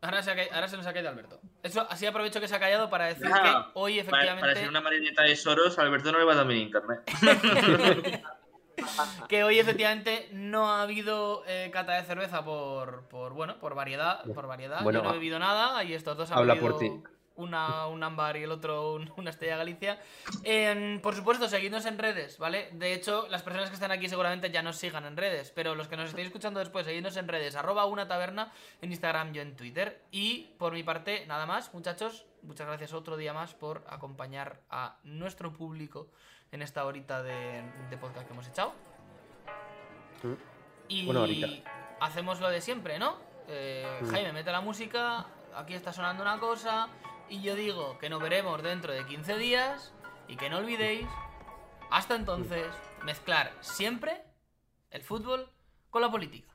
ahora 0.02 0.22
se, 0.22 0.30
ha 0.30 0.36
ca- 0.36 0.54
ahora 0.54 0.68
se 0.68 0.76
nos 0.76 0.86
ha 0.86 0.92
caído 0.92 1.08
Alberto. 1.08 1.40
Eso, 1.62 1.86
así 1.88 2.04
aprovecho 2.06 2.40
que 2.40 2.48
se 2.48 2.54
ha 2.54 2.60
callado 2.60 2.90
para 2.90 3.06
decir 3.06 3.26
que 3.26 3.52
hoy 3.74 3.98
efectivamente... 3.98 4.40
para 4.42 4.54
ser 4.54 4.68
una 4.68 4.80
marioneta 4.82 5.22
de 5.22 5.34
Soros, 5.36 5.78
a 5.78 5.82
Alberto 5.82 6.12
no 6.12 6.18
le 6.18 6.24
va 6.24 6.34
también 6.34 6.60
internet. 6.62 7.00
Que 9.28 9.44
hoy 9.44 9.58
efectivamente 9.58 10.28
no 10.32 10.72
ha 10.72 10.82
habido 10.82 11.44
eh, 11.46 11.70
cata 11.72 11.92
de 11.94 12.02
cerveza 12.04 12.44
por, 12.44 13.06
por 13.08 13.32
bueno, 13.32 13.58
por 13.60 13.74
variedad, 13.74 14.24
por 14.34 14.46
variedad. 14.46 14.82
Bueno, 14.82 15.00
Yo 15.00 15.04
no 15.04 15.10
he 15.10 15.12
bebido 15.14 15.38
nada 15.38 15.84
y 15.84 15.92
estos 15.94 16.16
dos 16.16 16.30
han 16.32 16.38
habla 16.38 16.54
bebido 16.54 16.70
por 16.72 16.80
ti. 16.80 16.90
Una 17.42 17.86
un 17.86 18.02
ámbar 18.02 18.36
y 18.36 18.42
el 18.44 18.50
otro 18.52 18.94
un- 18.94 19.12
una 19.16 19.30
estrella 19.30 19.56
Galicia. 19.56 19.98
Por 21.02 21.14
supuesto, 21.14 21.48
seguidnos 21.48 21.84
en 21.86 21.98
redes, 21.98 22.38
¿vale? 22.38 22.68
De 22.72 22.92
hecho, 22.94 23.26
las 23.28 23.42
personas 23.42 23.68
que 23.68 23.74
están 23.74 23.90
aquí 23.92 24.08
seguramente 24.08 24.50
ya 24.50 24.62
nos 24.62 24.76
sigan 24.76 25.04
en 25.04 25.16
redes, 25.16 25.50
pero 25.54 25.74
los 25.74 25.88
que 25.88 25.96
nos 25.96 26.08
estéis 26.10 26.28
escuchando 26.28 26.60
después, 26.60 26.86
seguidnos 26.86 27.16
en 27.16 27.28
redes, 27.28 27.56
arroba 27.56 27.84
una 27.86 28.08
taberna 28.08 28.52
en 28.80 28.90
Instagram, 28.90 29.32
yo 29.32 29.42
en 29.42 29.56
Twitter. 29.56 30.02
Y 30.10 30.54
por 30.58 30.72
mi 30.72 30.82
parte, 30.82 31.26
nada 31.26 31.46
más, 31.46 31.72
muchachos, 31.74 32.26
muchas 32.42 32.66
gracias 32.66 32.92
otro 32.92 33.16
día 33.16 33.32
más 33.32 33.54
por 33.54 33.84
acompañar 33.88 34.60
a 34.70 34.96
nuestro 35.04 35.52
público 35.52 36.08
en 36.50 36.62
esta 36.62 36.84
horita 36.84 37.22
de, 37.22 37.62
de 37.90 37.96
podcast 37.96 38.26
que 38.26 38.32
hemos 38.32 38.46
echado. 38.48 38.74
Mm. 40.22 40.32
Y 40.88 41.08
Una 41.08 41.22
horita. 41.22 41.48
hacemos 42.00 42.40
lo 42.40 42.48
de 42.50 42.60
siempre, 42.60 42.98
¿no? 42.98 43.16
Eh, 43.48 43.98
Mm. 44.02 44.10
Jaime, 44.10 44.32
mete 44.32 44.52
la 44.52 44.60
música, 44.60 45.26
aquí 45.56 45.74
está 45.74 45.92
sonando 45.92 46.22
una 46.22 46.38
cosa, 46.38 46.88
y 47.28 47.40
yo 47.40 47.54
digo 47.54 47.98
que 47.98 48.08
nos 48.08 48.22
veremos 48.22 48.62
dentro 48.62 48.92
de 48.92 49.06
15 49.06 49.36
días, 49.38 49.92
y 50.28 50.36
que 50.36 50.48
no 50.48 50.58
olvidéis, 50.58 51.06
hasta 51.90 52.14
entonces, 52.14 52.66
mezclar 53.04 53.52
siempre 53.60 54.22
el 54.90 55.02
fútbol 55.02 55.50
con 55.90 56.02
la 56.02 56.10
política. 56.10 56.54